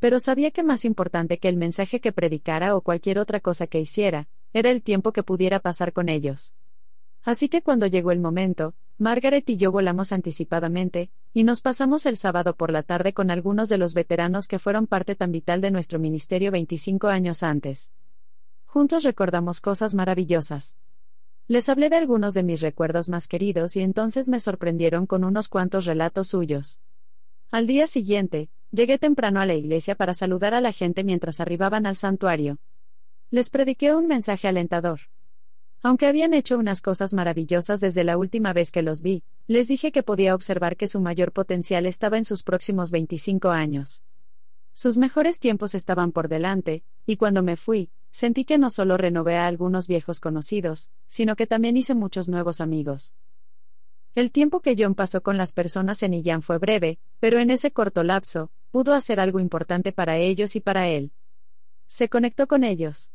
Pero 0.00 0.18
sabía 0.18 0.50
que 0.50 0.64
más 0.64 0.84
importante 0.84 1.38
que 1.38 1.48
el 1.48 1.56
mensaje 1.56 2.00
que 2.00 2.10
predicara 2.10 2.74
o 2.74 2.80
cualquier 2.80 3.20
otra 3.20 3.38
cosa 3.38 3.68
que 3.68 3.78
hiciera, 3.78 4.26
era 4.52 4.70
el 4.70 4.82
tiempo 4.82 5.12
que 5.12 5.22
pudiera 5.22 5.60
pasar 5.60 5.92
con 5.92 6.08
ellos. 6.08 6.54
Así 7.22 7.48
que 7.48 7.62
cuando 7.62 7.86
llegó 7.86 8.10
el 8.10 8.18
momento, 8.18 8.74
Margaret 8.98 9.48
y 9.48 9.56
yo 9.56 9.70
volamos 9.70 10.10
anticipadamente, 10.10 11.12
y 11.32 11.44
nos 11.44 11.60
pasamos 11.60 12.04
el 12.06 12.16
sábado 12.16 12.56
por 12.56 12.72
la 12.72 12.82
tarde 12.82 13.12
con 13.12 13.30
algunos 13.30 13.68
de 13.68 13.78
los 13.78 13.94
veteranos 13.94 14.48
que 14.48 14.58
fueron 14.58 14.88
parte 14.88 15.14
tan 15.14 15.30
vital 15.30 15.60
de 15.60 15.70
nuestro 15.70 16.00
ministerio 16.00 16.50
25 16.50 17.06
años 17.06 17.44
antes. 17.44 17.92
Juntos 18.66 19.04
recordamos 19.04 19.60
cosas 19.60 19.94
maravillosas. 19.94 20.76
Les 21.52 21.68
hablé 21.68 21.90
de 21.90 21.96
algunos 21.96 22.32
de 22.32 22.42
mis 22.42 22.62
recuerdos 22.62 23.10
más 23.10 23.28
queridos 23.28 23.76
y 23.76 23.80
entonces 23.80 24.26
me 24.26 24.40
sorprendieron 24.40 25.04
con 25.04 25.22
unos 25.22 25.50
cuantos 25.50 25.84
relatos 25.84 26.28
suyos. 26.28 26.80
Al 27.50 27.66
día 27.66 27.86
siguiente, 27.86 28.48
llegué 28.70 28.96
temprano 28.96 29.38
a 29.38 29.44
la 29.44 29.52
iglesia 29.52 29.94
para 29.94 30.14
saludar 30.14 30.54
a 30.54 30.62
la 30.62 30.72
gente 30.72 31.04
mientras 31.04 31.40
arribaban 31.40 31.84
al 31.84 31.96
santuario. 31.96 32.56
Les 33.30 33.50
prediqué 33.50 33.94
un 33.94 34.06
mensaje 34.06 34.48
alentador. 34.48 35.00
Aunque 35.82 36.06
habían 36.06 36.32
hecho 36.32 36.56
unas 36.56 36.80
cosas 36.80 37.12
maravillosas 37.12 37.80
desde 37.80 38.02
la 38.02 38.16
última 38.16 38.54
vez 38.54 38.72
que 38.72 38.80
los 38.80 39.02
vi, 39.02 39.22
les 39.46 39.68
dije 39.68 39.92
que 39.92 40.02
podía 40.02 40.34
observar 40.34 40.78
que 40.78 40.88
su 40.88 41.02
mayor 41.02 41.32
potencial 41.32 41.84
estaba 41.84 42.16
en 42.16 42.24
sus 42.24 42.44
próximos 42.44 42.90
25 42.90 43.50
años. 43.50 44.04
Sus 44.72 44.96
mejores 44.96 45.38
tiempos 45.38 45.74
estaban 45.74 46.12
por 46.12 46.28
delante, 46.28 46.82
y 47.04 47.18
cuando 47.18 47.42
me 47.42 47.58
fui, 47.58 47.90
sentí 48.12 48.44
que 48.44 48.58
no 48.58 48.70
solo 48.70 48.96
renové 48.96 49.36
a 49.36 49.48
algunos 49.48 49.88
viejos 49.88 50.20
conocidos, 50.20 50.90
sino 51.06 51.34
que 51.34 51.48
también 51.48 51.76
hice 51.76 51.96
muchos 51.96 52.28
nuevos 52.28 52.60
amigos. 52.60 53.14
El 54.14 54.30
tiempo 54.30 54.60
que 54.60 54.76
John 54.78 54.94
pasó 54.94 55.22
con 55.22 55.38
las 55.38 55.52
personas 55.52 56.02
en 56.02 56.12
Illan 56.12 56.42
fue 56.42 56.58
breve, 56.58 56.98
pero 57.18 57.38
en 57.38 57.50
ese 57.50 57.72
corto 57.72 58.04
lapso, 58.04 58.52
pudo 58.70 58.92
hacer 58.92 59.18
algo 59.18 59.40
importante 59.40 59.90
para 59.90 60.18
ellos 60.18 60.54
y 60.54 60.60
para 60.60 60.86
él. 60.88 61.12
Se 61.86 62.08
conectó 62.08 62.46
con 62.46 62.62
ellos. 62.62 63.10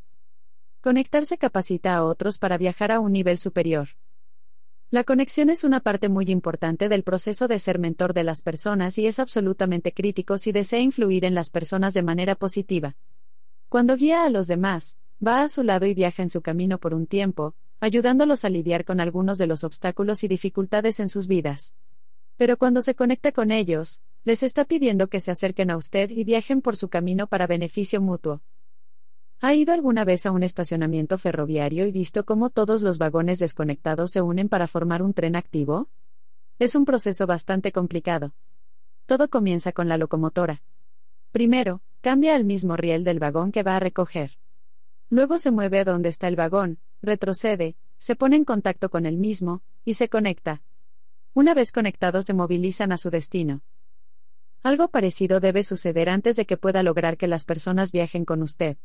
Conectarse 0.82 1.38
capacita 1.38 1.96
a 1.96 2.04
otros 2.04 2.40
para 2.40 2.58
viajar 2.58 2.92
a 2.92 3.00
un 3.00 3.12
nivel 3.12 3.38
superior. 3.38 3.90
La 4.90 5.04
conexión 5.04 5.50
es 5.50 5.64
una 5.64 5.82
parte 5.82 6.10
muy 6.10 6.26
importante 6.30 6.90
del 6.90 7.04
proceso 7.04 7.48
de 7.48 7.60
ser 7.60 7.78
mentor 7.78 8.14
de 8.14 8.24
las 8.24 8.42
personas 8.42 8.98
y 8.98 9.06
es 9.06 9.20
absolutamente 9.20 9.92
crítico 9.92 10.38
si 10.38 10.52
desea 10.52 10.80
influir 10.80 11.26
en 11.26 11.36
las 11.36 11.50
personas 11.50 11.94
de 11.94 12.04
manera 12.04 12.36
positiva. 12.36 12.96
Cuando 13.70 13.98
guía 13.98 14.24
a 14.24 14.30
los 14.30 14.48
demás, 14.48 14.98
va 15.26 15.42
a 15.42 15.50
su 15.50 15.62
lado 15.62 15.86
y 15.86 15.94
viaja 15.94 16.24
en 16.24 16.30
su 16.30 16.42
camino 16.42 16.78
por 16.78 16.94
un 16.94 17.06
tiempo, 17.06 17.54
ayudándolos 17.82 18.46
a 18.46 18.50
lidiar 18.50 18.86
con 18.86 19.02
algunos 19.02 19.38
de 19.38 19.48
los 19.48 19.66
obstáculos 19.66 20.24
y 20.24 20.30
dificultades 20.30 21.02
en 21.02 21.10
sus 21.10 21.28
vidas. 21.28 21.76
Pero 22.38 22.58
cuando 22.58 22.82
se 22.82 22.96
conecta 22.96 23.34
con 23.34 23.52
ellos, 23.52 24.02
les 24.24 24.42
está 24.42 24.64
pidiendo 24.64 25.08
que 25.08 25.20
se 25.20 25.32
acerquen 25.32 25.70
a 25.70 25.78
usted 25.78 26.10
y 26.12 26.24
viajen 26.24 26.62
por 26.62 26.78
su 26.78 26.88
camino 26.88 27.28
para 27.28 27.46
beneficio 27.46 28.00
mutuo. 28.00 28.42
¿Ha 29.42 29.54
ido 29.54 29.74
alguna 29.74 30.06
vez 30.06 30.26
a 30.26 30.32
un 30.32 30.44
estacionamiento 30.44 31.18
ferroviario 31.18 31.86
y 31.86 31.92
visto 31.92 32.26
cómo 32.26 32.50
todos 32.50 32.82
los 32.82 32.98
vagones 32.98 33.40
desconectados 33.40 34.12
se 34.12 34.22
unen 34.22 34.50
para 34.50 34.68
formar 34.68 35.02
un 35.02 35.14
tren 35.14 35.36
activo? 35.36 35.90
Es 36.58 36.74
un 36.74 36.86
proceso 36.86 37.28
bastante 37.28 37.72
complicado. 37.72 38.34
Todo 39.06 39.28
comienza 39.28 39.74
con 39.74 39.90
la 39.90 39.98
locomotora. 39.98 40.62
Primero, 41.38 41.84
cambia 42.02 42.34
al 42.34 42.46
mismo 42.46 42.76
riel 42.78 43.04
del 43.04 43.20
vagón 43.20 43.52
que 43.52 43.62
va 43.62 43.76
a 43.76 43.80
recoger. 43.80 44.40
Luego 45.12 45.38
se 45.38 45.52
mueve 45.52 45.78
a 45.78 45.84
donde 45.84 46.10
está 46.10 46.28
el 46.28 46.36
vagón, 46.36 46.80
retrocede, 47.04 47.76
se 48.00 48.16
pone 48.16 48.38
en 48.38 48.44
contacto 48.44 48.90
con 48.90 49.06
el 49.06 49.18
mismo, 49.18 49.62
y 49.86 49.94
se 49.94 50.10
conecta. 50.10 50.64
Una 51.36 51.54
vez 51.54 51.72
conectados 51.72 52.26
se 52.26 52.34
movilizan 52.34 52.92
a 52.92 52.98
su 52.98 53.12
destino. 53.12 53.62
Algo 54.64 54.88
parecido 54.88 55.40
debe 55.40 55.62
suceder 55.62 56.10
antes 56.10 56.38
de 56.38 56.48
que 56.48 56.58
pueda 56.58 56.82
lograr 56.82 57.18
que 57.18 57.28
las 57.28 57.46
personas 57.46 57.92
viajen 57.92 58.26
con 58.26 58.42
usted. 58.42 58.78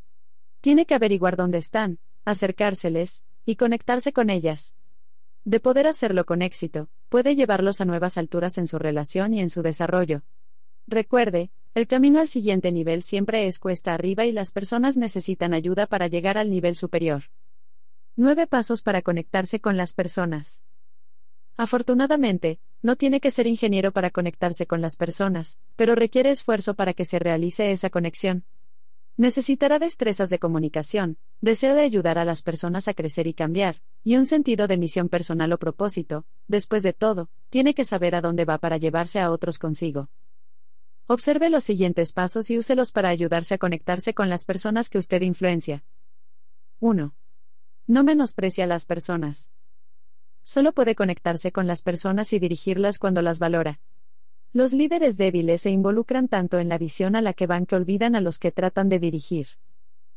Tiene 0.61 0.85
que 0.85 0.95
averiguar 0.95 1.37
dónde 1.37 1.57
están, 1.57 2.01
acercárseles, 2.27 3.25
y 3.47 3.57
conectarse 3.57 4.13
con 4.13 4.29
ellas. 4.29 4.75
De 5.47 5.59
poder 5.59 5.87
hacerlo 5.87 6.27
con 6.27 6.43
éxito, 6.43 6.91
puede 7.09 7.35
llevarlos 7.35 7.81
a 7.81 7.87
nuevas 7.87 8.19
alturas 8.19 8.59
en 8.59 8.67
su 8.67 8.79
relación 8.79 9.33
y 9.33 9.41
en 9.41 9.49
su 9.49 9.63
desarrollo. 9.63 10.21
Recuerde, 10.87 11.51
El 11.75 11.87
camino 11.87 12.21
al 12.21 12.29
siguiente 12.29 12.71
nivel 12.71 13.03
siempre 13.03 13.47
es 13.47 13.59
cuesta 13.59 13.95
arriba 13.95 14.27
y 14.27 14.33
las 14.33 14.51
personas 14.51 14.99
necesitan 14.99 15.55
ayuda 15.55 15.87
para 15.87 16.07
llegar 16.07 16.37
al 16.37 16.51
nivel 16.51 16.77
superior. 16.77 17.25
9 18.17 18.47
pasos 18.47 18.83
para 18.83 19.01
conectarse 19.01 19.59
con 19.59 19.79
las 19.79 19.95
personas. 19.95 20.61
Afortunadamente, 21.57 22.61
no 22.83 22.97
tiene 22.97 23.21
que 23.21 23.31
ser 23.31 23.47
ingeniero 23.47 23.91
para 23.91 24.11
conectarse 24.11 24.67
con 24.67 24.83
las 24.83 24.97
personas, 24.97 25.59
pero 25.75 25.95
requiere 25.95 26.31
esfuerzo 26.31 26.75
para 26.75 26.93
que 26.93 27.07
se 27.07 27.19
realice 27.19 27.73
esa 27.73 27.89
conexión. 27.89 28.45
Necesitará 29.17 29.79
destrezas 29.79 30.29
de 30.29 30.39
comunicación, 30.39 31.17
deseo 31.41 31.75
de 31.75 31.83
ayudar 31.83 32.19
a 32.19 32.27
las 32.27 32.43
personas 32.43 32.87
a 32.87 32.93
crecer 32.93 33.27
y 33.27 33.33
cambiar, 33.33 33.81
y 34.05 34.17
un 34.17 34.27
sentido 34.27 34.69
de 34.69 34.77
misión 34.77 35.09
personal 35.09 35.51
o 35.55 35.59
propósito, 35.59 36.27
después 36.49 36.83
de 36.83 36.93
todo, 36.93 37.31
tiene 37.49 37.73
que 37.73 37.87
saber 37.87 38.15
a 38.15 38.21
dónde 38.21 38.45
va 38.45 38.59
para 38.59 38.77
llevarse 38.77 39.21
a 39.21 39.31
otros 39.31 39.59
consigo. 39.59 40.11
Observe 41.07 41.51
los 41.51 41.65
siguientes 41.65 42.13
pasos 42.13 42.51
y 42.51 42.59
úselos 42.59 42.93
para 42.93 43.09
ayudarse 43.09 43.55
a 43.55 43.59
conectarse 43.59 44.15
con 44.15 44.29
las 44.29 44.45
personas 44.45 44.89
que 44.89 44.99
usted 44.99 45.23
influencia. 45.23 45.85
1. 46.81 47.15
No 47.87 48.05
menosprecia 48.05 48.65
a 48.65 48.67
las 48.69 48.87
personas. 48.87 49.51
Solo 50.45 50.73
puede 50.73 50.95
conectarse 50.95 51.53
con 51.53 51.67
las 51.67 51.83
personas 51.83 52.33
y 52.33 52.39
dirigirlas 52.39 52.99
cuando 52.99 53.23
las 53.23 53.39
valora. 53.39 53.81
Los 54.53 54.73
líderes 54.73 55.17
débiles 55.17 55.63
se 55.63 55.71
involucran 55.71 56.29
tanto 56.29 56.59
en 56.59 56.69
la 56.69 56.79
visión 56.79 57.17
a 57.17 57.23
la 57.23 57.33
que 57.33 57.47
van 57.47 57.67
que 57.67 57.77
olvidan 57.77 58.15
a 58.15 58.21
los 58.21 58.39
que 58.39 58.53
tratan 58.53 58.89
de 58.89 58.99
dirigir. 58.99 59.49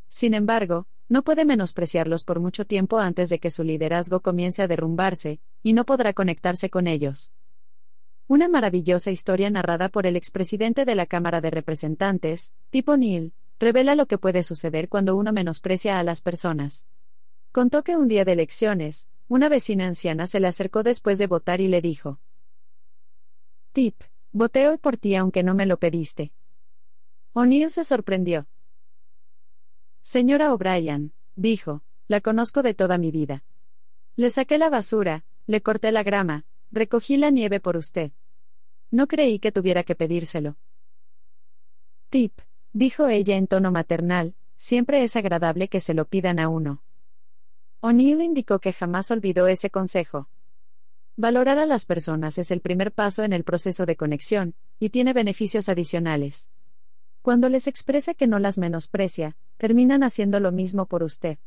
Sin 0.08 0.34
embargo, 0.34 0.88
no 1.08 1.24
puede 1.24 1.46
menospreciarlos 1.46 2.26
por 2.26 2.40
mucho 2.40 2.66
tiempo 2.66 3.00
antes 3.00 3.30
de 3.30 3.40
que 3.40 3.52
su 3.52 3.64
liderazgo 3.64 4.22
comience 4.22 4.62
a 4.62 4.68
derrumbarse, 4.68 5.40
y 5.64 5.74
no 5.74 5.86
podrá 5.86 6.14
conectarse 6.14 6.70
con 6.70 6.88
ellos. 6.88 7.32
Una 8.28 8.48
maravillosa 8.48 9.12
historia 9.12 9.50
narrada 9.50 9.90
por 9.90 10.08
el 10.08 10.16
expresidente 10.16 10.86
de 10.86 10.96
la 10.96 11.06
Cámara 11.06 11.42
de 11.42 11.52
Representantes, 11.52 12.54
Tipo 12.72 12.98
Neil, 12.98 13.34
revela 13.60 13.96
lo 13.96 14.08
que 14.08 14.18
puede 14.18 14.44
suceder 14.44 14.90
cuando 14.90 15.16
uno 15.16 15.32
menosprecia 15.32 16.00
a 16.00 16.04
las 16.04 16.22
personas. 16.22 16.88
Contó 17.52 17.84
que 17.84 17.96
un 17.96 18.08
día 18.08 18.26
de 18.26 18.34
elecciones, 18.34 19.08
una 19.28 19.48
vecina 19.48 19.86
anciana 19.86 20.28
se 20.28 20.40
le 20.40 20.48
acercó 20.48 20.84
después 20.84 21.20
de 21.20 21.28
votar 21.28 21.62
y 21.62 21.68
le 21.68 21.82
dijo: 21.82 22.20
Tip, 23.74 23.96
Voté 24.38 24.68
hoy 24.68 24.78
por 24.78 24.98
ti 24.98 25.16
aunque 25.16 25.44
no 25.44 25.54
me 25.54 25.66
lo 25.66 25.78
pediste. 25.78 26.34
O'Neill 27.32 27.70
se 27.70 27.86
sorprendió. 27.86 28.48
Señora 30.02 30.54
O'Brien, 30.54 31.14
dijo, 31.38 31.84
la 32.10 32.20
conozco 32.20 32.62
de 32.62 32.74
toda 32.74 32.98
mi 32.98 33.12
vida. 33.12 33.46
Le 34.18 34.30
saqué 34.30 34.58
la 34.58 34.70
basura, 34.70 35.24
le 35.48 35.62
corté 35.62 35.94
la 35.94 36.04
grama, 36.04 36.44
recogí 36.76 37.18
la 37.18 37.32
nieve 37.32 37.60
por 37.60 37.78
usted. 37.78 38.12
No 38.92 39.08
creí 39.08 39.40
que 39.40 39.52
tuviera 39.52 39.84
que 39.84 39.96
pedírselo. 39.96 40.58
Tip, 42.10 42.34
dijo 42.74 43.08
ella 43.08 43.38
en 43.38 43.48
tono 43.48 43.72
maternal, 43.72 44.36
siempre 44.58 45.04
es 45.04 45.16
agradable 45.16 45.70
que 45.70 45.80
se 45.80 45.94
lo 45.94 46.06
pidan 46.06 46.38
a 46.38 46.50
uno. 46.50 46.84
O'Neill 47.80 48.22
indicó 48.22 48.60
que 48.60 48.74
jamás 48.74 49.10
olvidó 49.10 49.48
ese 49.48 49.70
consejo. 49.70 50.28
Valorar 51.18 51.60
a 51.60 51.66
las 51.66 51.86
personas 51.86 52.38
es 52.38 52.52
el 52.52 52.60
primer 52.60 52.92
paso 52.92 53.24
en 53.24 53.32
el 53.32 53.44
proceso 53.44 53.86
de 53.86 53.96
conexión, 53.96 54.54
y 54.80 54.90
tiene 54.90 55.14
beneficios 55.14 55.70
adicionales. 55.70 56.50
Cuando 57.22 57.48
les 57.48 57.68
expresa 57.68 58.14
que 58.14 58.28
no 58.28 58.38
las 58.38 58.58
menosprecia, 58.58 59.38
terminan 59.58 60.04
haciendo 60.04 60.40
lo 60.40 60.52
mismo 60.52 60.86
por 60.88 61.04
usted. 61.04 61.38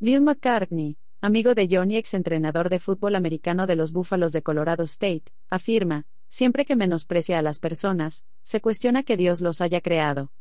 Bill 0.00 0.22
McCartney, 0.22 0.96
amigo 1.22 1.54
de 1.54 1.68
John 1.70 1.92
y 1.92 1.96
exentrenador 1.96 2.68
de 2.68 2.80
fútbol 2.80 3.14
americano 3.14 3.68
de 3.68 3.76
los 3.76 3.92
Búfalos 3.92 4.32
de 4.32 4.42
Colorado 4.42 4.82
State, 4.82 5.22
afirma, 5.48 6.04
siempre 6.28 6.64
que 6.64 6.74
menosprecia 6.74 7.38
a 7.38 7.42
las 7.42 7.60
personas, 7.60 8.26
se 8.42 8.60
cuestiona 8.60 9.04
que 9.04 9.16
Dios 9.16 9.40
los 9.40 9.60
haya 9.60 9.80
creado. 9.80 10.32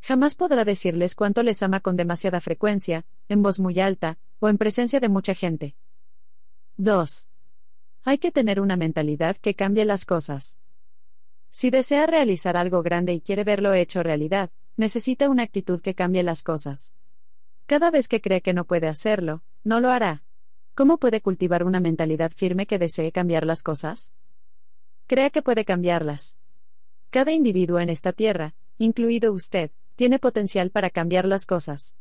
Jamás 0.00 0.34
podrá 0.34 0.64
decirles 0.64 1.14
cuánto 1.14 1.42
les 1.42 1.62
ama 1.62 1.80
con 1.80 1.96
demasiada 1.96 2.40
frecuencia, 2.40 3.04
en 3.28 3.42
voz 3.42 3.58
muy 3.58 3.78
alta, 3.78 4.18
o 4.38 4.48
en 4.48 4.56
presencia 4.56 5.00
de 5.00 5.10
mucha 5.10 5.34
gente. 5.34 5.76
2. 6.78 7.28
Hay 8.04 8.16
que 8.16 8.32
tener 8.32 8.58
una 8.58 8.76
mentalidad 8.76 9.36
que 9.36 9.54
cambie 9.54 9.84
las 9.84 10.06
cosas. 10.06 10.56
Si 11.50 11.68
desea 11.68 12.06
realizar 12.06 12.56
algo 12.56 12.82
grande 12.82 13.12
y 13.12 13.20
quiere 13.20 13.44
verlo 13.44 13.74
hecho 13.74 14.02
realidad, 14.02 14.50
necesita 14.78 15.28
una 15.28 15.42
actitud 15.42 15.82
que 15.82 15.94
cambie 15.94 16.22
las 16.22 16.42
cosas. 16.42 16.94
Cada 17.66 17.90
vez 17.90 18.06
que 18.06 18.20
cree 18.20 18.42
que 18.42 18.54
no 18.54 18.64
puede 18.64 18.86
hacerlo, 18.86 19.42
no 19.64 19.80
lo 19.80 19.90
hará. 19.90 20.22
¿Cómo 20.76 20.98
puede 20.98 21.20
cultivar 21.20 21.64
una 21.64 21.80
mentalidad 21.80 22.30
firme 22.30 22.66
que 22.66 22.78
desee 22.78 23.10
cambiar 23.10 23.44
las 23.44 23.64
cosas? 23.64 24.12
Crea 25.08 25.30
que 25.30 25.42
puede 25.42 25.64
cambiarlas. 25.64 26.36
Cada 27.10 27.32
individuo 27.32 27.80
en 27.80 27.90
esta 27.90 28.12
tierra, 28.12 28.54
incluido 28.78 29.32
usted, 29.32 29.72
tiene 29.96 30.20
potencial 30.20 30.70
para 30.70 30.90
cambiar 30.90 31.26
las 31.26 31.44
cosas. 31.44 31.96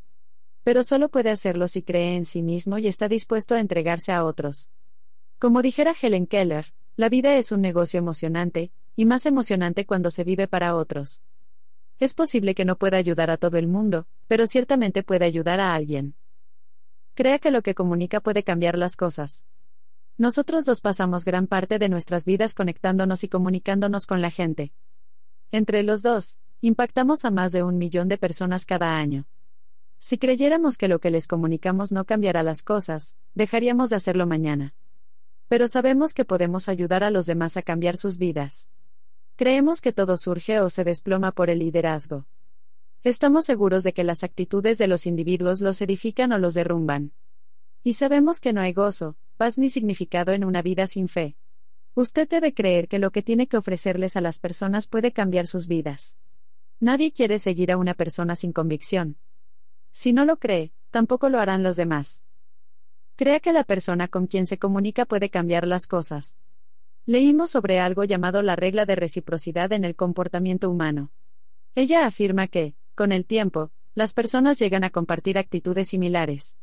Pero 0.64 0.84
solo 0.84 1.10
puede 1.10 1.32
hacerlo 1.32 1.68
si 1.68 1.82
cree 1.82 2.16
en 2.16 2.26
sí 2.26 2.44
mismo 2.44 2.78
y 2.78 2.88
está 2.88 3.08
dispuesto 3.08 3.56
a 3.56 3.60
entregarse 3.60 4.12
a 4.12 4.24
otros. 4.24 4.70
Como 5.40 5.64
dijera 5.64 5.96
Helen 6.00 6.28
Keller, 6.28 6.74
la 6.96 7.10
vida 7.10 7.38
es 7.38 7.52
un 7.52 7.62
negocio 7.62 7.98
emocionante, 7.98 8.72
y 8.96 9.06
más 9.06 9.26
emocionante 9.26 9.86
cuando 9.86 10.12
se 10.12 10.24
vive 10.24 10.48
para 10.48 10.76
otros. 10.76 11.24
Es 12.00 12.14
posible 12.14 12.56
que 12.56 12.66
no 12.66 12.78
pueda 12.78 12.98
ayudar 12.98 13.30
a 13.30 13.38
todo 13.38 13.58
el 13.58 13.68
mundo, 13.68 14.06
pero 14.28 14.48
ciertamente 14.48 15.04
puede 15.04 15.26
ayudar 15.26 15.60
a 15.60 15.74
alguien. 15.74 16.16
Crea 17.14 17.40
que 17.40 17.52
lo 17.52 17.62
que 17.62 17.76
comunica 17.76 18.20
puede 18.20 18.44
cambiar 18.44 18.78
las 18.78 18.98
cosas. 18.98 19.46
Nosotros 20.18 20.66
dos 20.66 20.82
pasamos 20.82 21.24
gran 21.24 21.48
parte 21.48 21.80
de 21.80 21.88
nuestras 21.88 22.26
vidas 22.26 22.54
conectándonos 22.54 23.24
y 23.24 23.30
comunicándonos 23.30 24.06
con 24.06 24.22
la 24.22 24.32
gente. 24.32 24.74
Entre 25.52 25.84
los 25.84 26.02
dos, 26.02 26.40
impactamos 26.62 27.24
a 27.24 27.32
más 27.32 27.54
de 27.54 27.64
un 27.64 27.78
millón 27.78 28.10
de 28.10 28.18
personas 28.18 28.66
cada 28.66 28.98
año. 28.98 29.26
Si 30.00 30.18
creyéramos 30.18 30.78
que 30.78 30.88
lo 30.88 31.00
que 31.00 31.12
les 31.12 31.28
comunicamos 31.28 31.92
no 31.92 32.06
cambiará 32.06 32.44
las 32.44 32.62
cosas, 32.62 33.16
dejaríamos 33.34 33.90
de 33.90 33.96
hacerlo 33.96 34.28
mañana. 34.28 34.74
Pero 35.48 35.68
sabemos 35.68 36.14
que 36.14 36.26
podemos 36.26 36.68
ayudar 36.70 37.04
a 37.04 37.12
los 37.12 37.26
demás 37.26 37.56
a 37.56 37.62
cambiar 37.62 37.98
sus 37.98 38.18
vidas. 38.18 38.70
Creemos 39.38 39.82
que 39.82 39.92
todo 39.92 40.16
surge 40.16 40.62
o 40.62 40.70
se 40.70 40.86
desploma 40.86 41.34
por 41.34 41.50
el 41.50 41.60
liderazgo. 41.60 42.26
Estamos 43.04 43.44
seguros 43.44 43.84
de 43.84 43.92
que 43.92 44.06
las 44.06 44.24
actitudes 44.24 44.78
de 44.78 44.88
los 44.88 45.06
individuos 45.06 45.60
los 45.60 45.82
edifican 45.82 46.32
o 46.32 46.38
los 46.38 46.54
derrumban. 46.54 47.12
Y 47.84 47.94
sabemos 47.94 48.40
que 48.40 48.54
no 48.54 48.62
hay 48.62 48.72
gozo, 48.72 49.18
paz 49.36 49.58
ni 49.58 49.70
significado 49.70 50.32
en 50.32 50.46
una 50.46 50.62
vida 50.62 50.88
sin 50.88 51.10
fe. 51.10 51.36
Usted 51.96 52.30
debe 52.30 52.54
creer 52.54 52.88
que 52.88 52.98
lo 52.98 53.12
que 53.12 53.22
tiene 53.22 53.48
que 53.48 53.58
ofrecerles 53.58 54.16
a 54.16 54.22
las 54.22 54.40
personas 54.40 54.88
puede 54.88 55.12
cambiar 55.12 55.48
sus 55.48 55.68
vidas. 55.68 56.18
Nadie 56.80 57.12
quiere 57.12 57.38
seguir 57.38 57.74
a 57.74 57.78
una 57.78 57.94
persona 57.94 58.38
sin 58.38 58.54
convicción. 58.54 59.18
Si 59.92 60.14
no 60.14 60.24
lo 60.24 60.38
cree, 60.38 60.72
tampoco 60.92 61.28
lo 61.28 61.40
harán 61.40 61.62
los 61.62 61.76
demás. 61.76 62.22
Crea 63.18 63.42
que 63.42 63.52
la 63.52 63.66
persona 63.66 64.08
con 64.08 64.28
quien 64.28 64.46
se 64.46 64.58
comunica 64.58 65.06
puede 65.06 65.30
cambiar 65.30 65.68
las 65.68 65.88
cosas. 65.88 66.38
Leímos 67.08 67.52
sobre 67.52 67.80
algo 67.80 68.04
llamado 68.04 68.42
la 68.42 68.56
regla 68.56 68.86
de 68.86 68.96
reciprocidad 68.96 69.72
en 69.74 69.86
el 69.86 69.96
comportamiento 69.96 70.72
humano. 70.72 71.12
Ella 71.76 72.08
afirma 72.08 72.48
que, 72.48 72.74
con 72.96 73.12
el 73.12 73.26
tiempo, 73.26 73.70
las 73.94 74.16
personas 74.16 74.58
llegan 74.58 74.84
a 74.84 74.90
compartir 74.90 75.38
actitudes 75.38 75.90
similares. 75.90 76.58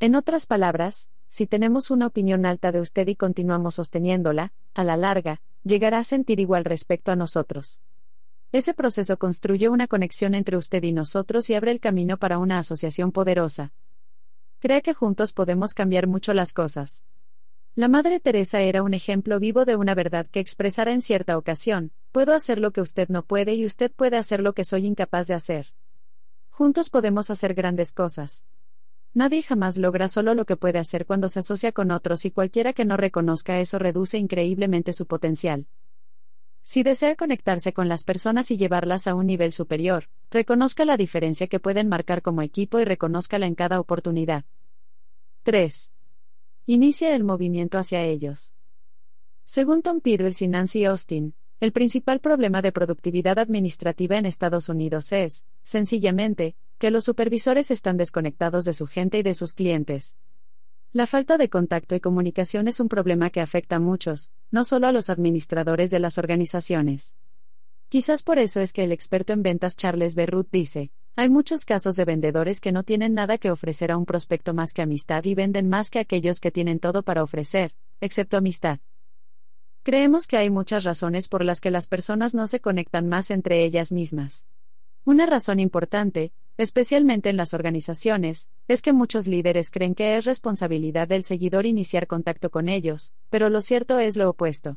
En 0.00 0.14
otras 0.14 0.46
palabras, 0.46 1.10
si 1.28 1.46
tenemos 1.46 1.90
una 1.90 2.06
opinión 2.06 2.46
alta 2.46 2.72
de 2.72 2.80
usted 2.80 3.06
y 3.08 3.16
continuamos 3.16 3.74
sosteniéndola, 3.74 4.52
a 4.72 4.82
la 4.82 4.96
larga, 4.96 5.42
llegará 5.62 5.98
a 5.98 6.04
sentir 6.04 6.40
igual 6.40 6.64
respecto 6.64 7.12
a 7.12 7.16
nosotros. 7.16 7.80
Ese 8.52 8.72
proceso 8.72 9.18
construye 9.18 9.68
una 9.68 9.88
conexión 9.88 10.34
entre 10.34 10.56
usted 10.56 10.82
y 10.84 10.92
nosotros 10.92 11.50
y 11.50 11.54
abre 11.54 11.72
el 11.72 11.80
camino 11.80 12.16
para 12.16 12.38
una 12.38 12.58
asociación 12.58 13.12
poderosa. 13.12 13.74
Cree 14.58 14.80
que 14.80 14.94
juntos 14.94 15.34
podemos 15.34 15.74
cambiar 15.74 16.06
mucho 16.06 16.32
las 16.32 16.54
cosas. 16.54 17.02
La 17.76 17.88
Madre 17.88 18.20
Teresa 18.20 18.62
era 18.62 18.82
un 18.82 18.94
ejemplo 18.94 19.38
vivo 19.38 19.66
de 19.66 19.76
una 19.76 19.94
verdad 19.94 20.26
que 20.28 20.40
expresara 20.40 20.94
en 20.94 21.02
cierta 21.02 21.36
ocasión, 21.36 21.92
puedo 22.10 22.32
hacer 22.32 22.58
lo 22.58 22.70
que 22.70 22.80
usted 22.80 23.10
no 23.10 23.22
puede 23.22 23.52
y 23.52 23.66
usted 23.66 23.92
puede 23.92 24.16
hacer 24.16 24.40
lo 24.40 24.54
que 24.54 24.64
soy 24.64 24.86
incapaz 24.86 25.26
de 25.26 25.34
hacer. 25.34 25.74
Juntos 26.48 26.88
podemos 26.88 27.28
hacer 27.28 27.52
grandes 27.52 27.92
cosas. 27.92 28.46
Nadie 29.12 29.42
jamás 29.42 29.76
logra 29.76 30.08
solo 30.08 30.32
lo 30.32 30.46
que 30.46 30.56
puede 30.56 30.78
hacer 30.78 31.04
cuando 31.04 31.28
se 31.28 31.40
asocia 31.40 31.70
con 31.70 31.90
otros 31.90 32.24
y 32.24 32.30
cualquiera 32.30 32.72
que 32.72 32.86
no 32.86 32.96
reconozca 32.96 33.60
eso 33.60 33.78
reduce 33.78 34.16
increíblemente 34.16 34.94
su 34.94 35.04
potencial. 35.04 35.66
Si 36.62 36.82
desea 36.82 37.14
conectarse 37.14 37.74
con 37.74 37.90
las 37.90 38.04
personas 38.04 38.50
y 38.50 38.56
llevarlas 38.56 39.06
a 39.06 39.14
un 39.14 39.26
nivel 39.26 39.52
superior, 39.52 40.08
reconozca 40.30 40.86
la 40.86 40.96
diferencia 40.96 41.46
que 41.46 41.60
pueden 41.60 41.90
marcar 41.90 42.22
como 42.22 42.40
equipo 42.40 42.80
y 42.80 42.86
reconózcala 42.86 43.46
en 43.46 43.54
cada 43.54 43.80
oportunidad. 43.80 44.46
3. 45.42 45.90
Inicia 46.68 47.14
el 47.14 47.22
movimiento 47.22 47.78
hacia 47.78 48.02
ellos. 48.02 48.52
Según 49.44 49.82
Tom 49.82 50.00
Peters 50.00 50.42
y 50.42 50.48
Nancy 50.48 50.84
Austin, 50.84 51.34
el 51.60 51.70
principal 51.70 52.18
problema 52.18 52.60
de 52.60 52.72
productividad 52.72 53.38
administrativa 53.38 54.18
en 54.18 54.26
Estados 54.26 54.68
Unidos 54.68 55.12
es, 55.12 55.44
sencillamente, 55.62 56.56
que 56.78 56.90
los 56.90 57.04
supervisores 57.04 57.70
están 57.70 57.96
desconectados 57.96 58.64
de 58.64 58.72
su 58.72 58.88
gente 58.88 59.18
y 59.18 59.22
de 59.22 59.36
sus 59.36 59.52
clientes. 59.52 60.16
La 60.92 61.06
falta 61.06 61.38
de 61.38 61.48
contacto 61.48 61.94
y 61.94 62.00
comunicación 62.00 62.66
es 62.66 62.80
un 62.80 62.88
problema 62.88 63.30
que 63.30 63.40
afecta 63.40 63.76
a 63.76 63.80
muchos, 63.80 64.32
no 64.50 64.64
solo 64.64 64.88
a 64.88 64.92
los 64.92 65.08
administradores 65.08 65.92
de 65.92 66.00
las 66.00 66.18
organizaciones. 66.18 67.14
Quizás 67.88 68.24
por 68.24 68.40
eso 68.40 68.58
es 68.58 68.72
que 68.72 68.82
el 68.82 68.90
experto 68.90 69.32
en 69.32 69.44
ventas 69.44 69.76
Charles 69.76 70.16
Berrut 70.16 70.48
dice, 70.50 70.90
hay 71.18 71.30
muchos 71.30 71.64
casos 71.64 71.96
de 71.96 72.04
vendedores 72.04 72.60
que 72.60 72.72
no 72.72 72.82
tienen 72.82 73.14
nada 73.14 73.38
que 73.38 73.50
ofrecer 73.50 73.90
a 73.90 73.96
un 73.96 74.04
prospecto 74.04 74.52
más 74.52 74.74
que 74.74 74.82
amistad 74.82 75.24
y 75.24 75.34
venden 75.34 75.66
más 75.66 75.88
que 75.88 75.98
aquellos 75.98 76.40
que 76.40 76.50
tienen 76.50 76.78
todo 76.78 77.02
para 77.02 77.22
ofrecer, 77.22 77.74
excepto 78.02 78.36
amistad. 78.36 78.80
Creemos 79.82 80.26
que 80.26 80.36
hay 80.36 80.50
muchas 80.50 80.84
razones 80.84 81.28
por 81.28 81.42
las 81.42 81.62
que 81.62 81.70
las 81.70 81.88
personas 81.88 82.34
no 82.34 82.46
se 82.46 82.60
conectan 82.60 83.08
más 83.08 83.30
entre 83.30 83.64
ellas 83.64 83.92
mismas. 83.92 84.44
Una 85.06 85.24
razón 85.24 85.58
importante, 85.58 86.32
especialmente 86.58 87.30
en 87.30 87.38
las 87.38 87.54
organizaciones, 87.54 88.50
es 88.68 88.82
que 88.82 88.92
muchos 88.92 89.26
líderes 89.26 89.70
creen 89.70 89.94
que 89.94 90.18
es 90.18 90.26
responsabilidad 90.26 91.08
del 91.08 91.22
seguidor 91.22 91.64
iniciar 91.64 92.06
contacto 92.06 92.50
con 92.50 92.68
ellos, 92.68 93.14
pero 93.30 93.48
lo 93.48 93.62
cierto 93.62 93.98
es 93.98 94.18
lo 94.18 94.28
opuesto. 94.28 94.76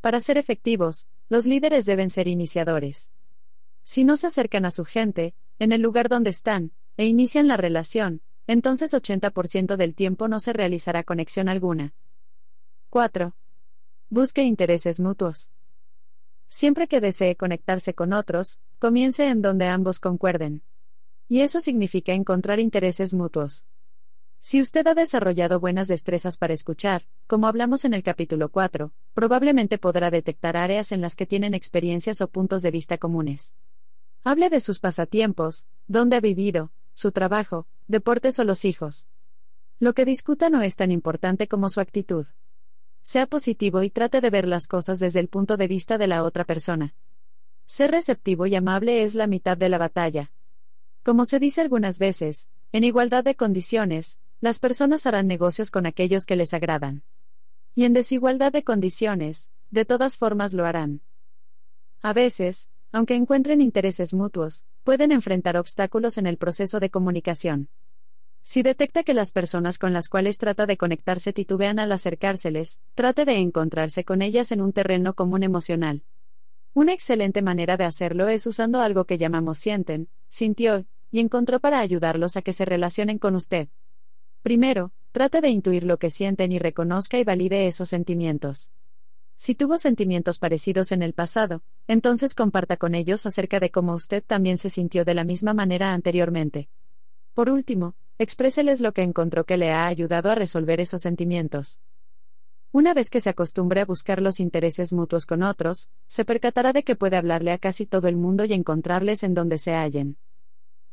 Para 0.00 0.18
ser 0.18 0.36
efectivos, 0.36 1.06
los 1.28 1.46
líderes 1.46 1.84
deben 1.84 2.10
ser 2.10 2.26
iniciadores. 2.26 3.12
Si 3.84 4.02
no 4.02 4.16
se 4.16 4.26
acercan 4.26 4.64
a 4.64 4.70
su 4.72 4.84
gente, 4.84 5.34
en 5.60 5.72
el 5.72 5.82
lugar 5.82 6.08
donde 6.08 6.30
están, 6.30 6.72
e 6.96 7.06
inician 7.06 7.46
la 7.46 7.56
relación, 7.56 8.22
entonces 8.46 8.94
80% 8.94 9.76
del 9.76 9.94
tiempo 9.94 10.26
no 10.26 10.40
se 10.40 10.52
realizará 10.52 11.04
conexión 11.04 11.48
alguna. 11.48 11.92
4. 12.88 13.34
Busque 14.08 14.42
intereses 14.42 14.98
mutuos. 14.98 15.52
Siempre 16.48 16.88
que 16.88 17.00
desee 17.00 17.36
conectarse 17.36 17.94
con 17.94 18.12
otros, 18.12 18.58
comience 18.78 19.28
en 19.28 19.42
donde 19.42 19.66
ambos 19.66 20.00
concuerden. 20.00 20.62
Y 21.28 21.42
eso 21.42 21.60
significa 21.60 22.12
encontrar 22.12 22.58
intereses 22.58 23.14
mutuos. 23.14 23.68
Si 24.40 24.62
usted 24.62 24.86
ha 24.86 24.94
desarrollado 24.94 25.60
buenas 25.60 25.86
destrezas 25.86 26.38
para 26.38 26.54
escuchar, 26.54 27.04
como 27.26 27.46
hablamos 27.46 27.84
en 27.84 27.92
el 27.92 28.02
capítulo 28.02 28.48
4, 28.48 28.92
probablemente 29.12 29.76
podrá 29.76 30.10
detectar 30.10 30.56
áreas 30.56 30.90
en 30.90 31.02
las 31.02 31.14
que 31.14 31.26
tienen 31.26 31.52
experiencias 31.52 32.22
o 32.22 32.28
puntos 32.28 32.62
de 32.62 32.70
vista 32.70 32.96
comunes. 32.96 33.54
Hable 34.22 34.50
de 34.50 34.60
sus 34.60 34.80
pasatiempos, 34.80 35.66
dónde 35.86 36.16
ha 36.16 36.20
vivido, 36.20 36.70
su 36.92 37.10
trabajo, 37.10 37.66
deportes 37.88 38.38
o 38.38 38.44
los 38.44 38.66
hijos. 38.66 39.08
Lo 39.78 39.94
que 39.94 40.04
discuta 40.04 40.50
no 40.50 40.60
es 40.60 40.76
tan 40.76 40.90
importante 40.90 41.48
como 41.48 41.70
su 41.70 41.80
actitud. 41.80 42.26
Sea 43.02 43.26
positivo 43.26 43.82
y 43.82 43.88
trate 43.88 44.20
de 44.20 44.28
ver 44.28 44.46
las 44.46 44.66
cosas 44.66 44.98
desde 44.98 45.20
el 45.20 45.28
punto 45.28 45.56
de 45.56 45.68
vista 45.68 45.96
de 45.96 46.06
la 46.06 46.22
otra 46.22 46.44
persona. 46.44 46.94
Ser 47.64 47.92
receptivo 47.92 48.46
y 48.46 48.54
amable 48.54 49.04
es 49.04 49.14
la 49.14 49.26
mitad 49.26 49.56
de 49.56 49.70
la 49.70 49.78
batalla. 49.78 50.30
Como 51.02 51.24
se 51.24 51.38
dice 51.38 51.62
algunas 51.62 51.98
veces, 51.98 52.48
en 52.72 52.84
igualdad 52.84 53.24
de 53.24 53.36
condiciones, 53.36 54.18
las 54.42 54.58
personas 54.58 55.06
harán 55.06 55.28
negocios 55.28 55.70
con 55.70 55.86
aquellos 55.86 56.26
que 56.26 56.36
les 56.36 56.52
agradan. 56.52 57.02
Y 57.74 57.84
en 57.84 57.94
desigualdad 57.94 58.52
de 58.52 58.64
condiciones, 58.64 59.48
de 59.70 59.86
todas 59.86 60.18
formas 60.18 60.52
lo 60.52 60.66
harán. 60.66 61.00
A 62.02 62.12
veces, 62.12 62.68
aunque 62.92 63.14
encuentren 63.14 63.60
intereses 63.60 64.14
mutuos, 64.14 64.64
pueden 64.84 65.12
enfrentar 65.12 65.56
obstáculos 65.56 66.18
en 66.18 66.26
el 66.26 66.36
proceso 66.36 66.80
de 66.80 66.90
comunicación. 66.90 67.68
Si 68.42 68.62
detecta 68.62 69.04
que 69.04 69.14
las 69.14 69.32
personas 69.32 69.78
con 69.78 69.92
las 69.92 70.08
cuales 70.08 70.38
trata 70.38 70.66
de 70.66 70.76
conectarse 70.76 71.32
titubean 71.32 71.78
al 71.78 71.92
acercárseles, 71.92 72.80
trate 72.94 73.24
de 73.24 73.36
encontrarse 73.36 74.04
con 74.04 74.22
ellas 74.22 74.50
en 74.50 74.60
un 74.60 74.72
terreno 74.72 75.14
común 75.14 75.42
emocional. 75.42 76.02
Una 76.72 76.92
excelente 76.92 77.42
manera 77.42 77.76
de 77.76 77.84
hacerlo 77.84 78.28
es 78.28 78.46
usando 78.46 78.80
algo 78.80 79.04
que 79.04 79.18
llamamos 79.18 79.58
sienten, 79.58 80.08
sintió, 80.28 80.86
y 81.10 81.20
encontró 81.20 81.60
para 81.60 81.80
ayudarlos 81.80 82.36
a 82.36 82.42
que 82.42 82.52
se 82.52 82.64
relacionen 82.64 83.18
con 83.18 83.34
usted. 83.34 83.68
Primero, 84.42 84.92
trate 85.12 85.40
de 85.40 85.48
intuir 85.50 85.84
lo 85.84 85.98
que 85.98 86.10
sienten 86.10 86.52
y 86.52 86.58
reconozca 86.58 87.18
y 87.18 87.24
valide 87.24 87.66
esos 87.66 87.88
sentimientos. 87.88 88.70
Si 89.42 89.54
tuvo 89.54 89.78
sentimientos 89.78 90.38
parecidos 90.38 90.92
en 90.92 91.00
el 91.00 91.14
pasado, 91.14 91.62
entonces 91.88 92.34
comparta 92.34 92.76
con 92.76 92.94
ellos 92.94 93.24
acerca 93.24 93.58
de 93.58 93.70
cómo 93.70 93.94
usted 93.94 94.22
también 94.22 94.58
se 94.58 94.68
sintió 94.68 95.06
de 95.06 95.14
la 95.14 95.24
misma 95.24 95.54
manera 95.54 95.94
anteriormente. 95.94 96.68
Por 97.32 97.48
último, 97.48 97.94
expréseles 98.18 98.82
lo 98.82 98.92
que 98.92 99.00
encontró 99.00 99.44
que 99.44 99.56
le 99.56 99.70
ha 99.70 99.86
ayudado 99.86 100.30
a 100.30 100.34
resolver 100.34 100.78
esos 100.78 101.00
sentimientos. 101.00 101.80
Una 102.70 102.92
vez 102.92 103.08
que 103.08 103.22
se 103.22 103.30
acostumbre 103.30 103.80
a 103.80 103.86
buscar 103.86 104.20
los 104.20 104.40
intereses 104.40 104.92
mutuos 104.92 105.24
con 105.24 105.42
otros, 105.42 105.88
se 106.06 106.26
percatará 106.26 106.74
de 106.74 106.82
que 106.82 106.94
puede 106.94 107.16
hablarle 107.16 107.52
a 107.52 107.58
casi 107.58 107.86
todo 107.86 108.08
el 108.08 108.16
mundo 108.16 108.44
y 108.44 108.52
encontrarles 108.52 109.22
en 109.22 109.32
donde 109.32 109.56
se 109.56 109.72
hallen. 109.72 110.18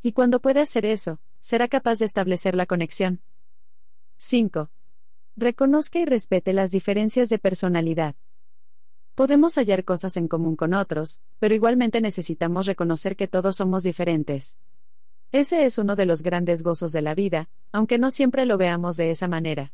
Y 0.01 0.13
cuando 0.13 0.39
puede 0.39 0.61
hacer 0.61 0.85
eso, 0.85 1.19
será 1.41 1.67
capaz 1.67 1.99
de 1.99 2.05
establecer 2.05 2.55
la 2.55 2.65
conexión. 2.65 3.19
5. 4.19 4.69
Reconozca 5.35 5.99
y 5.99 6.05
respete 6.05 6.53
las 6.53 6.71
diferencias 6.71 7.27
de 7.27 7.39
personalidad. 7.39 8.15
Podemos 9.17 9.55
hallar 9.55 9.83
cosas 9.83 10.15
en 10.15 10.27
común 10.27 10.55
con 10.55 10.75
otros, 10.75 11.21
pero 11.39 11.55
igualmente 11.55 12.01
necesitamos 12.01 12.67
reconocer 12.67 13.15
que 13.15 13.27
todos 13.27 13.55
somos 13.55 13.81
diferentes. 13.81 14.57
Ese 15.31 15.65
es 15.65 15.79
uno 15.79 15.95
de 15.95 16.05
los 16.05 16.21
grandes 16.21 16.61
gozos 16.61 16.91
de 16.91 17.01
la 17.01 17.15
vida, 17.15 17.49
aunque 17.71 17.97
no 17.97 18.11
siempre 18.11 18.45
lo 18.45 18.59
veamos 18.59 18.95
de 18.95 19.09
esa 19.09 19.27
manera. 19.27 19.73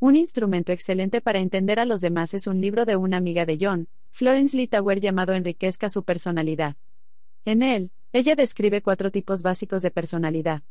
Un 0.00 0.16
instrumento 0.16 0.72
excelente 0.72 1.20
para 1.20 1.38
entender 1.38 1.78
a 1.78 1.84
los 1.84 2.00
demás 2.00 2.34
es 2.34 2.48
un 2.48 2.60
libro 2.60 2.84
de 2.84 2.96
una 2.96 3.16
amiga 3.16 3.46
de 3.46 3.58
John, 3.60 3.86
Florence 4.10 4.56
Litauer 4.56 4.98
llamado 4.98 5.34
Enriquezca 5.34 5.88
su 5.88 6.02
personalidad. 6.02 6.74
En 7.44 7.62
él, 7.62 7.92
ella 8.12 8.34
describe 8.34 8.82
cuatro 8.82 9.12
tipos 9.12 9.42
básicos 9.42 9.82
de 9.82 9.92
personalidad. 9.92 10.64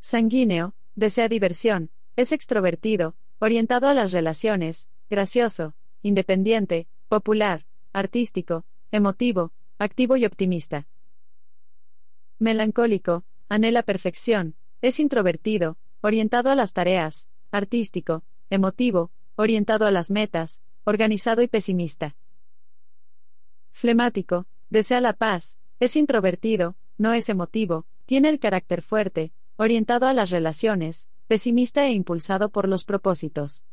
Sanguíneo, 0.00 0.72
desea 0.94 1.28
diversión, 1.28 1.90
es 2.16 2.32
extrovertido, 2.32 3.14
orientado 3.40 3.88
a 3.88 3.92
las 3.92 4.12
relaciones, 4.12 4.88
gracioso, 5.10 5.74
independiente, 6.02 6.86
popular, 7.08 7.64
artístico, 7.92 8.64
emotivo, 8.90 9.52
activo 9.78 10.16
y 10.16 10.24
optimista. 10.24 10.86
Melancólico, 12.38 13.24
anhela 13.48 13.82
perfección, 13.82 14.54
es 14.82 15.00
introvertido, 15.00 15.76
orientado 16.00 16.50
a 16.50 16.54
las 16.54 16.72
tareas, 16.72 17.28
artístico, 17.50 18.22
emotivo, 18.50 19.10
orientado 19.36 19.86
a 19.86 19.90
las 19.90 20.10
metas, 20.10 20.60
organizado 20.84 21.42
y 21.42 21.48
pesimista. 21.48 22.16
Flemático, 23.72 24.46
desea 24.70 25.00
la 25.00 25.12
paz, 25.12 25.58
es 25.80 25.96
introvertido, 25.96 26.76
no 26.98 27.12
es 27.12 27.28
emotivo, 27.28 27.86
tiene 28.06 28.28
el 28.28 28.38
carácter 28.38 28.82
fuerte, 28.82 29.32
orientado 29.56 30.06
a 30.06 30.12
las 30.12 30.30
relaciones, 30.30 31.08
pesimista 31.26 31.86
e 31.86 31.92
impulsado 31.92 32.50
por 32.50 32.68
los 32.68 32.84
propósitos. 32.84 33.64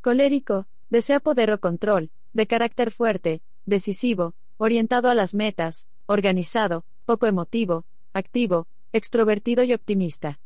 Colérico, 0.00 0.66
Desea 0.90 1.20
poder 1.20 1.52
o 1.52 1.60
control, 1.60 2.10
de 2.32 2.46
carácter 2.46 2.90
fuerte, 2.90 3.42
decisivo, 3.64 4.34
orientado 4.58 5.08
a 5.08 5.14
las 5.14 5.34
metas, 5.34 5.86
organizado, 6.06 6.84
poco 7.06 7.26
emotivo, 7.26 7.84
activo, 8.12 8.66
extrovertido 8.92 9.62
y 9.62 9.72
optimista. 9.72 10.40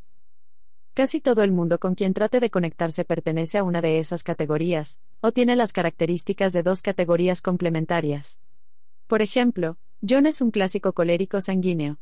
Casi 0.93 1.19
todo 1.19 1.43
el 1.43 1.51
mundo 1.51 1.79
con 1.79 1.95
quien 1.95 2.13
trate 2.13 2.39
de 2.39 2.49
conectarse 2.49 3.03
pertenece 3.03 3.57
a 3.57 3.63
una 3.63 3.81
de 3.81 3.99
esas 3.99 4.23
categorías, 4.23 4.99
o 5.19 5.31
tiene 5.31 5.55
las 5.55 5.73
características 5.73 6.53
de 6.53 6.63
dos 6.63 6.81
categorías 6.81 7.41
complementarias. 7.41 8.39
Por 9.07 9.21
ejemplo, 9.21 9.77
John 10.07 10.25
es 10.25 10.41
un 10.41 10.51
clásico 10.51 10.93
colérico 10.93 11.41
sanguíneo. 11.41 11.97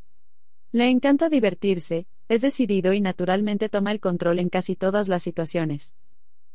Le 0.70 0.90
encanta 0.90 1.28
divertirse, 1.28 2.06
es 2.28 2.42
decidido 2.42 2.92
y 2.92 3.00
naturalmente 3.00 3.68
toma 3.68 3.90
el 3.90 4.00
control 4.00 4.38
en 4.38 4.48
casi 4.48 4.76
todas 4.76 5.08
las 5.08 5.22
situaciones. 5.22 5.94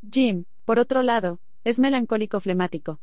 Jim, 0.10 0.46
por 0.66 0.80
otro 0.80 1.04
lado, 1.04 1.40
es 1.64 1.80
melancólico 1.80 2.40
flemático. 2.40 3.00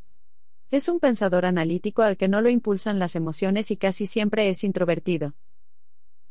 Es 0.70 0.89
un 0.89 0.99
pensador 0.99 1.47
analítico 1.47 2.03
al 2.03 2.16
que 2.16 2.28
no 2.28 2.41
lo 2.41 2.49
impulsan 2.49 2.99
las 2.99 3.15
emociones 3.15 3.70
y 3.70 3.77
casi 3.77 4.07
siempre 4.07 4.49
es 4.49 4.65
introvertido. 4.65 5.35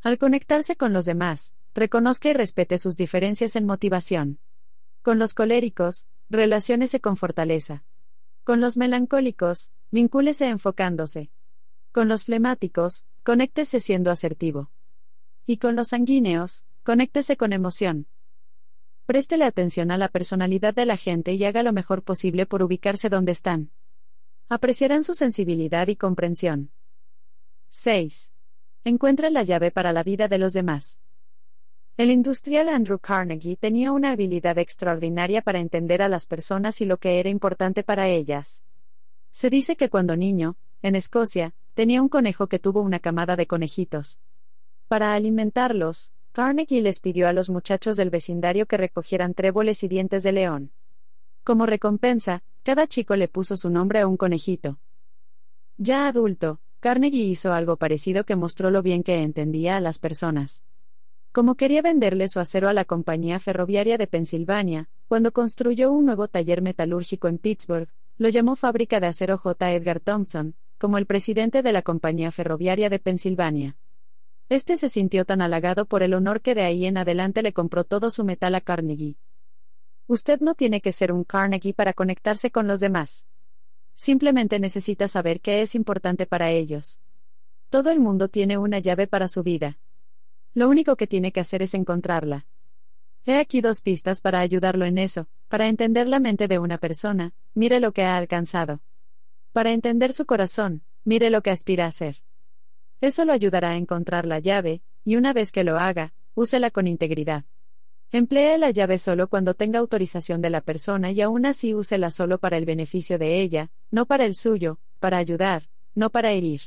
Al 0.01 0.17
conectarse 0.17 0.75
con 0.75 0.93
los 0.93 1.05
demás, 1.05 1.53
reconozca 1.73 2.29
y 2.29 2.33
respete 2.33 2.77
sus 2.77 2.95
diferencias 2.95 3.55
en 3.55 3.65
motivación. 3.65 4.39
Con 5.01 5.19
los 5.19 5.33
coléricos, 5.33 6.07
relaciónese 6.29 6.99
con 6.99 7.17
fortaleza. 7.17 7.83
Con 8.43 8.61
los 8.61 8.77
melancólicos, 8.77 9.71
vincúlese 9.91 10.47
enfocándose. 10.47 11.29
Con 11.91 12.07
los 12.07 12.25
flemáticos, 12.25 13.05
conéctese 13.23 13.79
siendo 13.79 14.11
asertivo. 14.11 14.69
Y 15.45 15.57
con 15.57 15.75
los 15.75 15.89
sanguíneos, 15.89 16.65
conéctese 16.83 17.37
con 17.37 17.53
emoción. 17.53 18.07
Préstele 19.05 19.45
atención 19.45 19.91
a 19.91 19.97
la 19.97 20.07
personalidad 20.07 20.73
de 20.73 20.85
la 20.85 20.97
gente 20.97 21.33
y 21.33 21.43
haga 21.45 21.61
lo 21.61 21.73
mejor 21.73 22.01
posible 22.01 22.47
por 22.47 22.63
ubicarse 22.63 23.07
donde 23.07 23.33
están. 23.33 23.69
Apreciarán 24.49 25.03
su 25.03 25.13
sensibilidad 25.13 25.87
y 25.87 25.95
comprensión. 25.95 26.71
6. 27.69 28.31
Encuentra 28.83 29.29
la 29.29 29.43
llave 29.43 29.69
para 29.69 29.93
la 29.93 30.01
vida 30.01 30.27
de 30.27 30.39
los 30.39 30.53
demás. 30.53 30.99
El 31.97 32.09
industrial 32.09 32.67
Andrew 32.67 32.99
Carnegie 32.99 33.57
tenía 33.57 33.91
una 33.91 34.11
habilidad 34.11 34.57
extraordinaria 34.57 35.41
para 35.41 35.59
entender 35.59 36.01
a 36.01 36.09
las 36.09 36.25
personas 36.25 36.81
y 36.81 36.85
lo 36.85 36.97
que 36.97 37.19
era 37.19 37.29
importante 37.29 37.83
para 37.83 38.09
ellas. 38.09 38.63
Se 39.31 39.49
dice 39.49 39.75
que 39.75 39.89
cuando 39.89 40.15
niño, 40.17 40.57
en 40.81 40.95
Escocia, 40.95 41.53
tenía 41.73 42.01
un 42.01 42.09
conejo 42.09 42.47
que 42.47 42.59
tuvo 42.59 42.81
una 42.81 42.99
camada 42.99 43.35
de 43.35 43.47
conejitos. 43.47 44.19
Para 44.87 45.13
alimentarlos, 45.13 46.11
Carnegie 46.35 46.81
les 46.81 46.99
pidió 46.99 47.29
a 47.29 47.31
los 47.31 47.49
muchachos 47.49 47.95
del 47.95 48.09
vecindario 48.09 48.65
que 48.65 48.75
recogieran 48.75 49.33
tréboles 49.33 49.83
y 49.83 49.87
dientes 49.87 50.21
de 50.21 50.33
león. 50.33 50.71
Como 51.45 51.65
recompensa, 51.65 52.43
cada 52.63 52.87
chico 52.87 53.15
le 53.15 53.29
puso 53.29 53.55
su 53.55 53.69
nombre 53.69 54.01
a 54.01 54.07
un 54.07 54.17
conejito. 54.17 54.77
Ya 55.77 56.09
adulto, 56.09 56.59
Carnegie 56.81 57.23
hizo 57.23 57.53
algo 57.53 57.77
parecido 57.77 58.25
que 58.25 58.35
mostró 58.35 58.69
lo 58.69 58.81
bien 58.81 59.01
que 59.01 59.23
entendía 59.23 59.77
a 59.77 59.79
las 59.79 59.97
personas. 59.97 60.65
Como 61.31 61.55
quería 61.55 61.81
venderle 61.81 62.27
su 62.27 62.41
acero 62.41 62.67
a 62.67 62.73
la 62.73 62.83
compañía 62.83 63.39
ferroviaria 63.39 63.97
de 63.97 64.07
Pensilvania, 64.07 64.89
cuando 65.07 65.31
construyó 65.31 65.89
un 65.89 66.03
nuevo 66.03 66.27
taller 66.27 66.61
metalúrgico 66.61 67.29
en 67.29 67.37
Pittsburgh, 67.37 67.87
lo 68.17 68.27
llamó 68.27 68.57
Fábrica 68.57 68.99
de 68.99 69.07
Acero 69.07 69.37
J. 69.37 69.71
Edgar 69.71 70.01
Thompson, 70.01 70.55
como 70.79 70.97
el 70.97 71.05
presidente 71.05 71.63
de 71.63 71.71
la 71.71 71.81
compañía 71.81 72.29
ferroviaria 72.29 72.89
de 72.89 72.99
Pensilvania. 72.99 73.77
Este 74.47 74.77
se 74.77 74.89
sintió 74.89 75.25
tan 75.25 75.41
halagado 75.41 75.85
por 75.85 76.03
el 76.03 76.13
honor 76.13 76.41
que 76.41 76.53
de 76.53 76.61
ahí 76.61 76.85
en 76.85 76.97
adelante 76.97 77.41
le 77.41 77.51
compró 77.51 77.83
todo 77.83 78.11
su 78.11 78.23
metal 78.23 78.53
a 78.53 78.61
Carnegie. 78.61 79.15
Usted 80.07 80.39
no 80.39 80.53
tiene 80.53 80.81
que 80.81 80.93
ser 80.93 81.11
un 81.11 81.23
Carnegie 81.23 81.73
para 81.73 81.93
conectarse 81.93 82.51
con 82.51 82.67
los 82.67 82.79
demás. 82.79 83.25
Simplemente 83.95 84.59
necesita 84.59 85.07
saber 85.07 85.41
qué 85.41 85.61
es 85.61 85.73
importante 85.73 86.27
para 86.27 86.51
ellos. 86.51 86.99
Todo 87.71 87.89
el 87.89 87.99
mundo 87.99 88.27
tiene 88.27 88.59
una 88.59 88.77
llave 88.77 89.07
para 89.07 89.27
su 89.27 89.41
vida. 89.41 89.79
Lo 90.53 90.69
único 90.69 90.95
que 90.95 91.07
tiene 91.07 91.31
que 91.31 91.39
hacer 91.39 91.63
es 91.63 91.73
encontrarla. 91.73 92.45
He 93.25 93.39
aquí 93.39 93.61
dos 93.61 93.81
pistas 93.81 94.21
para 94.21 94.41
ayudarlo 94.41 94.85
en 94.85 94.99
eso, 94.99 95.27
para 95.47 95.67
entender 95.67 96.07
la 96.07 96.19
mente 96.19 96.47
de 96.47 96.59
una 96.59 96.77
persona, 96.77 97.33
mire 97.55 97.79
lo 97.79 97.93
que 97.93 98.03
ha 98.03 98.15
alcanzado. 98.15 98.81
Para 99.53 99.71
entender 99.71 100.13
su 100.13 100.27
corazón, 100.27 100.83
mire 101.03 101.31
lo 101.31 101.41
que 101.41 101.49
aspira 101.49 101.87
a 101.87 101.91
ser. 101.91 102.24
Eso 103.01 103.25
lo 103.25 103.33
ayudará 103.33 103.71
a 103.71 103.77
encontrar 103.77 104.25
la 104.25 104.39
llave, 104.39 104.81
y 105.03 105.15
una 105.15 105.33
vez 105.33 105.51
que 105.51 105.63
lo 105.63 105.77
haga, 105.77 106.13
úsela 106.33 106.71
con 106.71 106.87
integridad. 106.87 107.45
Emplee 108.11 108.57
la 108.57 108.71
llave 108.71 108.97
solo 108.97 109.27
cuando 109.27 109.55
tenga 109.55 109.79
autorización 109.79 110.41
de 110.41 110.49
la 110.49 110.61
persona 110.61 111.11
y 111.11 111.21
aún 111.21 111.45
así 111.45 111.73
úsela 111.73 112.11
solo 112.11 112.37
para 112.37 112.57
el 112.57 112.65
beneficio 112.65 113.17
de 113.17 113.41
ella, 113.41 113.71
no 113.91 114.05
para 114.05 114.25
el 114.25 114.35
suyo, 114.35 114.79
para 114.99 115.17
ayudar, 115.17 115.69
no 115.95 116.09
para 116.09 116.31
herir. 116.31 116.61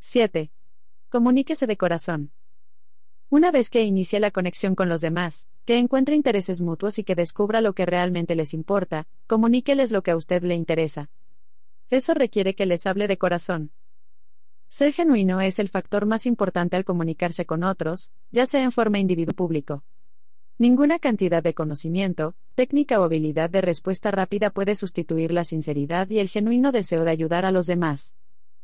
7. 0.00 0.50
Comuníquese 1.08 1.66
de 1.66 1.76
corazón. 1.76 2.30
Una 3.30 3.50
vez 3.50 3.70
que 3.70 3.84
inicie 3.84 4.20
la 4.20 4.30
conexión 4.30 4.74
con 4.74 4.88
los 4.88 5.00
demás, 5.00 5.46
que 5.64 5.78
encuentre 5.78 6.14
intereses 6.14 6.60
mutuos 6.60 6.98
y 6.98 7.04
que 7.04 7.14
descubra 7.14 7.60
lo 7.60 7.72
que 7.72 7.86
realmente 7.86 8.34
les 8.34 8.52
importa, 8.52 9.06
comuníqueles 9.26 9.92
lo 9.92 10.02
que 10.02 10.10
a 10.10 10.16
usted 10.16 10.42
le 10.42 10.54
interesa. 10.54 11.08
Eso 11.90 12.12
requiere 12.14 12.54
que 12.54 12.66
les 12.66 12.86
hable 12.86 13.08
de 13.08 13.16
corazón. 13.16 13.70
Ser 14.74 14.92
genuino 14.92 15.40
es 15.40 15.60
el 15.60 15.68
factor 15.68 16.04
más 16.04 16.26
importante 16.26 16.74
al 16.74 16.84
comunicarse 16.84 17.46
con 17.46 17.62
otros, 17.62 18.10
ya 18.32 18.44
sea 18.44 18.64
en 18.64 18.72
forma 18.72 18.98
individual 18.98 19.36
público. 19.36 19.84
Ninguna 20.58 20.98
cantidad 20.98 21.44
de 21.44 21.54
conocimiento, 21.54 22.34
técnica 22.56 23.00
o 23.00 23.04
habilidad 23.04 23.48
de 23.50 23.60
respuesta 23.60 24.10
rápida 24.10 24.50
puede 24.50 24.74
sustituir 24.74 25.30
la 25.30 25.44
sinceridad 25.44 26.10
y 26.10 26.18
el 26.18 26.28
genuino 26.28 26.72
deseo 26.72 27.04
de 27.04 27.12
ayudar 27.12 27.44
a 27.46 27.52
los 27.52 27.68
demás. 27.68 28.16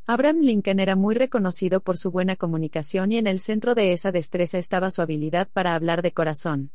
Abraham 0.04 0.40
Lincoln 0.40 0.80
era 0.80 0.96
muy 0.96 1.14
reconocido 1.14 1.80
por 1.80 1.96
su 1.96 2.10
buena 2.10 2.34
comunicación 2.34 3.12
y 3.12 3.18
en 3.18 3.28
el 3.28 3.38
centro 3.38 3.76
de 3.76 3.92
esa 3.92 4.10
destreza 4.10 4.58
estaba 4.58 4.90
su 4.90 5.02
habilidad 5.02 5.46
para 5.52 5.76
hablar 5.76 6.02
de 6.02 6.10
corazón. 6.10 6.72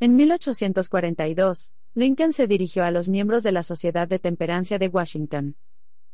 En 0.00 0.16
1842, 0.16 1.72
Lincoln 1.94 2.32
se 2.32 2.48
dirigió 2.48 2.82
a 2.82 2.90
los 2.90 3.08
miembros 3.08 3.44
de 3.44 3.52
la 3.52 3.62
Sociedad 3.62 4.08
de 4.08 4.18
Temperancia 4.18 4.80
de 4.80 4.88
Washington. 4.88 5.54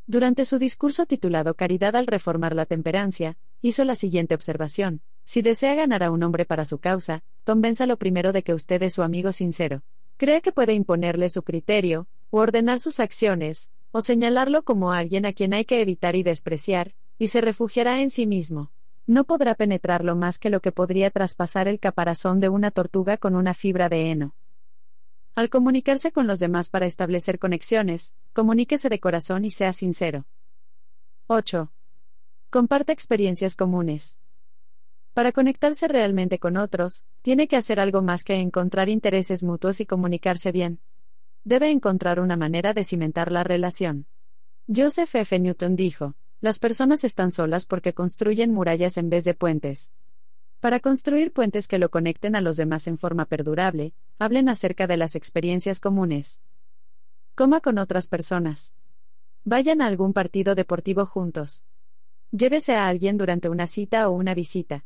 Durante 0.06 0.44
su 0.44 0.58
discurso 0.58 1.06
titulado 1.06 1.54
Caridad 1.54 1.94
al 1.94 2.08
reformar 2.08 2.56
la 2.56 2.66
temperancia, 2.66 3.36
hizo 3.60 3.84
la 3.84 3.94
siguiente 3.94 4.34
observación. 4.34 5.00
Si 5.24 5.42
desea 5.42 5.76
ganar 5.76 6.02
a 6.02 6.10
un 6.10 6.24
hombre 6.24 6.44
para 6.44 6.64
su 6.64 6.78
causa, 6.78 7.22
convénzalo 7.44 7.96
primero 7.96 8.32
de 8.32 8.42
que 8.42 8.52
usted 8.52 8.82
es 8.82 8.94
su 8.94 9.02
amigo 9.02 9.32
sincero. 9.32 9.82
Cree 10.16 10.42
que 10.42 10.50
puede 10.50 10.72
imponerle 10.72 11.30
su 11.30 11.42
criterio, 11.42 12.08
o 12.30 12.38
ordenar 12.38 12.80
sus 12.80 12.98
acciones, 12.98 13.70
o 13.92 14.00
señalarlo 14.00 14.64
como 14.64 14.92
alguien 14.92 15.24
a 15.24 15.32
quien 15.32 15.54
hay 15.54 15.64
que 15.64 15.80
evitar 15.80 16.16
y 16.16 16.24
despreciar, 16.24 16.94
y 17.18 17.28
se 17.28 17.40
refugiará 17.40 18.00
en 18.00 18.10
sí 18.10 18.26
mismo. 18.26 18.72
No 19.06 19.24
podrá 19.24 19.54
penetrarlo 19.54 20.16
más 20.16 20.38
que 20.38 20.50
lo 20.50 20.60
que 20.60 20.72
podría 20.72 21.10
traspasar 21.10 21.68
el 21.68 21.78
caparazón 21.78 22.40
de 22.40 22.48
una 22.48 22.72
tortuga 22.72 23.18
con 23.18 23.36
una 23.36 23.54
fibra 23.54 23.88
de 23.88 24.10
heno. 24.10 24.34
Al 25.34 25.48
comunicarse 25.48 26.12
con 26.12 26.26
los 26.26 26.40
demás 26.40 26.68
para 26.68 26.84
establecer 26.84 27.38
conexiones, 27.38 28.12
comuníquese 28.34 28.90
de 28.90 29.00
corazón 29.00 29.46
y 29.46 29.50
sea 29.50 29.72
sincero. 29.72 30.26
8. 31.26 31.72
Comparte 32.50 32.92
experiencias 32.92 33.56
comunes. 33.56 34.18
Para 35.14 35.32
conectarse 35.32 35.88
realmente 35.88 36.38
con 36.38 36.58
otros, 36.58 37.06
tiene 37.22 37.48
que 37.48 37.56
hacer 37.56 37.80
algo 37.80 38.02
más 38.02 38.24
que 38.24 38.34
encontrar 38.34 38.90
intereses 38.90 39.42
mutuos 39.42 39.80
y 39.80 39.86
comunicarse 39.86 40.52
bien. 40.52 40.80
Debe 41.44 41.70
encontrar 41.70 42.20
una 42.20 42.36
manera 42.36 42.74
de 42.74 42.84
cimentar 42.84 43.32
la 43.32 43.42
relación. 43.42 44.04
Joseph 44.68 45.14
F. 45.14 45.38
Newton 45.38 45.76
dijo, 45.76 46.14
las 46.42 46.58
personas 46.58 47.04
están 47.04 47.30
solas 47.30 47.64
porque 47.64 47.94
construyen 47.94 48.52
murallas 48.52 48.98
en 48.98 49.08
vez 49.08 49.24
de 49.24 49.32
puentes. 49.32 49.92
Para 50.62 50.78
construir 50.78 51.32
puentes 51.32 51.66
que 51.66 51.80
lo 51.80 51.90
conecten 51.90 52.36
a 52.36 52.40
los 52.40 52.56
demás 52.56 52.86
en 52.86 52.96
forma 52.96 53.24
perdurable, 53.24 53.94
hablen 54.20 54.48
acerca 54.48 54.86
de 54.86 54.96
las 54.96 55.16
experiencias 55.16 55.80
comunes. 55.80 56.40
Coma 57.34 57.60
con 57.60 57.78
otras 57.78 58.06
personas. 58.06 58.72
Vayan 59.42 59.82
a 59.82 59.86
algún 59.86 60.12
partido 60.12 60.54
deportivo 60.54 61.04
juntos. 61.04 61.64
Llévese 62.30 62.76
a 62.76 62.86
alguien 62.86 63.18
durante 63.18 63.48
una 63.48 63.66
cita 63.66 64.08
o 64.08 64.12
una 64.12 64.34
visita. 64.34 64.84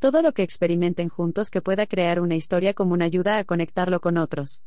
Todo 0.00 0.22
lo 0.22 0.34
que 0.34 0.42
experimenten 0.42 1.08
juntos 1.08 1.50
que 1.50 1.62
pueda 1.62 1.86
crear 1.86 2.18
una 2.18 2.34
historia 2.34 2.74
común 2.74 3.00
ayuda 3.00 3.38
a 3.38 3.44
conectarlo 3.44 4.00
con 4.00 4.16
otros. 4.16 4.64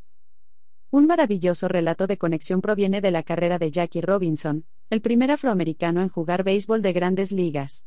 Un 0.89 1.05
maravilloso 1.05 1.67
relato 1.67 2.07
de 2.07 2.17
conexión 2.17 2.61
proviene 2.61 3.01
de 3.01 3.11
la 3.11 3.23
carrera 3.23 3.59
de 3.59 3.71
Jackie 3.71 3.99
Robinson, 3.99 4.63
el 4.89 5.01
primer 5.01 5.31
afroamericano 5.31 6.01
en 6.01 6.07
jugar 6.07 6.45
béisbol 6.45 6.81
de 6.81 6.93
grandes 6.93 7.33
ligas. 7.33 7.85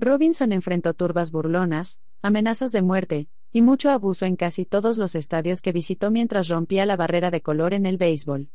Robinson 0.00 0.52
enfrentó 0.52 0.94
turbas 0.94 1.30
burlonas, 1.30 2.00
amenazas 2.22 2.72
de 2.72 2.80
muerte, 2.80 3.28
y 3.52 3.60
mucho 3.60 3.90
abuso 3.90 4.24
en 4.24 4.34
casi 4.34 4.64
todos 4.64 4.96
los 4.96 5.14
estadios 5.14 5.60
que 5.60 5.72
visitó 5.72 6.10
mientras 6.10 6.48
rompía 6.48 6.86
la 6.86 6.96
barrera 6.96 7.30
de 7.30 7.42
color 7.42 7.74
en 7.74 7.84
el 7.84 7.98
béisbol. 7.98 8.48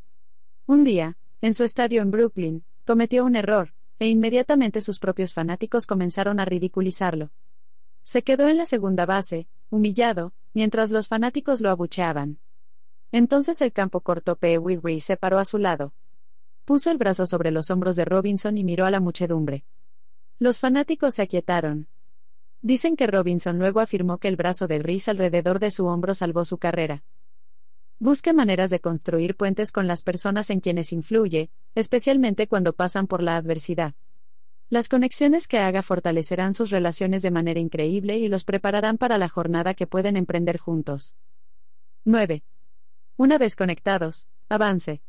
Un 0.66 0.84
día, 0.84 1.18
en 1.42 1.54
su 1.54 1.64
estadio 1.64 2.02
en 2.02 2.10
Brooklyn, 2.10 2.66
cometió 2.84 3.24
un 3.24 3.36
error, 3.36 3.74
e 4.00 4.08
inmediatamente 4.08 4.82
sus 4.82 4.98
propios 4.98 5.36
fanáticos 5.36 5.86
comenzaron 5.86 6.40
a 6.40 6.46
ridiculizarlo. 6.46 7.30
Se 8.02 8.24
quedó 8.24 8.48
en 8.48 8.58
la 8.58 8.66
segunda 8.66 9.06
base, 9.06 9.48
humillado, 9.70 10.34
mientras 10.56 10.90
los 10.90 11.08
fanáticos 11.08 11.62
lo 11.62 11.70
abucheaban. 11.70 12.40
Entonces 13.12 13.62
el 13.62 13.72
campo 13.72 14.02
corto 14.02 14.36
Pee 14.36 14.58
Wee 14.58 15.00
se 15.00 15.16
paró 15.16 15.38
a 15.38 15.46
su 15.46 15.60
lado. 15.60 15.94
Puso 16.66 16.90
el 16.90 16.98
brazo 16.98 17.28
sobre 17.28 17.52
los 17.52 17.70
hombros 17.70 17.96
de 17.96 18.06
Robinson 18.06 18.58
y 18.58 18.64
miró 18.64 18.86
a 18.86 18.92
la 18.92 19.00
muchedumbre. 19.00 19.64
Los 20.38 20.60
fanáticos 20.60 21.16
se 21.16 21.22
aquietaron. 21.22 21.88
Dicen 22.62 22.98
que 22.98 23.08
Robinson 23.08 23.58
luego 23.58 23.80
afirmó 23.80 24.18
que 24.18 24.28
el 24.28 24.36
brazo 24.36 24.68
de 24.68 24.80
Reese 24.80 25.12
alrededor 25.12 25.60
de 25.60 25.72
su 25.72 25.86
hombro 25.86 26.14
salvó 26.14 26.44
su 26.44 26.58
carrera. 26.58 27.04
Busque 28.00 28.34
maneras 28.34 28.70
de 28.70 28.82
construir 28.82 29.38
puentes 29.38 29.72
con 29.72 29.88
las 29.88 30.02
personas 30.02 30.50
en 30.50 30.60
quienes 30.60 30.92
influye, 30.92 31.50
especialmente 31.74 32.48
cuando 32.48 32.74
pasan 32.74 33.08
por 33.08 33.24
la 33.24 33.38
adversidad. 33.38 33.94
Las 34.70 34.90
conexiones 34.90 35.48
que 35.48 35.60
haga 35.60 35.82
fortalecerán 35.84 36.54
sus 36.54 36.70
relaciones 36.70 37.22
de 37.22 37.32
manera 37.32 37.62
increíble 37.62 38.18
y 38.18 38.28
los 38.28 38.44
prepararán 38.44 38.98
para 38.98 39.18
la 39.18 39.30
jornada 39.30 39.74
que 39.74 39.88
pueden 39.88 40.18
emprender 40.18 40.58
juntos. 40.58 41.16
9. 42.04 42.44
Una 43.16 43.38
vez 43.38 43.56
conectados, 43.56 44.28
avance. 44.50 45.02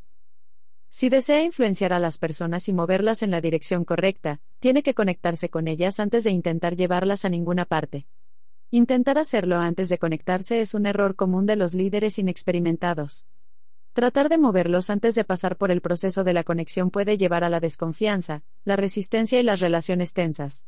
Si 0.98 1.10
desea 1.10 1.43
influenciar 1.43 1.93
a 1.93 1.98
las 1.98 2.16
personas 2.16 2.70
y 2.70 2.73
moverlas 2.73 3.23
en 3.23 3.31
la 3.31 3.43
dirección 3.43 3.85
correcta, 3.85 4.40
tiene 4.60 4.82
que 4.82 4.94
conectarse 4.94 5.51
con 5.51 5.68
ellas 5.68 6.01
antes 6.01 6.24
de 6.24 6.31
intentar 6.31 6.74
llevarlas 6.74 7.27
a 7.27 7.28
ninguna 7.28 7.66
parte. 7.66 8.06
Intentar 8.70 9.18
hacerlo 9.18 9.59
antes 9.59 9.90
de 9.90 9.98
conectarse 9.98 10.62
es 10.62 10.73
un 10.73 10.86
error 10.86 11.14
común 11.14 11.44
de 11.44 11.56
los 11.56 11.74
líderes 11.74 12.18
inexperimentados. 12.18 13.27
Tratar 13.93 14.31
de 14.31 14.39
moverlos 14.39 14.89
antes 14.89 15.14
de 15.14 15.24
pasar 15.24 15.56
por 15.59 15.70
el 15.70 15.82
proceso 15.82 16.24
de 16.24 16.32
la 16.32 16.44
conexión 16.44 16.90
puede 16.90 17.18
llevar 17.18 17.44
a 17.44 17.51
la 17.51 17.60
desconfianza, 17.60 18.43
la 18.64 18.77
resistencia 18.77 19.39
y 19.39 19.43
las 19.43 19.60
relaciones 19.60 20.14
tensas. 20.14 20.64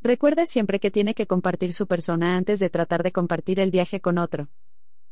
Recuerde 0.00 0.46
siempre 0.46 0.78
que 0.78 0.92
tiene 0.92 1.12
que 1.12 1.26
compartir 1.26 1.72
su 1.72 1.88
persona 1.88 2.36
antes 2.36 2.60
de 2.60 2.70
tratar 2.70 3.02
de 3.02 3.10
compartir 3.10 3.58
el 3.58 3.72
viaje 3.72 4.00
con 4.00 4.18
otro. 4.18 4.48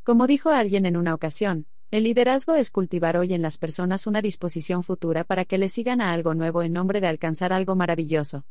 Como 0.04 0.28
dijo 0.28 0.50
alguien 0.50 0.86
en 0.86 0.96
una 0.96 1.12
ocasión, 1.12 1.66
el 1.90 2.04
liderazgo 2.04 2.54
es 2.54 2.70
cultivar 2.70 3.16
hoy 3.16 3.34
en 3.34 3.42
las 3.42 3.58
personas 3.58 4.06
una 4.06 4.22
disposición 4.22 4.82
futura 4.82 5.24
para 5.24 5.44
que 5.44 5.58
le 5.58 5.68
sigan 5.68 6.00
a 6.00 6.12
algo 6.12 6.34
nuevo 6.34 6.62
en 6.62 6.72
nombre 6.72 7.00
de 7.00 7.06
alcanzar 7.06 7.52
algo 7.52 7.76
maravilloso. 7.76 8.44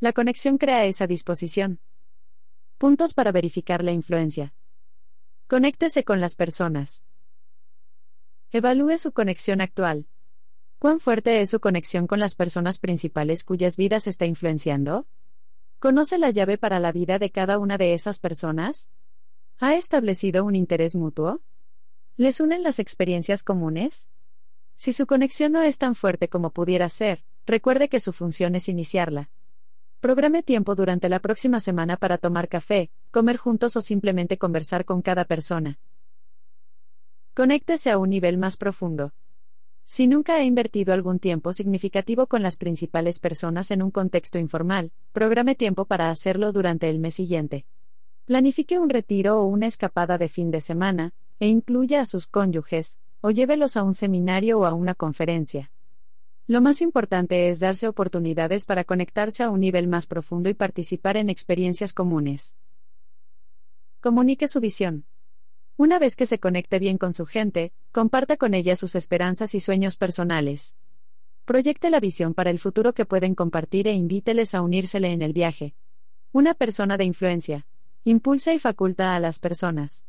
La 0.00 0.12
conexión 0.12 0.58
crea 0.58 0.84
esa 0.84 1.06
disposición. 1.06 1.78
Puntos 2.78 3.14
para 3.14 3.32
verificar 3.32 3.84
la 3.84 3.92
influencia. 3.92 4.52
Conéctese 5.46 6.04
con 6.04 6.20
las 6.20 6.34
personas. 6.34 7.04
Evalúe 8.50 8.98
su 8.98 9.12
conexión 9.12 9.60
actual. 9.60 10.06
¿Cuán 10.78 11.00
fuerte 11.00 11.40
es 11.40 11.50
su 11.50 11.60
conexión 11.60 12.06
con 12.06 12.20
las 12.20 12.34
personas 12.34 12.78
principales 12.78 13.44
cuyas 13.44 13.76
vidas 13.76 14.06
está 14.06 14.26
influenciando? 14.26 15.06
¿Conoce 15.78 16.18
la 16.18 16.30
llave 16.30 16.58
para 16.58 16.80
la 16.80 16.92
vida 16.92 17.18
de 17.18 17.30
cada 17.30 17.58
una 17.58 17.78
de 17.78 17.94
esas 17.94 18.18
personas? 18.18 18.88
¿Ha 19.60 19.74
establecido 19.76 20.44
un 20.44 20.56
interés 20.56 20.94
mutuo? 20.94 21.40
¿Les 22.16 22.38
unen 22.38 22.62
las 22.62 22.78
experiencias 22.78 23.42
comunes? 23.42 24.08
Si 24.76 24.92
su 24.92 25.04
conexión 25.04 25.50
no 25.50 25.62
es 25.62 25.78
tan 25.78 25.96
fuerte 25.96 26.28
como 26.28 26.50
pudiera 26.50 26.88
ser, 26.88 27.24
recuerde 27.44 27.88
que 27.88 27.98
su 27.98 28.12
función 28.12 28.54
es 28.54 28.68
iniciarla. 28.68 29.30
Programe 29.98 30.44
tiempo 30.44 30.76
durante 30.76 31.08
la 31.08 31.18
próxima 31.18 31.58
semana 31.58 31.96
para 31.96 32.18
tomar 32.18 32.48
café, 32.48 32.90
comer 33.10 33.36
juntos 33.36 33.74
o 33.76 33.80
simplemente 33.80 34.38
conversar 34.38 34.84
con 34.84 35.02
cada 35.02 35.24
persona. 35.24 35.80
Conéctese 37.34 37.90
a 37.90 37.98
un 37.98 38.10
nivel 38.10 38.38
más 38.38 38.56
profundo. 38.56 39.12
Si 39.84 40.06
nunca 40.06 40.36
ha 40.36 40.44
invertido 40.44 40.94
algún 40.94 41.18
tiempo 41.18 41.52
significativo 41.52 42.28
con 42.28 42.44
las 42.44 42.58
principales 42.58 43.18
personas 43.18 43.72
en 43.72 43.82
un 43.82 43.90
contexto 43.90 44.38
informal, 44.38 44.92
programe 45.12 45.56
tiempo 45.56 45.84
para 45.84 46.10
hacerlo 46.10 46.52
durante 46.52 46.88
el 46.88 47.00
mes 47.00 47.14
siguiente. 47.14 47.66
Planifique 48.24 48.78
un 48.78 48.88
retiro 48.88 49.40
o 49.40 49.46
una 49.46 49.66
escapada 49.66 50.16
de 50.16 50.28
fin 50.28 50.52
de 50.52 50.60
semana, 50.60 51.12
e 51.40 51.48
incluya 51.48 52.00
a 52.00 52.06
sus 52.06 52.26
cónyuges, 52.26 52.98
o 53.20 53.30
llévelos 53.30 53.76
a 53.76 53.82
un 53.82 53.94
seminario 53.94 54.58
o 54.60 54.64
a 54.64 54.74
una 54.74 54.94
conferencia. 54.94 55.70
Lo 56.46 56.60
más 56.60 56.82
importante 56.82 57.48
es 57.48 57.60
darse 57.60 57.88
oportunidades 57.88 58.66
para 58.66 58.84
conectarse 58.84 59.42
a 59.42 59.50
un 59.50 59.60
nivel 59.60 59.88
más 59.88 60.06
profundo 60.06 60.50
y 60.50 60.54
participar 60.54 61.16
en 61.16 61.30
experiencias 61.30 61.94
comunes. 61.94 62.54
Comunique 64.00 64.46
su 64.46 64.60
visión. 64.60 65.06
Una 65.78 65.98
vez 65.98 66.16
que 66.16 66.26
se 66.26 66.38
conecte 66.38 66.78
bien 66.78 66.98
con 66.98 67.14
su 67.14 67.24
gente, 67.24 67.72
comparta 67.92 68.36
con 68.36 68.52
ella 68.52 68.76
sus 68.76 68.94
esperanzas 68.94 69.54
y 69.54 69.60
sueños 69.60 69.96
personales. 69.96 70.76
Proyecte 71.46 71.90
la 71.90 72.00
visión 72.00 72.34
para 72.34 72.50
el 72.50 72.58
futuro 72.58 72.92
que 72.92 73.06
pueden 73.06 73.34
compartir 73.34 73.88
e 73.88 73.92
invíteles 73.92 74.54
a 74.54 74.60
unírsele 74.60 75.12
en 75.12 75.22
el 75.22 75.32
viaje. 75.32 75.74
Una 76.32 76.54
persona 76.54 76.96
de 76.96 77.04
influencia. 77.04 77.66
Impulsa 78.04 78.52
y 78.52 78.58
faculta 78.58 79.14
a 79.14 79.20
las 79.20 79.38
personas. 79.38 80.04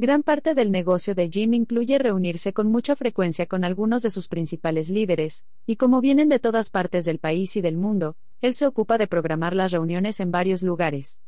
Gran 0.00 0.22
parte 0.22 0.54
del 0.54 0.70
negocio 0.70 1.16
de 1.16 1.28
Jim 1.28 1.54
incluye 1.54 1.98
reunirse 1.98 2.52
con 2.52 2.68
mucha 2.68 2.94
frecuencia 2.94 3.46
con 3.46 3.64
algunos 3.64 4.00
de 4.02 4.10
sus 4.10 4.28
principales 4.28 4.90
líderes, 4.90 5.44
y 5.66 5.74
como 5.74 6.00
vienen 6.00 6.28
de 6.28 6.38
todas 6.38 6.70
partes 6.70 7.04
del 7.04 7.18
país 7.18 7.56
y 7.56 7.62
del 7.62 7.76
mundo, 7.76 8.14
él 8.40 8.54
se 8.54 8.68
ocupa 8.68 8.96
de 8.96 9.08
programar 9.08 9.56
las 9.56 9.72
reuniones 9.72 10.20
en 10.20 10.30
varios 10.30 10.62
lugares. 10.62 11.20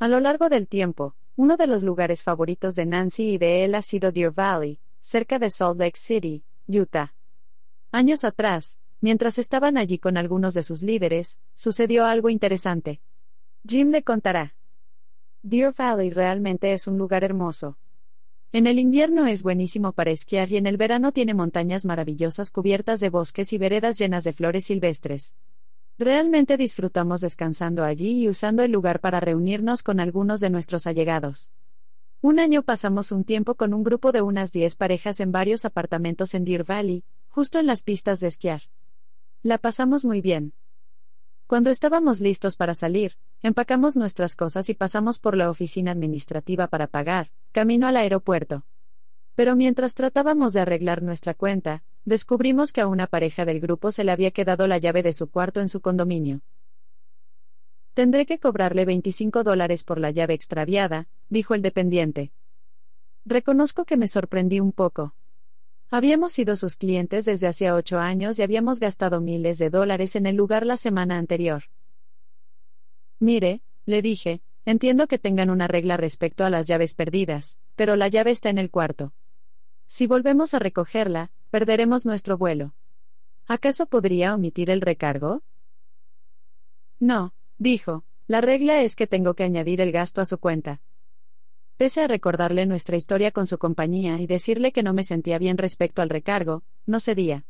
A 0.00 0.08
lo 0.08 0.18
largo 0.18 0.48
del 0.48 0.66
tiempo, 0.66 1.14
uno 1.36 1.56
de 1.56 1.68
los 1.68 1.84
lugares 1.84 2.24
favoritos 2.24 2.74
de 2.74 2.86
Nancy 2.86 3.34
y 3.34 3.38
de 3.38 3.62
él 3.62 3.76
ha 3.76 3.82
sido 3.82 4.10
Deer 4.10 4.32
Valley, 4.32 4.80
cerca 5.00 5.38
de 5.38 5.48
Salt 5.48 5.78
Lake 5.78 5.96
City, 5.96 6.42
Utah. 6.66 7.14
Años 7.92 8.24
atrás, 8.24 8.80
mientras 9.00 9.38
estaban 9.38 9.76
allí 9.76 9.98
con 9.98 10.16
algunos 10.16 10.54
de 10.54 10.64
sus 10.64 10.82
líderes, 10.82 11.38
sucedió 11.54 12.04
algo 12.04 12.30
interesante. 12.30 13.00
Jim 13.64 13.90
le 13.92 14.02
contará. 14.02 14.56
Deer 15.42 15.72
Valley 15.72 16.10
realmente 16.10 16.72
es 16.72 16.88
un 16.88 16.98
lugar 16.98 17.22
hermoso. 17.22 17.78
En 18.54 18.66
el 18.66 18.78
invierno 18.78 19.26
es 19.26 19.42
buenísimo 19.42 19.92
para 19.92 20.10
esquiar 20.10 20.52
y 20.52 20.58
en 20.58 20.66
el 20.66 20.76
verano 20.76 21.12
tiene 21.12 21.32
montañas 21.32 21.86
maravillosas 21.86 22.50
cubiertas 22.50 23.00
de 23.00 23.08
bosques 23.08 23.54
y 23.54 23.58
veredas 23.58 23.98
llenas 23.98 24.24
de 24.24 24.34
flores 24.34 24.66
silvestres. 24.66 25.34
Realmente 25.98 26.58
disfrutamos 26.58 27.22
descansando 27.22 27.82
allí 27.82 28.22
y 28.22 28.28
usando 28.28 28.62
el 28.62 28.70
lugar 28.70 29.00
para 29.00 29.20
reunirnos 29.20 29.82
con 29.82 30.00
algunos 30.00 30.40
de 30.40 30.50
nuestros 30.50 30.86
allegados. 30.86 31.50
Un 32.20 32.38
año 32.38 32.62
pasamos 32.62 33.10
un 33.10 33.24
tiempo 33.24 33.54
con 33.54 33.72
un 33.72 33.84
grupo 33.84 34.12
de 34.12 34.20
unas 34.20 34.52
10 34.52 34.76
parejas 34.76 35.20
en 35.20 35.32
varios 35.32 35.64
apartamentos 35.64 36.34
en 36.34 36.44
Deer 36.44 36.64
Valley, 36.64 37.04
justo 37.28 37.58
en 37.58 37.66
las 37.66 37.82
pistas 37.82 38.20
de 38.20 38.26
esquiar. 38.26 38.60
La 39.42 39.56
pasamos 39.56 40.04
muy 40.04 40.20
bien. 40.20 40.52
Cuando 41.46 41.70
estábamos 41.70 42.20
listos 42.20 42.56
para 42.56 42.74
salir, 42.74 43.16
empacamos 43.42 43.96
nuestras 43.96 44.36
cosas 44.36 44.68
y 44.68 44.74
pasamos 44.74 45.18
por 45.18 45.36
la 45.36 45.50
oficina 45.50 45.90
administrativa 45.90 46.68
para 46.68 46.86
pagar, 46.86 47.30
camino 47.52 47.86
al 47.86 47.96
aeropuerto. 47.96 48.64
Pero 49.34 49.56
mientras 49.56 49.94
tratábamos 49.94 50.52
de 50.52 50.60
arreglar 50.60 51.02
nuestra 51.02 51.34
cuenta, 51.34 51.82
descubrimos 52.04 52.72
que 52.72 52.80
a 52.80 52.86
una 52.86 53.06
pareja 53.06 53.44
del 53.44 53.60
grupo 53.60 53.90
se 53.90 54.04
le 54.04 54.12
había 54.12 54.30
quedado 54.30 54.66
la 54.66 54.78
llave 54.78 55.02
de 55.02 55.12
su 55.12 55.30
cuarto 55.30 55.60
en 55.60 55.68
su 55.68 55.80
condominio. 55.80 56.42
Tendré 57.94 58.26
que 58.26 58.38
cobrarle 58.38 58.84
25 58.84 59.44
dólares 59.44 59.84
por 59.84 59.98
la 59.98 60.10
llave 60.10 60.34
extraviada, 60.34 61.08
dijo 61.28 61.54
el 61.54 61.62
dependiente. 61.62 62.32
Reconozco 63.24 63.84
que 63.84 63.96
me 63.96 64.08
sorprendí 64.08 64.60
un 64.60 64.72
poco. 64.72 65.14
Habíamos 65.90 66.32
sido 66.32 66.56
sus 66.56 66.76
clientes 66.76 67.26
desde 67.26 67.46
hacía 67.46 67.74
ocho 67.74 67.98
años 67.98 68.38
y 68.38 68.42
habíamos 68.42 68.80
gastado 68.80 69.20
miles 69.20 69.58
de 69.58 69.68
dólares 69.68 70.16
en 70.16 70.24
el 70.26 70.36
lugar 70.36 70.64
la 70.64 70.78
semana 70.78 71.18
anterior. 71.18 71.64
Mire, 73.22 73.60
le 73.86 74.02
dije, 74.02 74.40
entiendo 74.64 75.06
que 75.06 75.16
tengan 75.16 75.48
una 75.48 75.68
regla 75.68 75.96
respecto 75.96 76.44
a 76.44 76.50
las 76.50 76.66
llaves 76.66 76.94
perdidas, 76.94 77.56
pero 77.76 77.94
la 77.94 78.08
llave 78.08 78.32
está 78.32 78.50
en 78.50 78.58
el 78.58 78.68
cuarto. 78.68 79.12
Si 79.86 80.08
volvemos 80.08 80.54
a 80.54 80.58
recogerla, 80.58 81.30
perderemos 81.48 82.04
nuestro 82.04 82.36
vuelo. 82.36 82.74
¿Acaso 83.46 83.86
podría 83.86 84.34
omitir 84.34 84.70
el 84.70 84.80
recargo? 84.80 85.44
No, 86.98 87.32
dijo, 87.58 88.02
la 88.26 88.40
regla 88.40 88.82
es 88.82 88.96
que 88.96 89.06
tengo 89.06 89.34
que 89.34 89.44
añadir 89.44 89.80
el 89.80 89.92
gasto 89.92 90.20
a 90.20 90.26
su 90.26 90.38
cuenta. 90.38 90.80
Pese 91.76 92.00
a 92.00 92.08
recordarle 92.08 92.66
nuestra 92.66 92.96
historia 92.96 93.30
con 93.30 93.46
su 93.46 93.56
compañía 93.56 94.20
y 94.20 94.26
decirle 94.26 94.72
que 94.72 94.82
no 94.82 94.94
me 94.94 95.04
sentía 95.04 95.38
bien 95.38 95.58
respecto 95.58 96.02
al 96.02 96.10
recargo, 96.10 96.64
no 96.86 96.98
cedía. 96.98 97.44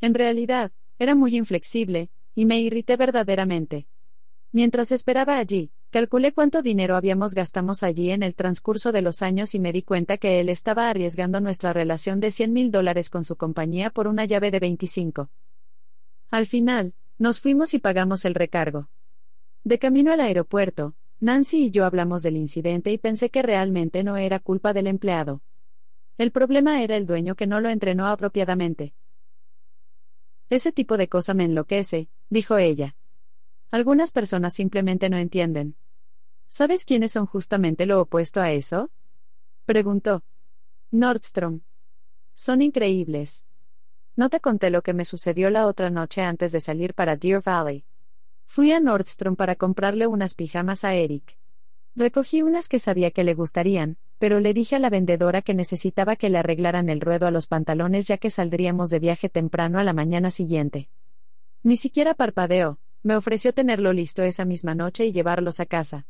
En 0.00 0.14
realidad, 0.14 0.72
era 0.98 1.14
muy 1.14 1.36
inflexible, 1.36 2.10
y 2.34 2.44
me 2.44 2.58
irrité 2.58 2.96
verdaderamente. 2.96 3.86
Mientras 4.56 4.90
esperaba 4.90 5.36
allí, 5.36 5.70
calculé 5.90 6.32
cuánto 6.32 6.62
dinero 6.62 6.96
habíamos 6.96 7.34
gastamos 7.34 7.82
allí 7.82 8.10
en 8.10 8.22
el 8.22 8.34
transcurso 8.34 8.90
de 8.90 9.02
los 9.02 9.20
años 9.20 9.54
y 9.54 9.58
me 9.58 9.70
di 9.70 9.82
cuenta 9.82 10.16
que 10.16 10.40
él 10.40 10.48
estaba 10.48 10.88
arriesgando 10.88 11.42
nuestra 11.42 11.74
relación 11.74 12.20
de 12.20 12.30
100 12.30 12.54
mil 12.54 12.70
dólares 12.70 13.10
con 13.10 13.22
su 13.22 13.36
compañía 13.36 13.90
por 13.90 14.08
una 14.08 14.24
llave 14.24 14.50
de 14.50 14.58
25. 14.58 15.28
Al 16.30 16.46
final, 16.46 16.94
nos 17.18 17.38
fuimos 17.38 17.74
y 17.74 17.80
pagamos 17.80 18.24
el 18.24 18.34
recargo. 18.34 18.88
De 19.62 19.78
camino 19.78 20.10
al 20.10 20.20
aeropuerto, 20.20 20.94
Nancy 21.20 21.64
y 21.64 21.70
yo 21.70 21.84
hablamos 21.84 22.22
del 22.22 22.38
incidente 22.38 22.90
y 22.90 22.96
pensé 22.96 23.28
que 23.28 23.42
realmente 23.42 24.04
no 24.04 24.16
era 24.16 24.38
culpa 24.38 24.72
del 24.72 24.86
empleado. 24.86 25.42
El 26.16 26.30
problema 26.30 26.82
era 26.82 26.96
el 26.96 27.04
dueño 27.04 27.34
que 27.34 27.46
no 27.46 27.60
lo 27.60 27.68
entrenó 27.68 28.06
apropiadamente. 28.06 28.94
Ese 30.48 30.72
tipo 30.72 30.96
de 30.96 31.08
cosa 31.08 31.34
me 31.34 31.44
enloquece, 31.44 32.08
dijo 32.30 32.56
ella. 32.56 32.96
Algunas 33.70 34.12
personas 34.12 34.54
simplemente 34.54 35.08
no 35.08 35.16
entienden. 35.16 35.76
¿Sabes 36.48 36.84
quiénes 36.84 37.12
son 37.12 37.26
justamente 37.26 37.86
lo 37.86 38.00
opuesto 38.00 38.40
a 38.40 38.52
eso? 38.52 38.90
Preguntó. 39.64 40.22
Nordstrom. 40.90 41.60
Son 42.34 42.62
increíbles. 42.62 43.44
No 44.14 44.30
te 44.30 44.40
conté 44.40 44.70
lo 44.70 44.82
que 44.82 44.94
me 44.94 45.04
sucedió 45.04 45.50
la 45.50 45.66
otra 45.66 45.90
noche 45.90 46.22
antes 46.22 46.52
de 46.52 46.60
salir 46.60 46.94
para 46.94 47.16
Deer 47.16 47.42
Valley. 47.42 47.84
Fui 48.46 48.72
a 48.72 48.80
Nordstrom 48.80 49.36
para 49.36 49.56
comprarle 49.56 50.06
unas 50.06 50.34
pijamas 50.34 50.84
a 50.84 50.94
Eric. 50.94 51.36
Recogí 51.96 52.42
unas 52.42 52.68
que 52.68 52.78
sabía 52.78 53.10
que 53.10 53.24
le 53.24 53.34
gustarían, 53.34 53.96
pero 54.18 54.38
le 54.38 54.54
dije 54.54 54.76
a 54.76 54.78
la 54.78 54.90
vendedora 54.90 55.42
que 55.42 55.54
necesitaba 55.54 56.16
que 56.16 56.30
le 56.30 56.38
arreglaran 56.38 56.88
el 56.88 57.00
ruedo 57.00 57.26
a 57.26 57.30
los 57.30 57.46
pantalones 57.46 58.06
ya 58.06 58.18
que 58.18 58.30
saldríamos 58.30 58.90
de 58.90 59.00
viaje 59.00 59.28
temprano 59.28 59.78
a 59.78 59.84
la 59.84 59.92
mañana 59.92 60.30
siguiente. 60.30 60.88
Ni 61.62 61.76
siquiera 61.76 62.14
parpadeó, 62.14 62.78
me 63.02 63.16
ofreció 63.16 63.52
tenerlo 63.52 63.92
listo 63.92 64.22
esa 64.22 64.44
misma 64.44 64.74
noche 64.74 65.06
y 65.06 65.12
llevarlos 65.12 65.60
a 65.60 65.66
casa. 65.66 66.06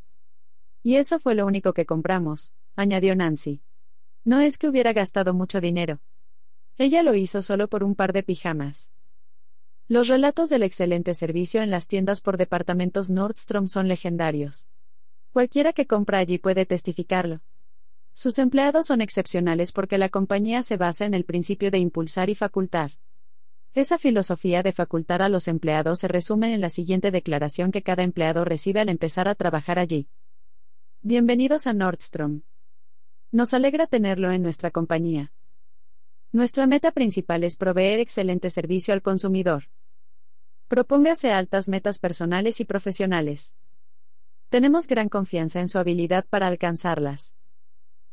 Y 0.82 0.96
eso 0.96 1.18
fue 1.18 1.34
lo 1.34 1.46
único 1.46 1.72
que 1.72 1.86
compramos, 1.86 2.52
añadió 2.74 3.14
Nancy. 3.14 3.60
No 4.24 4.40
es 4.40 4.58
que 4.58 4.68
hubiera 4.68 4.92
gastado 4.92 5.34
mucho 5.34 5.60
dinero. 5.60 6.00
Ella 6.78 7.02
lo 7.02 7.14
hizo 7.14 7.42
solo 7.42 7.68
por 7.68 7.84
un 7.84 7.94
par 7.94 8.12
de 8.12 8.22
pijamas. 8.22 8.90
Los 9.88 10.08
relatos 10.08 10.50
del 10.50 10.62
excelente 10.62 11.14
servicio 11.14 11.62
en 11.62 11.70
las 11.70 11.86
tiendas 11.86 12.20
por 12.20 12.36
departamentos 12.36 13.08
Nordstrom 13.08 13.68
son 13.68 13.86
legendarios. 13.86 14.68
Cualquiera 15.32 15.72
que 15.72 15.86
compra 15.86 16.18
allí 16.18 16.38
puede 16.38 16.66
testificarlo. 16.66 17.40
Sus 18.12 18.38
empleados 18.38 18.86
son 18.86 19.00
excepcionales 19.00 19.72
porque 19.72 19.98
la 19.98 20.08
compañía 20.08 20.62
se 20.62 20.76
basa 20.76 21.04
en 21.04 21.14
el 21.14 21.24
principio 21.24 21.70
de 21.70 21.78
impulsar 21.78 22.30
y 22.30 22.34
facultar. 22.34 22.92
Esa 23.76 23.98
filosofía 23.98 24.62
de 24.62 24.72
facultar 24.72 25.20
a 25.20 25.28
los 25.28 25.48
empleados 25.48 26.00
se 26.00 26.08
resume 26.08 26.54
en 26.54 26.62
la 26.62 26.70
siguiente 26.70 27.10
declaración 27.10 27.72
que 27.72 27.82
cada 27.82 28.04
empleado 28.04 28.42
recibe 28.42 28.80
al 28.80 28.88
empezar 28.88 29.28
a 29.28 29.34
trabajar 29.34 29.78
allí. 29.78 30.08
Bienvenidos 31.02 31.66
a 31.66 31.74
Nordstrom. 31.74 32.40
Nos 33.32 33.52
alegra 33.52 33.86
tenerlo 33.86 34.32
en 34.32 34.42
nuestra 34.42 34.70
compañía. 34.70 35.30
Nuestra 36.32 36.66
meta 36.66 36.90
principal 36.90 37.44
es 37.44 37.56
proveer 37.56 38.00
excelente 38.00 38.48
servicio 38.48 38.94
al 38.94 39.02
consumidor. 39.02 39.64
Propóngase 40.68 41.30
altas 41.32 41.68
metas 41.68 41.98
personales 41.98 42.62
y 42.62 42.64
profesionales. 42.64 43.54
Tenemos 44.48 44.86
gran 44.86 45.10
confianza 45.10 45.60
en 45.60 45.68
su 45.68 45.78
habilidad 45.78 46.24
para 46.30 46.46
alcanzarlas. 46.46 47.34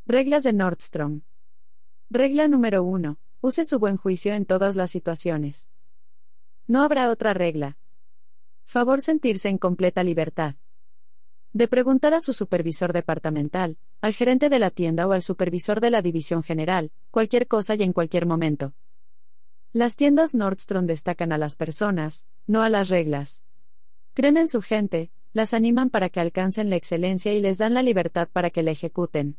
Reglas 0.06 0.44
de 0.44 0.52
Nordstrom. 0.52 1.22
Regla 2.10 2.50
número 2.50 2.84
1. 2.84 3.18
Use 3.46 3.66
su 3.66 3.78
buen 3.78 3.98
juicio 3.98 4.34
en 4.36 4.46
todas 4.46 4.78
las 4.78 4.90
situaciones. 4.90 5.68
No 6.66 6.82
habrá 6.82 7.10
otra 7.10 7.34
regla. 7.34 7.76
Favor 8.64 9.02
sentirse 9.02 9.50
en 9.50 9.58
completa 9.58 10.02
libertad. 10.02 10.56
De 11.52 11.68
preguntar 11.68 12.14
a 12.14 12.22
su 12.22 12.32
supervisor 12.32 12.94
departamental, 12.94 13.76
al 14.00 14.14
gerente 14.14 14.48
de 14.48 14.60
la 14.60 14.70
tienda 14.70 15.08
o 15.08 15.12
al 15.12 15.22
supervisor 15.22 15.82
de 15.82 15.90
la 15.90 16.02
división 16.02 16.42
general, 16.42 16.94
cualquier 17.12 17.48
cosa 17.48 17.76
y 17.76 17.84
en 17.84 17.92
cualquier 17.92 18.26
momento. 18.26 18.72
Las 19.74 19.98
tiendas 19.98 20.34
Nordstrom 20.34 20.86
destacan 20.86 21.34
a 21.34 21.38
las 21.38 21.58
personas, 21.58 22.26
no 22.48 22.64
a 22.64 22.70
las 22.70 22.88
reglas. 22.88 23.44
Creen 24.14 24.38
en 24.38 24.48
su 24.48 24.62
gente, 24.62 25.12
las 25.34 25.54
animan 25.54 25.90
para 25.90 26.08
que 26.08 26.22
alcancen 26.22 26.70
la 26.70 26.78
excelencia 26.78 27.34
y 27.34 27.42
les 27.42 27.58
dan 27.58 27.74
la 27.74 27.84
libertad 27.84 28.30
para 28.32 28.52
que 28.52 28.64
la 28.64 28.72
ejecuten. 28.72 29.36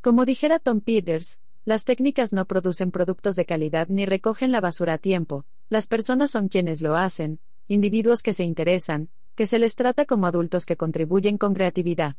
Como 0.00 0.24
dijera 0.24 0.58
Tom 0.58 0.80
Peters, 0.80 1.38
las 1.66 1.84
técnicas 1.84 2.32
no 2.32 2.44
producen 2.44 2.92
productos 2.92 3.34
de 3.34 3.44
calidad 3.44 3.88
ni 3.88 4.06
recogen 4.06 4.52
la 4.52 4.60
basura 4.60 4.94
a 4.94 4.98
tiempo, 4.98 5.44
las 5.68 5.88
personas 5.88 6.30
son 6.30 6.48
quienes 6.48 6.80
lo 6.80 6.94
hacen, 6.94 7.40
individuos 7.66 8.22
que 8.22 8.32
se 8.32 8.44
interesan, 8.44 9.08
que 9.34 9.48
se 9.48 9.58
les 9.58 9.74
trata 9.74 10.04
como 10.04 10.28
adultos 10.28 10.64
que 10.64 10.76
contribuyen 10.76 11.38
con 11.38 11.54
creatividad. 11.54 12.14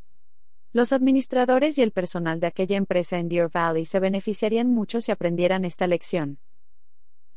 Los 0.74 0.91
administradores 0.91 1.78
y 1.78 1.82
el 1.82 1.94
personal 1.94 2.41
de 2.41 2.48
aquella 2.48 2.76
empresa 2.76 3.19
en 3.19 3.30
Deer 3.30 3.49
Valley 3.49 3.86
se 3.86 4.02
beneficiarían 4.02 4.68
mucho 4.68 4.99
si 4.99 5.14
aprendieran 5.14 5.64
esta 5.64 5.88
lección. 5.88 6.40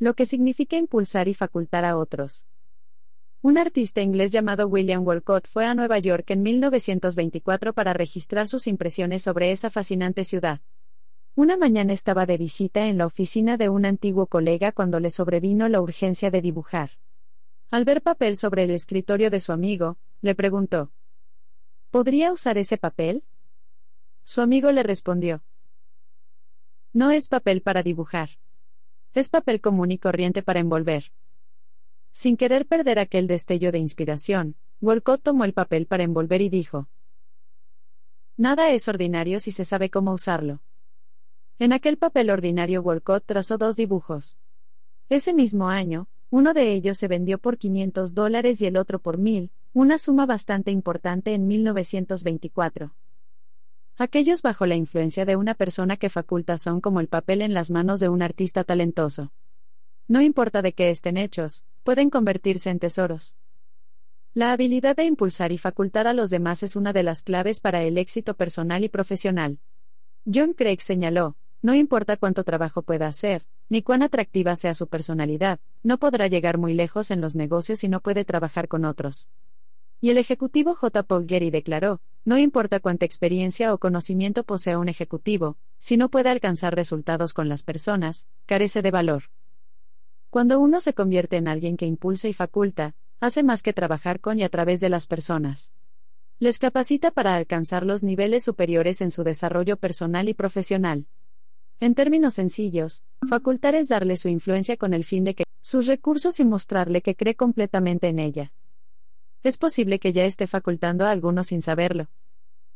Lo 0.01 0.15
que 0.15 0.27
significa 0.27 0.77
impulsar 0.77 1.29
y 1.29 1.35
facultar 1.35 1.85
a 1.85 1.97
otros. 1.97 2.45
Un 3.41 3.57
artista 3.57 4.03
inglés 4.03 4.33
llamado 4.33 4.67
William 4.67 5.07
Walcott 5.07 5.47
fue 5.47 5.65
a 5.65 5.77
Nueva 5.77 6.01
York 6.01 6.29
en 6.33 6.43
1924 6.43 7.73
para 7.73 7.93
registrar 7.93 8.49
sus 8.49 8.67
impresiones 8.67 9.23
sobre 9.23 9.53
esa 9.53 9.71
fascinante 9.71 10.25
ciudad. 10.25 10.61
Una 11.37 11.57
mañana 11.57 11.93
estaba 11.93 12.27
de 12.27 12.37
visita 12.37 12.87
en 12.87 12.99
la 12.99 13.07
oficina 13.07 13.57
de 13.57 13.69
un 13.69 13.87
antiguo 13.87 14.27
colega 14.27 14.73
cuando 14.73 14.99
le 14.99 15.11
sobrevino 15.11 15.69
la 15.69 15.81
urgencia 15.81 16.31
de 16.31 16.43
dibujar. 16.43 16.91
Al 17.71 17.85
ver 17.85 18.03
papel 18.03 18.37
sobre 18.37 18.65
el 18.65 18.71
escritorio 18.71 19.31
de 19.31 19.39
su 19.39 19.53
amigo, 19.53 19.97
le 20.23 20.35
preguntó, 20.35 20.91
¿Podría 21.91 22.33
usar 22.33 22.59
ese 22.59 22.79
papel? 22.79 23.23
Su 24.25 24.41
amigo 24.41 24.73
le 24.73 24.83
respondió, 24.83 25.43
No 26.93 27.13
es 27.13 27.29
papel 27.29 27.63
para 27.63 27.83
dibujar. 27.85 28.31
Es 29.15 29.29
papel 29.29 29.61
común 29.61 29.93
y 29.93 29.99
corriente 29.99 30.43
para 30.43 30.61
envolver. 30.61 31.13
Sin 32.11 32.37
querer 32.37 32.67
perder 32.67 32.99
aquel 32.99 33.29
destello 33.29 33.71
de 33.71 33.79
inspiración, 33.79 34.57
Walcott 34.81 35.23
tomó 35.23 35.45
el 35.45 35.53
papel 35.53 35.87
para 35.87 36.03
envolver 36.03 36.43
y 36.43 36.49
dijo, 36.49 36.89
Nada 38.37 38.71
es 38.71 38.89
ordinario 38.89 39.39
si 39.39 39.53
se 39.53 39.65
sabe 39.65 39.91
cómo 39.91 40.13
usarlo. 40.13 40.61
En 41.61 41.75
aquel 41.75 41.99
papel 41.99 42.31
ordinario 42.31 42.81
Walcott 42.81 43.27
trazó 43.27 43.59
dos 43.59 43.77
dibujos. 43.77 44.39
Ese 45.11 45.35
mismo 45.35 45.69
año, 45.69 46.09
uno 46.31 46.55
de 46.55 46.73
ellos 46.73 46.97
se 46.97 47.07
vendió 47.07 47.37
por 47.37 47.59
500 47.59 48.15
dólares 48.15 48.63
y 48.63 48.67
el 48.67 48.79
otro 48.79 48.99
por 48.99 49.19
1000, 49.19 49.51
una 49.75 49.99
suma 49.99 50.25
bastante 50.25 50.71
importante 50.71 51.35
en 51.35 51.47
1924. 51.47 52.95
Aquellos 53.99 54.41
bajo 54.41 54.65
la 54.65 54.75
influencia 54.75 55.27
de 55.27 55.37
una 55.37 55.53
persona 55.53 55.99
que 55.99 56.09
faculta 56.09 56.57
son 56.57 56.81
como 56.81 56.99
el 56.99 57.09
papel 57.09 57.43
en 57.43 57.53
las 57.53 57.71
manos 57.71 58.01
de 58.01 58.09
un 58.09 58.23
artista 58.23 58.65
talentoso. 58.65 59.31
No 60.09 60.23
importa 60.23 60.63
de 60.63 60.73
qué 60.73 60.89
estén 60.89 61.19
hechos, 61.19 61.67
pueden 61.85 62.09
convertirse 62.09 62.71
en 62.71 62.79
tesoros. 62.79 63.37
La 64.33 64.53
habilidad 64.53 64.97
de 64.97 65.05
impulsar 65.05 65.53
y 65.53 65.59
facultar 65.59 66.07
a 66.07 66.15
los 66.15 66.31
demás 66.31 66.63
es 66.63 66.75
una 66.75 66.95
de 66.95 67.03
las 67.03 67.23
claves 67.23 67.61
para 67.61 67.83
el 67.83 67.99
éxito 67.99 68.33
personal 68.33 68.83
y 68.83 68.89
profesional. 68.89 69.59
John 70.25 70.55
Craig 70.55 70.81
señaló, 70.81 71.37
no 71.63 71.75
importa 71.75 72.17
cuánto 72.17 72.45
trabajo 72.45 72.83
pueda 72.83 73.07
hacer, 73.07 73.45
ni 73.69 73.83
cuán 73.83 74.03
atractiva 74.03 74.57
sea 74.57 74.75
su 74.75 74.87
personalidad, 74.89 75.61
no 75.83 75.99
podrá 75.99 76.27
llegar 76.27 76.59
muy 76.59 76.75
lejos 76.75 77.11
en 77.11 77.21
los 77.21 77.37
negocios 77.37 77.81
si 77.81 77.89
no 77.89 78.01
puede 78.01 78.25
trabajar 78.25 78.69
con 78.69 78.85
otros. 78.85 79.29
Y 80.01 80.11
el 80.11 80.19
ejecutivo 80.19 80.75
J. 80.75 81.03
Paul 81.03 81.27
Getty 81.29 81.51
declaró, 81.51 82.01
no 82.25 82.39
importa 82.39 82.81
cuánta 82.81 83.05
experiencia 83.05 83.75
o 83.75 83.79
conocimiento 83.79 84.45
posea 84.45 84.79
un 84.79 84.89
ejecutivo, 84.89 85.59
si 85.79 85.97
no 85.97 86.09
puede 86.09 86.31
alcanzar 86.31 86.75
resultados 86.75 87.35
con 87.35 87.49
las 87.49 87.63
personas, 87.63 88.27
carece 88.47 88.81
de 88.83 88.91
valor. 88.91 89.25
Cuando 90.31 90.59
uno 90.61 90.81
se 90.81 90.95
convierte 90.95 91.37
en 91.37 91.49
alguien 91.49 91.77
que 91.77 91.87
impulsa 91.87 92.29
y 92.29 92.33
faculta, 92.33 92.95
hace 93.21 93.43
más 93.43 93.63
que 93.63 93.73
trabajar 93.73 94.21
con 94.21 94.39
y 94.39 94.43
a 94.43 94.49
través 94.49 94.81
de 94.81 94.89
las 94.89 95.07
personas. 95.07 95.73
Les 96.39 96.59
capacita 96.59 97.11
para 97.11 97.35
alcanzar 97.35 97.85
los 97.85 98.03
niveles 98.03 98.45
superiores 98.45 99.03
en 99.03 99.11
su 99.11 99.25
desarrollo 99.25 99.77
personal 99.77 100.29
y 100.31 100.35
profesional. 100.35 101.07
En 101.81 101.95
términos 101.95 102.35
sencillos, 102.35 103.05
facultar 103.27 103.75
es 103.75 103.89
darle 103.89 104.19
su 104.19 104.29
influencia 104.29 104.77
con 104.77 104.93
el 104.93 105.03
fin 105.03 105.25
de 105.25 105.35
que 105.35 105.45
sus 105.63 105.87
recursos 105.87 106.39
y 106.39 106.45
mostrarle 106.45 107.01
que 107.01 107.15
cree 107.15 107.35
completamente 107.35 108.09
en 108.09 108.19
ella. 108.19 108.53
Es 109.43 109.57
posible 109.57 109.99
que 109.99 110.13
ya 110.13 110.27
esté 110.27 110.47
facultando 110.47 111.07
a 111.07 111.11
algunos 111.11 111.47
sin 111.47 111.63
saberlo. 111.63 112.09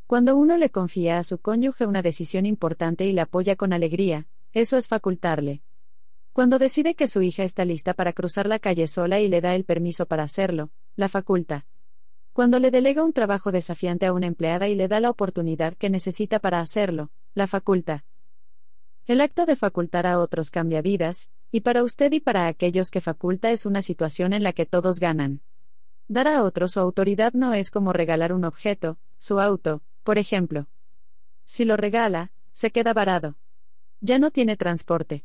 Cuando 0.06 0.36
uno 0.36 0.56
le 0.56 0.70
confía 0.70 1.18
a 1.18 1.24
su 1.24 1.36
cónyuge 1.36 1.84
una 1.84 2.00
decisión 2.00 2.46
importante 2.46 3.04
y 3.04 3.12
le 3.12 3.20
apoya 3.20 3.56
con 3.56 3.74
alegría, 3.74 4.26
eso 4.54 4.78
es 4.78 4.88
facultarle. 4.88 5.60
Cuando 6.32 6.58
decide 6.58 6.94
que 6.94 7.06
su 7.06 7.20
hija 7.20 7.44
está 7.44 7.66
lista 7.66 7.92
para 7.92 8.14
cruzar 8.14 8.46
la 8.46 8.58
calle 8.58 8.86
sola 8.86 9.20
y 9.20 9.28
le 9.28 9.42
da 9.42 9.54
el 9.54 9.64
permiso 9.64 10.06
para 10.06 10.22
hacerlo, 10.22 10.70
la 10.96 11.10
faculta. 11.10 11.66
Cuando 12.32 12.58
le 12.58 12.70
delega 12.70 13.04
un 13.04 13.12
trabajo 13.12 13.52
desafiante 13.52 14.06
a 14.06 14.14
una 14.14 14.26
empleada 14.26 14.66
y 14.68 14.74
le 14.74 14.88
da 14.88 14.98
la 14.98 15.10
oportunidad 15.10 15.74
que 15.74 15.90
necesita 15.90 16.38
para 16.38 16.60
hacerlo, 16.60 17.10
la 17.34 17.46
faculta. 17.46 18.04
El 19.06 19.20
acto 19.20 19.44
de 19.44 19.54
facultar 19.54 20.06
a 20.06 20.18
otros 20.18 20.50
cambia 20.50 20.80
vidas, 20.80 21.28
y 21.50 21.60
para 21.60 21.82
usted 21.82 22.10
y 22.12 22.20
para 22.20 22.46
aquellos 22.46 22.90
que 22.90 23.02
faculta 23.02 23.50
es 23.50 23.66
una 23.66 23.82
situación 23.82 24.32
en 24.32 24.42
la 24.42 24.54
que 24.54 24.64
todos 24.64 24.98
ganan. 24.98 25.42
Dar 26.08 26.26
a 26.26 26.42
otros 26.42 26.72
su 26.72 26.80
autoridad 26.80 27.34
no 27.34 27.52
es 27.52 27.70
como 27.70 27.92
regalar 27.92 28.32
un 28.32 28.44
objeto, 28.44 28.96
su 29.18 29.40
auto, 29.40 29.82
por 30.04 30.16
ejemplo. 30.16 30.68
Si 31.44 31.66
lo 31.66 31.76
regala, 31.76 32.30
se 32.52 32.70
queda 32.70 32.94
varado. 32.94 33.36
Ya 34.00 34.18
no 34.18 34.30
tiene 34.30 34.56
transporte. 34.56 35.24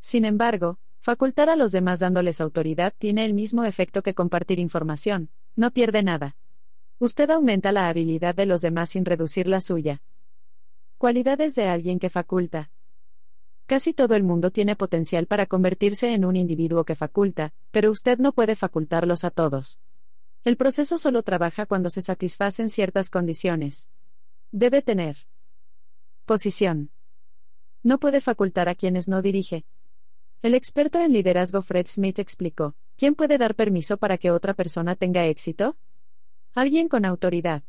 Sin 0.00 0.24
embargo, 0.24 0.78
facultar 1.00 1.50
a 1.50 1.56
los 1.56 1.72
demás 1.72 1.98
dándoles 1.98 2.40
autoridad 2.40 2.94
tiene 2.96 3.24
el 3.24 3.34
mismo 3.34 3.64
efecto 3.64 4.02
que 4.02 4.14
compartir 4.14 4.60
información, 4.60 5.30
no 5.56 5.72
pierde 5.72 6.04
nada. 6.04 6.36
Usted 7.00 7.28
aumenta 7.30 7.72
la 7.72 7.88
habilidad 7.88 8.36
de 8.36 8.46
los 8.46 8.60
demás 8.60 8.90
sin 8.90 9.04
reducir 9.04 9.48
la 9.48 9.60
suya. 9.60 10.00
Cualidades 10.96 11.56
de 11.56 11.66
alguien 11.66 11.98
que 11.98 12.08
faculta. 12.08 12.70
Casi 13.70 13.92
todo 13.92 14.16
el 14.16 14.24
mundo 14.24 14.50
tiene 14.50 14.74
potencial 14.74 15.26
para 15.26 15.46
convertirse 15.46 16.12
en 16.12 16.24
un 16.24 16.34
individuo 16.34 16.82
que 16.82 16.96
faculta, 16.96 17.52
pero 17.70 17.92
usted 17.92 18.18
no 18.18 18.32
puede 18.32 18.56
facultarlos 18.56 19.22
a 19.22 19.30
todos. 19.30 19.78
El 20.42 20.56
proceso 20.56 20.98
solo 20.98 21.22
trabaja 21.22 21.66
cuando 21.66 21.88
se 21.88 22.02
satisfacen 22.02 22.68
ciertas 22.68 23.10
condiciones. 23.10 23.88
Debe 24.50 24.82
tener 24.82 25.18
posición. 26.24 26.90
No 27.84 28.00
puede 28.00 28.20
facultar 28.20 28.68
a 28.68 28.74
quienes 28.74 29.06
no 29.06 29.22
dirige. 29.22 29.64
El 30.42 30.54
experto 30.54 30.98
en 30.98 31.12
liderazgo 31.12 31.62
Fred 31.62 31.86
Smith 31.86 32.18
explicó, 32.18 32.74
¿quién 32.96 33.14
puede 33.14 33.38
dar 33.38 33.54
permiso 33.54 33.98
para 33.98 34.18
que 34.18 34.32
otra 34.32 34.52
persona 34.54 34.96
tenga 34.96 35.26
éxito? 35.26 35.76
Alguien 36.54 36.88
con 36.88 37.04
autoridad. 37.04 37.62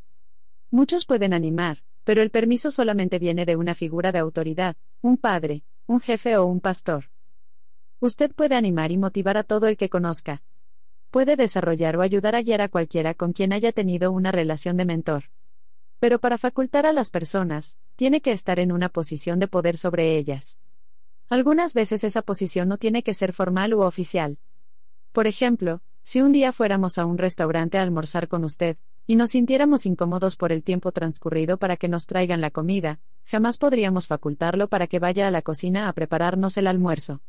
Muchos 0.72 1.06
pueden 1.06 1.32
animar, 1.32 1.84
pero 2.04 2.24
el 2.24 2.32
permiso 2.32 2.72
solamente 2.72 3.20
viene 3.20 3.46
de 3.46 3.56
una 3.56 3.76
figura 3.76 4.12
de 4.12 4.18
autoridad, 4.18 4.76
un 5.04 5.18
padre, 5.18 5.62
un 5.92 6.00
jefe 6.00 6.38
o 6.38 6.46
un 6.46 6.62
pastor. 6.62 7.10
Usted 8.00 8.32
puede 8.32 8.56
animar 8.56 8.94
y 8.94 8.98
motivar 8.98 9.36
a 9.36 9.44
todo 9.44 9.68
el 9.68 9.76
que 9.76 9.90
conozca. 9.90 10.42
Puede 11.10 11.36
desarrollar 11.36 11.98
o 11.98 12.02
ayudar 12.02 12.34
a 12.34 12.42
guiar 12.42 12.62
a 12.62 12.70
cualquiera 12.70 13.14
con 13.14 13.34
quien 13.34 13.52
haya 13.52 13.74
tenido 13.74 14.10
una 14.14 14.32
relación 14.32 14.78
de 14.78 14.86
mentor. 14.86 15.26
Pero 16.00 16.20
para 16.20 16.38
facultar 16.38 16.86
a 16.86 16.94
las 16.94 17.10
personas, 17.10 17.78
tiene 17.98 18.22
que 18.22 18.32
estar 18.32 18.58
en 18.58 18.72
una 18.72 18.88
posición 18.88 19.38
de 19.40 19.50
poder 19.50 19.76
sobre 19.76 20.18
ellas. 20.18 20.60
Algunas 21.28 21.74
veces 21.74 22.06
esa 22.06 22.22
posición 22.22 22.70
no 22.70 22.78
tiene 22.78 23.04
que 23.04 23.14
ser 23.14 23.34
formal 23.34 23.74
u 23.74 23.82
oficial. 23.82 24.38
Por 25.12 25.28
ejemplo, 25.28 25.82
si 26.04 26.22
un 26.22 26.32
día 26.32 26.54
fuéramos 26.54 27.00
a 27.00 27.06
un 27.06 27.18
restaurante 27.18 27.78
a 27.78 27.82
almorzar 27.82 28.30
con 28.30 28.46
usted, 28.46 28.78
y 29.08 29.16
nos 29.16 29.32
sintiéramos 29.32 29.86
incómodos 29.86 30.36
por 30.38 30.52
el 30.52 30.64
tiempo 30.64 30.92
transcurrido 30.92 31.58
para 31.58 31.78
que 31.78 31.88
nos 31.88 32.06
traigan 32.06 32.42
la 32.42 32.52
comida, 32.52 33.00
jamás 33.26 33.58
podríamos 33.58 34.08
facultarlo 34.08 34.68
para 34.68 34.88
que 34.88 35.00
vaya 35.00 35.28
a 35.28 35.32
la 35.32 35.42
cocina 35.42 35.88
a 35.88 35.94
prepararnos 35.94 36.58
el 36.58 36.68
almuerzo. 36.68 37.22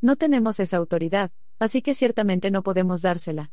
No 0.00 0.16
tenemos 0.16 0.60
esa 0.60 0.78
autoridad, 0.78 1.30
así 1.58 1.82
que 1.82 1.94
ciertamente 1.94 2.50
no 2.50 2.62
podemos 2.62 3.02
dársela. 3.02 3.52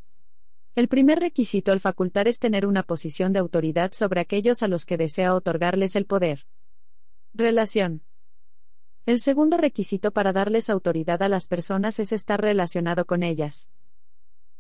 El 0.76 0.88
primer 0.88 1.20
requisito 1.20 1.72
al 1.72 1.80
facultar 1.80 2.28
es 2.28 2.40
tener 2.40 2.66
una 2.66 2.84
posición 2.84 3.34
de 3.34 3.40
autoridad 3.40 3.94
sobre 3.94 4.22
aquellos 4.22 4.62
a 4.64 4.68
los 4.68 4.86
que 4.86 4.96
desea 4.96 5.34
otorgarles 5.34 5.96
el 5.96 6.06
poder. 6.06 6.46
Relación. 7.34 8.04
El 9.06 9.20
segundo 9.20 9.58
requisito 9.58 10.12
para 10.12 10.34
darles 10.34 10.70
autoridad 10.70 11.24
a 11.24 11.30
las 11.30 11.48
personas 11.48 12.00
es 12.00 12.12
estar 12.12 12.42
relacionado 12.42 13.06
con 13.06 13.24
ellas. 13.24 13.70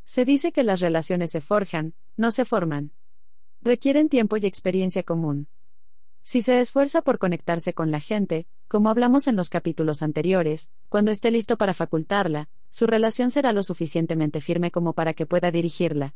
Se 0.06 0.26
dice 0.26 0.52
que 0.52 0.64
las 0.64 0.80
relaciones 0.80 1.32
se 1.32 1.42
forjan, 1.42 1.94
no 2.18 2.32
se 2.32 2.44
forman 2.44 2.92
requieren 3.62 4.10
tiempo 4.10 4.38
y 4.38 4.46
experiencia 4.46 5.04
común. 5.04 5.48
Si 6.24 6.42
se 6.42 6.60
esfuerza 6.60 7.02
por 7.02 7.20
conectarse 7.20 7.74
con 7.74 7.92
la 7.92 8.00
gente, 8.00 8.48
como 8.68 8.90
hablamos 8.90 9.28
en 9.28 9.36
los 9.36 9.50
capítulos 9.50 10.02
anteriores, 10.02 10.70
cuando 10.90 11.12
esté 11.12 11.32
listo 11.32 11.58
para 11.58 11.74
facultarla, 11.74 12.50
su 12.70 12.86
relación 12.86 13.32
será 13.32 13.54
lo 13.54 13.64
suficientemente 13.64 14.42
firme 14.42 14.72
como 14.72 14.94
para 14.94 15.14
que 15.14 15.26
pueda 15.26 15.52
dirigirla. 15.52 16.16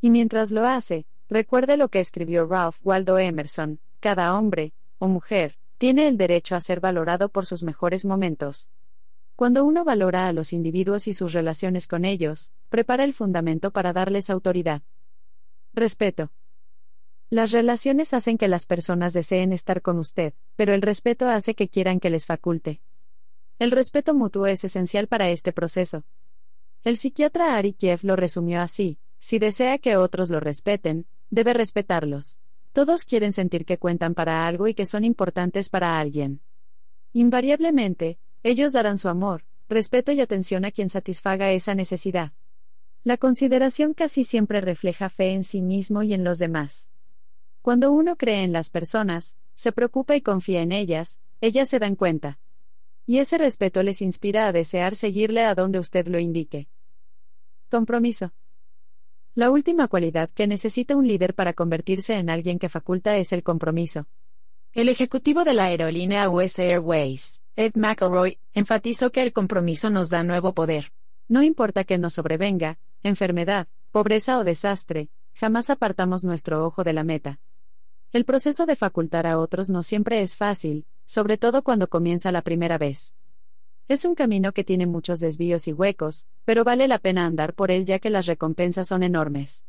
Y 0.00 0.10
mientras 0.10 0.50
lo 0.50 0.66
hace, 0.66 1.06
recuerde 1.28 1.76
lo 1.76 1.88
que 1.88 2.00
escribió 2.00 2.46
Ralph 2.46 2.78
Waldo 2.84 3.18
Emerson, 3.18 3.80
cada 3.98 4.36
hombre, 4.36 4.72
o 4.98 5.08
mujer, 5.08 5.58
tiene 5.78 6.06
el 6.06 6.16
derecho 6.16 6.54
a 6.54 6.60
ser 6.60 6.80
valorado 6.80 7.28
por 7.28 7.46
sus 7.46 7.62
mejores 7.62 8.04
momentos. 8.04 8.68
Cuando 9.34 9.64
uno 9.64 9.84
valora 9.84 10.28
a 10.28 10.32
los 10.32 10.52
individuos 10.52 11.08
y 11.08 11.14
sus 11.14 11.32
relaciones 11.32 11.86
con 11.86 12.04
ellos, 12.04 12.52
prepara 12.68 13.04
el 13.04 13.14
fundamento 13.14 13.70
para 13.72 13.92
darles 13.92 14.30
autoridad. 14.30 14.82
Respeto. 15.72 16.32
Las 17.30 17.52
relaciones 17.52 18.12
hacen 18.12 18.38
que 18.38 18.48
las 18.48 18.66
personas 18.66 19.12
deseen 19.12 19.52
estar 19.52 19.82
con 19.82 19.98
usted, 19.98 20.34
pero 20.56 20.74
el 20.74 20.82
respeto 20.82 21.28
hace 21.28 21.54
que 21.54 21.68
quieran 21.68 22.00
que 22.00 22.10
les 22.10 22.26
faculte. 22.26 22.80
El 23.60 23.70
respeto 23.70 24.12
mutuo 24.12 24.46
es 24.46 24.64
esencial 24.64 25.06
para 25.06 25.30
este 25.30 25.52
proceso. 25.52 26.02
El 26.82 26.96
psiquiatra 26.96 27.56
Ari 27.56 27.74
Kiev 27.74 28.00
lo 28.02 28.16
resumió 28.16 28.60
así: 28.60 28.98
si 29.20 29.38
desea 29.38 29.78
que 29.78 29.96
otros 29.96 30.28
lo 30.28 30.40
respeten, 30.40 31.06
debe 31.30 31.54
respetarlos. 31.54 32.38
Todos 32.72 33.04
quieren 33.04 33.32
sentir 33.32 33.64
que 33.64 33.78
cuentan 33.78 34.14
para 34.14 34.48
algo 34.48 34.66
y 34.66 34.74
que 34.74 34.86
son 34.86 35.04
importantes 35.04 35.68
para 35.68 36.00
alguien. 36.00 36.40
Invariablemente, 37.12 38.18
ellos 38.42 38.72
darán 38.72 38.98
su 38.98 39.08
amor, 39.08 39.44
respeto 39.68 40.10
y 40.10 40.20
atención 40.20 40.64
a 40.64 40.72
quien 40.72 40.88
satisfaga 40.88 41.52
esa 41.52 41.76
necesidad. 41.76 42.32
La 43.02 43.16
consideración 43.16 43.94
casi 43.94 44.24
siempre 44.24 44.60
refleja 44.60 45.08
fe 45.08 45.32
en 45.32 45.42
sí 45.42 45.62
mismo 45.62 46.02
y 46.02 46.12
en 46.12 46.22
los 46.22 46.38
demás. 46.38 46.90
Cuando 47.62 47.92
uno 47.92 48.16
cree 48.16 48.42
en 48.44 48.52
las 48.52 48.68
personas, 48.68 49.36
se 49.54 49.72
preocupa 49.72 50.16
y 50.16 50.20
confía 50.20 50.60
en 50.60 50.70
ellas, 50.70 51.18
ellas 51.40 51.70
se 51.70 51.78
dan 51.78 51.96
cuenta. 51.96 52.38
Y 53.06 53.18
ese 53.18 53.38
respeto 53.38 53.82
les 53.82 54.02
inspira 54.02 54.46
a 54.46 54.52
desear 54.52 54.96
seguirle 54.96 55.44
a 55.44 55.54
donde 55.54 55.78
usted 55.78 56.08
lo 56.08 56.18
indique. 56.18 56.68
Compromiso. 57.70 58.32
La 59.34 59.50
última 59.50 59.88
cualidad 59.88 60.28
que 60.28 60.46
necesita 60.46 60.94
un 60.94 61.08
líder 61.08 61.34
para 61.34 61.54
convertirse 61.54 62.14
en 62.14 62.28
alguien 62.28 62.58
que 62.58 62.68
faculta 62.68 63.16
es 63.16 63.32
el 63.32 63.42
compromiso. 63.42 64.06
El 64.72 64.90
ejecutivo 64.90 65.44
de 65.44 65.54
la 65.54 65.64
aerolínea 65.64 66.28
US 66.28 66.58
Airways, 66.58 67.40
Ed 67.56 67.72
McElroy, 67.76 68.38
enfatizó 68.52 69.10
que 69.10 69.22
el 69.22 69.32
compromiso 69.32 69.88
nos 69.88 70.10
da 70.10 70.22
nuevo 70.22 70.52
poder. 70.52 70.92
No 71.28 71.42
importa 71.42 71.84
que 71.84 71.96
nos 71.96 72.14
sobrevenga, 72.14 72.78
enfermedad, 73.02 73.68
pobreza 73.90 74.38
o 74.38 74.44
desastre, 74.44 75.10
jamás 75.34 75.70
apartamos 75.70 76.24
nuestro 76.24 76.64
ojo 76.64 76.84
de 76.84 76.92
la 76.92 77.04
meta. 77.04 77.40
El 78.12 78.24
proceso 78.24 78.66
de 78.66 78.76
facultar 78.76 79.26
a 79.26 79.38
otros 79.38 79.70
no 79.70 79.82
siempre 79.82 80.22
es 80.22 80.36
fácil, 80.36 80.86
sobre 81.04 81.38
todo 81.38 81.62
cuando 81.62 81.88
comienza 81.88 82.32
la 82.32 82.42
primera 82.42 82.78
vez. 82.78 83.14
Es 83.88 84.04
un 84.04 84.14
camino 84.14 84.52
que 84.52 84.64
tiene 84.64 84.86
muchos 84.86 85.18
desvíos 85.20 85.66
y 85.66 85.72
huecos, 85.72 86.28
pero 86.44 86.62
vale 86.62 86.86
la 86.86 86.98
pena 86.98 87.26
andar 87.26 87.54
por 87.54 87.70
él 87.70 87.84
ya 87.84 87.98
que 87.98 88.10
las 88.10 88.26
recompensas 88.26 88.88
son 88.88 89.02
enormes. 89.02 89.64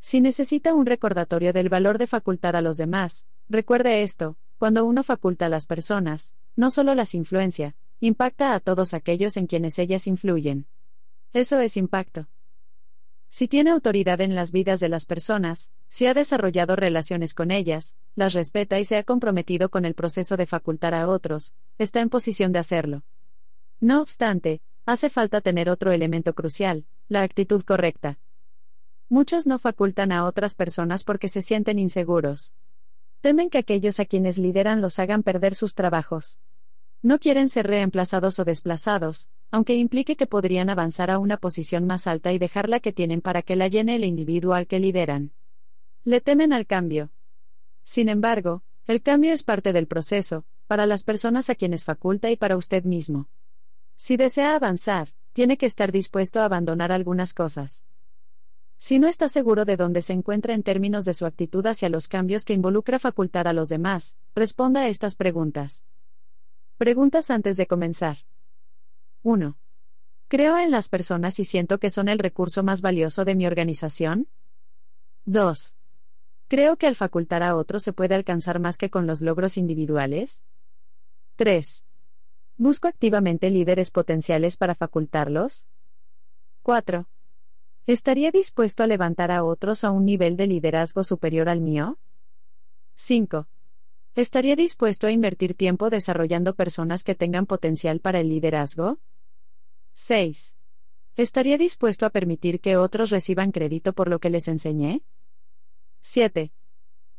Si 0.00 0.20
necesita 0.20 0.74
un 0.74 0.86
recordatorio 0.86 1.52
del 1.52 1.68
valor 1.68 1.98
de 1.98 2.06
facultar 2.06 2.56
a 2.56 2.60
los 2.60 2.76
demás, 2.76 3.26
recuerde 3.48 4.02
esto, 4.02 4.36
cuando 4.58 4.84
uno 4.84 5.02
faculta 5.02 5.46
a 5.46 5.48
las 5.48 5.66
personas, 5.66 6.34
no 6.56 6.70
solo 6.70 6.94
las 6.94 7.14
influencia, 7.14 7.76
impacta 8.00 8.54
a 8.54 8.60
todos 8.60 8.94
aquellos 8.94 9.36
en 9.36 9.46
quienes 9.46 9.78
ellas 9.78 10.06
influyen. 10.06 10.66
Eso 11.32 11.58
es 11.60 11.76
impacto. 11.76 12.28
Si 13.34 13.48
tiene 13.48 13.70
autoridad 13.70 14.20
en 14.20 14.36
las 14.36 14.52
vidas 14.52 14.78
de 14.78 14.88
las 14.88 15.06
personas, 15.06 15.72
si 15.88 16.06
ha 16.06 16.14
desarrollado 16.14 16.76
relaciones 16.76 17.34
con 17.34 17.50
ellas, 17.50 17.96
las 18.14 18.32
respeta 18.32 18.78
y 18.78 18.84
se 18.84 18.96
ha 18.96 19.02
comprometido 19.02 19.70
con 19.70 19.84
el 19.84 19.94
proceso 19.94 20.36
de 20.36 20.46
facultar 20.46 20.94
a 20.94 21.08
otros, 21.08 21.52
está 21.76 21.98
en 21.98 22.10
posición 22.10 22.52
de 22.52 22.60
hacerlo. 22.60 23.02
No 23.80 24.00
obstante, 24.00 24.62
hace 24.86 25.10
falta 25.10 25.40
tener 25.40 25.68
otro 25.68 25.90
elemento 25.90 26.32
crucial, 26.32 26.84
la 27.08 27.22
actitud 27.22 27.64
correcta. 27.64 28.20
Muchos 29.08 29.48
no 29.48 29.58
facultan 29.58 30.12
a 30.12 30.26
otras 30.26 30.54
personas 30.54 31.02
porque 31.02 31.26
se 31.28 31.42
sienten 31.42 31.80
inseguros. 31.80 32.54
Temen 33.20 33.50
que 33.50 33.58
aquellos 33.58 33.98
a 33.98 34.04
quienes 34.04 34.38
lideran 34.38 34.80
los 34.80 35.00
hagan 35.00 35.24
perder 35.24 35.56
sus 35.56 35.74
trabajos. 35.74 36.38
No 37.04 37.18
quieren 37.18 37.50
ser 37.50 37.66
reemplazados 37.66 38.38
o 38.38 38.46
desplazados, 38.46 39.28
aunque 39.50 39.74
implique 39.74 40.16
que 40.16 40.26
podrían 40.26 40.70
avanzar 40.70 41.10
a 41.10 41.18
una 41.18 41.36
posición 41.36 41.86
más 41.86 42.06
alta 42.06 42.32
y 42.32 42.38
dejar 42.38 42.70
la 42.70 42.80
que 42.80 42.94
tienen 42.94 43.20
para 43.20 43.42
que 43.42 43.56
la 43.56 43.68
llene 43.68 43.96
el 43.96 44.06
individuo 44.06 44.54
al 44.54 44.66
que 44.66 44.80
lideran. 44.80 45.30
Le 46.04 46.22
temen 46.22 46.54
al 46.54 46.64
cambio. 46.64 47.10
Sin 47.82 48.08
embargo, 48.08 48.62
el 48.86 49.02
cambio 49.02 49.34
es 49.34 49.42
parte 49.42 49.74
del 49.74 49.86
proceso, 49.86 50.46
para 50.66 50.86
las 50.86 51.04
personas 51.04 51.50
a 51.50 51.54
quienes 51.54 51.84
faculta 51.84 52.30
y 52.30 52.36
para 52.36 52.56
usted 52.56 52.84
mismo. 52.84 53.28
Si 53.96 54.16
desea 54.16 54.54
avanzar, 54.54 55.12
tiene 55.34 55.58
que 55.58 55.66
estar 55.66 55.92
dispuesto 55.92 56.40
a 56.40 56.46
abandonar 56.46 56.90
algunas 56.90 57.34
cosas. 57.34 57.84
Si 58.78 58.98
no 58.98 59.08
está 59.08 59.28
seguro 59.28 59.66
de 59.66 59.76
dónde 59.76 60.00
se 60.00 60.14
encuentra 60.14 60.54
en 60.54 60.62
términos 60.62 61.04
de 61.04 61.12
su 61.12 61.26
actitud 61.26 61.66
hacia 61.66 61.90
los 61.90 62.08
cambios 62.08 62.46
que 62.46 62.54
involucra 62.54 62.98
facultar 62.98 63.46
a 63.46 63.52
los 63.52 63.68
demás, 63.68 64.16
responda 64.34 64.80
a 64.80 64.88
estas 64.88 65.16
preguntas. 65.16 65.84
Preguntas 66.76 67.30
antes 67.30 67.56
de 67.56 67.68
comenzar. 67.68 68.18
1. 69.22 69.56
¿Creo 70.26 70.58
en 70.58 70.72
las 70.72 70.88
personas 70.88 71.38
y 71.38 71.44
siento 71.44 71.78
que 71.78 71.88
son 71.88 72.08
el 72.08 72.18
recurso 72.18 72.64
más 72.64 72.80
valioso 72.80 73.24
de 73.24 73.36
mi 73.36 73.46
organización? 73.46 74.26
2. 75.24 75.76
¿Creo 76.48 76.76
que 76.76 76.88
al 76.88 76.96
facultar 76.96 77.44
a 77.44 77.54
otros 77.54 77.84
se 77.84 77.92
puede 77.92 78.16
alcanzar 78.16 78.58
más 78.58 78.76
que 78.76 78.90
con 78.90 79.06
los 79.06 79.20
logros 79.20 79.56
individuales? 79.56 80.42
3. 81.36 81.84
¿Busco 82.56 82.88
activamente 82.88 83.50
líderes 83.50 83.92
potenciales 83.92 84.56
para 84.56 84.74
facultarlos? 84.74 85.66
4. 86.64 87.06
¿Estaría 87.86 88.32
dispuesto 88.32 88.82
a 88.82 88.88
levantar 88.88 89.30
a 89.30 89.44
otros 89.44 89.84
a 89.84 89.92
un 89.92 90.04
nivel 90.04 90.36
de 90.36 90.48
liderazgo 90.48 91.04
superior 91.04 91.48
al 91.48 91.60
mío? 91.60 91.98
5. 92.96 93.46
¿Estaría 94.16 94.54
dispuesto 94.54 95.08
a 95.08 95.10
invertir 95.10 95.54
tiempo 95.54 95.90
desarrollando 95.90 96.54
personas 96.54 97.02
que 97.02 97.16
tengan 97.16 97.46
potencial 97.46 97.98
para 97.98 98.20
el 98.20 98.28
liderazgo? 98.28 98.98
6. 99.94 100.54
¿Estaría 101.16 101.58
dispuesto 101.58 102.06
a 102.06 102.10
permitir 102.10 102.60
que 102.60 102.76
otros 102.76 103.10
reciban 103.10 103.50
crédito 103.50 103.92
por 103.92 104.08
lo 104.08 104.20
que 104.20 104.30
les 104.30 104.46
enseñé? 104.46 105.02
7. 106.00 106.52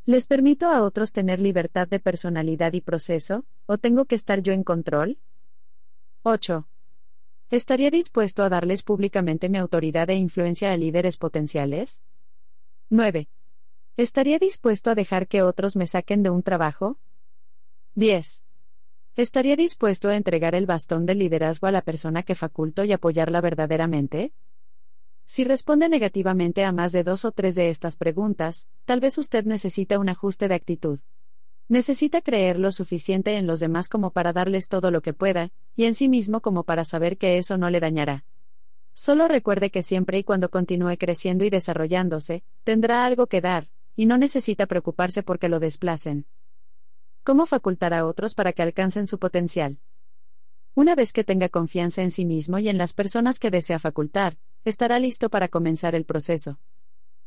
¿Les 0.06 0.26
permito 0.26 0.70
a 0.70 0.82
otros 0.82 1.12
tener 1.12 1.38
libertad 1.38 1.86
de 1.86 2.00
personalidad 2.00 2.72
y 2.72 2.80
proceso, 2.80 3.44
o 3.66 3.76
tengo 3.76 4.06
que 4.06 4.14
estar 4.14 4.40
yo 4.40 4.54
en 4.54 4.64
control? 4.64 5.18
8. 6.22 6.66
¿Estaría 7.50 7.90
dispuesto 7.90 8.42
a 8.42 8.48
darles 8.48 8.82
públicamente 8.82 9.50
mi 9.50 9.58
autoridad 9.58 10.08
e 10.08 10.14
influencia 10.14 10.72
a 10.72 10.76
líderes 10.78 11.18
potenciales? 11.18 12.00
9. 12.88 13.28
¿Estaría 13.98 14.38
dispuesto 14.38 14.90
a 14.90 14.94
dejar 14.94 15.26
que 15.26 15.40
otros 15.40 15.74
me 15.74 15.86
saquen 15.86 16.22
de 16.22 16.28
un 16.28 16.42
trabajo? 16.42 16.98
10. 17.94 18.42
¿Estaría 19.14 19.56
dispuesto 19.56 20.10
a 20.10 20.16
entregar 20.16 20.54
el 20.54 20.66
bastón 20.66 21.06
de 21.06 21.14
liderazgo 21.14 21.66
a 21.66 21.72
la 21.72 21.80
persona 21.80 22.22
que 22.22 22.34
faculto 22.34 22.84
y 22.84 22.92
apoyarla 22.92 23.40
verdaderamente? 23.40 24.34
Si 25.24 25.44
responde 25.44 25.88
negativamente 25.88 26.62
a 26.62 26.72
más 26.72 26.92
de 26.92 27.04
dos 27.04 27.24
o 27.24 27.32
tres 27.32 27.54
de 27.54 27.70
estas 27.70 27.96
preguntas, 27.96 28.68
tal 28.84 29.00
vez 29.00 29.16
usted 29.16 29.46
necesita 29.46 29.98
un 29.98 30.10
ajuste 30.10 30.46
de 30.46 30.56
actitud. 30.56 31.00
Necesita 31.68 32.20
creer 32.20 32.58
lo 32.58 32.72
suficiente 32.72 33.38
en 33.38 33.46
los 33.46 33.60
demás 33.60 33.88
como 33.88 34.10
para 34.10 34.34
darles 34.34 34.68
todo 34.68 34.90
lo 34.90 35.00
que 35.00 35.14
pueda, 35.14 35.52
y 35.74 35.84
en 35.84 35.94
sí 35.94 36.10
mismo 36.10 36.42
como 36.42 36.64
para 36.64 36.84
saber 36.84 37.16
que 37.16 37.38
eso 37.38 37.56
no 37.56 37.70
le 37.70 37.80
dañará. 37.80 38.26
Solo 38.92 39.26
recuerde 39.26 39.70
que 39.70 39.82
siempre 39.82 40.18
y 40.18 40.24
cuando 40.24 40.50
continúe 40.50 40.98
creciendo 40.98 41.46
y 41.46 41.50
desarrollándose, 41.50 42.44
tendrá 42.62 43.06
algo 43.06 43.26
que 43.26 43.40
dar, 43.40 43.68
y 43.96 44.06
no 44.06 44.18
necesita 44.18 44.66
preocuparse 44.66 45.22
porque 45.22 45.48
lo 45.48 45.58
desplacen. 45.58 46.26
¿Cómo 47.24 47.46
facultar 47.46 47.94
a 47.94 48.06
otros 48.06 48.34
para 48.34 48.52
que 48.52 48.62
alcancen 48.62 49.06
su 49.06 49.18
potencial? 49.18 49.78
Una 50.74 50.94
vez 50.94 51.12
que 51.14 51.24
tenga 51.24 51.48
confianza 51.48 52.02
en 52.02 52.10
sí 52.10 52.26
mismo 52.26 52.58
y 52.58 52.68
en 52.68 52.76
las 52.76 52.92
personas 52.92 53.38
que 53.38 53.50
desea 53.50 53.78
facultar, 53.78 54.36
estará 54.64 54.98
listo 54.98 55.30
para 55.30 55.48
comenzar 55.48 55.94
el 55.94 56.04
proceso. 56.04 56.60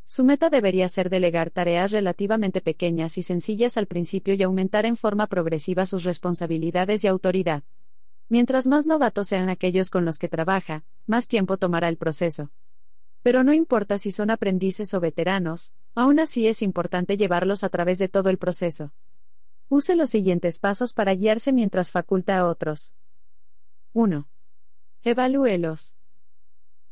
Su 0.06 0.24
meta 0.24 0.50
debería 0.50 0.88
ser 0.88 1.10
delegar 1.10 1.50
tareas 1.50 1.90
relativamente 1.90 2.60
pequeñas 2.60 3.18
y 3.18 3.22
sencillas 3.22 3.76
al 3.76 3.86
principio 3.86 4.34
y 4.34 4.42
aumentar 4.42 4.86
en 4.86 4.96
forma 4.96 5.26
progresiva 5.26 5.86
sus 5.86 6.04
responsabilidades 6.04 7.04
y 7.04 7.08
autoridad. 7.08 7.64
Mientras 8.28 8.68
más 8.68 8.86
novatos 8.86 9.28
sean 9.28 9.48
aquellos 9.48 9.90
con 9.90 10.04
los 10.04 10.16
que 10.18 10.28
trabaja, 10.28 10.84
más 11.06 11.26
tiempo 11.26 11.58
tomará 11.58 11.88
el 11.88 11.96
proceso. 11.96 12.50
Pero 13.22 13.44
no 13.44 13.52
importa 13.52 13.98
si 13.98 14.12
son 14.12 14.30
aprendices 14.30 14.94
o 14.94 15.00
veteranos, 15.00 15.72
aún 15.94 16.20
así 16.20 16.46
es 16.46 16.62
importante 16.62 17.16
llevarlos 17.16 17.64
a 17.64 17.68
través 17.68 17.98
de 17.98 18.08
todo 18.08 18.30
el 18.30 18.38
proceso. 18.38 18.92
Use 19.68 19.94
los 19.94 20.10
siguientes 20.10 20.58
pasos 20.58 20.92
para 20.92 21.14
guiarse 21.14 21.52
mientras 21.52 21.90
faculta 21.90 22.38
a 22.38 22.46
otros. 22.46 22.92
1. 23.92 24.28
Evalúelos. 25.04 25.96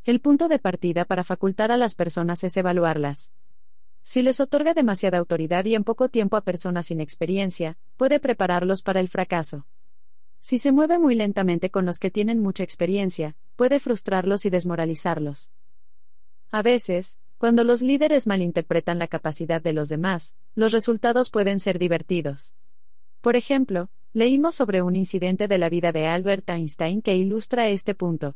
El 0.04 0.20
punto 0.20 0.48
de 0.48 0.58
partida 0.58 1.04
para 1.04 1.24
facultar 1.24 1.70
a 1.70 1.76
las 1.76 1.94
personas 1.94 2.42
es 2.44 2.56
evaluarlas. 2.56 3.32
Si 4.02 4.22
les 4.22 4.40
otorga 4.40 4.72
demasiada 4.72 5.18
autoridad 5.18 5.64
y 5.66 5.74
en 5.74 5.84
poco 5.84 6.08
tiempo 6.08 6.36
a 6.36 6.40
personas 6.40 6.86
sin 6.86 7.00
experiencia, 7.00 7.76
puede 7.96 8.20
prepararlos 8.20 8.80
para 8.80 9.00
el 9.00 9.08
fracaso. 9.08 9.66
Si 10.40 10.56
se 10.56 10.72
mueve 10.72 10.98
muy 10.98 11.14
lentamente 11.14 11.70
con 11.70 11.84
los 11.84 11.98
que 11.98 12.10
tienen 12.10 12.40
mucha 12.40 12.62
experiencia, 12.62 13.36
puede 13.54 13.80
frustrarlos 13.80 14.46
y 14.46 14.50
desmoralizarlos. 14.50 15.50
A 16.50 16.62
veces, 16.62 17.18
cuando 17.38 17.62
los 17.62 17.82
líderes 17.82 18.26
malinterpretan 18.26 18.98
la 18.98 19.06
capacidad 19.06 19.62
de 19.62 19.72
los 19.72 19.88
demás, 19.88 20.34
los 20.56 20.72
resultados 20.72 21.30
pueden 21.30 21.60
ser 21.60 21.78
divertidos. 21.78 22.54
Por 23.20 23.36
ejemplo, 23.36 23.90
leímos 24.12 24.56
sobre 24.56 24.82
un 24.82 24.96
incidente 24.96 25.46
de 25.46 25.58
la 25.58 25.68
vida 25.68 25.92
de 25.92 26.06
Albert 26.06 26.50
Einstein 26.50 27.00
que 27.00 27.16
ilustra 27.16 27.68
este 27.68 27.94
punto. 27.94 28.34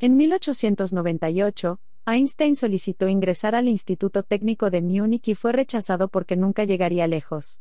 En 0.00 0.16
1898, 0.16 1.80
Einstein 2.06 2.56
solicitó 2.56 3.08
ingresar 3.08 3.54
al 3.54 3.68
Instituto 3.68 4.22
Técnico 4.22 4.70
de 4.70 4.82
Múnich 4.82 5.28
y 5.28 5.34
fue 5.34 5.52
rechazado 5.52 6.08
porque 6.08 6.36
nunca 6.36 6.64
llegaría 6.64 7.06
lejos. 7.06 7.60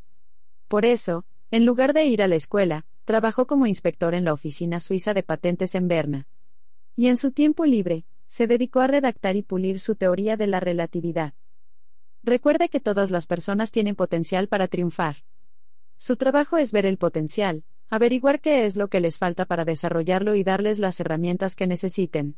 Por 0.67 0.85
eso, 0.85 1.25
en 1.51 1.65
lugar 1.65 1.93
de 1.93 2.05
ir 2.05 2.21
a 2.21 2.27
la 2.27 2.35
escuela, 2.35 2.85
trabajó 3.05 3.45
como 3.45 3.67
inspector 3.67 4.15
en 4.15 4.25
la 4.25 4.33
oficina 4.33 4.79
suiza 4.79 5.13
de 5.13 5.23
patentes 5.23 5.75
en 5.75 5.87
Berna. 5.87 6.27
Y 6.95 7.07
en 7.07 7.17
su 7.17 7.31
tiempo 7.31 7.65
libre, 7.65 8.05
se 8.27 8.47
dedicó 8.47 8.79
a 8.79 8.87
redactar 8.87 9.35
y 9.35 9.41
pulir 9.41 9.79
su 9.79 9.95
teoría 9.95 10.37
de 10.37 10.47
la 10.47 10.59
relatividad. 10.59 11.33
Recuerde 12.23 12.69
que 12.69 12.79
todas 12.79 13.11
las 13.11 13.27
personas 13.27 13.71
tienen 13.71 13.95
potencial 13.95 14.47
para 14.47 14.67
triunfar. 14.67 15.17
Su 15.97 16.15
trabajo 16.15 16.57
es 16.57 16.71
ver 16.71 16.85
el 16.85 16.97
potencial, 16.97 17.63
averiguar 17.89 18.41
qué 18.41 18.65
es 18.65 18.77
lo 18.77 18.87
que 18.87 18.99
les 18.99 19.17
falta 19.17 19.45
para 19.45 19.65
desarrollarlo 19.65 20.35
y 20.35 20.43
darles 20.43 20.79
las 20.79 20.99
herramientas 20.99 21.55
que 21.55 21.67
necesiten. 21.67 22.35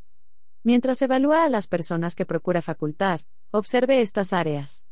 Mientras 0.64 1.02
evalúa 1.02 1.46
a 1.46 1.50
las 1.50 1.68
personas 1.68 2.16
que 2.16 2.26
procura 2.26 2.62
facultar, 2.62 3.22
observe 3.52 4.02
estas 4.02 4.34
áreas. 4.34 4.86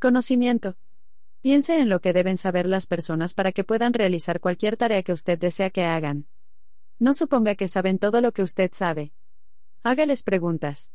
Conocimiento. 0.00 0.76
Piense 1.40 1.78
en 1.78 1.88
lo 1.88 2.00
que 2.00 2.12
deben 2.12 2.36
saber 2.36 2.66
las 2.66 2.86
personas 2.86 3.32
para 3.34 3.52
que 3.52 3.64
puedan 3.64 3.94
realizar 3.94 4.40
cualquier 4.40 4.76
tarea 4.76 5.02
que 5.02 5.12
usted 5.12 5.38
desea 5.38 5.70
que 5.70 5.84
hagan. 5.84 6.26
No 6.98 7.14
suponga 7.14 7.54
que 7.54 7.68
saben 7.68 7.98
todo 7.98 8.20
lo 8.20 8.32
que 8.32 8.42
usted 8.42 8.70
sabe. 8.74 9.12
Hágales 9.82 10.22
preguntas. 10.22 10.90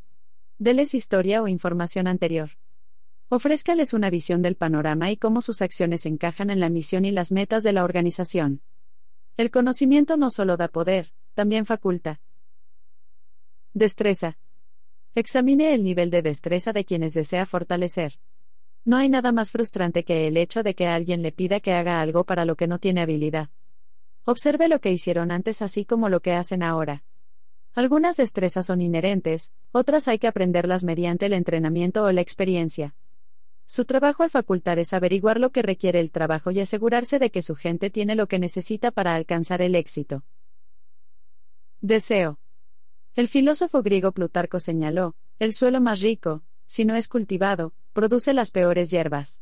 Deles 0.60 0.94
historia 0.94 1.42
o 1.42 1.48
información 1.48 2.06
anterior. 2.06 2.52
Ofrézcales 3.30 3.96
una 3.96 4.12
visión 4.12 4.44
del 4.44 4.56
panorama 4.56 5.10
y 5.10 5.18
cómo 5.18 5.42
sus 5.42 5.64
acciones 5.64 6.06
encajan 6.06 6.52
en 6.52 6.60
la 6.60 6.70
misión 6.70 7.04
y 7.04 7.10
las 7.10 7.32
metas 7.32 7.64
de 7.64 7.74
la 7.74 7.84
organización. 7.84 8.62
El 9.38 9.50
conocimiento 9.50 10.18
no 10.18 10.30
solo 10.30 10.56
da 10.56 10.68
poder, 10.68 11.14
también 11.34 11.66
faculta. 11.66 12.22
Destreza. 13.74 14.38
Examine 15.16 15.74
el 15.74 15.84
nivel 15.84 16.12
de 16.12 16.22
destreza 16.22 16.72
de 16.72 16.86
quienes 16.86 17.16
desea 17.16 17.48
fortalecer. 17.48 18.20
No 18.84 18.98
hay 18.98 19.10
nada 19.10 19.32
más 19.32 19.50
frustrante 19.50 20.04
que 20.04 20.28
el 20.28 20.38
hecho 20.38 20.62
de 20.62 20.76
que 20.76 20.86
alguien 20.86 21.24
le 21.24 21.32
pida 21.32 21.60
que 21.60 21.74
haga 21.74 22.02
algo 22.02 22.24
para 22.24 22.46
lo 22.46 22.56
que 22.56 22.68
no 22.68 22.78
tiene 22.78 23.02
habilidad. 23.02 23.50
Observe 24.26 24.68
lo 24.68 24.80
que 24.80 24.92
hicieron 24.92 25.32
antes 25.32 25.64
así 25.64 25.86
como 25.86 26.08
lo 26.08 26.20
que 26.20 26.34
hacen 26.34 26.62
ahora. 26.62 27.04
Algunas 27.76 28.16
destrezas 28.16 28.68
son 28.68 28.80
inherentes, 28.80 29.52
otras 29.74 30.08
hay 30.08 30.18
que 30.18 30.28
aprenderlas 30.28 30.86
mediante 30.86 31.26
el 31.26 31.34
entrenamiento 31.34 32.04
o 32.04 32.12
la 32.14 32.22
experiencia. 32.22 32.96
Su 33.66 33.84
trabajo 33.84 34.24
al 34.24 34.30
facultar 34.30 34.80
es 34.80 34.94
averiguar 34.94 35.42
lo 35.42 35.50
que 35.50 35.62
requiere 35.62 36.00
el 36.00 36.10
trabajo 36.10 36.52
y 36.52 36.62
asegurarse 36.62 37.20
de 37.20 37.32
que 37.32 37.42
su 37.42 37.56
gente 37.56 37.90
tiene 37.90 38.16
lo 38.16 38.28
que 38.28 38.40
necesita 38.40 38.92
para 38.92 39.14
alcanzar 39.14 39.62
el 39.62 39.76
éxito. 39.76 40.24
Deseo. 41.82 42.40
El 43.14 43.28
filósofo 43.28 43.82
griego 43.82 44.14
Plutarco 44.14 44.62
señaló, 44.62 45.16
el 45.40 45.52
suelo 45.52 45.82
más 45.82 46.00
rico, 46.00 46.44
si 46.68 46.86
no 46.86 46.96
es 46.96 47.10
cultivado, 47.10 47.74
produce 47.92 48.34
las 48.34 48.52
peores 48.52 48.90
hierbas. 48.90 49.42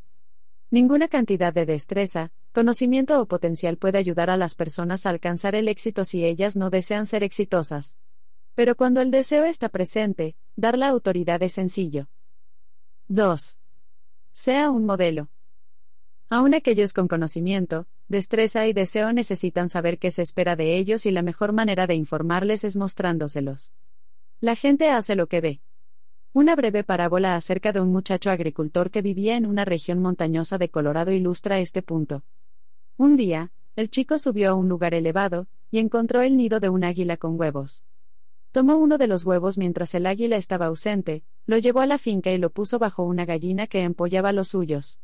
Ninguna 0.72 1.08
cantidad 1.08 1.54
de 1.54 1.68
destreza, 1.68 2.32
conocimiento 2.52 3.22
o 3.22 3.28
potencial 3.28 3.78
puede 3.78 4.00
ayudar 4.00 4.32
a 4.32 4.38
las 4.38 4.56
personas 4.56 5.06
a 5.06 5.12
alcanzar 5.12 5.54
el 5.54 5.68
éxito 5.68 6.04
si 6.04 6.26
ellas 6.26 6.56
no 6.56 6.72
desean 6.72 7.06
ser 7.06 7.24
exitosas. 7.24 8.00
Pero 8.56 8.76
cuando 8.76 9.02
el 9.02 9.10
deseo 9.10 9.46
está 9.46 9.70
presente, 9.70 10.36
dar 10.56 10.78
la 10.78 10.88
autoridad 10.88 11.42
es 11.42 11.54
sencillo. 11.54 12.08
2. 13.08 13.58
Sea 14.32 14.70
un 14.70 14.86
modelo. 14.86 15.30
Aun 16.30 16.54
aquellos 16.54 16.94
con 16.94 17.08
conocimiento, 17.08 17.88
destreza 18.08 18.66
y 18.68 18.74
deseo 18.74 19.14
necesitan 19.14 19.70
saber 19.70 20.00
qué 20.00 20.12
se 20.12 20.22
espera 20.22 20.56
de 20.56 20.78
ellos 20.78 21.06
y 21.06 21.12
la 21.12 21.22
mejor 21.22 21.54
manera 21.54 21.88
de 21.88 21.96
informarles 21.96 22.64
es 22.64 22.76
mostrándoselos. 22.76 23.74
La 24.40 24.56
gente 24.56 24.90
hace 24.90 25.16
lo 25.16 25.28
que 25.28 25.42
ve. 25.42 25.62
Una 26.34 26.56
breve 26.56 26.84
parábola 26.84 27.36
acerca 27.36 27.72
de 27.72 27.80
un 27.80 27.92
muchacho 27.92 28.32
agricultor 28.32 28.90
que 28.90 29.04
vivía 29.04 29.38
en 29.38 29.46
una 29.46 29.66
región 29.66 30.00
montañosa 30.00 30.58
de 30.58 30.70
Colorado 30.70 31.12
ilustra 31.12 31.60
este 31.60 31.84
punto. 31.84 32.24
Un 32.98 33.16
día, 33.16 33.52
el 33.76 33.90
chico 33.90 34.18
subió 34.18 34.52
a 34.52 34.54
un 34.56 34.70
lugar 34.70 34.94
elevado, 34.94 35.48
y 35.70 35.80
encontró 35.80 36.22
el 36.22 36.38
nido 36.38 36.60
de 36.60 36.70
un 36.70 36.84
águila 36.84 37.18
con 37.18 37.40
huevos. 37.40 37.84
Tomó 38.54 38.78
uno 38.78 39.00
de 39.00 39.08
los 39.08 39.26
huevos 39.26 39.58
mientras 39.58 39.96
el 39.96 40.06
águila 40.06 40.38
estaba 40.38 40.68
ausente, 40.68 41.24
lo 41.48 41.58
llevó 41.58 41.80
a 41.80 41.88
la 41.88 41.98
finca 41.98 42.32
y 42.32 42.38
lo 42.38 42.52
puso 42.52 42.78
bajo 42.78 43.02
una 43.02 43.26
gallina 43.26 43.66
que 43.66 43.82
empollaba 43.82 44.32
los 44.32 44.50
suyos. 44.50 45.00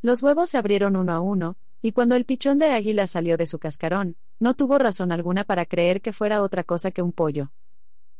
Los 0.00 0.22
huevos 0.22 0.50
se 0.50 0.58
abrieron 0.58 0.94
uno 0.94 1.12
a 1.12 1.18
uno, 1.18 1.56
y 1.82 1.90
cuando 1.90 2.14
el 2.14 2.24
pichón 2.24 2.60
de 2.60 2.70
águila 2.70 3.08
salió 3.08 3.36
de 3.36 3.46
su 3.46 3.58
cascarón, 3.58 4.14
no 4.38 4.54
tuvo 4.54 4.78
razón 4.78 5.10
alguna 5.10 5.42
para 5.42 5.66
creer 5.66 6.00
que 6.00 6.12
fuera 6.12 6.40
otra 6.40 6.62
cosa 6.62 6.92
que 6.92 7.02
un 7.02 7.10
pollo. 7.10 7.50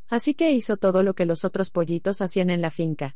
Así 0.09 0.35
que 0.35 0.51
hizo 0.51 0.77
todo 0.77 1.05
lo 1.05 1.15
que 1.15 1.25
los 1.25 1.45
otros 1.45 1.71
pollitos 1.71 2.21
hacían 2.21 2.51
en 2.51 2.63
la 2.63 2.73
finca. 2.73 3.15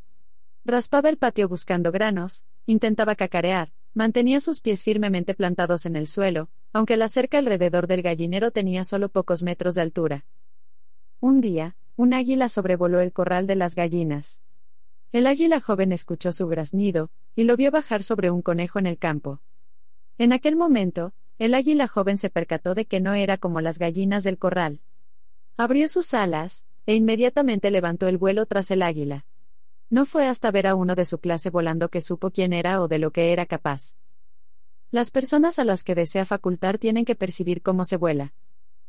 Raspaba 0.63 1.09
el 1.09 1.17
patio 1.17 1.49
buscando 1.49 1.91
granos, 1.91 2.45
intentaba 2.65 3.15
cacarear, 3.15 3.73
mantenía 3.93 4.39
sus 4.39 4.61
pies 4.61 4.81
firmemente 4.81 5.33
plantados 5.33 5.85
en 5.85 5.97
el 5.97 6.07
suelo, 6.07 6.47
aunque 6.71 6.95
la 6.95 7.09
cerca 7.09 7.37
alrededor 7.37 7.87
del 7.87 8.01
gallinero 8.01 8.51
tenía 8.51 8.85
solo 8.85 9.09
pocos 9.09 9.43
metros 9.43 9.75
de 9.75 9.81
altura. 9.81 10.25
Un 11.19 11.41
día, 11.41 11.75
un 11.95 12.13
águila 12.13 12.47
sobrevoló 12.47 12.99
el 12.99 13.11
corral 13.11 13.47
de 13.47 13.55
las 13.55 13.73
gallinas. 13.73 14.39
El 15.11 15.25
águila 15.25 15.59
joven 15.59 15.91
escuchó 15.91 16.31
su 16.31 16.47
graznido, 16.47 17.09
y 17.35 17.43
lo 17.43 17.57
vio 17.57 17.71
bajar 17.71 18.03
sobre 18.03 18.29
un 18.29 18.43
conejo 18.43 18.77
en 18.77 18.85
el 18.85 18.99
campo. 18.99 19.41
En 20.19 20.31
aquel 20.31 20.55
momento, 20.55 21.13
el 21.39 21.55
águila 21.55 21.87
joven 21.87 22.19
se 22.19 22.29
percató 22.29 22.75
de 22.75 22.85
que 22.85 22.99
no 22.99 23.13
era 23.13 23.37
como 23.37 23.61
las 23.61 23.79
gallinas 23.79 24.23
del 24.23 24.37
corral. 24.37 24.79
Abrió 25.55 25.87
sus 25.87 26.13
alas, 26.13 26.65
e 26.85 26.93
inmediatamente 26.93 27.71
levantó 27.71 28.07
el 28.07 28.19
vuelo 28.19 28.45
tras 28.45 28.69
el 28.69 28.83
águila. 28.83 29.25
No 29.89 30.05
fue 30.05 30.27
hasta 30.27 30.51
ver 30.51 30.67
a 30.67 30.75
uno 30.75 30.93
de 30.93 31.05
su 31.05 31.17
clase 31.17 31.49
volando 31.49 31.89
que 31.89 32.01
supo 32.01 32.29
quién 32.29 32.53
era 32.53 32.79
o 32.81 32.87
de 32.87 32.99
lo 32.99 33.09
que 33.11 33.31
era 33.31 33.47
capaz. 33.47 33.95
Las 34.91 35.09
personas 35.09 35.57
a 35.57 35.63
las 35.63 35.83
que 35.83 35.95
desea 35.95 36.25
facultar 36.25 36.77
tienen 36.77 37.05
que 37.05 37.15
percibir 37.15 37.63
cómo 37.63 37.85
se 37.85 37.97
vuela. 37.97 38.33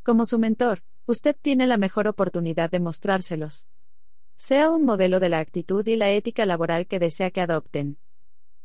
Como 0.02 0.26
su 0.26 0.38
mentor, 0.38 0.82
usted 1.08 1.34
tiene 1.40 1.66
la 1.66 1.78
mejor 1.78 2.06
oportunidad 2.06 2.70
de 2.70 2.80
mostrárselos. 2.80 3.66
Sea 4.36 4.70
un 4.70 4.84
modelo 4.84 5.20
de 5.20 5.30
la 5.30 5.38
actitud 5.38 5.84
y 5.86 5.96
la 5.96 6.10
ética 6.10 6.44
laboral 6.44 6.86
que 6.86 6.98
desea 6.98 7.30
que 7.30 7.40
adopten. 7.40 7.96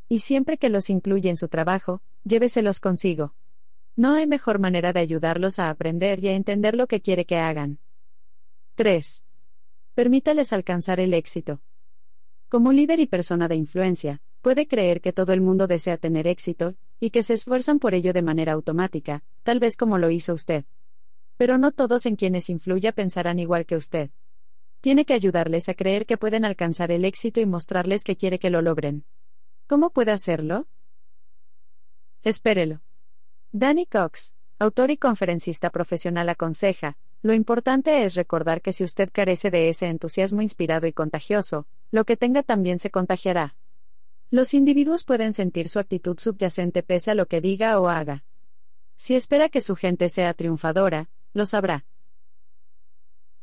Y 0.09 0.19
siempre 0.19 0.57
que 0.57 0.67
los 0.67 0.89
incluye 0.89 1.29
en 1.29 1.37
su 1.37 1.47
trabajo, 1.47 2.01
lléveselos 2.25 2.81
consigo. 2.81 3.33
No 3.95 4.13
hay 4.13 4.27
mejor 4.27 4.59
manera 4.59 4.91
de 4.91 4.99
ayudarlos 4.99 5.57
a 5.57 5.69
aprender 5.69 6.21
y 6.21 6.27
a 6.27 6.33
entender 6.33 6.75
lo 6.75 6.87
que 6.87 6.99
quiere 6.99 7.25
que 7.25 7.37
hagan. 7.37 7.79
3. 8.75 9.23
Permítales 9.95 10.51
alcanzar 10.51 10.99
el 10.99 11.13
éxito. 11.13 11.61
Como 12.49 12.73
líder 12.73 12.99
y 12.99 13.05
persona 13.05 13.47
de 13.47 13.55
influencia, 13.55 14.21
puede 14.41 14.67
creer 14.67 14.99
que 14.99 15.13
todo 15.13 15.31
el 15.31 15.39
mundo 15.39 15.67
desea 15.67 15.95
tener 15.95 16.27
éxito, 16.27 16.75
y 16.99 17.11
que 17.11 17.23
se 17.23 17.35
esfuerzan 17.35 17.79
por 17.79 17.93
ello 17.93 18.11
de 18.11 18.21
manera 18.21 18.51
automática, 18.51 19.23
tal 19.43 19.59
vez 19.59 19.77
como 19.77 19.97
lo 19.97 20.09
hizo 20.09 20.33
usted. 20.33 20.65
Pero 21.43 21.57
no 21.57 21.73
todos 21.73 22.05
en 22.05 22.15
quienes 22.15 22.49
influya 22.49 22.93
pensarán 22.93 23.37
igual 23.37 23.65
que 23.65 23.75
usted. 23.75 24.11
Tiene 24.79 25.03
que 25.03 25.13
ayudarles 25.13 25.67
a 25.67 25.73
creer 25.73 26.05
que 26.05 26.15
pueden 26.15 26.45
alcanzar 26.45 26.89
el 26.89 27.03
éxito 27.03 27.41
y 27.41 27.45
mostrarles 27.45 28.05
que 28.05 28.15
quiere 28.15 28.39
que 28.39 28.49
lo 28.49 28.61
logren. 28.61 29.03
¿Cómo 29.67 29.89
puede 29.89 30.13
hacerlo? 30.13 30.67
Espérelo. 32.23 32.79
Danny 33.51 33.85
Cox, 33.85 34.35
autor 34.57 34.91
y 34.91 34.95
conferencista 34.95 35.69
profesional, 35.69 36.29
aconseja, 36.29 36.95
lo 37.21 37.33
importante 37.33 38.05
es 38.05 38.15
recordar 38.15 38.61
que 38.61 38.71
si 38.71 38.85
usted 38.85 39.09
carece 39.11 39.51
de 39.51 39.67
ese 39.67 39.87
entusiasmo 39.87 40.41
inspirado 40.41 40.87
y 40.87 40.93
contagioso, 40.93 41.67
lo 41.91 42.05
que 42.05 42.15
tenga 42.15 42.43
también 42.43 42.79
se 42.79 42.89
contagiará. 42.89 43.57
Los 44.31 44.53
individuos 44.53 45.03
pueden 45.03 45.33
sentir 45.33 45.67
su 45.67 45.79
actitud 45.79 46.17
subyacente 46.17 46.83
pese 46.83 47.11
a 47.11 47.15
lo 47.15 47.25
que 47.25 47.41
diga 47.41 47.77
o 47.81 47.89
haga. 47.89 48.23
Si 48.95 49.13
espera 49.13 49.49
que 49.49 49.59
su 49.59 49.75
gente 49.75 50.07
sea 50.07 50.33
triunfadora, 50.33 51.09
lo 51.33 51.45
sabrá. 51.45 51.85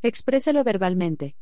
Expréselo 0.02 0.64
verbalmente. 0.64 1.36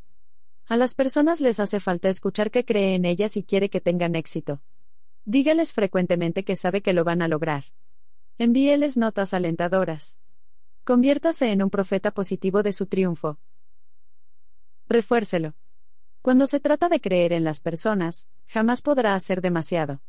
A 0.67 0.77
las 0.77 0.95
personas 0.95 1.41
les 1.41 1.61
hace 1.61 1.81
falta 1.81 2.09
escuchar 2.09 2.51
que 2.51 2.65
cree 2.65 2.95
en 2.95 3.05
ellas 3.05 3.37
y 3.37 3.43
quiere 3.43 3.71
que 3.71 3.81
tengan 3.81 4.15
éxito. 4.15 4.61
Dígales 5.25 5.73
frecuentemente 5.73 6.45
que 6.45 6.57
sabe 6.57 6.83
que 6.83 6.93
lo 6.93 7.05
van 7.05 7.23
a 7.23 7.29
lograr. 7.29 7.65
Envíeles 8.39 8.97
notas 8.97 9.35
alentadoras. 9.35 10.19
Conviértase 10.85 11.53
en 11.53 11.63
un 11.63 11.71
profeta 11.71 12.11
positivo 12.11 12.63
de 12.63 12.73
su 12.73 12.87
triunfo. 12.87 13.39
Refuércelo. 14.89 15.55
Cuando 16.23 16.47
se 16.47 16.61
trata 16.61 16.89
de 16.89 17.01
creer 17.01 17.33
en 17.33 17.45
las 17.45 17.61
personas, 17.61 18.27
jamás 18.47 18.83
podrá 18.83 19.15
hacer 19.15 19.41
demasiado. 19.41 20.01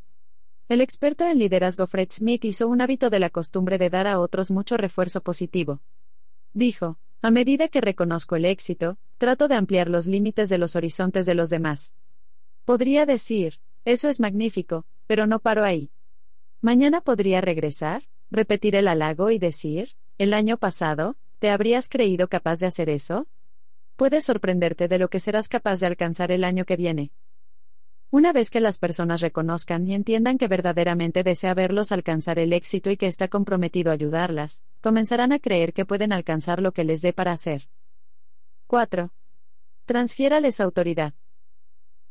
El 0.70 0.82
experto 0.82 1.26
en 1.26 1.40
liderazgo 1.40 1.88
Fred 1.88 2.10
Smith 2.11 2.45
hizo 2.45 2.68
un 2.68 2.82
hábito 2.82 3.10
de 3.10 3.20
la 3.20 3.30
costumbre 3.30 3.78
de 3.78 3.90
dar 3.90 4.07
a 4.07 4.20
otros 4.20 4.52
mucho 4.52 4.78
refuerzo 4.78 5.22
positivo. 5.22 5.82
Dijo, 6.53 6.97
a 7.21 7.31
medida 7.31 7.67
que 7.67 7.81
reconozco 7.81 8.35
el 8.35 8.45
éxito, 8.45 8.97
trato 9.17 9.47
de 9.47 9.55
ampliar 9.55 9.89
los 9.89 10.07
límites 10.07 10.49
de 10.49 10.57
los 10.57 10.76
horizontes 10.76 11.26
de 11.26 11.35
los 11.35 11.49
demás. 11.49 11.95
Podría 12.65 13.05
decir, 13.05 13.59
eso 13.85 14.09
es 14.09 14.19
magnífico, 14.19 14.85
pero 15.07 15.27
no 15.27 15.39
paro 15.39 15.63
ahí. 15.63 15.91
Mañana 16.61 17.01
podría 17.01 17.41
regresar, 17.41 18.03
repetir 18.31 18.76
el 18.76 18.88
halago 18.88 19.31
y 19.31 19.39
decir, 19.39 19.95
el 20.17 20.34
año 20.34 20.57
pasado, 20.57 21.17
¿te 21.39 21.49
habrías 21.49 21.89
creído 21.89 22.27
capaz 22.27 22.59
de 22.59 22.67
hacer 22.67 22.89
eso? 22.89 23.27
Puedes 23.95 24.26
sorprenderte 24.26 24.88
de 24.88 24.99
lo 24.99 25.09
que 25.09 25.19
serás 25.19 25.49
capaz 25.49 25.80
de 25.80 25.88
alcanzar 25.88 26.31
el 26.31 26.43
año 26.43 26.65
que 26.65 26.77
viene. 26.77 27.11
Una 28.11 28.34
vez 28.34 28.49
que 28.49 28.60
las 28.60 28.80
personas 28.80 29.22
reconozcan 29.22 29.86
y 29.86 29.94
entiendan 29.94 30.40
que 30.40 30.48
verdaderamente 30.48 31.22
desea 31.22 31.53
verlos 31.53 31.91
alcanzar 31.91 32.40
el 32.40 32.53
éxito 32.53 32.90
y 32.90 32.98
que 32.98 33.06
está 33.06 33.27
comprometido 33.27 33.91
a 33.91 33.94
ayudarlas, 33.94 34.64
comenzarán 34.81 35.31
a 35.31 35.38
creer 35.38 35.73
que 35.73 35.86
pueden 35.86 36.11
alcanzar 36.11 36.60
lo 36.60 36.72
que 36.72 36.84
les 36.84 37.03
dé 37.03 37.14
para 37.14 37.34
hacer. 37.34 37.69
4. 38.65 39.11
Transfiérales 39.86 40.60
autoridad. 40.60 41.14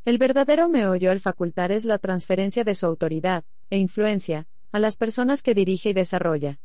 El 0.05 0.19
verdadero 0.19 0.69
meollo 0.69 1.11
al 1.11 1.19
facultar 1.19 1.73
es 1.73 1.85
la 1.85 1.99
transferencia 1.99 2.63
de 2.63 2.77
su 2.77 2.87
autoridad 2.87 3.45
e 3.69 3.79
influencia 3.79 4.47
a 4.71 4.79
las 4.79 4.99
personas 4.99 5.43
que 5.43 5.55
dirige 5.55 5.91
y 5.91 5.95
desarrolla. 5.95 6.61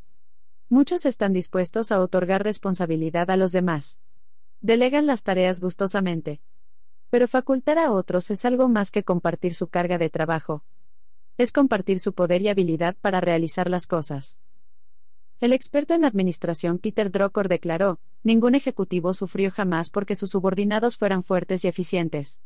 Muchos 0.70 1.08
están 1.08 1.34
dispuestos 1.34 1.92
a 1.92 2.00
otorgar 2.02 2.44
responsabilidad 2.44 3.32
a 3.32 3.38
los 3.38 3.52
demás. 3.52 4.00
Delegan 4.62 5.08
las 5.08 5.24
tareas 5.24 5.60
gustosamente. 5.60 6.40
Pero 7.14 7.28
facultar 7.28 7.78
a 7.78 7.92
otros 7.92 8.32
es 8.32 8.44
algo 8.44 8.68
más 8.68 8.90
que 8.90 9.04
compartir 9.04 9.54
su 9.54 9.68
carga 9.68 10.00
de 10.00 10.10
trabajo. 10.10 10.64
Es 11.38 11.52
compartir 11.52 12.00
su 12.00 12.14
poder 12.14 12.42
y 12.42 12.48
habilidad 12.48 12.96
para 13.02 13.22
realizar 13.22 13.70
las 13.70 13.86
cosas. 13.86 14.40
El 15.40 15.54
experto 15.54 15.94
en 15.94 16.06
administración 16.06 16.80
Peter 16.80 17.12
Drucker 17.12 17.50
declaró, 17.50 18.00
ningún 18.24 18.56
ejecutivo 18.56 19.14
sufrió 19.14 19.52
jamás 19.52 19.92
porque 19.92 20.16
sus 20.16 20.32
subordinados 20.32 20.98
fueran 20.98 21.22
fuertes 21.22 21.64
y 21.66 21.68
eficientes. 21.68 22.40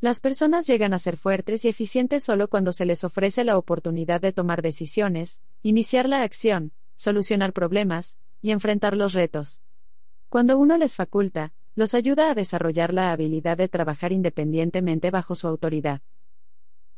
Las 0.00 0.20
personas 0.20 0.66
llegan 0.66 0.94
a 0.94 0.98
ser 0.98 1.18
fuertes 1.18 1.66
y 1.66 1.68
eficientes 1.68 2.24
solo 2.24 2.48
cuando 2.48 2.72
se 2.72 2.86
les 2.86 3.04
ofrece 3.04 3.44
la 3.44 3.58
oportunidad 3.58 4.22
de 4.22 4.32
tomar 4.32 4.62
decisiones, 4.62 5.42
iniciar 5.62 6.08
la 6.08 6.22
acción, 6.22 6.72
solucionar 6.96 7.52
problemas, 7.52 8.16
y 8.40 8.52
enfrentar 8.52 8.96
los 8.96 9.12
retos. 9.12 9.60
Cuando 10.30 10.56
uno 10.56 10.78
les 10.78 10.96
faculta, 10.96 11.52
los 11.74 11.94
ayuda 11.94 12.30
a 12.30 12.34
desarrollar 12.34 12.92
la 12.92 13.12
habilidad 13.12 13.56
de 13.56 13.68
trabajar 13.68 14.12
independientemente 14.12 15.10
bajo 15.10 15.34
su 15.34 15.46
autoridad. 15.46 16.00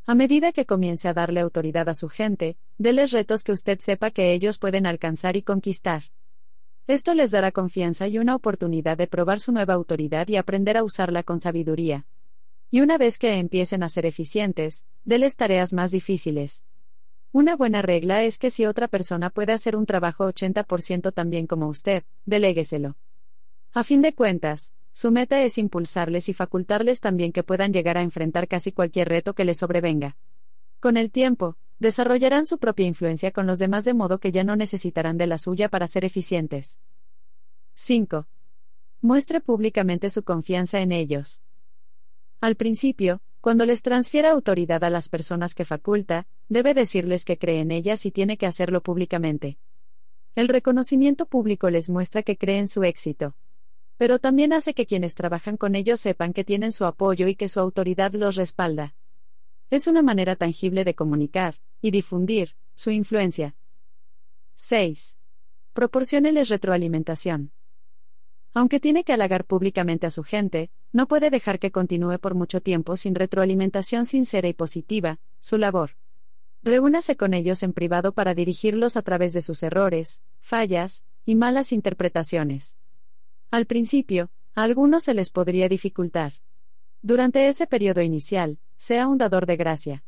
A 0.04 0.14
medida 0.14 0.52
que 0.52 0.66
comience 0.66 1.06
a 1.06 1.14
darle 1.14 1.40
autoridad 1.40 1.88
a 1.88 1.94
su 1.94 2.08
gente, 2.08 2.56
déles 2.76 3.12
retos 3.12 3.44
que 3.44 3.52
usted 3.52 3.78
sepa 3.78 4.10
que 4.10 4.32
ellos 4.32 4.58
pueden 4.58 4.86
alcanzar 4.86 5.36
y 5.36 5.42
conquistar. 5.42 6.02
Esto 6.88 7.14
les 7.14 7.30
dará 7.30 7.52
confianza 7.52 8.08
y 8.08 8.18
una 8.18 8.34
oportunidad 8.34 8.96
de 8.96 9.06
probar 9.06 9.38
su 9.38 9.52
nueva 9.52 9.74
autoridad 9.74 10.26
y 10.28 10.36
aprender 10.36 10.76
a 10.76 10.82
usarla 10.82 11.22
con 11.22 11.38
sabiduría. 11.38 12.06
Y 12.72 12.80
una 12.80 12.98
vez 12.98 13.18
que 13.18 13.34
empiecen 13.38 13.84
a 13.84 13.88
ser 13.88 14.06
eficientes, 14.06 14.86
déles 15.04 15.36
tareas 15.36 15.72
más 15.72 15.92
difíciles. 15.92 16.64
Una 17.30 17.54
buena 17.54 17.80
regla 17.82 18.24
es 18.24 18.38
que 18.38 18.50
si 18.50 18.66
otra 18.66 18.88
persona 18.88 19.30
puede 19.30 19.52
hacer 19.52 19.76
un 19.76 19.86
trabajo 19.86 20.26
80% 20.26 21.14
tan 21.14 21.30
bien 21.30 21.46
como 21.46 21.68
usted, 21.68 22.02
delégueselo. 22.26 22.96
A 23.74 23.84
fin 23.84 24.02
de 24.02 24.12
cuentas, 24.12 24.74
su 24.92 25.10
meta 25.10 25.42
es 25.42 25.56
impulsarles 25.56 26.28
y 26.28 26.34
facultarles 26.34 27.00
también 27.00 27.32
que 27.32 27.42
puedan 27.42 27.72
llegar 27.72 27.96
a 27.96 28.02
enfrentar 28.02 28.46
casi 28.46 28.70
cualquier 28.70 29.08
reto 29.08 29.34
que 29.34 29.46
les 29.46 29.56
sobrevenga. 29.56 30.18
Con 30.78 30.98
el 30.98 31.10
tiempo, 31.10 31.56
desarrollarán 31.78 32.44
su 32.44 32.58
propia 32.58 32.86
influencia 32.86 33.30
con 33.30 33.46
los 33.46 33.58
demás 33.58 33.86
de 33.86 33.94
modo 33.94 34.18
que 34.18 34.30
ya 34.30 34.44
no 34.44 34.56
necesitarán 34.56 35.16
de 35.16 35.26
la 35.26 35.38
suya 35.38 35.70
para 35.70 35.88
ser 35.88 36.04
eficientes. 36.04 36.78
5. 37.74 38.26
Muestre 39.00 39.40
públicamente 39.40 40.10
su 40.10 40.22
confianza 40.22 40.80
en 40.80 40.92
ellos. 40.92 41.40
Al 42.42 42.56
principio, 42.56 43.22
cuando 43.40 43.64
les 43.64 43.80
transfiera 43.80 44.32
autoridad 44.32 44.84
a 44.84 44.90
las 44.90 45.08
personas 45.08 45.54
que 45.54 45.64
faculta, 45.64 46.26
debe 46.50 46.74
decirles 46.74 47.24
que 47.24 47.38
cree 47.38 47.60
en 47.60 47.70
ellas 47.70 48.04
y 48.04 48.10
tiene 48.10 48.36
que 48.36 48.46
hacerlo 48.46 48.82
públicamente. 48.82 49.56
El 50.34 50.48
reconocimiento 50.48 51.24
público 51.24 51.70
les 51.70 51.88
muestra 51.88 52.22
que 52.22 52.36
cree 52.36 52.58
en 52.58 52.68
su 52.68 52.84
éxito 52.84 53.34
pero 54.02 54.18
también 54.18 54.52
hace 54.52 54.74
que 54.74 54.84
quienes 54.84 55.14
trabajan 55.14 55.56
con 55.56 55.76
ellos 55.76 56.00
sepan 56.00 56.32
que 56.32 56.42
tienen 56.42 56.72
su 56.72 56.86
apoyo 56.86 57.28
y 57.28 57.36
que 57.36 57.48
su 57.48 57.60
autoridad 57.60 58.12
los 58.14 58.34
respalda. 58.34 58.96
Es 59.70 59.86
una 59.86 60.02
manera 60.02 60.34
tangible 60.34 60.82
de 60.82 60.96
comunicar 60.96 61.60
y 61.80 61.92
difundir 61.92 62.56
su 62.74 62.90
influencia. 62.90 63.54
6. 64.56 65.16
Proporcióneles 65.72 66.48
retroalimentación. 66.48 67.52
Aunque 68.54 68.80
tiene 68.80 69.04
que 69.04 69.12
halagar 69.12 69.44
públicamente 69.44 70.08
a 70.08 70.10
su 70.10 70.24
gente, 70.24 70.72
no 70.90 71.06
puede 71.06 71.30
dejar 71.30 71.60
que 71.60 71.70
continúe 71.70 72.18
por 72.18 72.34
mucho 72.34 72.60
tiempo 72.60 72.96
sin 72.96 73.14
retroalimentación 73.14 74.06
sincera 74.06 74.48
y 74.48 74.52
positiva, 74.52 75.20
su 75.38 75.58
labor. 75.58 75.92
Reúnase 76.64 77.16
con 77.16 77.34
ellos 77.34 77.62
en 77.62 77.72
privado 77.72 78.10
para 78.10 78.34
dirigirlos 78.34 78.96
a 78.96 79.02
través 79.02 79.32
de 79.32 79.42
sus 79.42 79.62
errores, 79.62 80.22
fallas 80.40 81.04
y 81.24 81.36
malas 81.36 81.70
interpretaciones. 81.70 82.76
Al 83.52 83.66
principio, 83.66 84.30
a 84.54 84.62
algunos 84.62 85.04
se 85.04 85.12
les 85.12 85.28
podría 85.28 85.68
dificultar. 85.68 86.32
Durante 87.02 87.48
ese 87.48 87.66
periodo 87.66 88.00
inicial, 88.00 88.58
sea 88.78 89.06
un 89.06 89.18
dador 89.18 89.44
de 89.44 89.58
gracia. 89.58 90.04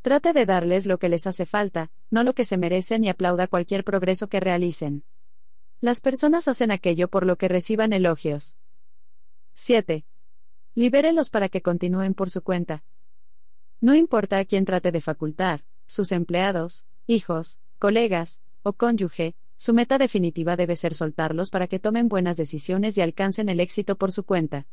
Trate 0.00 0.32
de 0.32 0.46
darles 0.46 0.86
lo 0.86 1.00
que 1.00 1.08
les 1.08 1.26
hace 1.26 1.44
falta, 1.44 1.90
no 2.08 2.22
lo 2.22 2.34
que 2.34 2.44
se 2.44 2.56
merecen 2.56 3.02
y 3.02 3.08
aplauda 3.08 3.48
cualquier 3.48 3.82
progreso 3.82 4.28
que 4.28 4.38
realicen. 4.38 5.02
Las 5.80 6.00
personas 6.00 6.46
hacen 6.46 6.70
aquello 6.70 7.08
por 7.08 7.26
lo 7.26 7.34
que 7.34 7.48
reciban 7.48 7.92
elogios. 7.92 8.56
7. 9.54 10.04
Libérelos 10.76 11.30
para 11.30 11.48
que 11.48 11.62
continúen 11.62 12.14
por 12.14 12.30
su 12.30 12.42
cuenta. 12.42 12.84
No 13.80 13.96
importa 13.96 14.38
a 14.38 14.44
quién 14.44 14.64
trate 14.64 14.92
de 14.92 15.00
facultar, 15.00 15.64
sus 15.88 16.12
empleados, 16.12 16.86
hijos, 17.08 17.58
colegas, 17.80 18.40
o 18.62 18.72
cónyuge, 18.72 19.34
su 19.58 19.74
meta 19.74 19.98
definitiva 19.98 20.56
debe 20.56 20.76
ser 20.76 20.94
soltarlos 20.94 21.50
para 21.50 21.66
que 21.66 21.78
tomen 21.78 22.08
buenas 22.08 22.36
decisiones 22.36 22.96
y 22.96 23.02
alcancen 23.02 23.48
el 23.48 23.60
éxito 23.60 23.96
por 23.96 24.12
su 24.12 24.22
cuenta. 24.22 24.66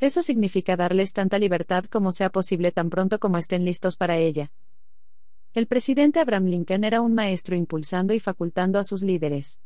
Eso 0.00 0.22
significa 0.22 0.76
darles 0.76 1.12
tanta 1.12 1.38
libertad 1.38 1.84
como 1.84 2.12
sea 2.12 2.30
posible 2.30 2.72
tan 2.72 2.90
pronto 2.90 3.18
como 3.18 3.38
estén 3.38 3.64
listos 3.64 3.96
para 3.96 4.16
ella. 4.16 4.50
El 5.54 5.66
presidente 5.66 6.18
Abraham 6.18 6.46
Lincoln 6.46 6.84
era 6.84 7.00
un 7.00 7.14
maestro 7.14 7.56
impulsando 7.56 8.12
y 8.12 8.20
facultando 8.20 8.78
a 8.78 8.84
sus 8.84 9.02
líderes. 9.02 9.60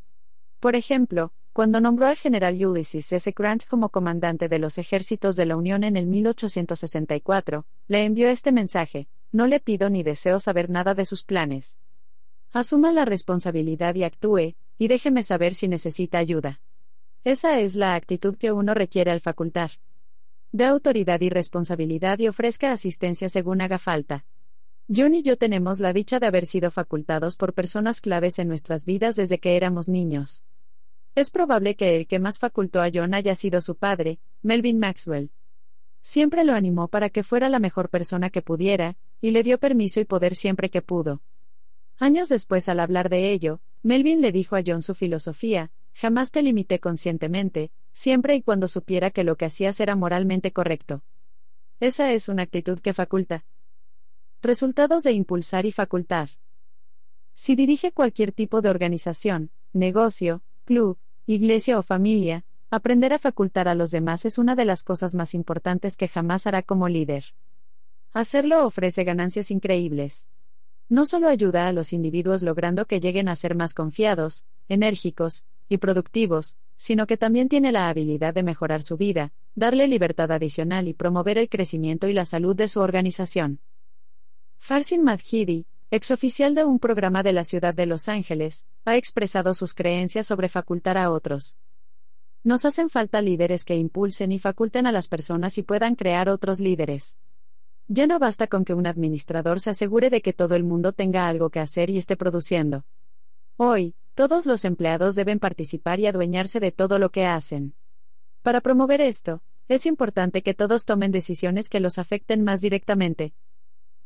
Por 0.60 0.76
ejemplo, 0.76 1.32
cuando 1.52 1.80
nombró 1.80 2.06
al 2.06 2.16
general 2.16 2.64
Ulysses 2.64 3.12
S. 3.12 3.32
Grant 3.36 3.66
como 3.66 3.88
comandante 3.88 4.48
de 4.48 4.58
los 4.58 4.78
ejércitos 4.78 5.34
de 5.34 5.46
la 5.46 5.56
Unión 5.56 5.82
en 5.82 5.96
el 5.96 6.06
1864, 6.06 7.66
le 7.88 8.04
envió 8.04 8.28
este 8.28 8.52
mensaje, 8.52 9.08
no 9.32 9.46
le 9.46 9.58
pido 9.58 9.90
ni 9.90 10.02
deseo 10.02 10.38
saber 10.38 10.70
nada 10.70 10.94
de 10.94 11.06
sus 11.06 11.24
planes. 11.24 11.76
Asuma 12.52 12.90
la 12.90 13.04
responsabilidad 13.04 13.94
y 13.94 14.02
actúe, 14.02 14.56
y 14.76 14.88
déjeme 14.88 15.22
saber 15.22 15.54
si 15.54 15.68
necesita 15.68 16.18
ayuda. 16.18 16.60
Esa 17.22 17.60
es 17.60 17.76
la 17.76 17.94
actitud 17.94 18.36
que 18.36 18.50
uno 18.50 18.74
requiere 18.74 19.10
al 19.10 19.20
facultar. 19.20 19.72
De 20.50 20.64
autoridad 20.64 21.20
y 21.20 21.28
responsabilidad 21.28 22.18
y 22.18 22.26
ofrezca 22.26 22.72
asistencia 22.72 23.28
según 23.28 23.60
haga 23.60 23.78
falta. 23.78 24.24
John 24.92 25.14
y 25.14 25.22
yo 25.22 25.36
tenemos 25.38 25.78
la 25.78 25.92
dicha 25.92 26.18
de 26.18 26.26
haber 26.26 26.46
sido 26.46 26.72
facultados 26.72 27.36
por 27.36 27.54
personas 27.54 28.00
claves 28.00 28.40
en 28.40 28.48
nuestras 28.48 28.84
vidas 28.84 29.14
desde 29.14 29.38
que 29.38 29.56
éramos 29.56 29.88
niños. 29.88 30.42
Es 31.14 31.30
probable 31.30 31.76
que 31.76 31.96
el 31.96 32.08
que 32.08 32.18
más 32.18 32.40
facultó 32.40 32.82
a 32.82 32.90
John 32.92 33.14
haya 33.14 33.36
sido 33.36 33.60
su 33.60 33.76
padre, 33.76 34.18
Melvin 34.42 34.80
Maxwell. 34.80 35.30
Siempre 36.02 36.44
lo 36.44 36.54
animó 36.54 36.88
para 36.88 37.10
que 37.10 37.22
fuera 37.22 37.48
la 37.48 37.60
mejor 37.60 37.90
persona 37.90 38.30
que 38.30 38.42
pudiera, 38.42 38.96
y 39.20 39.30
le 39.30 39.44
dio 39.44 39.58
permiso 39.58 40.00
y 40.00 40.04
poder 40.04 40.34
siempre 40.34 40.70
que 40.70 40.82
pudo. 40.82 41.20
Años 42.02 42.30
después, 42.30 42.66
al 42.70 42.80
hablar 42.80 43.10
de 43.10 43.30
ello, 43.30 43.60
Melvin 43.82 44.22
le 44.22 44.32
dijo 44.32 44.56
a 44.56 44.62
John 44.66 44.80
su 44.80 44.94
filosofía, 44.94 45.70
jamás 45.92 46.30
te 46.30 46.40
limité 46.40 46.80
conscientemente, 46.80 47.72
siempre 47.92 48.34
y 48.34 48.40
cuando 48.40 48.68
supiera 48.68 49.10
que 49.10 49.22
lo 49.22 49.36
que 49.36 49.44
hacías 49.44 49.78
era 49.80 49.96
moralmente 49.96 50.50
correcto. 50.50 51.02
Esa 51.78 52.10
es 52.14 52.30
una 52.30 52.44
actitud 52.44 52.80
que 52.80 52.94
faculta. 52.94 53.44
Resultados 54.40 55.02
de 55.02 55.12
impulsar 55.12 55.66
y 55.66 55.72
facultar. 55.72 56.30
Si 57.34 57.54
dirige 57.54 57.92
cualquier 57.92 58.32
tipo 58.32 58.62
de 58.62 58.70
organización, 58.70 59.50
negocio, 59.74 60.40
club, 60.64 60.96
iglesia 61.26 61.78
o 61.78 61.82
familia, 61.82 62.46
aprender 62.70 63.12
a 63.12 63.18
facultar 63.18 63.68
a 63.68 63.74
los 63.74 63.90
demás 63.90 64.24
es 64.24 64.38
una 64.38 64.56
de 64.56 64.64
las 64.64 64.84
cosas 64.84 65.14
más 65.14 65.34
importantes 65.34 65.98
que 65.98 66.08
jamás 66.08 66.46
hará 66.46 66.62
como 66.62 66.88
líder. 66.88 67.34
Hacerlo 68.14 68.64
ofrece 68.64 69.04
ganancias 69.04 69.50
increíbles 69.50 70.28
no 70.90 71.06
solo 71.06 71.28
ayuda 71.28 71.68
a 71.68 71.72
los 71.72 71.92
individuos 71.92 72.42
logrando 72.42 72.84
que 72.84 73.00
lleguen 73.00 73.28
a 73.28 73.36
ser 73.36 73.54
más 73.54 73.74
confiados, 73.74 74.44
enérgicos 74.68 75.44
y 75.68 75.78
productivos, 75.78 76.56
sino 76.76 77.06
que 77.06 77.16
también 77.16 77.48
tiene 77.48 77.70
la 77.70 77.88
habilidad 77.88 78.34
de 78.34 78.42
mejorar 78.42 78.82
su 78.82 78.96
vida, 78.96 79.32
darle 79.54 79.86
libertad 79.86 80.32
adicional 80.32 80.88
y 80.88 80.92
promover 80.92 81.38
el 81.38 81.48
crecimiento 81.48 82.08
y 82.08 82.12
la 82.12 82.26
salud 82.26 82.56
de 82.56 82.66
su 82.66 82.80
organización. 82.80 83.60
Farsin 84.58 85.04
Madhidi, 85.04 85.66
exoficial 85.92 86.56
de 86.56 86.64
un 86.64 86.80
programa 86.80 87.22
de 87.22 87.34
la 87.34 87.44
ciudad 87.44 87.72
de 87.72 87.86
Los 87.86 88.08
Ángeles, 88.08 88.66
ha 88.84 88.96
expresado 88.96 89.54
sus 89.54 89.74
creencias 89.74 90.26
sobre 90.26 90.48
facultar 90.48 90.98
a 90.98 91.12
otros. 91.12 91.56
Nos 92.42 92.64
hacen 92.64 92.90
falta 92.90 93.22
líderes 93.22 93.64
que 93.64 93.76
impulsen 93.76 94.32
y 94.32 94.40
faculten 94.40 94.86
a 94.86 94.92
las 94.92 95.06
personas 95.06 95.56
y 95.56 95.62
puedan 95.62 95.94
crear 95.94 96.28
otros 96.28 96.58
líderes. 96.58 97.16
Ya 97.92 98.06
no 98.06 98.20
basta 98.20 98.46
con 98.46 98.64
que 98.64 98.72
un 98.72 98.86
administrador 98.86 99.58
se 99.58 99.70
asegure 99.70 100.10
de 100.10 100.22
que 100.22 100.32
todo 100.32 100.54
el 100.54 100.62
mundo 100.62 100.92
tenga 100.92 101.26
algo 101.26 101.50
que 101.50 101.58
hacer 101.58 101.90
y 101.90 101.98
esté 101.98 102.16
produciendo. 102.16 102.84
Hoy, 103.56 103.96
todos 104.14 104.46
los 104.46 104.64
empleados 104.64 105.16
deben 105.16 105.40
participar 105.40 105.98
y 105.98 106.06
adueñarse 106.06 106.60
de 106.60 106.70
todo 106.70 107.00
lo 107.00 107.10
que 107.10 107.26
hacen. 107.26 107.74
Para 108.42 108.60
promover 108.60 109.00
esto, 109.00 109.42
es 109.66 109.86
importante 109.86 110.44
que 110.44 110.54
todos 110.54 110.84
tomen 110.84 111.10
decisiones 111.10 111.68
que 111.68 111.80
los 111.80 111.98
afecten 111.98 112.44
más 112.44 112.60
directamente. 112.60 113.34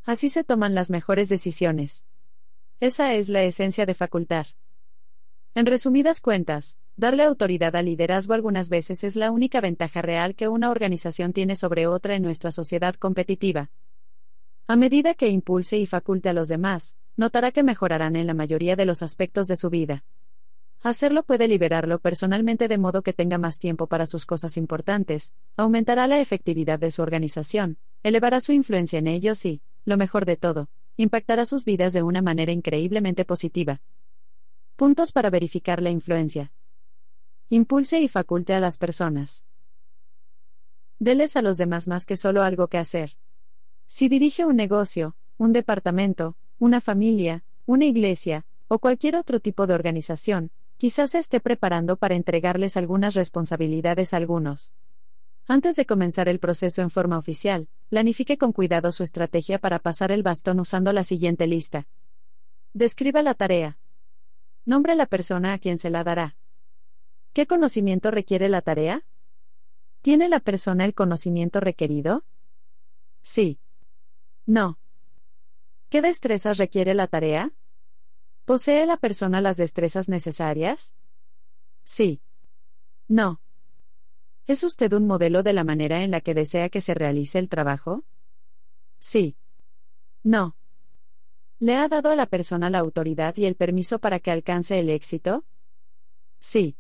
Así 0.06 0.30
se 0.30 0.44
toman 0.44 0.74
las 0.74 0.88
mejores 0.88 1.28
decisiones. 1.28 2.06
Esa 2.80 3.12
es 3.12 3.28
la 3.28 3.42
esencia 3.42 3.84
de 3.84 3.94
facultar. 3.94 4.46
En 5.56 5.66
resumidas 5.66 6.20
cuentas, 6.20 6.78
darle 6.96 7.22
autoridad 7.22 7.76
al 7.76 7.84
liderazgo 7.84 8.34
algunas 8.34 8.68
veces 8.68 9.04
es 9.04 9.14
la 9.14 9.30
única 9.30 9.60
ventaja 9.60 10.02
real 10.02 10.34
que 10.34 10.48
una 10.48 10.68
organización 10.68 11.32
tiene 11.32 11.54
sobre 11.54 11.86
otra 11.86 12.16
en 12.16 12.24
nuestra 12.24 12.50
sociedad 12.50 12.96
competitiva. 12.96 13.70
A 14.66 14.74
medida 14.74 15.14
que 15.14 15.28
impulse 15.28 15.78
y 15.78 15.86
faculte 15.86 16.28
a 16.28 16.32
los 16.32 16.48
demás, 16.48 16.96
notará 17.16 17.52
que 17.52 17.62
mejorarán 17.62 18.16
en 18.16 18.26
la 18.26 18.34
mayoría 18.34 18.74
de 18.74 18.84
los 18.84 19.00
aspectos 19.00 19.46
de 19.46 19.54
su 19.56 19.70
vida. 19.70 20.02
Hacerlo 20.82 21.22
puede 21.22 21.46
liberarlo 21.46 22.00
personalmente 22.00 22.66
de 22.66 22.76
modo 22.76 23.02
que 23.02 23.12
tenga 23.12 23.38
más 23.38 23.60
tiempo 23.60 23.86
para 23.86 24.08
sus 24.08 24.26
cosas 24.26 24.56
importantes, 24.56 25.34
aumentará 25.56 26.08
la 26.08 26.20
efectividad 26.20 26.80
de 26.80 26.90
su 26.90 27.00
organización, 27.00 27.78
elevará 28.02 28.40
su 28.40 28.50
influencia 28.50 28.98
en 28.98 29.06
ellos 29.06 29.46
y, 29.46 29.62
lo 29.84 29.96
mejor 29.98 30.24
de 30.24 30.36
todo, 30.36 30.68
impactará 30.96 31.46
sus 31.46 31.64
vidas 31.64 31.92
de 31.92 32.02
una 32.02 32.22
manera 32.22 32.50
increíblemente 32.50 33.24
positiva. 33.24 33.80
Puntos 34.76 35.12
para 35.12 35.30
verificar 35.30 35.80
la 35.80 35.90
influencia. 35.90 36.50
Impulse 37.48 38.00
y 38.00 38.08
faculte 38.08 38.54
a 38.54 38.60
las 38.60 38.76
personas. 38.76 39.44
Deles 40.98 41.36
a 41.36 41.42
los 41.42 41.58
demás 41.58 41.86
más 41.86 42.04
que 42.04 42.16
solo 42.16 42.42
algo 42.42 42.66
que 42.66 42.78
hacer. 42.78 43.16
Si 43.86 44.08
dirige 44.08 44.44
un 44.44 44.56
negocio, 44.56 45.14
un 45.38 45.52
departamento, 45.52 46.36
una 46.58 46.80
familia, 46.80 47.44
una 47.66 47.84
iglesia, 47.84 48.46
o 48.66 48.80
cualquier 48.80 49.14
otro 49.14 49.38
tipo 49.38 49.68
de 49.68 49.74
organización, 49.74 50.50
quizás 50.76 51.12
se 51.12 51.20
esté 51.20 51.38
preparando 51.38 51.96
para 51.96 52.16
entregarles 52.16 52.76
algunas 52.76 53.14
responsabilidades 53.14 54.12
a 54.12 54.16
algunos. 54.16 54.72
Antes 55.46 55.76
de 55.76 55.86
comenzar 55.86 56.28
el 56.28 56.40
proceso 56.40 56.82
en 56.82 56.90
forma 56.90 57.16
oficial, 57.16 57.68
planifique 57.90 58.38
con 58.38 58.50
cuidado 58.50 58.90
su 58.90 59.04
estrategia 59.04 59.60
para 59.60 59.78
pasar 59.78 60.10
el 60.10 60.24
bastón 60.24 60.58
usando 60.58 60.92
la 60.92 61.04
siguiente 61.04 61.46
lista. 61.46 61.86
Describa 62.72 63.22
la 63.22 63.34
tarea. 63.34 63.78
Nombre 64.64 64.94
la 64.94 65.06
persona 65.06 65.52
a 65.52 65.58
quien 65.58 65.78
se 65.78 65.90
la 65.90 66.04
dará. 66.04 66.36
¿Qué 67.32 67.46
conocimiento 67.46 68.10
requiere 68.10 68.48
la 68.48 68.62
tarea? 68.62 69.04
¿Tiene 70.00 70.28
la 70.28 70.40
persona 70.40 70.84
el 70.84 70.94
conocimiento 70.94 71.60
requerido? 71.60 72.24
Sí. 73.22 73.58
No. 74.46 74.78
¿Qué 75.88 76.02
destrezas 76.02 76.58
requiere 76.58 76.94
la 76.94 77.06
tarea? 77.06 77.52
¿Posee 78.44 78.86
la 78.86 78.96
persona 78.96 79.40
las 79.40 79.56
destrezas 79.56 80.08
necesarias? 80.08 80.94
Sí. 81.84 82.20
No. 83.08 83.40
¿Es 84.46 84.62
usted 84.64 84.92
un 84.92 85.06
modelo 85.06 85.42
de 85.42 85.52
la 85.54 85.64
manera 85.64 86.04
en 86.04 86.10
la 86.10 86.20
que 86.20 86.34
desea 86.34 86.68
que 86.68 86.80
se 86.80 86.94
realice 86.94 87.38
el 87.38 87.48
trabajo? 87.48 88.04
Sí. 88.98 89.36
No. 90.22 90.56
¿Le 91.58 91.76
ha 91.76 91.88
dado 91.88 92.10
a 92.10 92.16
la 92.16 92.26
persona 92.26 92.70
la 92.70 92.78
autoridad 92.78 93.36
y 93.36 93.46
el 93.46 93.54
permiso 93.54 93.98
para 93.98 94.20
que 94.20 94.30
alcance 94.30 94.78
el 94.78 94.90
éxito? 94.90 95.44
Sí. 96.40 96.76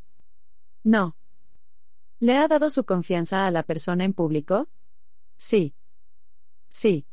No. 0.82 1.16
¿Le 2.20 2.36
ha 2.36 2.48
dado 2.48 2.70
su 2.70 2.84
confianza 2.84 3.46
a 3.46 3.50
la 3.50 3.62
persona 3.62 4.04
en 4.04 4.12
público? 4.12 4.68
Sí. 5.36 5.74
Sí. 6.68 7.06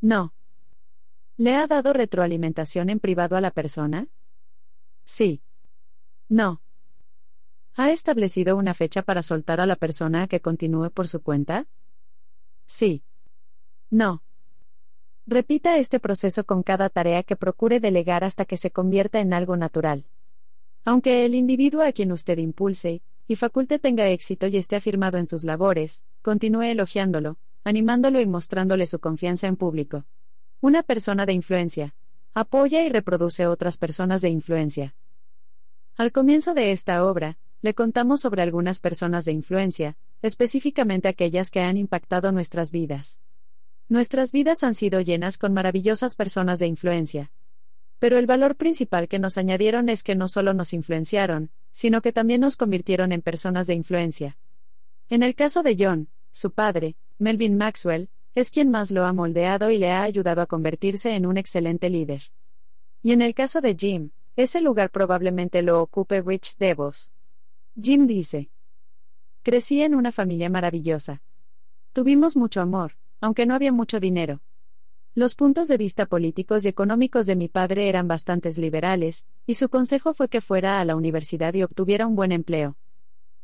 No. 0.00 0.34
¿Le 1.36 1.54
ha 1.56 1.66
dado 1.66 1.92
retroalimentación 1.92 2.90
en 2.90 3.00
privado 3.00 3.36
a 3.36 3.40
la 3.40 3.50
persona? 3.50 4.08
Sí. 5.04 5.42
No. 6.28 6.62
¿Ha 7.74 7.90
establecido 7.90 8.56
una 8.56 8.74
fecha 8.74 9.02
para 9.02 9.22
soltar 9.22 9.60
a 9.60 9.66
la 9.66 9.76
persona 9.76 10.24
a 10.24 10.26
que 10.28 10.40
continúe 10.40 10.90
por 10.90 11.08
su 11.08 11.22
cuenta? 11.22 11.66
Sí. 12.66 13.02
No. 13.90 14.22
Repita 15.26 15.76
este 15.76 16.00
proceso 16.00 16.44
con 16.44 16.64
cada 16.64 16.88
tarea 16.88 17.22
que 17.22 17.36
procure 17.36 17.78
delegar 17.78 18.24
hasta 18.24 18.44
que 18.44 18.56
se 18.56 18.72
convierta 18.72 19.20
en 19.20 19.32
algo 19.32 19.56
natural. 19.56 20.04
Aunque 20.84 21.24
el 21.24 21.36
individuo 21.36 21.82
a 21.82 21.92
quien 21.92 22.10
usted 22.10 22.38
impulse 22.38 23.02
y 23.28 23.36
faculte 23.36 23.78
tenga 23.78 24.08
éxito 24.08 24.48
y 24.48 24.56
esté 24.56 24.76
afirmado 24.76 25.18
en 25.18 25.26
sus 25.26 25.44
labores, 25.44 26.04
continúe 26.22 26.62
elogiándolo, 26.62 27.38
animándolo 27.62 28.20
y 28.20 28.26
mostrándole 28.26 28.86
su 28.88 28.98
confianza 28.98 29.46
en 29.46 29.54
público. 29.54 30.04
Una 30.60 30.82
persona 30.82 31.24
de 31.24 31.34
influencia. 31.34 31.94
Apoya 32.34 32.84
y 32.84 32.88
reproduce 32.88 33.46
otras 33.46 33.76
personas 33.76 34.22
de 34.22 34.30
influencia. 34.30 34.94
Al 35.96 36.10
comienzo 36.10 36.52
de 36.52 36.72
esta 36.72 37.04
obra, 37.04 37.38
le 37.60 37.74
contamos 37.74 38.20
sobre 38.20 38.42
algunas 38.42 38.80
personas 38.80 39.24
de 39.24 39.32
influencia, 39.32 39.96
específicamente 40.20 41.06
aquellas 41.06 41.50
que 41.50 41.60
han 41.60 41.76
impactado 41.76 42.32
nuestras 42.32 42.72
vidas. 42.72 43.20
Nuestras 43.92 44.32
vidas 44.32 44.62
han 44.62 44.72
sido 44.72 45.02
llenas 45.02 45.36
con 45.36 45.52
maravillosas 45.52 46.14
personas 46.14 46.58
de 46.58 46.66
influencia. 46.66 47.30
Pero 47.98 48.16
el 48.16 48.24
valor 48.24 48.56
principal 48.56 49.06
que 49.06 49.18
nos 49.18 49.36
añadieron 49.36 49.90
es 49.90 50.02
que 50.02 50.14
no 50.14 50.28
solo 50.28 50.54
nos 50.54 50.72
influenciaron, 50.72 51.50
sino 51.72 52.00
que 52.00 52.10
también 52.10 52.40
nos 52.40 52.56
convirtieron 52.56 53.12
en 53.12 53.20
personas 53.20 53.66
de 53.66 53.74
influencia. 53.74 54.38
En 55.10 55.22
el 55.22 55.34
caso 55.34 55.62
de 55.62 55.76
John, 55.78 56.08
su 56.32 56.52
padre, 56.52 56.96
Melvin 57.18 57.58
Maxwell, 57.58 58.08
es 58.34 58.50
quien 58.50 58.70
más 58.70 58.92
lo 58.92 59.04
ha 59.04 59.12
moldeado 59.12 59.70
y 59.70 59.76
le 59.76 59.90
ha 59.90 60.04
ayudado 60.04 60.40
a 60.40 60.46
convertirse 60.46 61.14
en 61.14 61.26
un 61.26 61.36
excelente 61.36 61.90
líder. 61.90 62.22
Y 63.02 63.12
en 63.12 63.20
el 63.20 63.34
caso 63.34 63.60
de 63.60 63.76
Jim, 63.78 64.08
ese 64.36 64.62
lugar 64.62 64.88
probablemente 64.88 65.60
lo 65.60 65.82
ocupe 65.82 66.22
Rich 66.22 66.56
DeVos. 66.56 67.12
Jim 67.78 68.06
dice, 68.06 68.48
Crecí 69.42 69.82
en 69.82 69.94
una 69.94 70.12
familia 70.12 70.48
maravillosa. 70.48 71.20
Tuvimos 71.92 72.38
mucho 72.38 72.62
amor, 72.62 72.94
aunque 73.22 73.46
no 73.46 73.54
había 73.54 73.72
mucho 73.72 74.00
dinero. 74.00 74.42
Los 75.14 75.36
puntos 75.36 75.68
de 75.68 75.76
vista 75.76 76.06
políticos 76.06 76.64
y 76.64 76.68
económicos 76.68 77.24
de 77.26 77.36
mi 77.36 77.48
padre 77.48 77.88
eran 77.88 78.08
bastantes 78.08 78.58
liberales, 78.58 79.24
y 79.46 79.54
su 79.54 79.68
consejo 79.68 80.12
fue 80.12 80.28
que 80.28 80.40
fuera 80.40 80.80
a 80.80 80.84
la 80.84 80.96
universidad 80.96 81.54
y 81.54 81.62
obtuviera 81.62 82.06
un 82.06 82.16
buen 82.16 82.32
empleo. 82.32 82.76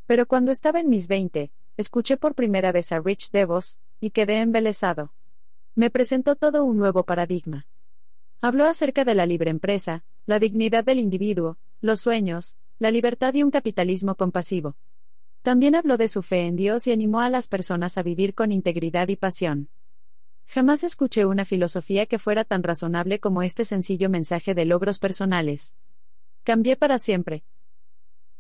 Pero 0.06 0.26
cuando 0.26 0.50
estaba 0.50 0.80
en 0.80 0.88
mis 0.88 1.06
veinte, 1.06 1.52
escuché 1.76 2.16
por 2.16 2.34
primera 2.34 2.72
vez 2.72 2.90
a 2.90 2.98
Rich 2.98 3.30
DeVos, 3.30 3.78
y 4.00 4.10
quedé 4.10 4.40
embelesado. 4.40 5.12
Me 5.74 5.90
presentó 5.90 6.34
todo 6.34 6.64
un 6.64 6.76
nuevo 6.76 7.04
paradigma. 7.04 7.66
Habló 8.40 8.64
acerca 8.64 9.04
de 9.04 9.14
la 9.14 9.26
libre 9.26 9.50
empresa, 9.50 10.02
la 10.26 10.38
dignidad 10.38 10.84
del 10.84 10.98
individuo, 10.98 11.56
los 11.80 12.00
sueños, 12.00 12.56
la 12.78 12.90
libertad 12.90 13.34
y 13.34 13.42
un 13.42 13.50
capitalismo 13.50 14.16
compasivo. 14.16 14.74
También 15.42 15.74
habló 15.74 15.96
de 15.96 16.08
su 16.08 16.22
fe 16.22 16.46
en 16.46 16.56
Dios 16.56 16.86
y 16.86 16.92
animó 16.92 17.20
a 17.20 17.30
las 17.30 17.48
personas 17.48 17.96
a 17.98 18.02
vivir 18.02 18.34
con 18.34 18.52
integridad 18.52 19.08
y 19.08 19.16
pasión. 19.16 19.68
Jamás 20.46 20.82
escuché 20.82 21.26
una 21.26 21.44
filosofía 21.44 22.06
que 22.06 22.18
fuera 22.18 22.44
tan 22.44 22.62
razonable 22.62 23.20
como 23.20 23.42
este 23.42 23.64
sencillo 23.64 24.08
mensaje 24.08 24.54
de 24.54 24.64
logros 24.64 24.98
personales. 24.98 25.76
Cambié 26.42 26.76
para 26.76 26.98
siempre. 26.98 27.44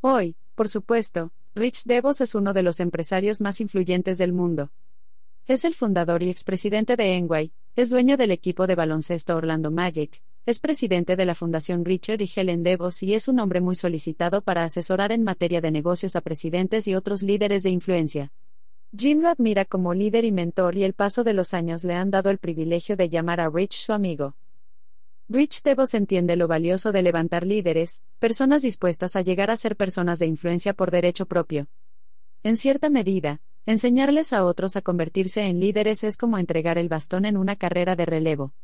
Hoy, 0.00 0.36
por 0.54 0.68
supuesto, 0.68 1.32
Rich 1.54 1.84
DeVos 1.84 2.20
es 2.20 2.34
uno 2.34 2.54
de 2.54 2.62
los 2.62 2.80
empresarios 2.80 3.40
más 3.40 3.60
influyentes 3.60 4.16
del 4.16 4.32
mundo. 4.32 4.70
Es 5.46 5.64
el 5.64 5.74
fundador 5.74 6.22
y 6.22 6.30
expresidente 6.30 6.96
de 6.96 7.16
Enway, 7.16 7.52
es 7.76 7.90
dueño 7.90 8.16
del 8.16 8.30
equipo 8.30 8.66
de 8.66 8.74
baloncesto 8.74 9.36
Orlando 9.36 9.70
Magic, 9.70 10.22
es 10.48 10.60
presidente 10.60 11.14
de 11.14 11.26
la 11.26 11.34
Fundación 11.34 11.84
Richard 11.84 12.22
y 12.22 12.30
Helen 12.34 12.62
DeVos 12.62 13.02
y 13.02 13.12
es 13.12 13.28
un 13.28 13.38
hombre 13.38 13.60
muy 13.60 13.76
solicitado 13.76 14.40
para 14.40 14.64
asesorar 14.64 15.12
en 15.12 15.22
materia 15.22 15.60
de 15.60 15.70
negocios 15.70 16.16
a 16.16 16.22
presidentes 16.22 16.88
y 16.88 16.94
otros 16.94 17.22
líderes 17.22 17.64
de 17.64 17.68
influencia. 17.68 18.32
Jim 18.96 19.20
lo 19.20 19.28
admira 19.28 19.66
como 19.66 19.92
líder 19.92 20.24
y 20.24 20.32
mentor 20.32 20.74
y 20.78 20.84
el 20.84 20.94
paso 20.94 21.22
de 21.22 21.34
los 21.34 21.52
años 21.52 21.84
le 21.84 21.92
han 21.92 22.10
dado 22.10 22.30
el 22.30 22.38
privilegio 22.38 22.96
de 22.96 23.10
llamar 23.10 23.42
a 23.42 23.50
Rich 23.50 23.74
su 23.74 23.92
amigo. 23.92 24.36
Rich 25.28 25.60
DeVos 25.64 25.92
entiende 25.92 26.34
lo 26.34 26.48
valioso 26.48 26.92
de 26.92 27.02
levantar 27.02 27.46
líderes, 27.46 28.00
personas 28.18 28.62
dispuestas 28.62 29.16
a 29.16 29.20
llegar 29.20 29.50
a 29.50 29.56
ser 29.56 29.76
personas 29.76 30.18
de 30.18 30.28
influencia 30.28 30.72
por 30.72 30.90
derecho 30.90 31.26
propio. 31.26 31.66
En 32.42 32.56
cierta 32.56 32.88
medida, 32.88 33.42
enseñarles 33.66 34.32
a 34.32 34.46
otros 34.46 34.76
a 34.76 34.80
convertirse 34.80 35.42
en 35.42 35.60
líderes 35.60 36.04
es 36.04 36.16
como 36.16 36.38
entregar 36.38 36.78
el 36.78 36.88
bastón 36.88 37.26
en 37.26 37.36
una 37.36 37.56
carrera 37.56 37.96
de 37.96 38.06
relevo. 38.06 38.54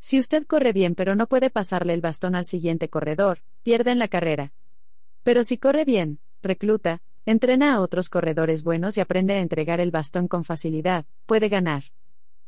Si 0.00 0.18
usted 0.18 0.46
corre 0.46 0.72
bien 0.72 0.94
pero 0.94 1.14
no 1.14 1.26
puede 1.26 1.50
pasarle 1.50 1.94
el 1.94 2.00
bastón 2.00 2.34
al 2.34 2.46
siguiente 2.46 2.88
corredor, 2.88 3.40
pierde 3.62 3.92
en 3.92 3.98
la 3.98 4.08
carrera. 4.08 4.52
Pero 5.22 5.44
si 5.44 5.58
corre 5.58 5.84
bien, 5.84 6.18
recluta, 6.42 7.02
entrena 7.26 7.74
a 7.74 7.80
otros 7.80 8.08
corredores 8.08 8.62
buenos 8.64 8.96
y 8.96 9.00
aprende 9.00 9.34
a 9.34 9.40
entregar 9.40 9.80
el 9.80 9.90
bastón 9.90 10.26
con 10.26 10.44
facilidad, 10.44 11.04
puede 11.26 11.50
ganar. 11.50 11.84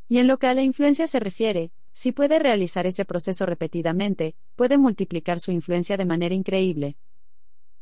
Y 0.09 0.19
en 0.19 0.27
lo 0.27 0.39
que 0.39 0.47
a 0.47 0.55
la 0.55 0.63
influencia 0.63 1.07
se 1.07 1.21
refiere, 1.21 1.71
si 1.93 2.13
puede 2.13 2.39
realizar 2.39 2.87
ese 2.87 3.05
proceso 3.05 3.45
repetidamente, 3.45 4.35
puede 4.57 4.79
multiplicar 4.79 5.41
su 5.41 5.53
influencia 5.53 5.97
de 5.99 6.07
manera 6.07 6.35
increíble. 6.35 6.97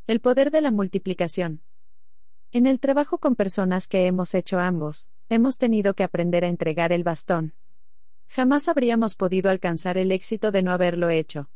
El 0.09 0.20
poder 0.20 0.51
de 0.51 0.60
la 0.60 0.72
multiplicación. 0.72 1.60
En 2.52 2.66
el 2.66 2.80
trabajo 2.80 3.18
con 3.18 3.36
personas 3.36 3.86
que 3.86 4.06
hemos 4.06 4.34
hecho 4.34 4.59
ambos, 4.59 5.09
hemos 5.28 5.59
tenido 5.59 5.94
que 5.94 6.02
aprender 6.02 6.44
a 6.44 6.48
entregar 6.48 6.92
el 6.92 7.05
bastón. 7.05 7.55
Jamás 8.31 8.69
habríamos 8.69 9.16
podido 9.16 9.51
alcanzar 9.51 9.98
el 9.98 10.12
éxito 10.12 10.52
de 10.52 10.62
no 10.62 10.70
haberlo 10.70 11.11
hecho. 11.11 11.51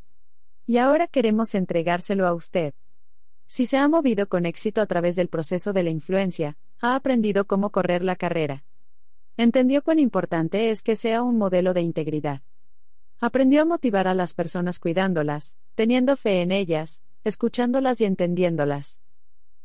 Y 0.67 0.79
ahora 0.79 1.07
queremos 1.07 1.55
entregárselo 1.55 2.27
a 2.27 2.35
usted. 2.35 2.75
Si 3.47 3.67
se 3.67 3.77
ha 3.77 3.87
movido 3.87 4.29
con 4.29 4.45
éxito 4.45 4.81
a 4.81 4.87
través 4.87 5.15
del 5.15 5.29
proceso 5.29 5.73
de 5.73 5.85
la 5.85 5.91
influencia, 5.91 6.57
ha 6.81 6.97
aprendido 6.97 7.45
cómo 7.45 7.71
correr 7.71 8.03
la 8.03 8.17
carrera. 8.17 8.65
Entendió 9.37 9.83
cuán 9.83 10.01
importante 10.01 10.71
es 10.71 10.83
que 10.83 10.97
sea 10.97 11.23
un 11.23 11.39
modelo 11.39 11.75
de 11.75 11.83
integridad. 11.83 12.43
Aprendió 13.21 13.63
a 13.63 13.67
motivar 13.67 14.09
a 14.09 14.15
las 14.15 14.35
personas 14.35 14.81
cuidándolas, 14.81 15.57
teniendo 15.77 16.17
fe 16.17 16.43
en 16.43 16.51
ellas, 16.51 17.03
escuchándolas 17.23 18.01
y 18.01 18.05
entendiéndolas. 18.05 18.99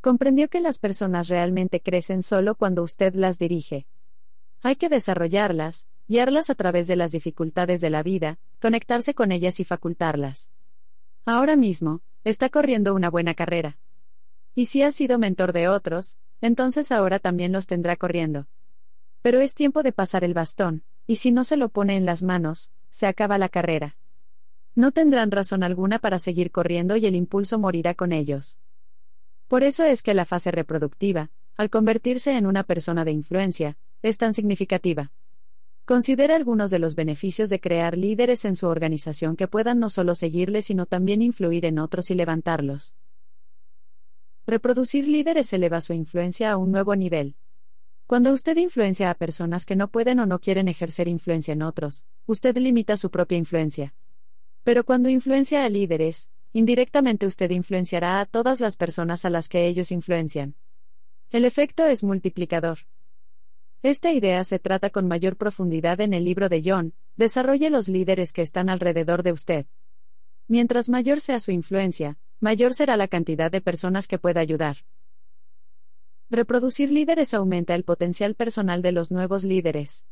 Comprendió 0.01 0.47
que 0.47 0.61
las 0.61 0.77
personas 0.77 1.27
realmente 1.27 1.81
crecen 1.81 2.21
solo 2.21 2.53
cuando 2.53 2.83
usted 2.83 3.15
las 3.15 3.39
dirige. 3.39 3.87
Hay 4.61 4.75
que 4.75 4.89
desarrollarlas, 4.89 5.87
guiarlas 6.09 6.49
a 6.49 6.55
través 6.55 6.87
de 6.87 6.95
las 6.95 7.11
dificultades 7.11 7.81
de 7.81 7.91
la 7.91 8.01
vida, 8.01 8.39
conectarse 8.59 9.13
con 9.13 9.31
ellas 9.31 9.59
y 9.59 9.63
facultarlas. 9.63 10.49
Ahora 11.23 11.55
mismo, 11.55 12.01
está 12.23 12.49
corriendo 12.49 12.95
una 12.95 13.11
buena 13.11 13.35
carrera. 13.35 13.77
Y 14.55 14.65
si 14.65 14.81
ha 14.81 14.91
sido 14.91 15.19
mentor 15.19 15.53
de 15.53 15.69
otros, 15.69 16.17
entonces 16.41 16.91
ahora 16.91 17.19
también 17.19 17.51
los 17.51 17.67
tendrá 17.67 17.95
corriendo. 17.95 18.47
Pero 19.21 19.39
es 19.39 19.53
tiempo 19.53 19.83
de 19.83 19.91
pasar 19.91 20.23
el 20.23 20.33
bastón, 20.33 20.83
y 21.05 21.17
si 21.17 21.31
no 21.31 21.43
se 21.43 21.57
lo 21.57 21.69
pone 21.69 21.95
en 21.95 22.07
las 22.07 22.23
manos, 22.23 22.71
se 22.89 23.05
acaba 23.05 23.37
la 23.37 23.49
carrera. 23.49 23.95
No 24.73 24.91
tendrán 24.91 25.29
razón 25.29 25.61
alguna 25.61 25.99
para 25.99 26.17
seguir 26.17 26.49
corriendo 26.49 26.97
y 26.97 27.05
el 27.05 27.15
impulso 27.15 27.59
morirá 27.59 27.93
con 27.93 28.13
ellos. 28.13 28.57
Por 29.47 29.63
eso 29.63 29.83
es 29.83 30.01
que 30.01 30.15
la 30.15 30.25
fase 30.25 30.49
reproductiva, 30.49 31.29
al 31.55 31.69
convertirse 31.69 32.35
en 32.35 32.47
una 32.47 32.63
persona 32.63 33.05
de 33.05 33.11
influencia, 33.11 33.77
es 34.01 34.17
tan 34.17 34.33
significativa. 34.33 35.11
Considera 35.89 36.35
algunos 36.35 36.69
de 36.69 36.77
los 36.77 36.93
beneficios 36.93 37.49
de 37.49 37.59
crear 37.59 37.97
líderes 37.97 38.45
en 38.45 38.55
su 38.55 38.67
organización 38.67 39.35
que 39.35 39.47
puedan 39.47 39.79
no 39.79 39.89
solo 39.89 40.13
seguirle 40.13 40.61
sino 40.61 40.85
también 40.85 41.23
influir 41.23 41.65
en 41.65 41.79
otros 41.79 42.11
y 42.11 42.13
levantarlos. 42.13 42.95
Reproducir 44.45 45.07
líderes 45.07 45.51
eleva 45.51 45.81
su 45.81 45.93
influencia 45.93 46.51
a 46.51 46.57
un 46.57 46.71
nuevo 46.71 46.95
nivel. 46.95 47.33
Cuando 48.05 48.31
usted 48.33 48.55
influencia 48.57 49.09
a 49.09 49.15
personas 49.15 49.65
que 49.65 49.75
no 49.75 49.87
pueden 49.87 50.19
o 50.19 50.27
no 50.27 50.37
quieren 50.37 50.67
ejercer 50.67 51.07
influencia 51.07 51.53
en 51.53 51.63
otros, 51.63 52.05
usted 52.27 52.55
limita 52.57 52.95
su 52.95 53.09
propia 53.09 53.39
influencia. 53.39 53.95
Pero 54.61 54.83
cuando 54.83 55.09
influencia 55.09 55.65
a 55.65 55.69
líderes, 55.69 56.29
indirectamente 56.53 57.25
usted 57.25 57.49
influenciará 57.49 58.19
a 58.19 58.27
todas 58.27 58.61
las 58.61 58.77
personas 58.77 59.25
a 59.25 59.31
las 59.31 59.49
que 59.49 59.65
ellos 59.65 59.91
influencian. 59.91 60.53
El 61.31 61.45
efecto 61.45 61.87
es 61.87 62.03
multiplicador. 62.03 62.77
Esta 63.81 64.11
idea 64.11 64.43
se 64.43 64.59
trata 64.59 64.89
con 64.89 65.07
mayor 65.07 65.37
profundidad 65.37 66.01
en 66.01 66.13
el 66.13 66.25
libro 66.25 66.49
de 66.49 66.61
John, 66.65 66.93
Desarrolle 67.19 67.69
los 67.69 67.89
líderes 67.89 68.31
que 68.31 68.41
están 68.41 68.69
alrededor 68.69 69.23
de 69.23 69.33
usted. 69.33 69.65
Mientras 70.47 70.87
mayor 70.87 71.19
sea 71.19 71.41
su 71.41 71.51
influencia, 71.51 72.17
mayor 72.39 72.73
será 72.73 72.95
la 72.95 73.09
cantidad 73.09 73.51
de 73.51 73.59
personas 73.59 74.07
que 74.07 74.17
pueda 74.17 74.39
ayudar. 74.39 74.77
Reproducir 76.29 76.91
líderes 76.91 77.33
aumenta 77.33 77.75
el 77.75 77.83
potencial 77.83 78.35
personal 78.35 78.81
de 78.81 78.93
los 78.93 79.11
nuevos 79.11 79.43
líderes. 79.43 80.05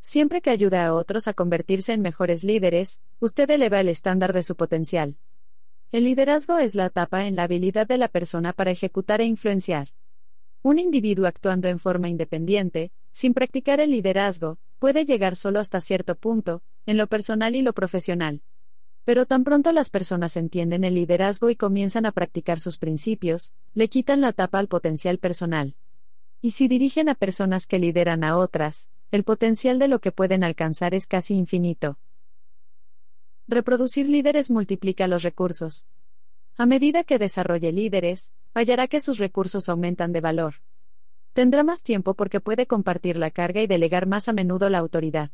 Siempre 0.00 0.40
que 0.40 0.50
ayuda 0.50 0.86
a 0.86 0.94
otros 0.94 1.26
a 1.26 1.34
convertirse 1.34 1.92
en 1.92 2.00
mejores 2.00 2.44
líderes, 2.44 3.00
usted 3.18 3.50
eleva 3.50 3.80
el 3.80 3.88
estándar 3.88 4.32
de 4.32 4.44
su 4.44 4.54
potencial. 4.54 5.16
El 5.90 6.04
liderazgo 6.04 6.58
es 6.58 6.76
la 6.76 6.86
etapa 6.86 7.26
en 7.26 7.34
la 7.34 7.42
habilidad 7.42 7.88
de 7.88 7.98
la 7.98 8.06
persona 8.06 8.52
para 8.52 8.70
ejecutar 8.70 9.20
e 9.20 9.24
influenciar. 9.24 9.88
Un 10.62 10.78
individuo 10.78 11.26
actuando 11.26 11.68
en 11.68 11.78
forma 11.78 12.08
independiente, 12.08 12.90
sin 13.12 13.34
practicar 13.34 13.80
el 13.80 13.90
liderazgo, 13.90 14.58
puede 14.78 15.04
llegar 15.04 15.36
solo 15.36 15.60
hasta 15.60 15.80
cierto 15.80 16.14
punto, 16.14 16.62
en 16.84 16.96
lo 16.96 17.06
personal 17.06 17.56
y 17.56 17.62
lo 17.62 17.72
profesional. 17.72 18.42
Pero 19.04 19.24
tan 19.24 19.44
pronto 19.44 19.72
las 19.72 19.88
personas 19.88 20.36
entienden 20.36 20.82
el 20.82 20.94
liderazgo 20.94 21.48
y 21.48 21.56
comienzan 21.56 22.06
a 22.06 22.12
practicar 22.12 22.58
sus 22.58 22.76
principios, 22.76 23.52
le 23.74 23.88
quitan 23.88 24.20
la 24.20 24.32
tapa 24.32 24.58
al 24.58 24.68
potencial 24.68 25.18
personal. 25.18 25.76
Y 26.42 26.50
si 26.50 26.68
dirigen 26.68 27.08
a 27.08 27.14
personas 27.14 27.66
que 27.66 27.78
lideran 27.78 28.24
a 28.24 28.36
otras, 28.36 28.88
el 29.12 29.22
potencial 29.22 29.78
de 29.78 29.88
lo 29.88 30.00
que 30.00 30.12
pueden 30.12 30.42
alcanzar 30.42 30.92
es 30.94 31.06
casi 31.06 31.34
infinito. 31.34 31.98
Reproducir 33.48 34.08
líderes 34.08 34.50
multiplica 34.50 35.06
los 35.06 35.22
recursos. 35.22 35.86
A 36.56 36.66
medida 36.66 37.04
que 37.04 37.18
desarrolle 37.18 37.70
líderes, 37.70 38.32
hallará 38.56 38.88
que 38.88 39.00
sus 39.00 39.18
recursos 39.18 39.68
aumentan 39.68 40.12
de 40.12 40.22
valor. 40.22 40.54
Tendrá 41.34 41.62
más 41.62 41.82
tiempo 41.82 42.14
porque 42.14 42.40
puede 42.40 42.66
compartir 42.66 43.18
la 43.18 43.30
carga 43.30 43.60
y 43.60 43.66
delegar 43.66 44.06
más 44.06 44.28
a 44.28 44.32
menudo 44.32 44.70
la 44.70 44.78
autoridad. 44.78 45.30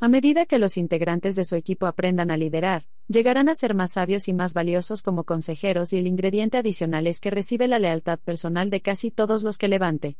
A 0.00 0.08
medida 0.08 0.46
que 0.46 0.58
los 0.58 0.78
integrantes 0.78 1.36
de 1.36 1.44
su 1.44 1.54
equipo 1.54 1.84
aprendan 1.86 2.30
a 2.30 2.38
liderar, 2.38 2.86
llegarán 3.08 3.50
a 3.50 3.54
ser 3.54 3.74
más 3.74 3.92
sabios 3.92 4.26
y 4.28 4.32
más 4.32 4.54
valiosos 4.54 5.02
como 5.02 5.24
consejeros 5.24 5.92
y 5.92 5.98
el 5.98 6.06
ingrediente 6.06 6.56
adicional 6.56 7.06
es 7.06 7.20
que 7.20 7.28
recibe 7.28 7.68
la 7.68 7.78
lealtad 7.78 8.18
personal 8.18 8.70
de 8.70 8.80
casi 8.80 9.10
todos 9.10 9.42
los 9.42 9.58
que 9.58 9.68
levante. 9.68 10.16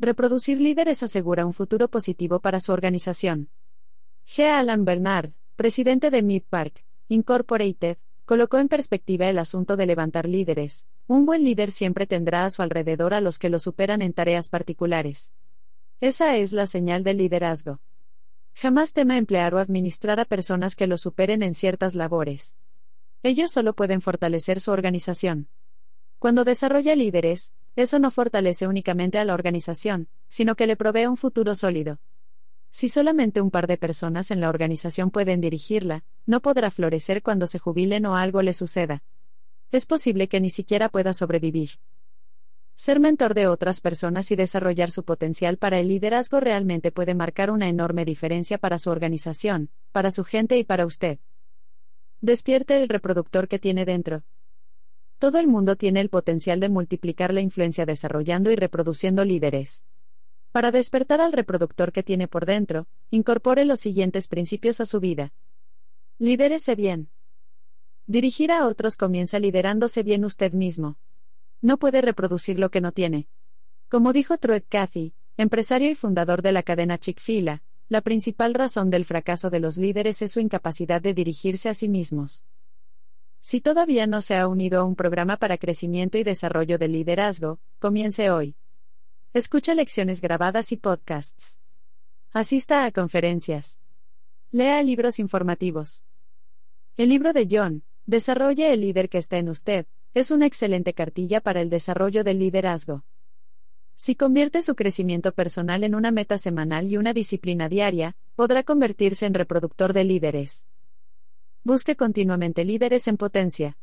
Reproducir 0.00 0.60
líderes 0.60 1.04
asegura 1.04 1.46
un 1.46 1.52
futuro 1.52 1.86
positivo 1.86 2.40
para 2.40 2.58
su 2.60 2.72
organización. 2.72 3.48
G. 4.26 4.44
Alan 4.44 4.84
Bernard, 4.84 5.30
presidente 5.54 6.10
de 6.10 6.22
Mid 6.22 6.42
Park, 6.50 6.82
Incorporated, 7.06 7.98
colocó 8.30 8.58
en 8.58 8.68
perspectiva 8.68 9.28
el 9.28 9.40
asunto 9.40 9.76
de 9.76 9.86
levantar 9.86 10.28
líderes. 10.28 10.86
Un 11.08 11.26
buen 11.26 11.42
líder 11.42 11.72
siempre 11.72 12.06
tendrá 12.06 12.44
a 12.44 12.50
su 12.50 12.62
alrededor 12.62 13.12
a 13.12 13.20
los 13.20 13.40
que 13.40 13.48
lo 13.48 13.58
superan 13.58 14.02
en 14.02 14.12
tareas 14.12 14.48
particulares. 14.48 15.32
Esa 16.00 16.36
es 16.36 16.52
la 16.52 16.68
señal 16.68 17.02
del 17.02 17.16
liderazgo. 17.16 17.80
Jamás 18.54 18.92
tema 18.92 19.18
emplear 19.18 19.52
o 19.52 19.58
administrar 19.58 20.20
a 20.20 20.24
personas 20.26 20.76
que 20.76 20.86
lo 20.86 20.96
superen 20.96 21.42
en 21.42 21.56
ciertas 21.56 21.96
labores. 21.96 22.54
Ellos 23.24 23.50
solo 23.50 23.74
pueden 23.74 24.00
fortalecer 24.00 24.60
su 24.60 24.70
organización. 24.70 25.48
Cuando 26.20 26.44
desarrolla 26.44 26.94
líderes, 26.94 27.52
eso 27.74 27.98
no 27.98 28.12
fortalece 28.12 28.68
únicamente 28.68 29.18
a 29.18 29.24
la 29.24 29.34
organización, 29.34 30.06
sino 30.28 30.54
que 30.54 30.68
le 30.68 30.76
provee 30.76 31.06
un 31.06 31.16
futuro 31.16 31.56
sólido. 31.56 31.98
Si 32.70 32.88
solamente 32.88 33.40
un 33.40 33.50
par 33.50 33.66
de 33.66 33.76
personas 33.76 34.30
en 34.30 34.40
la 34.40 34.48
organización 34.48 35.10
pueden 35.10 35.40
dirigirla, 35.40 36.04
no 36.26 36.40
podrá 36.40 36.70
florecer 36.70 37.22
cuando 37.22 37.46
se 37.46 37.58
jubilen 37.58 38.06
o 38.06 38.16
algo 38.16 38.42
le 38.42 38.52
suceda. 38.52 39.02
Es 39.72 39.86
posible 39.86 40.28
que 40.28 40.40
ni 40.40 40.50
siquiera 40.50 40.88
pueda 40.88 41.12
sobrevivir. 41.12 41.70
Ser 42.74 42.98
mentor 42.98 43.34
de 43.34 43.46
otras 43.46 43.80
personas 43.80 44.30
y 44.30 44.36
desarrollar 44.36 44.90
su 44.90 45.04
potencial 45.04 45.58
para 45.58 45.78
el 45.78 45.88
liderazgo 45.88 46.40
realmente 46.40 46.90
puede 46.90 47.14
marcar 47.14 47.50
una 47.50 47.68
enorme 47.68 48.04
diferencia 48.04 48.56
para 48.56 48.78
su 48.78 48.88
organización, 48.90 49.68
para 49.92 50.10
su 50.10 50.24
gente 50.24 50.56
y 50.56 50.64
para 50.64 50.86
usted. 50.86 51.18
Despierte 52.22 52.82
el 52.82 52.88
reproductor 52.88 53.48
que 53.48 53.58
tiene 53.58 53.84
dentro. 53.84 54.22
Todo 55.18 55.38
el 55.38 55.46
mundo 55.46 55.76
tiene 55.76 56.00
el 56.00 56.08
potencial 56.08 56.58
de 56.60 56.70
multiplicar 56.70 57.34
la 57.34 57.42
influencia 57.42 57.84
desarrollando 57.84 58.50
y 58.50 58.56
reproduciendo 58.56 59.26
líderes. 59.26 59.84
Para 60.52 60.72
despertar 60.72 61.20
al 61.20 61.32
reproductor 61.32 61.92
que 61.92 62.02
tiene 62.02 62.26
por 62.26 62.44
dentro, 62.44 62.88
incorpore 63.10 63.64
los 63.64 63.80
siguientes 63.80 64.26
principios 64.26 64.80
a 64.80 64.86
su 64.86 64.98
vida. 64.98 65.32
Lidérese 66.18 66.74
bien. 66.74 67.08
Dirigir 68.06 68.50
a 68.50 68.66
otros 68.66 68.96
comienza 68.96 69.38
liderándose 69.38 70.02
bien 70.02 70.24
usted 70.24 70.52
mismo. 70.52 70.96
No 71.62 71.78
puede 71.78 72.00
reproducir 72.00 72.58
lo 72.58 72.70
que 72.70 72.80
no 72.80 72.90
tiene. 72.90 73.28
Como 73.88 74.12
dijo 74.12 74.38
Truett 74.38 74.66
Cathy, 74.68 75.14
empresario 75.36 75.88
y 75.88 75.94
fundador 75.94 76.42
de 76.42 76.52
la 76.52 76.64
cadena 76.64 76.98
Chick-fil-A, 76.98 77.62
la 77.88 78.00
principal 78.00 78.54
razón 78.54 78.90
del 78.90 79.04
fracaso 79.04 79.50
de 79.50 79.60
los 79.60 79.76
líderes 79.76 80.20
es 80.22 80.32
su 80.32 80.40
incapacidad 80.40 81.00
de 81.00 81.14
dirigirse 81.14 81.68
a 81.68 81.74
sí 81.74 81.88
mismos. 81.88 82.44
Si 83.40 83.60
todavía 83.60 84.06
no 84.06 84.20
se 84.20 84.36
ha 84.36 84.46
unido 84.48 84.80
a 84.80 84.84
un 84.84 84.96
programa 84.96 85.36
para 85.36 85.58
crecimiento 85.58 86.18
y 86.18 86.24
desarrollo 86.24 86.78
del 86.78 86.92
liderazgo, 86.92 87.60
comience 87.78 88.30
hoy. 88.30 88.56
Escucha 89.32 89.76
lecciones 89.76 90.20
grabadas 90.20 90.72
y 90.72 90.76
podcasts. 90.76 91.56
Asista 92.32 92.84
a 92.84 92.90
conferencias. 92.90 93.78
Lea 94.50 94.82
libros 94.82 95.20
informativos. 95.20 96.02
El 96.96 97.10
libro 97.10 97.32
de 97.32 97.46
John, 97.48 97.84
Desarrolle 98.06 98.72
el 98.72 98.80
líder 98.80 99.08
que 99.08 99.18
está 99.18 99.38
en 99.38 99.48
usted, 99.48 99.86
es 100.14 100.32
una 100.32 100.46
excelente 100.46 100.94
cartilla 100.94 101.40
para 101.40 101.60
el 101.60 101.70
desarrollo 101.70 102.24
del 102.24 102.40
liderazgo. 102.40 103.04
Si 103.94 104.16
convierte 104.16 104.62
su 104.62 104.74
crecimiento 104.74 105.30
personal 105.30 105.84
en 105.84 105.94
una 105.94 106.10
meta 106.10 106.36
semanal 106.36 106.90
y 106.90 106.96
una 106.96 107.12
disciplina 107.12 107.68
diaria, 107.68 108.16
podrá 108.34 108.64
convertirse 108.64 109.26
en 109.26 109.34
reproductor 109.34 109.92
de 109.92 110.02
líderes. 110.02 110.66
Busque 111.62 111.94
continuamente 111.94 112.64
líderes 112.64 113.06
en 113.06 113.16
potencia. 113.16 113.78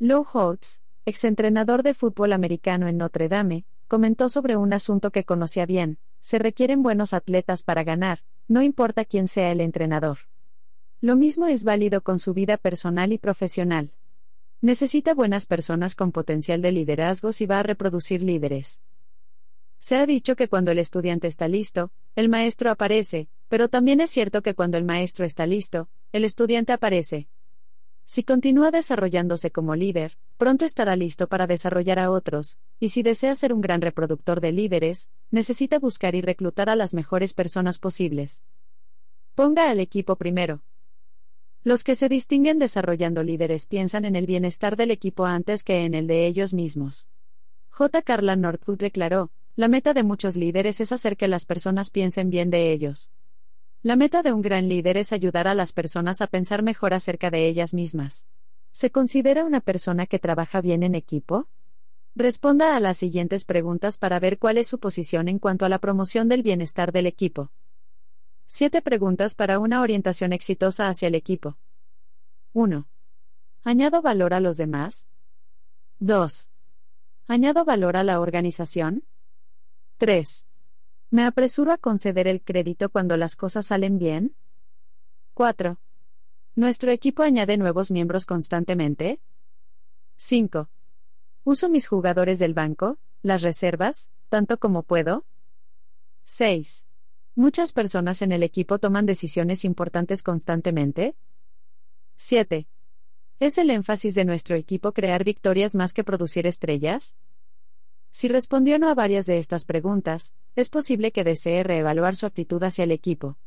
Lou 0.00 0.26
Holtz, 0.32 0.80
exentrenador 1.04 1.84
de 1.84 1.94
fútbol 1.94 2.32
americano 2.32 2.88
en 2.88 2.96
Notre 2.96 3.28
Dame, 3.28 3.64
comentó 3.88 4.28
sobre 4.28 4.56
un 4.56 4.72
asunto 4.72 5.10
que 5.10 5.24
conocía 5.24 5.66
bien, 5.66 5.98
se 6.20 6.38
requieren 6.38 6.82
buenos 6.82 7.14
atletas 7.14 7.62
para 7.62 7.82
ganar, 7.82 8.20
no 8.46 8.62
importa 8.62 9.04
quién 9.04 9.26
sea 9.26 9.50
el 9.50 9.60
entrenador. 9.60 10.18
Lo 11.00 11.16
mismo 11.16 11.46
es 11.46 11.64
válido 11.64 12.02
con 12.02 12.18
su 12.18 12.34
vida 12.34 12.56
personal 12.56 13.12
y 13.12 13.18
profesional. 13.18 13.92
Necesita 14.60 15.14
buenas 15.14 15.46
personas 15.46 15.94
con 15.94 16.12
potencial 16.12 16.60
de 16.60 16.72
liderazgo 16.72 17.32
si 17.32 17.46
va 17.46 17.60
a 17.60 17.62
reproducir 17.62 18.22
líderes. 18.22 18.80
Se 19.78 19.96
ha 19.96 20.06
dicho 20.06 20.34
que 20.34 20.48
cuando 20.48 20.72
el 20.72 20.78
estudiante 20.80 21.28
está 21.28 21.46
listo, 21.46 21.92
el 22.16 22.28
maestro 22.28 22.70
aparece, 22.70 23.28
pero 23.48 23.68
también 23.68 24.00
es 24.00 24.10
cierto 24.10 24.42
que 24.42 24.54
cuando 24.54 24.76
el 24.76 24.84
maestro 24.84 25.24
está 25.24 25.46
listo, 25.46 25.88
el 26.12 26.24
estudiante 26.24 26.72
aparece. 26.72 27.28
Si 28.08 28.22
continúa 28.22 28.70
desarrollándose 28.70 29.50
como 29.50 29.76
líder, 29.76 30.16
pronto 30.38 30.64
estará 30.64 30.96
listo 30.96 31.26
para 31.26 31.46
desarrollar 31.46 31.98
a 31.98 32.10
otros, 32.10 32.58
y 32.80 32.88
si 32.88 33.02
desea 33.02 33.34
ser 33.34 33.52
un 33.52 33.60
gran 33.60 33.82
reproductor 33.82 34.40
de 34.40 34.50
líderes, 34.50 35.10
necesita 35.30 35.78
buscar 35.78 36.14
y 36.14 36.22
reclutar 36.22 36.70
a 36.70 36.74
las 36.74 36.94
mejores 36.94 37.34
personas 37.34 37.78
posibles. 37.78 38.42
Ponga 39.34 39.68
al 39.68 39.78
equipo 39.78 40.16
primero. 40.16 40.62
Los 41.64 41.84
que 41.84 41.96
se 41.96 42.08
distinguen 42.08 42.58
desarrollando 42.58 43.22
líderes 43.22 43.66
piensan 43.66 44.06
en 44.06 44.16
el 44.16 44.24
bienestar 44.24 44.76
del 44.76 44.90
equipo 44.90 45.26
antes 45.26 45.62
que 45.62 45.84
en 45.84 45.92
el 45.92 46.06
de 46.06 46.26
ellos 46.26 46.54
mismos. 46.54 47.08
J. 47.68 48.00
Carla 48.00 48.36
Northwood 48.36 48.78
declaró, 48.78 49.32
la 49.54 49.68
meta 49.68 49.92
de 49.92 50.02
muchos 50.02 50.34
líderes 50.34 50.80
es 50.80 50.92
hacer 50.92 51.18
que 51.18 51.28
las 51.28 51.44
personas 51.44 51.90
piensen 51.90 52.30
bien 52.30 52.48
de 52.48 52.72
ellos. 52.72 53.10
La 53.84 53.94
meta 53.94 54.24
de 54.24 54.32
un 54.32 54.42
gran 54.42 54.68
líder 54.68 54.96
es 54.96 55.12
ayudar 55.12 55.46
a 55.46 55.54
las 55.54 55.72
personas 55.72 56.20
a 56.20 56.26
pensar 56.26 56.62
mejor 56.62 56.94
acerca 56.94 57.30
de 57.30 57.46
ellas 57.46 57.74
mismas. 57.74 58.26
¿Se 58.72 58.90
considera 58.90 59.44
una 59.44 59.60
persona 59.60 60.06
que 60.06 60.18
trabaja 60.18 60.60
bien 60.60 60.82
en 60.82 60.96
equipo? 60.96 61.46
Responda 62.16 62.74
a 62.74 62.80
las 62.80 62.96
siguientes 62.96 63.44
preguntas 63.44 63.96
para 63.96 64.18
ver 64.18 64.38
cuál 64.38 64.58
es 64.58 64.66
su 64.66 64.80
posición 64.80 65.28
en 65.28 65.38
cuanto 65.38 65.64
a 65.64 65.68
la 65.68 65.78
promoción 65.78 66.28
del 66.28 66.42
bienestar 66.42 66.90
del 66.90 67.06
equipo. 67.06 67.52
7 68.48 68.82
preguntas 68.82 69.36
para 69.36 69.60
una 69.60 69.80
orientación 69.80 70.32
exitosa 70.32 70.88
hacia 70.88 71.06
el 71.06 71.14
equipo. 71.14 71.56
1. 72.54 72.88
¿Añado 73.62 74.02
valor 74.02 74.34
a 74.34 74.40
los 74.40 74.56
demás? 74.56 75.06
2. 76.00 76.50
¿Añado 77.28 77.64
valor 77.64 77.96
a 77.96 78.02
la 78.02 78.18
organización? 78.18 79.04
3. 79.98 80.47
¿Me 81.10 81.24
apresuro 81.24 81.72
a 81.72 81.78
conceder 81.78 82.28
el 82.28 82.42
crédito 82.42 82.90
cuando 82.90 83.16
las 83.16 83.34
cosas 83.34 83.66
salen 83.66 83.98
bien? 83.98 84.34
4. 85.32 85.78
¿Nuestro 86.54 86.90
equipo 86.90 87.22
añade 87.22 87.56
nuevos 87.56 87.90
miembros 87.90 88.26
constantemente? 88.26 89.18
5. 90.18 90.68
¿Uso 91.44 91.70
mis 91.70 91.86
jugadores 91.86 92.38
del 92.38 92.52
banco, 92.52 92.98
las 93.22 93.40
reservas, 93.40 94.10
tanto 94.28 94.58
como 94.58 94.82
puedo? 94.82 95.24
6. 96.24 96.84
¿Muchas 97.34 97.72
personas 97.72 98.20
en 98.20 98.32
el 98.32 98.42
equipo 98.42 98.78
toman 98.78 99.06
decisiones 99.06 99.64
importantes 99.64 100.22
constantemente? 100.22 101.16
7. 102.16 102.68
¿Es 103.40 103.56
el 103.56 103.70
énfasis 103.70 104.14
de 104.14 104.26
nuestro 104.26 104.56
equipo 104.56 104.92
crear 104.92 105.24
victorias 105.24 105.74
más 105.74 105.94
que 105.94 106.04
producir 106.04 106.46
estrellas? 106.46 107.16
Si 108.10 108.28
respondió 108.28 108.78
no 108.78 108.88
a 108.88 108.94
varias 108.94 109.26
de 109.26 109.38
estas 109.38 109.64
preguntas, 109.64 110.34
es 110.56 110.70
posible 110.70 111.12
que 111.12 111.24
desee 111.24 111.62
reevaluar 111.62 112.16
su 112.16 112.26
actitud 112.26 112.62
hacia 112.62 112.84
el 112.84 112.90
equipo. 112.90 113.38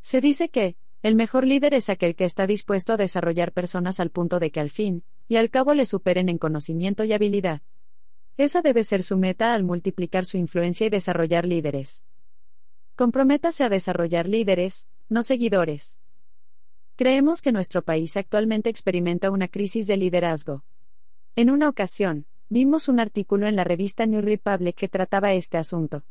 Se 0.00 0.20
dice 0.20 0.48
que, 0.48 0.76
el 1.02 1.14
mejor 1.14 1.46
líder 1.46 1.74
es 1.74 1.90
aquel 1.90 2.16
que 2.16 2.24
está 2.24 2.46
dispuesto 2.46 2.92
a 2.92 2.96
desarrollar 2.96 3.52
personas 3.52 4.00
al 4.00 4.10
punto 4.10 4.40
de 4.40 4.50
que 4.50 4.60
al 4.60 4.70
fin, 4.70 5.04
y 5.28 5.36
al 5.36 5.50
cabo 5.50 5.74
le 5.74 5.86
superen 5.86 6.28
en 6.28 6.38
conocimiento 6.38 7.04
y 7.04 7.12
habilidad. 7.12 7.62
Esa 8.36 8.62
debe 8.62 8.84
ser 8.84 9.02
su 9.02 9.16
meta 9.16 9.54
al 9.54 9.64
multiplicar 9.64 10.24
su 10.24 10.38
influencia 10.38 10.86
y 10.86 10.90
desarrollar 10.90 11.44
líderes. 11.44 12.04
Comprométase 12.96 13.62
a 13.62 13.68
desarrollar 13.68 14.28
líderes, 14.28 14.88
no 15.08 15.22
seguidores. 15.22 15.98
Creemos 16.96 17.42
que 17.42 17.52
nuestro 17.52 17.82
país 17.82 18.16
actualmente 18.16 18.70
experimenta 18.70 19.30
una 19.30 19.46
crisis 19.46 19.86
de 19.86 19.96
liderazgo. 19.96 20.64
En 21.36 21.50
una 21.50 21.68
ocasión, 21.68 22.26
Vimos 22.50 22.88
un 22.88 22.98
artículo 22.98 23.46
en 23.46 23.56
la 23.56 23.64
revista 23.64 24.06
New 24.06 24.22
Republic 24.22 24.74
que 24.74 24.88
trataba 24.88 25.34
este 25.34 25.58
asunto. 25.58 26.02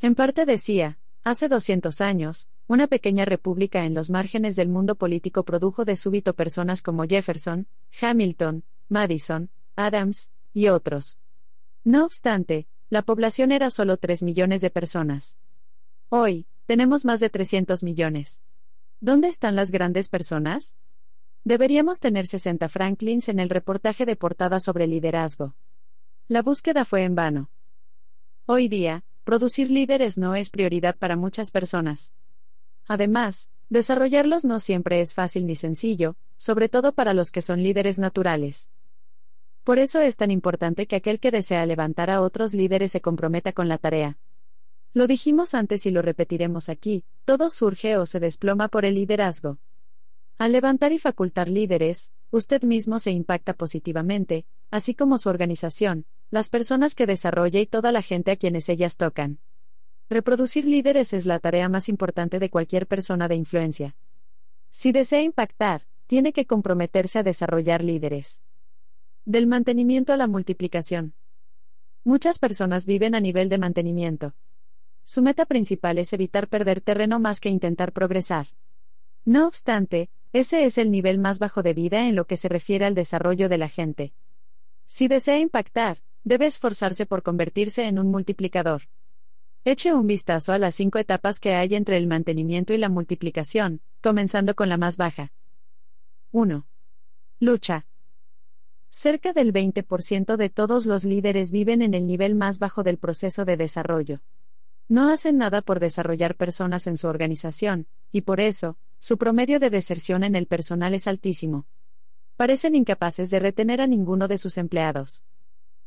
En 0.00 0.14
parte 0.14 0.46
decía, 0.46 0.98
hace 1.24 1.48
200 1.48 2.00
años, 2.00 2.48
una 2.68 2.86
pequeña 2.86 3.24
república 3.24 3.84
en 3.84 3.94
los 3.94 4.08
márgenes 4.08 4.54
del 4.54 4.68
mundo 4.68 4.94
político 4.94 5.44
produjo 5.44 5.84
de 5.84 5.96
súbito 5.96 6.34
personas 6.34 6.82
como 6.82 7.04
Jefferson, 7.04 7.66
Hamilton, 8.00 8.62
Madison, 8.88 9.50
Adams, 9.74 10.30
y 10.54 10.68
otros. 10.68 11.18
No 11.84 12.04
obstante, 12.04 12.66
la 12.88 13.02
población 13.02 13.52
era 13.52 13.70
solo 13.70 13.96
3 13.96 14.22
millones 14.22 14.62
de 14.62 14.70
personas. 14.70 15.36
Hoy, 16.08 16.46
tenemos 16.66 17.04
más 17.04 17.20
de 17.20 17.28
300 17.28 17.82
millones. 17.82 18.40
¿Dónde 19.00 19.28
están 19.28 19.56
las 19.56 19.70
grandes 19.70 20.08
personas? 20.08 20.76
Deberíamos 21.46 22.00
tener 22.00 22.26
60 22.26 22.68
Franklins 22.68 23.28
en 23.28 23.38
el 23.38 23.50
reportaje 23.50 24.04
de 24.04 24.16
portada 24.16 24.58
sobre 24.58 24.88
liderazgo. 24.88 25.54
La 26.26 26.42
búsqueda 26.42 26.84
fue 26.84 27.04
en 27.04 27.14
vano. 27.14 27.50
Hoy 28.46 28.66
día, 28.66 29.04
producir 29.22 29.70
líderes 29.70 30.18
no 30.18 30.34
es 30.34 30.50
prioridad 30.50 30.96
para 30.96 31.14
muchas 31.14 31.52
personas. 31.52 32.12
Además, 32.88 33.48
desarrollarlos 33.68 34.44
no 34.44 34.58
siempre 34.58 35.00
es 35.00 35.14
fácil 35.14 35.46
ni 35.46 35.54
sencillo, 35.54 36.16
sobre 36.36 36.68
todo 36.68 36.90
para 36.94 37.14
los 37.14 37.30
que 37.30 37.42
son 37.42 37.62
líderes 37.62 38.00
naturales. 38.00 38.68
Por 39.62 39.78
eso 39.78 40.00
es 40.00 40.16
tan 40.16 40.32
importante 40.32 40.88
que 40.88 40.96
aquel 40.96 41.20
que 41.20 41.30
desea 41.30 41.64
levantar 41.64 42.10
a 42.10 42.22
otros 42.22 42.54
líderes 42.54 42.90
se 42.90 43.00
comprometa 43.00 43.52
con 43.52 43.68
la 43.68 43.78
tarea. 43.78 44.18
Lo 44.94 45.06
dijimos 45.06 45.54
antes 45.54 45.86
y 45.86 45.92
lo 45.92 46.02
repetiremos 46.02 46.68
aquí, 46.68 47.04
todo 47.24 47.50
surge 47.50 47.98
o 47.98 48.04
se 48.04 48.18
desploma 48.18 48.66
por 48.66 48.84
el 48.84 48.96
liderazgo. 48.96 49.58
Al 50.38 50.52
levantar 50.52 50.92
y 50.92 50.98
facultar 50.98 51.48
líderes, 51.48 52.12
usted 52.30 52.62
mismo 52.62 52.98
se 52.98 53.10
impacta 53.10 53.54
positivamente, 53.54 54.44
así 54.70 54.94
como 54.94 55.16
su 55.16 55.30
organización, 55.30 56.04
las 56.30 56.50
personas 56.50 56.94
que 56.94 57.06
desarrolla 57.06 57.58
y 57.60 57.66
toda 57.66 57.90
la 57.90 58.02
gente 58.02 58.32
a 58.32 58.36
quienes 58.36 58.68
ellas 58.68 58.96
tocan. 58.96 59.38
Reproducir 60.10 60.66
líderes 60.66 61.14
es 61.14 61.24
la 61.24 61.38
tarea 61.38 61.68
más 61.70 61.88
importante 61.88 62.38
de 62.38 62.50
cualquier 62.50 62.86
persona 62.86 63.28
de 63.28 63.36
influencia. 63.36 63.96
Si 64.70 64.92
desea 64.92 65.22
impactar, 65.22 65.86
tiene 66.06 66.34
que 66.34 66.46
comprometerse 66.46 67.18
a 67.18 67.22
desarrollar 67.22 67.82
líderes. 67.82 68.42
Del 69.24 69.46
mantenimiento 69.46 70.12
a 70.12 70.16
la 70.18 70.26
multiplicación. 70.26 71.14
Muchas 72.04 72.38
personas 72.38 72.84
viven 72.84 73.14
a 73.14 73.20
nivel 73.20 73.48
de 73.48 73.58
mantenimiento. 73.58 74.34
Su 75.04 75.22
meta 75.22 75.46
principal 75.46 75.98
es 75.98 76.12
evitar 76.12 76.46
perder 76.46 76.82
terreno 76.82 77.18
más 77.18 77.40
que 77.40 77.48
intentar 77.48 77.92
progresar. 77.92 78.48
No 79.24 79.48
obstante, 79.48 80.10
ese 80.38 80.64
es 80.64 80.76
el 80.76 80.90
nivel 80.90 81.18
más 81.18 81.38
bajo 81.38 81.62
de 81.62 81.72
vida 81.72 82.06
en 82.06 82.14
lo 82.14 82.26
que 82.26 82.36
se 82.36 82.48
refiere 82.48 82.84
al 82.84 82.94
desarrollo 82.94 83.48
de 83.48 83.58
la 83.58 83.68
gente. 83.68 84.12
Si 84.86 85.08
desea 85.08 85.38
impactar, 85.38 85.98
debe 86.24 86.44
esforzarse 86.44 87.06
por 87.06 87.22
convertirse 87.22 87.86
en 87.86 87.98
un 87.98 88.10
multiplicador. 88.10 88.82
Eche 89.64 89.94
un 89.94 90.06
vistazo 90.06 90.52
a 90.52 90.58
las 90.58 90.74
cinco 90.74 90.98
etapas 90.98 91.40
que 91.40 91.54
hay 91.54 91.74
entre 91.74 91.96
el 91.96 92.06
mantenimiento 92.06 92.74
y 92.74 92.78
la 92.78 92.88
multiplicación, 92.88 93.80
comenzando 94.02 94.54
con 94.54 94.68
la 94.68 94.76
más 94.76 94.96
baja. 94.96 95.32
1. 96.32 96.66
Lucha. 97.40 97.86
Cerca 98.90 99.32
del 99.32 99.52
20% 99.52 100.36
de 100.36 100.50
todos 100.50 100.86
los 100.86 101.04
líderes 101.04 101.50
viven 101.50 101.82
en 101.82 101.94
el 101.94 102.06
nivel 102.06 102.34
más 102.34 102.58
bajo 102.58 102.82
del 102.82 102.98
proceso 102.98 103.44
de 103.44 103.56
desarrollo. 103.56 104.20
No 104.88 105.08
hacen 105.10 105.36
nada 105.36 105.62
por 105.62 105.80
desarrollar 105.80 106.36
personas 106.36 106.86
en 106.86 106.96
su 106.96 107.08
organización, 107.08 107.88
y 108.12 108.20
por 108.20 108.40
eso, 108.40 108.76
su 108.98 109.18
promedio 109.18 109.58
de 109.58 109.70
deserción 109.70 110.22
en 110.22 110.36
el 110.36 110.46
personal 110.46 110.94
es 110.94 111.08
altísimo. 111.08 111.66
Parecen 112.36 112.74
incapaces 112.74 113.30
de 113.30 113.40
retener 113.40 113.80
a 113.80 113.86
ninguno 113.86 114.28
de 114.28 114.38
sus 114.38 114.58
empleados. 114.58 115.24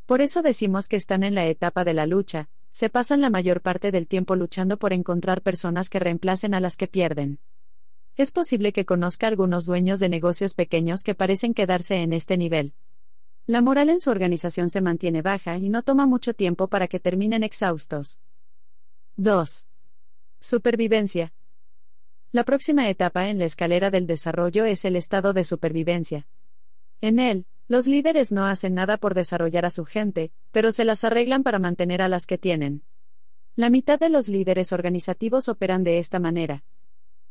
Por 0.06 0.22
eso 0.22 0.42
decimos 0.42 0.88
que 0.88 0.98
están 0.98 1.24
en 1.24 1.36
la 1.36 1.46
etapa 1.46 1.86
de 1.86 1.94
la 1.94 2.08
lucha, 2.08 2.50
se 2.72 2.90
pasan 2.90 3.22
la 3.22 3.30
mayor 3.30 3.62
parte 3.62 3.92
del 3.92 4.08
tiempo 4.08 4.36
luchando 4.36 4.78
por 4.78 4.92
encontrar 4.92 5.42
personas 5.42 5.90
que 5.90 6.00
reemplacen 6.00 6.54
a 6.54 6.60
las 6.60 6.76
que 6.76 6.88
pierden. 6.88 7.40
Es 8.18 8.32
posible 8.32 8.74
que 8.74 8.86
conozca 8.86 9.28
algunos 9.28 9.66
dueños 9.66 10.02
de 10.02 10.10
negocios 10.10 10.56
pequeños 10.56 11.04
que 11.04 11.16
parecen 11.16 11.54
quedarse 11.54 12.02
en 12.02 12.12
este 12.12 12.36
nivel. 12.36 12.74
La 13.48 13.62
moral 13.62 13.90
en 13.90 14.00
su 14.00 14.12
organización 14.12 14.70
se 14.70 14.82
mantiene 14.82 15.22
baja 15.22 15.58
y 15.58 15.70
no 15.70 15.84
toma 15.84 16.06
mucho 16.06 16.34
tiempo 16.34 16.68
para 16.68 16.88
que 16.88 17.00
terminen 17.00 17.44
exhaustos. 17.44 18.20
2. 19.22 19.68
Supervivencia. 20.40 21.34
La 22.32 22.46
próxima 22.46 22.90
etapa 22.90 23.28
en 23.28 23.38
la 23.38 23.44
escalera 23.44 23.92
del 23.92 24.08
desarrollo 24.08 24.64
es 24.64 24.86
el 24.86 24.96
estado 24.96 25.34
de 25.34 25.44
supervivencia. 25.44 26.26
En 27.02 27.20
él, 27.20 27.46
los 27.68 27.86
líderes 27.86 28.32
no 28.32 28.46
hacen 28.46 28.76
nada 28.76 28.96
por 28.96 29.16
desarrollar 29.16 29.66
a 29.66 29.72
su 29.72 29.84
gente, 29.84 30.32
pero 30.54 30.72
se 30.72 30.86
las 30.86 31.04
arreglan 31.04 31.44
para 31.44 31.60
mantener 31.60 32.02
a 32.02 32.08
las 32.08 32.26
que 32.26 32.38
tienen. 32.38 32.84
La 33.58 33.70
mitad 33.70 34.00
de 34.00 34.08
los 34.08 34.30
líderes 34.30 34.72
organizativos 34.72 35.50
operan 35.50 35.84
de 35.84 36.00
esta 36.00 36.20
manera. 36.20 36.64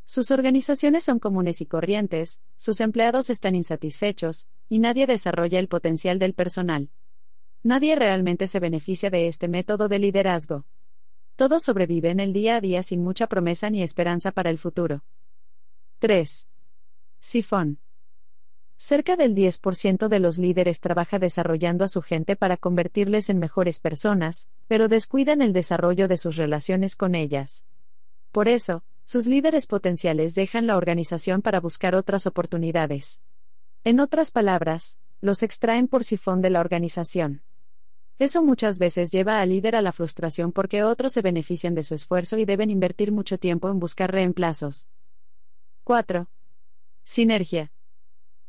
Sus 0.05 0.31
organizaciones 0.31 1.05
son 1.05 1.19
comunes 1.19 1.63
y 1.63 1.65
corrientes, 1.65 2.43
sus 2.59 2.83
empleados 2.83 3.31
están 3.31 3.55
insatisfechos, 3.55 4.47
y 4.69 4.79
nadie 4.79 5.07
desarrolla 5.07 5.59
el 5.59 5.69
potencial 5.69 6.19
del 6.19 6.35
personal. 6.35 6.91
Nadie 7.63 7.97
realmente 7.97 8.47
se 8.47 8.61
beneficia 8.61 9.09
de 9.09 9.27
este 9.27 9.49
método 9.49 9.89
de 9.89 9.99
liderazgo. 9.99 10.67
Todos 11.39 11.63
sobreviven 11.63 12.19
el 12.19 12.33
día 12.33 12.57
a 12.57 12.61
día 12.61 12.83
sin 12.83 13.05
mucha 13.05 13.29
promesa 13.29 13.71
ni 13.71 13.81
esperanza 13.81 14.33
para 14.33 14.51
el 14.51 14.59
futuro. 14.59 15.05
3. 16.01 16.49
Sifón. 17.21 17.79
Cerca 18.77 19.15
del 19.15 19.37
10% 19.37 20.09
de 20.09 20.19
los 20.19 20.39
líderes 20.39 20.81
trabaja 20.81 21.21
desarrollando 21.21 21.85
a 21.85 21.89
su 21.89 22.03
gente 22.03 22.35
para 22.35 22.57
convertirles 22.57 23.31
en 23.31 23.39
mejores 23.39 23.79
personas, 23.79 24.49
pero 24.67 24.89
descuidan 24.89 25.41
el 25.41 25.53
desarrollo 25.53 26.09
de 26.09 26.17
sus 26.17 26.35
relaciones 26.35 26.97
con 26.97 27.15
ellas. 27.15 27.65
Por 28.33 28.49
eso, 28.49 28.83
sus 29.05 29.29
líderes 29.29 29.69
potenciales 29.69 30.35
dejan 30.35 30.67
la 30.67 30.77
organización 30.77 31.41
para 31.41 31.61
buscar 31.61 31.95
otras 31.95 32.27
oportunidades. 32.27 33.23
En 33.85 34.01
otras 34.01 34.33
palabras, 34.33 34.99
los 35.21 35.45
extraen 35.45 35.87
por 35.87 36.03
sifón 36.03 36.43
de 36.43 36.51
la 36.51 36.59
organización. 36.59 37.43
Eso 38.19 38.43
muchas 38.43 38.79
veces 38.79 39.13
lleva 39.13 39.41
al 39.41 39.51
líder 39.51 39.77
a 39.77 39.83
la 39.83 39.93
frustración 39.93 40.51
porque 40.51 40.83
otros 40.83 41.13
se 41.13 41.23
benefician 41.23 41.75
de 41.75 41.85
su 41.85 41.95
esfuerzo 41.95 42.37
y 42.37 42.45
deben 42.45 42.69
invertir 42.69 43.13
mucho 43.13 43.39
tiempo 43.39 43.69
en 43.69 43.79
buscar 43.79 44.11
reemplazos. 44.11 44.89
4. 45.85 46.29
Sinergia. 47.05 47.71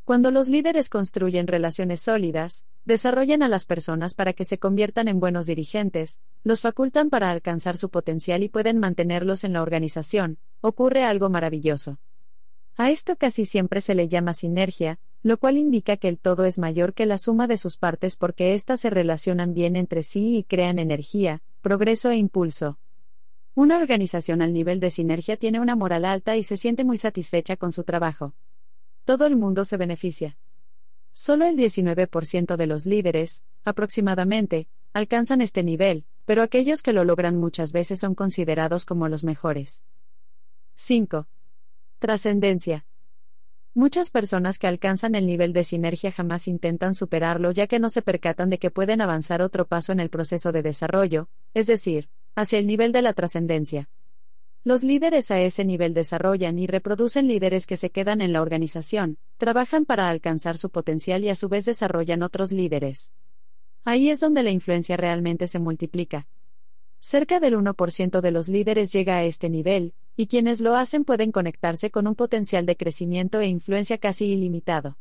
Cuando 0.05 0.31
los 0.31 0.49
líderes 0.49 0.89
construyen 0.89 1.45
relaciones 1.45 2.01
sólidas, 2.01 2.65
desarrollan 2.83 3.43
a 3.43 3.47
las 3.47 3.67
personas 3.67 4.15
para 4.15 4.33
que 4.33 4.43
se 4.43 4.57
conviertan 4.57 5.07
en 5.07 5.19
buenos 5.19 5.45
dirigentes, 5.45 6.19
los 6.43 6.61
facultan 6.61 7.11
para 7.11 7.29
alcanzar 7.29 7.77
su 7.77 7.89
potencial 7.89 8.41
y 8.41 8.49
pueden 8.49 8.79
mantenerlos 8.79 9.43
en 9.43 9.53
la 9.53 9.61
organización, 9.61 10.39
ocurre 10.61 11.05
algo 11.05 11.29
maravilloso. 11.29 11.99
A 12.75 12.89
esto 12.89 13.17
casi 13.17 13.45
siempre 13.45 13.81
se 13.81 13.93
le 13.93 14.07
llama 14.07 14.33
sinergia, 14.33 14.99
lo 15.23 15.37
cual 15.37 15.57
indica 15.57 15.97
que 15.97 16.07
el 16.07 16.17
todo 16.17 16.45
es 16.45 16.57
mayor 16.57 16.93
que 16.93 17.05
la 17.05 17.17
suma 17.17 17.47
de 17.47 17.57
sus 17.57 17.77
partes 17.77 18.15
porque 18.15 18.53
éstas 18.53 18.79
se 18.79 18.89
relacionan 18.89 19.53
bien 19.53 19.75
entre 19.75 20.03
sí 20.03 20.37
y 20.37 20.43
crean 20.43 20.79
energía, 20.79 21.41
progreso 21.61 22.09
e 22.09 22.17
impulso. 22.17 22.79
Una 23.55 23.77
organización 23.77 24.41
al 24.41 24.53
nivel 24.53 24.79
de 24.79 24.91
sinergia 24.91 25.37
tiene 25.37 25.59
una 25.59 25.75
moral 25.75 26.05
alta 26.05 26.37
y 26.37 26.43
se 26.43 26.57
siente 26.57 26.83
muy 26.83 26.97
satisfecha 26.97 27.57
con 27.57 27.71
su 27.71 27.83
trabajo 27.83 28.33
todo 29.09 29.25
el 29.25 29.35
mundo 29.35 29.65
se 29.65 29.75
beneficia. 29.75 30.37
Solo 31.13 31.45
el 31.45 31.57
19% 31.57 32.57
de 32.57 32.67
los 32.67 32.85
líderes, 32.85 33.43
aproximadamente, 33.65 34.67
alcanzan 34.93 35.41
este 35.41 35.63
nivel, 35.63 36.05
pero 36.25 36.43
aquellos 36.43 36.83
que 36.83 36.93
lo 36.93 37.03
logran 37.03 37.35
muchas 37.35 37.71
veces 37.71 37.99
son 37.99 38.13
considerados 38.13 38.85
como 38.85 39.07
los 39.07 39.23
mejores. 39.23 39.83
5. 40.75 41.27
Trascendencia. 41.97 42.85
Muchas 43.75 44.09
personas 44.09 44.57
que 44.57 44.67
alcanzan 44.67 45.13
el 45.13 45.27
nivel 45.27 45.53
de 45.53 45.63
sinergia 45.63 46.11
jamás 46.11 46.47
intentan 46.47 46.95
superarlo 46.95 47.51
ya 47.51 47.67
que 47.67 47.79
no 47.79 47.89
se 47.89 48.01
percatan 48.01 48.49
de 48.49 48.57
que 48.57 48.71
pueden 48.71 48.99
avanzar 48.99 49.41
otro 49.41 49.67
paso 49.67 49.91
en 49.91 49.99
el 49.99 50.09
proceso 50.09 50.51
de 50.51 50.63
desarrollo, 50.63 51.29
es 51.53 51.67
decir, 51.67 52.09
hacia 52.35 52.57
el 52.57 52.65
nivel 52.65 52.91
de 52.91 53.03
la 53.03 53.13
trascendencia. 53.13 53.89
Los 54.63 54.83
líderes 54.83 55.31
a 55.31 55.39
ese 55.39 55.63
nivel 55.65 55.93
desarrollan 55.93 56.59
y 56.59 56.67
reproducen 56.67 57.27
líderes 57.27 57.65
que 57.65 57.77
se 57.77 57.91
quedan 57.91 58.21
en 58.21 58.33
la 58.33 58.41
organización, 58.41 59.17
trabajan 59.37 59.85
para 59.85 60.09
alcanzar 60.09 60.57
su 60.57 60.69
potencial 60.69 61.23
y 61.23 61.29
a 61.29 61.35
su 61.35 61.47
vez 61.47 61.65
desarrollan 61.65 62.23
otros 62.23 62.51
líderes. 62.51 63.13
Ahí 63.85 64.09
es 64.09 64.19
donde 64.19 64.43
la 64.43 64.51
influencia 64.51 64.97
realmente 64.97 65.47
se 65.47 65.59
multiplica. 65.59 66.27
Cerca 66.99 67.39
del 67.39 67.55
1% 67.55 68.19
de 68.19 68.31
los 68.31 68.49
líderes 68.49 68.91
llega 68.91 69.15
a 69.15 69.23
este 69.23 69.49
nivel, 69.49 69.93
y 70.19 70.27
quienes 70.27 70.59
lo 70.59 70.75
hacen 70.75 71.05
pueden 71.05 71.31
conectarse 71.31 71.91
con 71.91 72.05
un 72.05 72.13
potencial 72.13 72.65
de 72.65 72.75
crecimiento 72.75 73.39
e 73.39 73.47
influencia 73.47 73.99
casi 73.99 74.25
ilimitado. 74.25 74.97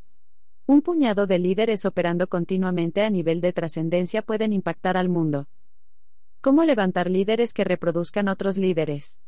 Un 0.65 0.81
puñado 0.81 1.27
de 1.27 1.41
líderes 1.41 1.85
operando 1.87 2.29
continuamente 2.29 3.03
a 3.03 3.11
nivel 3.11 3.41
de 3.41 3.53
trascendencia 3.53 4.23
pueden 4.23 4.53
impactar 4.53 4.97
al 4.97 5.09
mundo. 5.09 5.49
¿Cómo 6.41 6.63
levantar 6.63 7.11
líderes 7.11 7.53
que 7.53 7.65
reproduzcan 7.65 8.29
otros 8.29 8.59
líderes? 8.59 9.19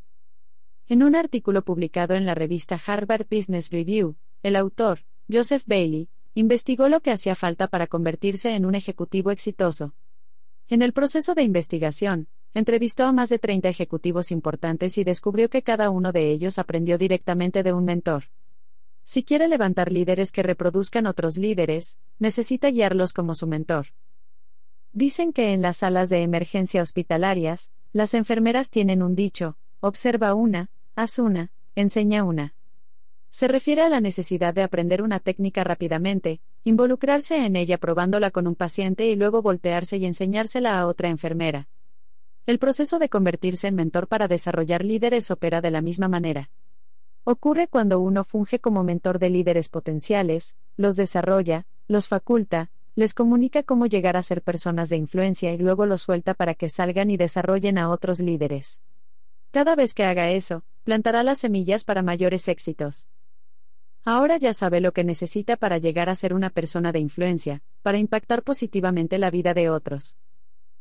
En 0.87 1.03
un 1.03 1.17
artículo 1.17 1.63
publicado 1.63 2.15
en 2.15 2.25
la 2.25 2.37
revista 2.37 2.79
Harvard 2.87 3.27
Business 3.29 3.71
Review, 3.71 4.15
el 4.45 4.55
autor, 4.55 5.01
Joseph 5.29 5.65
Bailey, 5.67 6.09
investigó 6.35 6.89
lo 6.89 7.01
que 7.01 7.11
hacía 7.11 7.35
falta 7.35 7.67
para 7.67 7.89
convertirse 7.89 8.55
en 8.55 8.65
un 8.65 8.77
ejecutivo 8.77 9.33
exitoso. 9.33 9.93
En 10.69 10.83
el 10.83 10.93
proceso 10.93 11.35
de 11.35 11.43
investigación, 11.43 12.29
entrevistó 12.55 13.05
a 13.05 13.13
más 13.13 13.29
de 13.29 13.39
30 13.39 13.69
ejecutivos 13.69 14.31
importantes 14.31 14.99
y 14.99 15.05
descubrió 15.05 15.49
que 15.49 15.63
cada 15.63 15.91
uno 15.91 16.13
de 16.13 16.31
ellos 16.31 16.59
aprendió 16.59 16.99
directamente 16.99 17.63
de 17.63 17.73
un 17.73 17.85
mentor. 17.85 18.25
Si 19.05 19.25
quiere 19.25 19.49
levantar 19.49 19.91
líderes 19.93 20.33
que 20.33 20.43
reproduzcan 20.43 21.07
otros 21.07 21.37
líderes, 21.37 21.99
necesita 22.19 22.71
guiarlos 22.71 23.13
como 23.13 23.35
su 23.35 23.47
mentor. 23.47 23.89
Dicen 24.93 25.33
que 25.33 25.53
en 25.53 25.63
las 25.63 25.79
salas 25.79 26.09
de 26.09 26.23
emergencia 26.23 26.83
hospitalarias, 26.83 27.71
las 27.93 28.15
enfermeras 28.15 28.71
tienen 28.71 29.03
un 29.03 29.15
dicho, 29.15 29.57
observa 29.81 30.35
una, 30.35 30.71
Haz 30.97 31.19
una, 31.19 31.51
enseña 31.77 32.25
una. 32.25 32.55
Se 33.31 33.49
refiere 33.49 33.83
a 33.83 33.89
la 33.89 34.01
necesidad 34.01 34.53
de 34.53 34.63
aprender 34.63 35.03
una 35.03 35.21
técnica 35.21 35.63
rápidamente, 35.63 36.41
involucrarse 36.65 37.47
en 37.47 37.57
ella 37.57 37.79
probándola 37.79 38.31
con 38.31 38.47
un 38.47 38.57
paciente 38.57 39.07
y 39.07 39.17
luego 39.17 39.41
voltearse 39.41 39.97
y 39.97 40.05
enseñársela 40.05 40.79
a 40.79 40.87
otra 40.87 41.09
enfermera. 41.09 41.69
El 42.51 42.59
proceso 42.59 42.99
de 42.99 43.09
convertirse 43.09 43.69
en 43.69 43.77
mentor 43.77 44.09
para 44.09 44.27
desarrollar 44.27 44.85
líderes 44.85 45.31
opera 45.31 45.61
de 45.61 45.71
la 45.71 45.81
misma 45.81 46.09
manera. 46.09 46.51
Ocurre 47.23 47.69
cuando 47.69 48.01
uno 48.01 48.25
funge 48.25 48.59
como 48.59 48.83
mentor 48.83 49.21
de 49.21 49.31
líderes 49.31 49.69
potenciales, 49.69 50.57
los 50.77 50.97
desarrolla, 50.97 51.65
los 51.87 52.09
faculta, 52.09 52.73
les 52.97 53.15
comunica 53.15 53.63
cómo 53.63 53.87
llegar 53.87 54.17
a 54.17 54.25
ser 54.25 54.43
personas 54.43 54.89
de 54.89 54.97
influencia 54.97 55.53
y 55.53 55.59
luego 55.59 55.87
los 55.87 56.03
suelta 56.03 56.35
para 56.35 56.57
que 56.57 56.69
salgan 56.69 57.13
y 57.13 57.17
desarrollen 57.17 57.79
a 57.79 57.89
otros 57.89 58.19
líderes. 58.19 58.81
Cada 59.53 59.77
vez 59.77 59.95
que 59.95 60.03
haga 60.03 60.33
eso, 60.33 60.65
plantará 60.83 61.23
las 61.23 61.39
semillas 61.39 61.85
para 61.85 62.03
mayores 62.03 62.49
éxitos. 62.49 63.07
Ahora 64.03 64.39
ya 64.39 64.55
sabe 64.55 64.81
lo 64.81 64.91
que 64.91 65.05
necesita 65.05 65.57
para 65.57 65.79
llegar 65.79 66.09
a 66.09 66.17
ser 66.17 66.35
una 66.35 66.51
persona 66.51 66.91
de 66.91 66.99
influencia, 66.99 67.63
para 67.83 67.99
impactar 67.99 68.43
positivamente 68.43 69.19
la 69.19 69.31
vida 69.31 69.55
de 69.55 69.71
otros. 69.71 70.17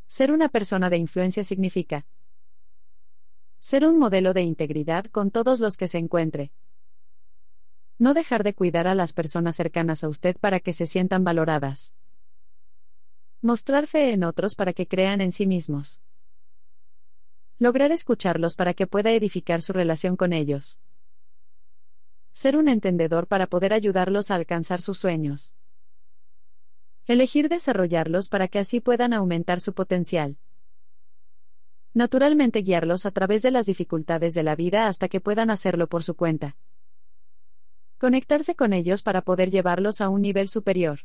Ser 0.09 0.31
una 0.31 0.49
persona 0.49 0.89
de 0.89 0.97
influencia 0.97 1.43
significa 1.43 2.05
ser 3.59 3.85
un 3.85 3.99
modelo 3.99 4.33
de 4.33 4.41
integridad 4.41 5.05
con 5.05 5.29
todos 5.29 5.59
los 5.59 5.77
que 5.77 5.87
se 5.87 5.99
encuentre. 5.99 6.51
No 7.99 8.15
dejar 8.15 8.43
de 8.43 8.55
cuidar 8.55 8.87
a 8.87 8.95
las 8.95 9.13
personas 9.13 9.55
cercanas 9.55 10.03
a 10.03 10.09
usted 10.09 10.35
para 10.37 10.59
que 10.59 10.73
se 10.73 10.87
sientan 10.87 11.23
valoradas. 11.23 11.93
Mostrar 13.41 13.85
fe 13.85 14.11
en 14.11 14.23
otros 14.23 14.55
para 14.55 14.73
que 14.73 14.87
crean 14.87 15.21
en 15.21 15.31
sí 15.31 15.45
mismos. 15.45 16.01
Lograr 17.59 17.91
escucharlos 17.91 18.55
para 18.55 18.73
que 18.73 18.87
pueda 18.87 19.11
edificar 19.11 19.61
su 19.61 19.73
relación 19.73 20.15
con 20.15 20.33
ellos. 20.33 20.79
Ser 22.31 22.57
un 22.57 22.67
entendedor 22.67 23.27
para 23.27 23.45
poder 23.45 23.73
ayudarlos 23.73 24.31
a 24.31 24.35
alcanzar 24.35 24.81
sus 24.81 24.97
sueños. 24.97 25.53
Elegir 27.09 27.49
desarrollarlos 27.49 28.29
para 28.29 28.47
que 28.47 28.59
así 28.59 28.81
puedan 28.81 29.13
aumentar 29.13 29.61
su 29.61 29.73
potencial. 29.73 30.37
Naturalmente 31.91 32.61
guiarlos 32.61 33.07
a 33.07 33.09
través 33.09 33.41
de 33.41 33.49
las 33.49 33.65
dificultades 33.65 34.35
de 34.35 34.43
la 34.43 34.55
vida 34.55 34.87
hasta 34.87 35.07
que 35.07 35.19
puedan 35.19 35.49
hacerlo 35.49 35.87
por 35.87 36.03
su 36.03 36.13
cuenta. 36.13 36.55
Conectarse 37.97 38.53
con 38.53 38.73
ellos 38.73 39.01
para 39.01 39.23
poder 39.23 39.49
llevarlos 39.49 40.01
a 40.01 40.09
un 40.09 40.21
nivel 40.21 40.49
superior. 40.49 40.99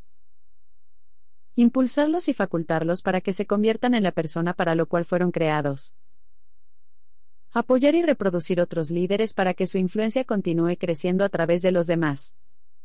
Impulsarlos 1.57 2.29
y 2.29 2.35
facultarlos 2.35 3.01
para 3.01 3.23
que 3.23 3.33
se 3.33 3.47
conviertan 3.47 3.95
en 3.95 4.03
la 4.03 4.13
persona 4.13 4.53
para 4.53 4.75
lo 4.75 4.85
cual 4.85 5.07
fueron 5.07 5.31
creados. 5.31 5.95
Apoyar 7.51 7.95
y 7.95 8.03
reproducir 8.03 8.61
otros 8.61 8.91
líderes 8.91 9.33
para 9.33 9.55
que 9.55 9.67
su 9.67 9.79
influencia 9.79 10.25
continúe 10.25 10.77
creciendo 10.77 11.25
a 11.25 11.31
través 11.31 11.63
de 11.63 11.73
los 11.73 11.87
demás. 11.87 12.35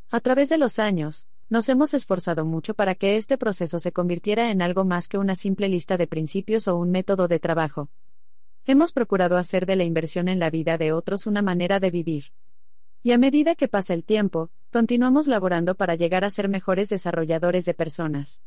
A 0.09 0.21
través 0.21 0.47
de 0.47 0.57
los 0.57 0.79
años, 0.79 1.27
nos 1.49 1.67
hemos 1.67 1.95
esforzado 1.95 2.45
mucho 2.45 2.75
para 2.75 2.93
que 2.93 3.15
este 3.15 3.37
proceso 3.37 3.79
se 3.79 3.91
convirtiera 3.91 4.51
en 4.51 4.61
algo 4.61 4.85
más 4.85 5.07
que 5.07 5.17
una 5.17 5.35
simple 5.35 5.67
lista 5.67 5.97
de 5.97 6.05
principios 6.05 6.67
o 6.67 6.75
un 6.77 6.91
método 6.91 7.27
de 7.27 7.39
trabajo. 7.39 7.89
Hemos 8.67 8.93
procurado 8.93 9.35
hacer 9.35 9.65
de 9.65 9.75
la 9.75 9.83
inversión 9.83 10.27
en 10.27 10.37
la 10.37 10.51
vida 10.51 10.77
de 10.77 10.91
otros 10.91 11.25
una 11.25 11.41
manera 11.41 11.79
de 11.79 11.89
vivir. 11.89 12.25
Y 13.01 13.13
a 13.13 13.17
medida 13.17 13.55
que 13.55 13.67
pasa 13.67 13.95
el 13.95 14.03
tiempo, 14.03 14.51
continuamos 14.71 15.27
laborando 15.27 15.73
para 15.73 15.95
llegar 15.95 16.23
a 16.23 16.29
ser 16.29 16.49
mejores 16.49 16.89
desarrolladores 16.89 17.65
de 17.65 17.73
personas. 17.73 18.43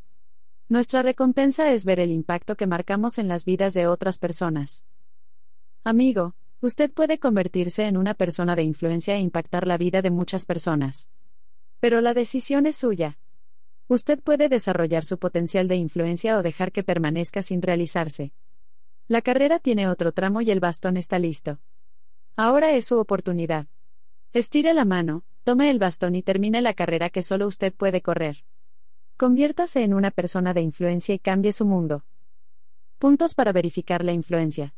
Nuestra 0.69 1.03
recompensa 1.03 1.73
es 1.73 1.85
ver 1.85 1.99
el 1.99 2.13
impacto 2.13 2.57
que 2.57 2.69
marcamos 2.69 3.19
en 3.19 3.27
las 3.27 3.45
vidas 3.45 3.75
de 3.75 3.89
otras 3.89 4.19
personas. 4.19 4.85
Amigo, 5.83 6.37
usted 6.61 6.93
puede 6.93 7.19
convertirse 7.19 7.87
en 7.87 7.97
una 7.97 8.15
persona 8.15 8.55
de 8.55 8.63
influencia 8.63 9.17
e 9.17 9.21
impactar 9.21 9.67
la 9.67 9.77
vida 9.77 10.03
de 10.03 10.11
muchas 10.13 10.45
personas. 10.45 11.09
Pero 11.83 12.01
la 12.01 12.15
decisión 12.15 12.67
es 12.67 12.77
suya. 12.77 13.19
Usted 13.89 14.21
puede 14.21 14.49
desarrollar 14.49 15.05
su 15.05 15.19
potencial 15.19 15.67
de 15.67 15.75
influencia 15.75 16.39
o 16.39 16.43
dejar 16.45 16.71
que 16.71 16.85
permanezca 16.85 17.43
sin 17.43 17.61
realizarse. 17.61 18.31
La 19.09 19.21
carrera 19.21 19.59
tiene 19.59 19.89
otro 19.89 20.13
tramo 20.13 20.43
y 20.43 20.53
el 20.53 20.61
bastón 20.61 20.97
está 20.97 21.19
listo. 21.19 21.59
Ahora 22.37 22.71
es 22.71 22.87
su 22.87 23.01
oportunidad. 23.01 23.67
Estire 24.33 24.75
la 24.75 24.85
mano, 24.85 25.25
tome 25.43 25.71
el 25.71 25.81
bastón 25.81 26.15
y 26.15 26.23
termine 26.23 26.63
la 26.63 26.73
carrera 26.73 27.11
que 27.11 27.25
solo 27.25 27.49
usted 27.49 27.75
puede 27.75 28.01
correr. 28.01 28.45
Conviértase 29.17 29.83
en 29.83 29.93
una 29.93 30.13
persona 30.13 30.55
de 30.55 30.61
influencia 30.61 31.17
y 31.17 31.19
cambie 31.19 31.51
su 31.51 31.67
mundo. 31.67 32.05
Puntos 33.01 33.35
para 33.35 33.51
verificar 33.51 34.05
la 34.05 34.13
influencia. 34.13 34.73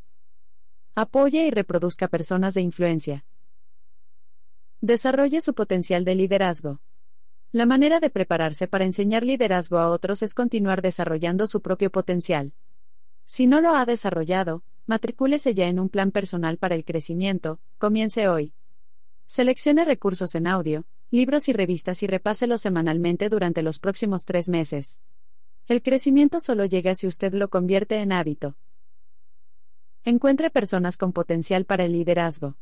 Apoye 0.95 1.47
y 1.47 1.51
reproduzca 1.51 2.09
personas 2.09 2.55
de 2.55 2.63
influencia. 2.63 3.27
Desarrolle 4.81 5.43
su 5.43 5.53
potencial 5.53 6.07
de 6.07 6.15
liderazgo. 6.15 6.81
La 7.55 7.67
manera 7.67 8.01
de 8.01 8.11
prepararse 8.11 8.67
para 8.67 8.85
enseñar 8.85 9.23
liderazgo 9.23 9.79
a 9.79 9.89
otros 9.89 10.25
es 10.25 10.35
continuar 10.35 10.83
desarrollando 10.83 11.47
su 11.47 11.63
propio 11.63 11.89
potencial. 11.89 12.53
Si 13.27 13.47
no 13.47 13.61
lo 13.61 13.77
ha 13.77 13.87
desarrollado, 13.87 14.65
matricúlese 14.87 15.55
ya 15.55 15.69
en 15.69 15.79
un 15.79 15.89
plan 15.89 16.11
personal 16.11 16.59
para 16.59 16.75
el 16.75 16.85
crecimiento, 16.85 17.61
comience 17.79 18.27
hoy. 18.27 18.55
Seleccione 19.29 19.85
recursos 19.85 20.35
en 20.35 20.49
audio, 20.49 20.85
libros 21.13 21.49
y 21.49 21.53
revistas 21.53 22.03
y 22.03 22.09
repáselos 22.09 22.61
semanalmente 22.61 23.29
durante 23.29 23.63
los 23.63 23.79
próximos 23.79 24.25
tres 24.25 24.49
meses. 24.49 24.99
El 25.69 25.81
crecimiento 25.81 26.41
solo 26.41 26.65
llega 26.65 26.97
si 26.97 27.07
usted 27.07 27.35
lo 27.35 27.51
convierte 27.51 27.99
en 27.99 28.11
hábito. 28.11 28.57
Encuentre 30.03 30.51
personas 30.51 30.97
con 30.97 31.13
potencial 31.13 31.67
para 31.67 31.85
el 31.85 31.93
liderazgo. 31.93 32.57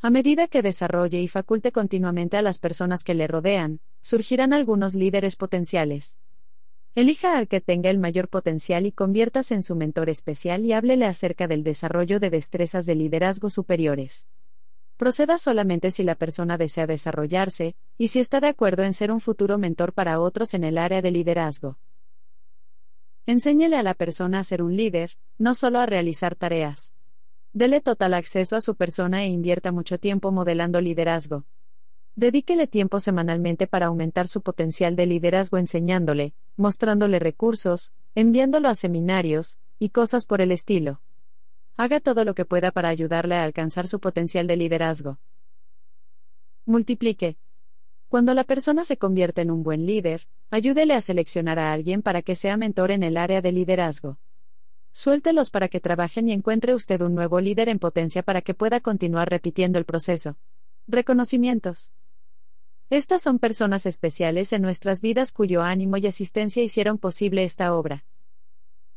A 0.00 0.10
medida 0.10 0.46
que 0.46 0.62
desarrolle 0.62 1.20
y 1.20 1.26
faculte 1.26 1.72
continuamente 1.72 2.36
a 2.36 2.42
las 2.42 2.60
personas 2.60 3.02
que 3.02 3.14
le 3.14 3.26
rodean, 3.26 3.80
surgirán 4.00 4.52
algunos 4.52 4.94
líderes 4.94 5.34
potenciales. 5.34 6.16
Elija 6.94 7.36
al 7.36 7.48
que 7.48 7.60
tenga 7.60 7.90
el 7.90 7.98
mayor 7.98 8.28
potencial 8.28 8.86
y 8.86 8.92
conviértase 8.92 9.54
en 9.54 9.64
su 9.64 9.74
mentor 9.74 10.08
especial 10.08 10.64
y 10.64 10.72
háblele 10.72 11.04
acerca 11.04 11.48
del 11.48 11.64
desarrollo 11.64 12.20
de 12.20 12.30
destrezas 12.30 12.86
de 12.86 12.94
liderazgo 12.94 13.50
superiores. 13.50 14.26
Proceda 14.96 15.38
solamente 15.38 15.90
si 15.90 16.04
la 16.04 16.14
persona 16.14 16.58
desea 16.58 16.86
desarrollarse, 16.86 17.76
y 17.96 18.08
si 18.08 18.20
está 18.20 18.40
de 18.40 18.48
acuerdo 18.48 18.84
en 18.84 18.94
ser 18.94 19.12
un 19.12 19.20
futuro 19.20 19.58
mentor 19.58 19.92
para 19.92 20.20
otros 20.20 20.54
en 20.54 20.64
el 20.64 20.78
área 20.78 21.02
de 21.02 21.10
liderazgo. 21.10 21.76
Enséñele 23.26 23.76
a 23.76 23.82
la 23.82 23.94
persona 23.94 24.40
a 24.40 24.44
ser 24.44 24.62
un 24.62 24.76
líder, 24.76 25.16
no 25.38 25.54
solo 25.54 25.80
a 25.80 25.86
realizar 25.86 26.34
tareas. 26.34 26.92
Dele 27.52 27.80
total 27.80 28.14
acceso 28.14 28.56
a 28.56 28.60
su 28.60 28.74
persona 28.74 29.24
e 29.24 29.28
invierta 29.28 29.72
mucho 29.72 29.98
tiempo 29.98 30.30
modelando 30.30 30.80
liderazgo. 30.80 31.44
Dedíquele 32.14 32.66
tiempo 32.66 33.00
semanalmente 33.00 33.66
para 33.66 33.86
aumentar 33.86 34.28
su 34.28 34.42
potencial 34.42 34.96
de 34.96 35.06
liderazgo 35.06 35.56
enseñándole, 35.56 36.34
mostrándole 36.56 37.18
recursos, 37.18 37.92
enviándolo 38.14 38.68
a 38.68 38.74
seminarios, 38.74 39.58
y 39.78 39.90
cosas 39.90 40.26
por 40.26 40.40
el 40.40 40.50
estilo. 40.50 41.00
Haga 41.76 42.00
todo 42.00 42.24
lo 42.24 42.34
que 42.34 42.44
pueda 42.44 42.72
para 42.72 42.88
ayudarle 42.88 43.36
a 43.36 43.44
alcanzar 43.44 43.86
su 43.86 44.00
potencial 44.00 44.48
de 44.48 44.56
liderazgo. 44.56 45.18
Multiplique. 46.66 47.36
Cuando 48.08 48.34
la 48.34 48.44
persona 48.44 48.84
se 48.84 48.96
convierte 48.96 49.42
en 49.42 49.50
un 49.50 49.62
buen 49.62 49.86
líder, 49.86 50.26
ayúdele 50.50 50.94
a 50.94 51.00
seleccionar 51.00 51.58
a 51.58 51.72
alguien 51.72 52.02
para 52.02 52.22
que 52.22 52.34
sea 52.34 52.56
mentor 52.56 52.90
en 52.90 53.04
el 53.04 53.16
área 53.16 53.40
de 53.40 53.52
liderazgo. 53.52 54.18
Suéltelos 54.98 55.50
para 55.50 55.68
que 55.68 55.78
trabajen 55.78 56.28
y 56.28 56.32
encuentre 56.32 56.74
usted 56.74 57.00
un 57.02 57.14
nuevo 57.14 57.40
líder 57.40 57.68
en 57.68 57.78
potencia 57.78 58.24
para 58.24 58.42
que 58.42 58.52
pueda 58.52 58.80
continuar 58.80 59.30
repitiendo 59.30 59.78
el 59.78 59.84
proceso. 59.84 60.36
Reconocimientos. 60.88 61.92
Estas 62.90 63.22
son 63.22 63.38
personas 63.38 63.86
especiales 63.86 64.52
en 64.52 64.60
nuestras 64.60 65.00
vidas 65.00 65.30
cuyo 65.30 65.62
ánimo 65.62 65.98
y 65.98 66.08
asistencia 66.08 66.64
hicieron 66.64 66.98
posible 66.98 67.44
esta 67.44 67.76
obra. 67.76 68.04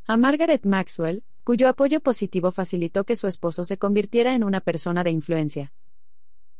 A 0.07 0.17
Margaret 0.17 0.65
Maxwell, 0.65 1.21
cuyo 1.43 1.69
apoyo 1.69 1.99
positivo 1.99 2.51
facilitó 2.51 3.03
que 3.03 3.15
su 3.15 3.27
esposo 3.27 3.63
se 3.63 3.77
convirtiera 3.77 4.33
en 4.33 4.43
una 4.43 4.59
persona 4.59 5.03
de 5.03 5.11
influencia. 5.11 5.71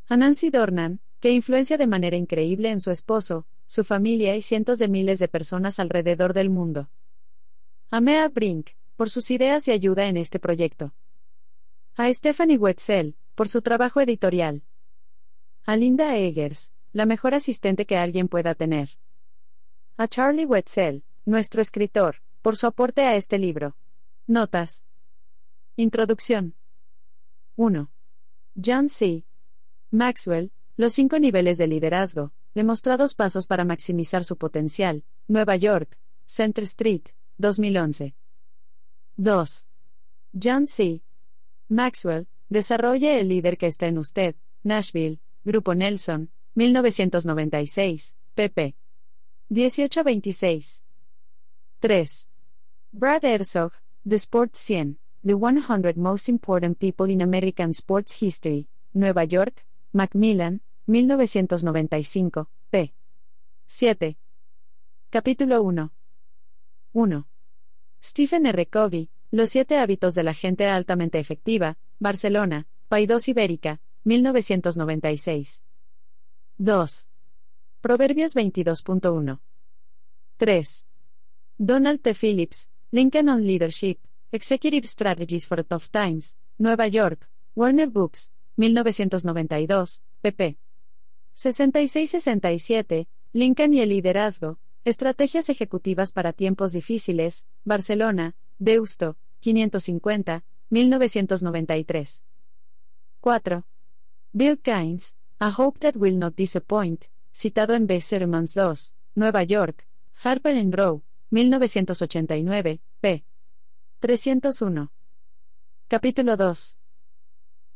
A 0.08 0.18
Nancy 0.18 0.52
Dornan, 0.52 1.00
que 1.20 1.32
influencia 1.32 1.80
de 1.80 1.88
manera 1.88 2.16
increíble 2.16 2.70
en 2.70 2.80
su 2.80 2.92
esposo, 2.92 3.48
su 3.66 3.84
familia 3.86 4.36
y 4.36 4.44
cientos 4.44 4.78
de 4.78 4.88
miles 4.88 5.18
de 5.18 5.28
personas 5.28 5.80
alrededor 5.80 6.36
del 6.36 6.52
mundo. 6.52 6.92
A 7.90 8.02
Mea 8.02 8.30
Brink, 8.30 8.70
por 9.02 9.10
sus 9.10 9.32
ideas 9.32 9.68
y 9.68 9.72
ayuda 9.72 10.06
en 10.06 10.16
este 10.16 10.38
proyecto. 10.38 10.94
A 11.96 12.14
Stephanie 12.14 12.60
Wetzel, 12.60 13.16
por 13.34 13.48
su 13.48 13.64
trabajo 13.64 14.00
editorial. 14.00 14.62
A 15.66 15.76
Linda 15.76 16.16
Eggers, 16.18 16.72
la 16.94 17.08
mejor 17.08 17.34
asistente 17.34 17.88
que 17.88 17.98
alguien 17.98 18.28
pueda 18.28 18.54
tener. 18.54 18.90
A 19.98 20.08
Charlie 20.08 20.46
Wetzel, 20.46 21.04
nuestro 21.26 21.64
escritor, 21.64 22.18
por 22.44 22.58
su 22.58 22.68
aporte 22.68 23.02
a 23.02 23.16
este 23.16 23.40
libro. 23.40 23.76
Notas. 24.28 24.84
Introducción. 25.78 26.54
1. 27.56 27.90
John 28.64 28.88
C. 28.88 29.26
Maxwell, 29.90 30.52
los 30.78 30.94
cinco 30.94 31.18
niveles 31.18 31.58
de 31.58 31.66
liderazgo, 31.66 32.34
demostrados 32.54 33.16
pasos 33.16 33.48
para 33.48 33.66
maximizar 33.66 34.24
su 34.24 34.38
potencial. 34.38 35.04
Nueva 35.28 35.56
York, 35.56 35.98
Center 36.28 36.66
Street, 36.66 37.08
2011. 37.40 38.14
2. 39.22 39.68
John 40.34 40.66
C. 40.66 41.04
Maxwell, 41.70 42.28
desarrolle 42.50 43.20
el 43.20 43.30
líder 43.30 43.60
que 43.60 43.68
está 43.68 43.86
en 43.86 44.00
usted. 44.00 44.36
Nashville, 44.64 45.20
Grupo 45.44 45.76
Nelson, 45.76 46.32
1996, 46.56 48.16
pp. 48.34 48.76
1826. 49.50 50.82
3. 51.80 52.28
Brad 52.92 53.24
Herzog, 53.24 53.74
The 54.08 54.16
Sports 54.16 54.60
100, 54.68 54.98
The 55.24 55.36
100 55.36 55.98
Most 55.98 56.28
Important 56.28 56.80
People 56.80 57.12
in 57.12 57.22
American 57.22 57.74
Sports 57.76 58.24
History, 58.24 58.68
Nueva 58.94 59.26
York, 59.26 59.64
Macmillan, 59.94 60.62
1995, 60.88 62.48
p. 62.72 62.94
7. 63.68 64.18
Capítulo 65.12 65.62
1. 65.62 65.92
1. 66.94 67.31
Stephen 68.02 68.46
R. 68.48 68.66
Covey, 68.66 69.10
Los 69.30 69.52
siete 69.52 69.78
hábitos 69.78 70.16
de 70.16 70.24
la 70.24 70.34
gente 70.34 70.68
altamente 70.68 71.20
efectiva, 71.20 71.78
Barcelona, 72.00 72.68
Paidós 72.90 73.30
Ibérica, 73.30 73.80
1996. 74.04 75.64
2. 76.58 77.08
Proverbios 77.80 78.36
22.1. 78.36 79.40
3. 80.38 80.86
Donald 81.58 82.02
T. 82.02 82.14
Phillips, 82.14 82.70
Lincoln 82.92 83.30
on 83.30 83.46
Leadership, 83.46 84.00
Executive 84.32 84.88
Strategies 84.88 85.48
for 85.48 85.64
Tough 85.64 85.90
Times, 85.92 86.36
Nueva 86.58 86.88
York, 86.88 87.30
Warner 87.56 87.88
Books, 87.88 88.32
1992, 88.58 90.02
pp. 90.22 90.58
66-67, 91.36 93.08
Lincoln 93.34 93.74
y 93.74 93.82
el 93.82 93.90
liderazgo, 93.90 94.60
Estrategias 94.84 95.50
ejecutivas 95.50 96.12
para 96.12 96.34
tiempos 96.34 96.74
difíciles, 96.74 97.46
Barcelona, 97.64 98.36
Deusto, 98.58 99.16
550, 99.42 100.44
1993. 100.70 102.24
4. 103.20 103.66
Bill 104.34 104.60
Kynes, 104.60 105.16
A 105.40 105.54
Hope 105.56 105.80
That 105.80 105.96
Will 105.98 106.18
Not 106.18 106.36
Disappoint, 106.36 107.06
citado 107.32 107.76
en 107.76 107.86
B. 107.86 108.02
Sermons 108.02 108.54
2, 108.54 108.96
Nueva 109.16 109.44
York, 109.44 109.86
Harper 110.24 110.58
and 110.58 110.74
Row, 110.74 111.04
1989, 111.30 112.82
p. 113.02 113.24
301. 114.00 114.90
Capítulo 115.88 116.36
2. 116.38 116.78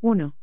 1. 0.02 0.34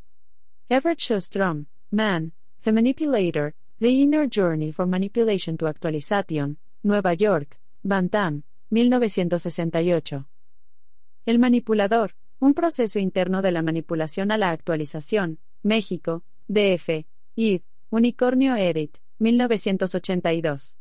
Everett 0.69 1.01
Shostrom, 1.01 1.67
Man, 1.91 2.33
The 2.63 2.73
Manipulator, 2.73 3.55
The 3.83 4.01
Inner 4.01 4.29
Journey 4.29 4.71
from 4.71 4.91
Manipulation 4.91 5.57
to 5.59 5.67
Actualization, 5.67 6.57
Nueva 6.85 7.15
York, 7.15 7.59
Bantam, 7.83 8.45
1968. 8.71 10.25
El 11.27 11.39
manipulador, 11.41 12.15
un 12.39 12.55
proceso 12.55 13.01
interno 13.01 13.43
de 13.43 13.51
la 13.51 13.61
manipulación 13.61 14.31
a 14.31 14.39
la 14.39 14.53
actualización, 14.53 15.39
México, 15.65 16.23
DF, 16.47 17.05
id, 17.35 17.63
Unicornio 17.91 18.55
Edit, 18.55 18.99
1982. 19.19 20.77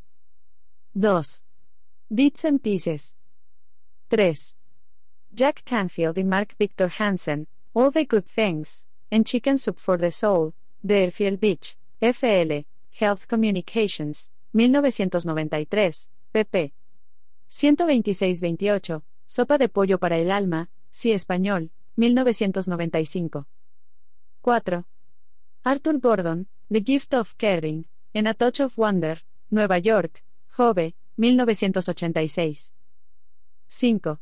2. 0.93 1.43
Bits 2.07 2.45
and 2.45 2.61
Pieces. 2.61 3.15
3. 4.09 4.55
Jack 5.33 5.63
Canfield 5.63 6.19
y 6.19 6.23
Mark 6.23 6.53
Victor 6.59 6.91
Hansen, 6.99 7.47
All 7.73 7.91
the 7.91 8.05
Good 8.05 8.25
Things, 8.25 8.85
en 9.09 9.23
Chicken 9.23 9.57
Soup 9.57 9.79
for 9.79 9.97
the 9.97 10.11
Soul, 10.11 10.53
Deerfield 10.83 11.39
Beach, 11.39 11.75
FL, 11.99 12.63
Health 12.99 13.25
Communications, 13.27 14.31
1993, 14.53 16.09
pp. 16.31 16.73
126-28, 17.49 19.03
Sopa 19.25 19.57
de 19.57 19.69
Pollo 19.69 19.97
para 19.97 20.17
el 20.17 20.31
Alma, 20.31 20.69
Sí 20.91 21.11
Español, 21.11 21.71
1995. 21.95 23.45
4. 24.41 24.85
Arthur 25.63 25.99
Gordon, 25.99 26.47
The 26.69 26.81
Gift 26.81 27.13
of 27.13 27.35
Caring, 27.35 27.87
en 28.13 28.27
A 28.27 28.33
Touch 28.33 28.61
of 28.61 28.77
Wonder, 28.77 29.23
Nueva 29.49 29.77
York, 29.77 30.23
Jove, 30.49 30.95
1986. 31.17 32.71
5. 33.67 34.19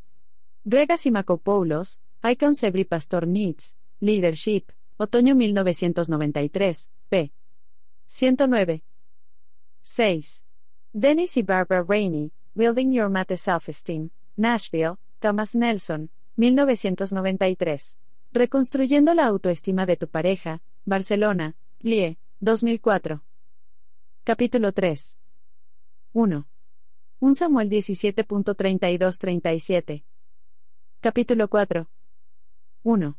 Grega 0.64 0.98
Simakopoulos, 0.98 2.00
Icons 2.24 2.64
Every 2.64 2.84
Pastor 2.84 3.26
Needs, 3.26 3.76
Leadership, 4.00 4.72
Otoño 4.98 5.36
1993, 5.36 6.90
p. 6.90 6.99
109. 8.10 8.84
6. 9.82 10.44
Dennis 10.94 11.38
y 11.38 11.44
Barbara 11.44 11.86
Rainey, 11.88 12.32
Building 12.56 12.92
Your 12.92 13.08
Mate 13.08 13.38
Self-Esteem, 13.38 14.10
Nashville, 14.36 14.96
Thomas 15.20 15.54
Nelson, 15.54 16.10
1993. 16.36 18.00
Reconstruyendo 18.34 19.14
la 19.14 19.28
autoestima 19.28 19.86
de 19.86 19.96
tu 19.96 20.08
pareja, 20.08 20.64
Barcelona, 20.86 21.56
Lie, 21.82 22.18
2004. 22.40 23.22
Capítulo 24.24 24.72
3. 24.72 25.16
1. 26.14 26.48
1 27.20 27.36
Samuel 27.36 27.70
17.32-37. 27.70 30.04
Capítulo 31.00 31.48
4. 31.48 31.88
1. 32.82 33.18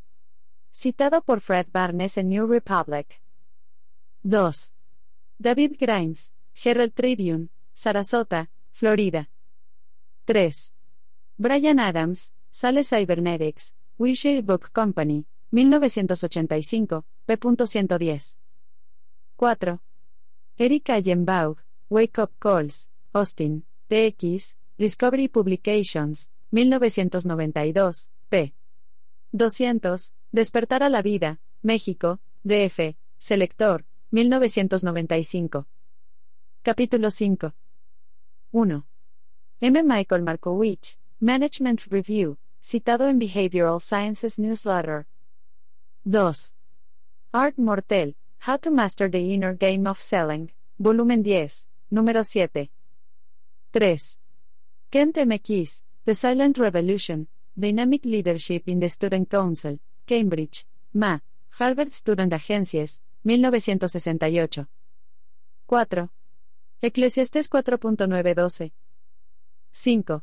Citado 0.72 1.22
por 1.22 1.40
Fred 1.40 1.68
Barnes 1.72 2.18
en 2.18 2.28
New 2.28 2.48
Republic. 2.48 3.20
2. 4.24 4.74
David 5.42 5.78
Grimes, 5.78 6.32
Herald 6.52 6.94
Tribune, 6.94 7.48
Sarasota, 7.74 8.50
Florida. 8.72 9.26
3. 10.26 10.50
Brian 11.38 11.78
Adams, 11.78 12.32
Sales 12.50 12.86
Cybernetics, 12.88 13.74
Wisher 13.96 14.42
Book 14.42 14.70
Company, 14.70 15.24
1985, 15.50 17.04
p.110. 17.24 18.36
4. 19.38 19.80
Erika 20.58 20.96
Allenbaugh, 20.96 21.56
Wake 21.88 22.18
Up 22.20 22.32
Calls, 22.38 22.90
Austin, 23.14 23.64
TX, 23.88 24.56
Discovery 24.76 25.28
Publications, 25.28 26.30
1992, 26.50 28.10
p. 28.28 28.52
200, 29.32 30.12
Despertar 30.32 30.82
a 30.82 30.90
la 30.90 31.00
vida, 31.00 31.40
México, 31.62 32.20
DF, 32.44 32.94
Selector, 33.16 33.86
1995. 34.12 35.64
Capítulo 36.64 37.10
5. 37.12 37.52
1. 38.50 38.84
M. 39.62 39.82
Michael 39.86 40.22
Markowitz, 40.22 40.98
Management 41.20 41.86
Review, 41.90 42.36
citado 42.60 43.08
en 43.08 43.20
Behavioral 43.20 43.80
Sciences 43.80 44.36
Newsletter. 44.36 45.06
2. 46.04 46.54
Art 47.32 47.56
Mortel, 47.56 48.16
How 48.40 48.56
to 48.56 48.72
Master 48.72 49.08
the 49.08 49.32
Inner 49.32 49.54
Game 49.54 49.86
of 49.86 50.00
Selling, 50.00 50.50
volumen 50.80 51.22
10, 51.22 51.68
número 51.92 52.24
7. 52.24 52.68
3. 53.72 53.96
Kent 54.90 55.18
M. 55.18 55.38
Keys, 55.38 55.84
The 56.04 56.16
Silent 56.16 56.58
Revolution, 56.58 57.28
Dynamic 57.56 58.04
Leadership 58.04 58.66
in 58.66 58.80
the 58.80 58.88
Student 58.88 59.30
Council, 59.30 59.78
Cambridge, 60.06 60.66
MA, 60.94 61.20
Harvard 61.50 61.92
Student 61.92 62.32
Agencies, 62.32 63.00
1968. 63.22 64.66
4. 65.66 66.10
Eclesiastes 66.82 67.50
4.912. 67.50 68.72
5. 69.72 70.22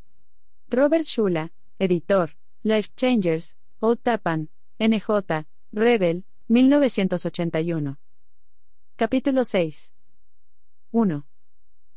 Robert 0.69 1.05
Shula, 1.05 1.51
editor, 1.79 2.35
Life 2.63 2.89
Changers, 2.95 3.55
Old 3.79 3.99
Tapan, 4.01 4.49
NJ, 4.79 5.45
Rebel, 5.71 6.25
1981. 6.47 7.97
Capítulo 8.95 9.43
6. 9.43 9.91
1. 10.91 11.23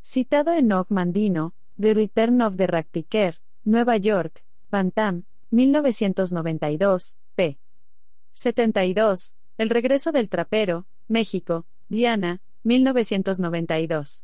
Citado 0.03 0.53
en 0.53 0.73
Og 0.73 0.87
Mandino, 0.91 1.55
The 1.81 1.95
Return 1.95 2.43
of 2.43 2.57
the 2.57 2.85
Picker, 2.91 3.41
Nueva 3.65 3.97
York, 3.97 4.45
Bantam, 4.71 5.25
1992, 5.51 7.17
p. 7.35 7.59
72. 8.35 9.35
El 9.59 9.71
regreso 9.71 10.13
del 10.13 10.29
trapero, 10.29 10.87
México, 11.11 11.67
Diana, 11.89 12.41
1992. 12.63 14.23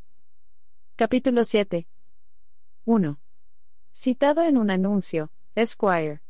Capítulo 0.94 1.42
7. 1.42 1.88
1. 2.84 3.18
Citado 3.92 4.42
en 4.42 4.56
un 4.56 4.70
anuncio, 4.70 5.32
Esquire. 5.56 6.20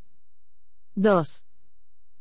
2. 0.95 1.45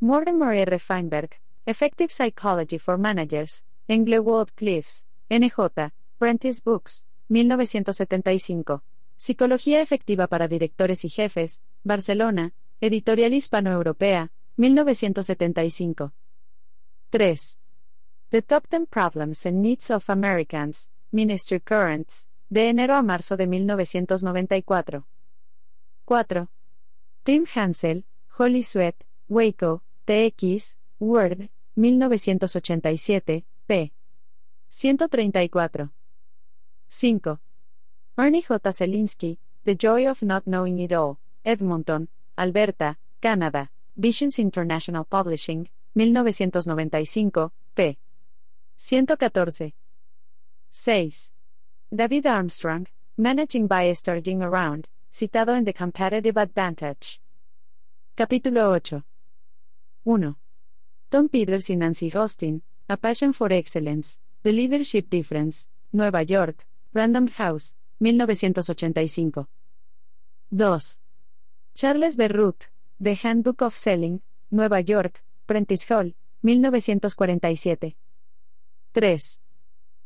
Mortimer 0.02 0.54
R. 0.54 0.80
Feinberg, 0.80 1.30
Effective 1.66 2.10
Psychology 2.10 2.78
for 2.78 2.98
Managers, 2.98 3.64
Englewood 3.88 4.50
Cliffs, 4.54 5.06
NJ, 5.30 5.94
Prentice 6.18 6.62
Books, 6.62 7.08
1975. 7.30 8.84
Psicología 9.16 9.82
efectiva 9.82 10.28
para 10.28 10.50
directores 10.50 11.06
y 11.06 11.10
jefes, 11.10 11.62
Barcelona, 11.86 12.52
Editorial 12.82 13.34
Hispano-Europea, 13.34 14.34
1975. 14.58 16.12
3. 17.12 17.58
The 18.36 18.42
Top 18.42 18.68
10 18.68 18.88
Problems 18.88 19.46
and 19.46 19.62
Needs 19.62 19.90
of 19.90 20.10
Americans, 20.10 20.90
Ministry 21.14 21.62
Currents, 21.62 22.28
de 22.50 22.68
enero 22.68 22.98
a 22.98 23.02
marzo 23.02 23.38
de 23.38 23.48
1994. 23.48 25.06
4. 26.06 26.48
Tim 27.24 27.46
Hansel, 27.56 28.04
Holly 28.38 28.62
Sweat, 28.62 29.06
Waco, 29.30 29.84
TX, 30.06 30.76
Word, 31.00 31.50
1987, 31.76 33.46
p. 33.68 33.94
134. 34.70 35.90
5. 36.90 37.40
Ernie 38.18 38.42
J. 38.42 38.60
Zelinsky, 38.74 39.38
The 39.64 39.78
Joy 39.78 40.10
of 40.10 40.22
Not 40.24 40.46
Knowing 40.46 40.80
It 40.80 40.92
All, 40.92 41.20
Edmonton, 41.46 42.10
Alberta, 42.38 42.98
Canadá, 43.22 43.70
Visions 43.96 44.40
International 44.40 45.06
Publishing, 45.06 45.70
1995, 45.94 47.52
p. 47.74 47.98
114. 48.78 49.74
6. 50.72 51.32
David 51.90 52.28
Armstrong, 52.28 52.88
Managing 53.18 53.68
by 53.68 53.94
Starting 53.94 54.42
Around, 54.42 54.88
citado 55.10 55.56
en 55.56 55.64
The 55.64 55.74
Competitive 55.74 56.38
Advantage. 56.38 57.22
Capítulo 58.16 58.76
8. 58.76 59.04
1. 60.04 60.36
Tom 61.10 61.30
Peters 61.30 61.70
y 61.70 61.76
Nancy 61.76 62.12
Austin, 62.14 62.62
A 62.90 62.98
Passion 62.98 63.34
for 63.34 63.54
Excellence, 63.54 64.20
The 64.44 64.52
Leadership 64.52 65.10
Difference, 65.10 65.68
Nueva 65.94 66.24
York, 66.24 66.68
Random 66.94 67.30
House, 67.30 67.76
1985. 68.00 69.48
2. 70.52 71.00
Charles 71.74 72.18
Berrut, 72.18 72.70
The 73.00 73.16
Handbook 73.16 73.62
of 73.62 73.76
Selling, 73.76 74.22
Nueva 74.52 74.82
York, 74.82 75.24
Prentice 75.48 75.86
Hall, 75.86 76.12
1947. 76.42 77.96
3. 78.96 79.42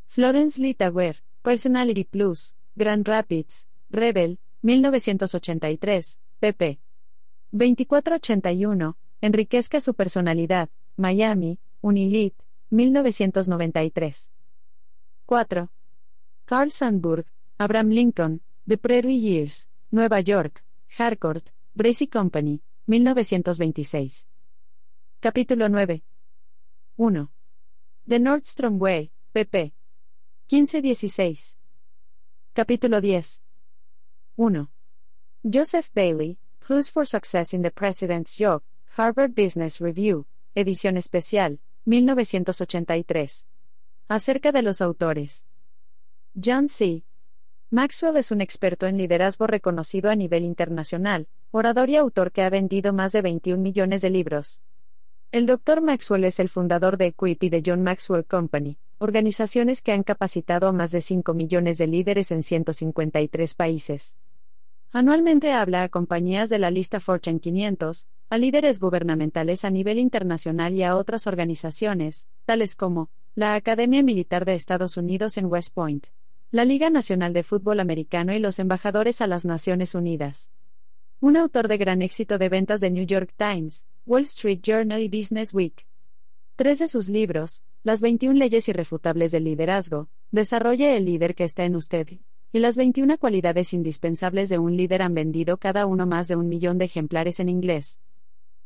Florence 0.07 0.59
Litauer, 0.59 1.17
Personality 1.43 2.05
Plus, 2.05 2.55
Grand 2.73 3.07
Rapids, 3.07 3.67
Rebel, 3.91 4.39
1983, 4.63 6.17
pp. 6.39 6.79
2481, 7.51 8.97
enriquezca 9.21 9.79
su 9.79 9.93
personalidad, 9.93 10.69
Miami, 10.97 11.59
Unilit, 11.81 12.33
1993. 12.71 14.27
4. 15.27 15.69
Carl 16.45 16.71
Sandburg, 16.71 17.27
Abraham 17.59 17.89
Lincoln, 17.89 18.41
The 18.67 18.79
Prairie 18.79 19.19
Years, 19.19 19.69
Nueva 19.91 20.19
York, 20.21 20.63
Harcourt, 20.97 21.51
Bracy 21.75 22.07
Company, 22.07 22.63
1926. 22.87 24.25
Capítulo 25.19 25.69
9. 25.69 26.01
1. 26.97 27.29
The 28.09 28.17
Nordstrom 28.17 28.79
Way, 28.79 29.11
pp. 29.35 29.71
15-16. 30.49 31.53
Capítulo 32.55 33.01
10. 33.01 33.43
1. 34.35 34.67
Joseph 35.43 35.91
Bailey, 35.93 36.39
Clues 36.59 36.89
for 36.89 37.05
Success 37.05 37.53
in 37.53 37.61
the 37.61 37.69
President's 37.69 38.35
Job, 38.35 38.63
Harvard 38.97 39.35
Business 39.35 39.79
Review, 39.79 40.25
edición 40.55 40.97
especial, 40.97 41.59
1983. 41.85 43.45
Acerca 44.07 44.51
de 44.51 44.63
los 44.63 44.81
autores. 44.81 45.45
John 46.33 46.67
C. 46.67 47.03
Maxwell 47.69 48.17
es 48.17 48.31
un 48.31 48.41
experto 48.41 48.87
en 48.87 48.97
liderazgo 48.97 49.45
reconocido 49.45 50.09
a 50.09 50.15
nivel 50.15 50.45
internacional, 50.45 51.27
orador 51.51 51.91
y 51.91 51.97
autor 51.97 52.31
que 52.31 52.41
ha 52.41 52.49
vendido 52.49 52.91
más 52.91 53.11
de 53.11 53.21
21 53.21 53.61
millones 53.61 54.01
de 54.01 54.09
libros. 54.09 54.63
El 55.31 55.45
Dr. 55.45 55.81
Maxwell 55.81 56.23
es 56.23 56.39
el 56.39 56.49
fundador 56.49 56.97
de 56.97 57.05
Equip 57.05 57.43
y 57.43 57.49
de 57.49 57.61
John 57.63 57.83
Maxwell 57.83 58.25
Company, 58.25 58.79
organizaciones 58.97 59.83
que 59.83 59.91
han 59.91 60.01
capacitado 60.01 60.67
a 60.67 60.71
más 60.71 60.89
de 60.89 61.01
5 61.01 61.35
millones 61.35 61.77
de 61.77 61.85
líderes 61.85 62.31
en 62.31 62.41
153 62.41 63.53
países. 63.53 64.15
Anualmente 64.91 65.53
habla 65.53 65.83
a 65.83 65.89
compañías 65.89 66.49
de 66.49 66.57
la 66.57 66.71
lista 66.71 66.99
Fortune 66.99 67.39
500, 67.39 68.07
a 68.31 68.37
líderes 68.39 68.79
gubernamentales 68.79 69.65
a 69.65 69.69
nivel 69.69 69.99
internacional 69.99 70.73
y 70.73 70.81
a 70.81 70.95
otras 70.95 71.27
organizaciones, 71.27 72.27
tales 72.45 72.75
como 72.75 73.11
la 73.35 73.53
Academia 73.53 74.01
Militar 74.01 74.45
de 74.45 74.55
Estados 74.55 74.97
Unidos 74.97 75.37
en 75.37 75.45
West 75.45 75.75
Point, 75.75 76.07
la 76.49 76.65
Liga 76.65 76.89
Nacional 76.89 77.33
de 77.33 77.43
Fútbol 77.43 77.81
Americano 77.81 78.33
y 78.33 78.39
los 78.39 78.57
embajadores 78.57 79.21
a 79.21 79.27
las 79.27 79.45
Naciones 79.45 79.93
Unidas. 79.93 80.49
Un 81.21 81.37
autor 81.37 81.67
de 81.67 81.77
gran 81.77 82.01
éxito 82.01 82.39
de 82.39 82.49
ventas 82.49 82.81
de 82.81 82.89
New 82.89 83.05
York 83.05 83.31
Times, 83.37 83.85
Wall 84.09 84.23
Street 84.23 84.61
Journal 84.63 85.03
y 85.03 85.07
Business 85.07 85.53
Week. 85.53 85.85
Tres 86.55 86.79
de 86.79 86.87
sus 86.87 87.09
libros, 87.09 87.63
Las 87.83 88.01
21 88.01 88.39
leyes 88.39 88.67
irrefutables 88.67 89.31
del 89.31 89.43
liderazgo, 89.43 90.09
Desarrolle 90.31 90.97
el 90.97 91.05
líder 91.05 91.35
que 91.35 91.43
está 91.43 91.63
en 91.63 91.75
usted, 91.75 92.07
y 92.51 92.57
las 92.57 92.75
21 92.75 93.19
cualidades 93.19 93.71
indispensables 93.71 94.49
de 94.49 94.57
un 94.57 94.75
líder 94.75 95.03
han 95.03 95.13
vendido 95.13 95.57
cada 95.57 95.85
uno 95.85 96.07
más 96.07 96.27
de 96.27 96.35
un 96.35 96.49
millón 96.49 96.79
de 96.79 96.85
ejemplares 96.85 97.39
en 97.39 97.49
inglés. 97.49 97.99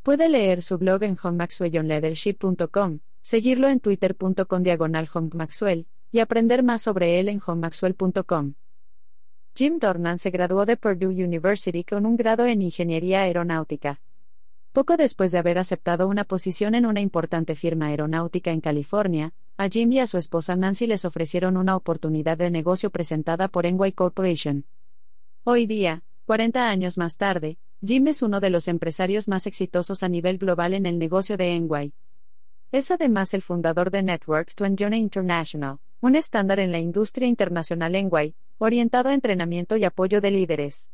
Puede 0.02 0.30
leer 0.30 0.62
su 0.62 0.78
blog 0.78 1.04
en 1.04 1.18
homemaxwellonleadership.com, 1.22 3.00
seguirlo 3.22 3.68
en 3.68 3.82
twitter.com 3.82 4.64
diagonal 4.64 5.10
homemaxwell, 5.14 5.88
y 6.14 6.20
aprender 6.20 6.64
más 6.64 6.84
sobre 6.84 7.20
él 7.20 7.28
en 7.28 7.42
homemaxwell.com. 7.46 8.54
Jim 9.56 9.80
Dornan 9.80 10.20
se 10.20 10.30
graduó 10.30 10.66
de 10.66 10.78
Purdue 10.78 11.22
University 11.22 11.84
con 11.84 12.06
un 12.06 12.16
grado 12.16 12.46
en 12.46 12.62
Ingeniería 12.62 13.24
Aeronáutica. 13.24 14.00
Poco 14.74 14.98
después 14.98 15.32
de 15.32 15.38
haber 15.38 15.60
aceptado 15.60 16.08
una 16.08 16.24
posición 16.24 16.74
en 16.74 16.88
una 16.88 17.00
importante 17.00 17.56
firma 17.56 17.88
aeronáutica 17.88 18.50
en 18.50 18.60
California, 18.60 19.32
a 19.56 19.70
Jim 19.70 19.92
y 19.92 20.00
a 20.00 20.08
su 20.08 20.18
esposa 20.18 20.56
Nancy 20.56 20.88
les 20.88 21.06
ofrecieron 21.06 21.58
una 21.58 21.76
oportunidad 21.76 22.40
de 22.40 22.50
negocio 22.50 22.90
presentada 22.90 23.48
por 23.50 23.68
Enway 23.68 23.92
Corporation. 23.92 24.66
Hoy 25.44 25.68
día, 25.68 26.02
40 26.26 26.68
años 26.68 26.98
más 26.98 27.18
tarde, 27.18 27.60
Jim 27.86 28.08
es 28.08 28.24
uno 28.24 28.40
de 28.40 28.50
los 28.50 28.68
empresarios 28.68 29.28
más 29.28 29.46
exitosos 29.46 30.02
a 30.02 30.10
nivel 30.10 30.40
global 30.40 30.74
en 30.74 30.88
el 30.88 30.98
negocio 30.98 31.38
de 31.38 31.54
Enway. 31.54 31.94
Es 32.72 32.90
además 32.90 33.36
el 33.36 33.44
fundador 33.44 33.92
de 33.92 34.02
Network 34.02 34.60
21 34.60 34.96
International, 34.96 35.78
un 36.02 36.16
estándar 36.16 36.60
en 36.60 36.72
la 36.72 36.80
industria 36.80 37.28
internacional 37.28 37.94
Enway, 37.94 38.34
orientado 38.58 39.10
a 39.10 39.14
entrenamiento 39.14 39.78
y 39.78 39.84
apoyo 39.84 40.20
de 40.20 40.32
líderes. 40.32 40.90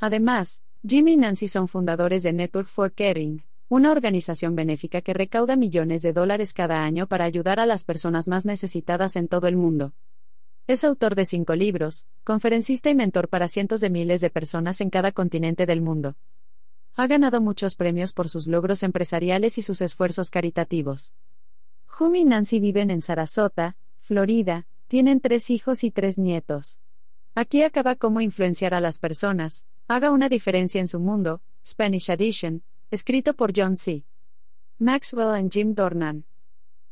Además, 0.00 0.64
Jim 0.88 1.08
y 1.08 1.16
Nancy 1.16 1.48
son 1.48 1.66
fundadores 1.66 2.22
de 2.22 2.32
Network 2.32 2.68
for 2.68 2.92
Caring, 2.92 3.42
una 3.68 3.90
organización 3.90 4.54
benéfica 4.54 5.00
que 5.00 5.14
recauda 5.14 5.56
millones 5.56 6.00
de 6.02 6.12
dólares 6.12 6.52
cada 6.52 6.84
año 6.84 7.08
para 7.08 7.24
ayudar 7.24 7.58
a 7.58 7.66
las 7.66 7.82
personas 7.82 8.28
más 8.28 8.46
necesitadas 8.46 9.16
en 9.16 9.26
todo 9.26 9.48
el 9.48 9.56
mundo. 9.56 9.94
Es 10.68 10.84
autor 10.84 11.16
de 11.16 11.24
cinco 11.24 11.56
libros, 11.56 12.06
conferencista 12.22 12.88
y 12.88 12.94
mentor 12.94 13.28
para 13.28 13.48
cientos 13.48 13.80
de 13.80 13.90
miles 13.90 14.20
de 14.20 14.30
personas 14.30 14.80
en 14.80 14.90
cada 14.90 15.10
continente 15.10 15.66
del 15.66 15.80
mundo. 15.80 16.14
Ha 16.94 17.08
ganado 17.08 17.40
muchos 17.40 17.74
premios 17.74 18.12
por 18.12 18.28
sus 18.28 18.46
logros 18.46 18.84
empresariales 18.84 19.58
y 19.58 19.62
sus 19.62 19.80
esfuerzos 19.80 20.30
caritativos. 20.30 21.14
Jim 21.98 22.14
y 22.14 22.24
Nancy 22.24 22.60
viven 22.60 22.92
en 22.92 23.02
Sarasota, 23.02 23.76
Florida, 23.98 24.68
tienen 24.86 25.20
tres 25.20 25.50
hijos 25.50 25.82
y 25.82 25.90
tres 25.90 26.16
nietos. 26.16 26.78
Aquí 27.34 27.64
acaba 27.64 27.96
cómo 27.96 28.20
influenciar 28.20 28.72
a 28.72 28.80
las 28.80 29.00
personas, 29.00 29.66
haga 29.88 30.10
una 30.10 30.28
diferencia 30.28 30.80
en 30.80 30.88
su 30.88 31.00
mundo, 31.00 31.40
Spanish 31.64 32.10
Edition, 32.10 32.62
escrito 32.90 33.34
por 33.34 33.52
John 33.56 33.76
C. 33.76 34.04
Maxwell 34.78 35.44
y 35.44 35.48
Jim 35.50 35.74
Dornan. 35.74 36.24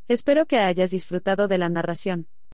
Espero 0.09 0.47
que 0.47 0.59
hayas 0.59 0.91
disfrutado 0.91 1.49
de 1.49 1.59
la 1.59 1.69
narración. 1.69 2.29